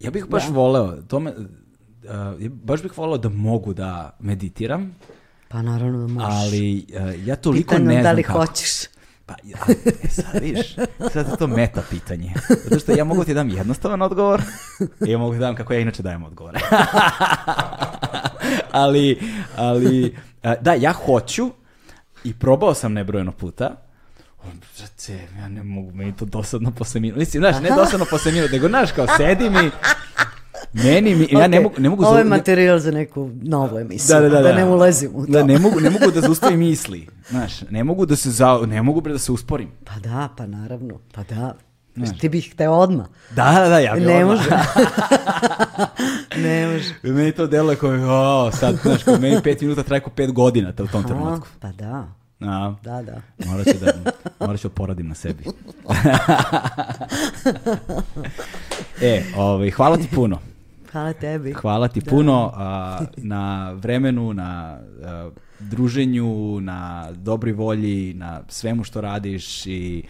Ja 0.00 0.10
bih 0.10 0.26
baš 0.28 0.46
da. 0.46 0.52
voleo, 0.52 1.02
to 1.08 1.20
me, 1.20 1.30
uh, 1.30 2.50
baš 2.50 2.82
bih 2.82 2.98
voleo 2.98 3.18
da 3.18 3.28
mogu 3.28 3.74
da 3.74 4.16
meditiram. 4.20 4.94
Pa 5.48 5.62
naravno 5.62 5.98
da 5.98 6.06
možeš. 6.06 6.28
Ali 6.32 6.86
uh, 6.88 7.26
ja 7.26 7.36
toliko 7.36 7.68
Pitanje 7.68 7.84
ne 7.84 7.92
znam 7.92 8.02
da 8.02 8.12
li 8.12 8.22
kako. 8.22 8.38
hoćeš. 8.38 8.70
Pa, 9.26 9.34
ja, 9.44 9.58
e, 10.02 10.08
sad 10.08 10.42
viš, 10.42 10.74
sad 11.12 11.26
je 11.30 11.36
to 11.38 11.46
meta 11.46 11.82
pitanje. 11.90 12.32
Zato 12.64 12.78
što 12.78 12.92
ja 12.92 13.04
mogu 13.04 13.24
ti 13.24 13.34
dam 13.34 13.50
jednostavan 13.50 14.02
odgovor 14.02 14.42
i 15.06 15.10
ja 15.10 15.18
mogu 15.18 15.32
ti 15.32 15.38
dam 15.38 15.54
kako 15.54 15.72
ja 15.72 15.80
inače 15.80 16.02
dajem 16.02 16.24
odgovore. 16.24 16.60
ali, 18.72 19.20
ali, 19.56 20.16
uh, 20.44 20.52
da, 20.60 20.74
ja 20.74 20.92
hoću 20.92 21.50
i 22.24 22.34
probao 22.34 22.74
sam 22.74 22.92
nebrojeno 22.92 23.32
puta, 23.32 23.83
brate, 24.78 25.26
ja 25.38 25.48
ne 25.48 25.62
mogu, 25.62 25.90
meni 25.94 26.16
to 26.16 26.24
dosadno 26.24 26.70
posle 26.70 27.00
minuta. 27.00 27.18
Mislim, 27.18 27.40
znaš, 27.40 27.62
ne 27.62 27.70
dosadno 27.76 28.06
posle 28.10 28.32
minuta, 28.32 28.52
nego, 28.52 28.68
znaš, 28.68 28.92
kao 28.92 29.06
sedi 29.16 29.50
mi, 29.50 29.70
Meni, 30.74 31.14
mi, 31.14 31.26
okay. 31.26 31.38
ja 31.38 31.48
ne 31.48 31.60
mogu... 31.60 31.74
Ne 31.78 31.88
mogu 31.88 32.04
Ovo 32.04 32.18
je 32.18 32.24
materijal 32.24 32.78
za 32.78 32.90
neku 32.90 33.30
novu 33.42 33.78
emisiju, 33.78 34.14
da, 34.14 34.20
da, 34.20 34.28
da, 34.28 34.36
da, 34.36 34.48
da 34.48 34.54
ne 34.54 34.64
ulazim 34.64 35.10
u 35.14 35.26
to. 35.26 35.32
Da, 35.32 35.42
ne 35.44 35.58
mogu, 35.58 35.80
ne 35.80 35.90
mogu 35.90 36.10
da 36.10 36.20
zaustavim 36.26 36.58
misli, 36.58 37.08
znaš, 37.28 37.60
ne 37.70 37.84
mogu 37.84 38.06
da 38.06 38.16
se, 38.16 38.30
za, 38.30 38.58
ne 38.66 38.82
mogu 38.82 39.00
bre 39.00 39.12
da 39.12 39.18
se 39.18 39.32
usporim. 39.32 39.70
Pa 39.84 39.94
da, 40.08 40.28
pa 40.36 40.46
naravno, 40.46 41.00
pa 41.12 41.22
da. 41.22 41.54
Znaš, 41.96 42.18
ti 42.18 42.28
bih 42.28 42.52
hteo 42.52 42.72
odmah. 42.72 43.06
Da, 43.30 43.52
da, 43.52 43.68
da, 43.68 43.78
ja 43.78 43.94
bih 43.94 44.06
Ne 44.06 44.24
može. 44.24 44.50
ne 46.44 46.66
može. 46.66 46.94
Meni 47.02 47.32
to 47.32 47.46
deluje 47.46 47.76
kao, 47.76 47.90
o, 47.90 48.52
sad, 48.52 48.76
znaš, 48.82 49.04
kao 49.04 49.18
meni 49.18 49.42
pet 49.42 49.60
minuta 49.60 49.82
traje 49.82 50.00
kao 50.00 50.12
pet 50.16 50.32
godina 50.32 50.72
u 50.78 50.86
tom 50.86 51.04
trenutku. 51.04 51.48
Pa 51.60 51.72
da. 51.72 52.08
A, 52.40 52.74
da, 52.82 53.02
da. 53.02 53.22
Morat 53.46 53.66
ću 53.66 53.84
da, 53.84 53.92
morat 54.46 54.60
ću 54.60 54.68
da 54.68 54.74
poradim 54.74 55.08
na 55.08 55.14
sebi. 55.14 55.44
e, 59.02 59.22
ovaj, 59.36 59.70
hvala 59.70 59.96
ti 59.96 60.08
puno. 60.14 60.38
Hvala 60.92 61.12
tebi. 61.12 61.52
Hvala 61.52 61.88
ti 61.88 62.00
da. 62.00 62.10
puno 62.10 62.52
a, 62.54 63.00
na 63.16 63.72
vremenu, 63.72 64.32
na 64.32 64.78
a, 65.04 65.30
druženju, 65.60 66.60
na 66.60 67.12
dobri 67.12 67.52
volji, 67.52 68.14
na 68.14 68.42
svemu 68.48 68.84
što 68.84 69.00
radiš 69.00 69.66
i 69.66 70.02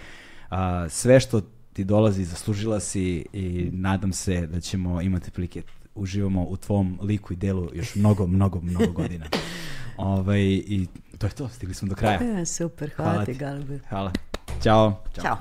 a, 0.50 0.88
sve 0.88 1.20
što 1.20 1.40
ti 1.72 1.84
dolazi 1.84 2.24
zaslužila 2.24 2.80
si 2.80 3.26
i 3.32 3.68
nadam 3.72 4.12
se 4.12 4.46
da 4.46 4.60
ćemo 4.60 5.00
imati 5.00 5.30
prilike 5.30 5.62
uživamo 5.94 6.42
u 6.42 6.56
tvom 6.56 6.98
liku 7.02 7.32
i 7.32 7.36
delu 7.36 7.68
još 7.74 7.94
mnogo, 7.94 8.26
mnogo, 8.26 8.60
mnogo 8.60 8.92
godina. 8.92 9.26
Ovaj, 9.96 10.42
I 10.42 10.86
to 11.18 11.26
je 11.26 11.32
to, 11.32 11.48
stigli 11.48 11.74
smo 11.74 11.88
do 11.88 11.94
kraja. 11.94 12.20
E, 12.40 12.44
super, 12.46 12.90
hvala, 12.96 13.12
hvala 13.12 13.24
ti, 13.24 13.34
Galbe. 13.34 13.78
Hvala. 13.88 14.12
Ćao. 14.62 15.02
Ćao. 15.14 15.24
Ćao. 15.24 15.36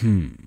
Hmm. 0.00 0.44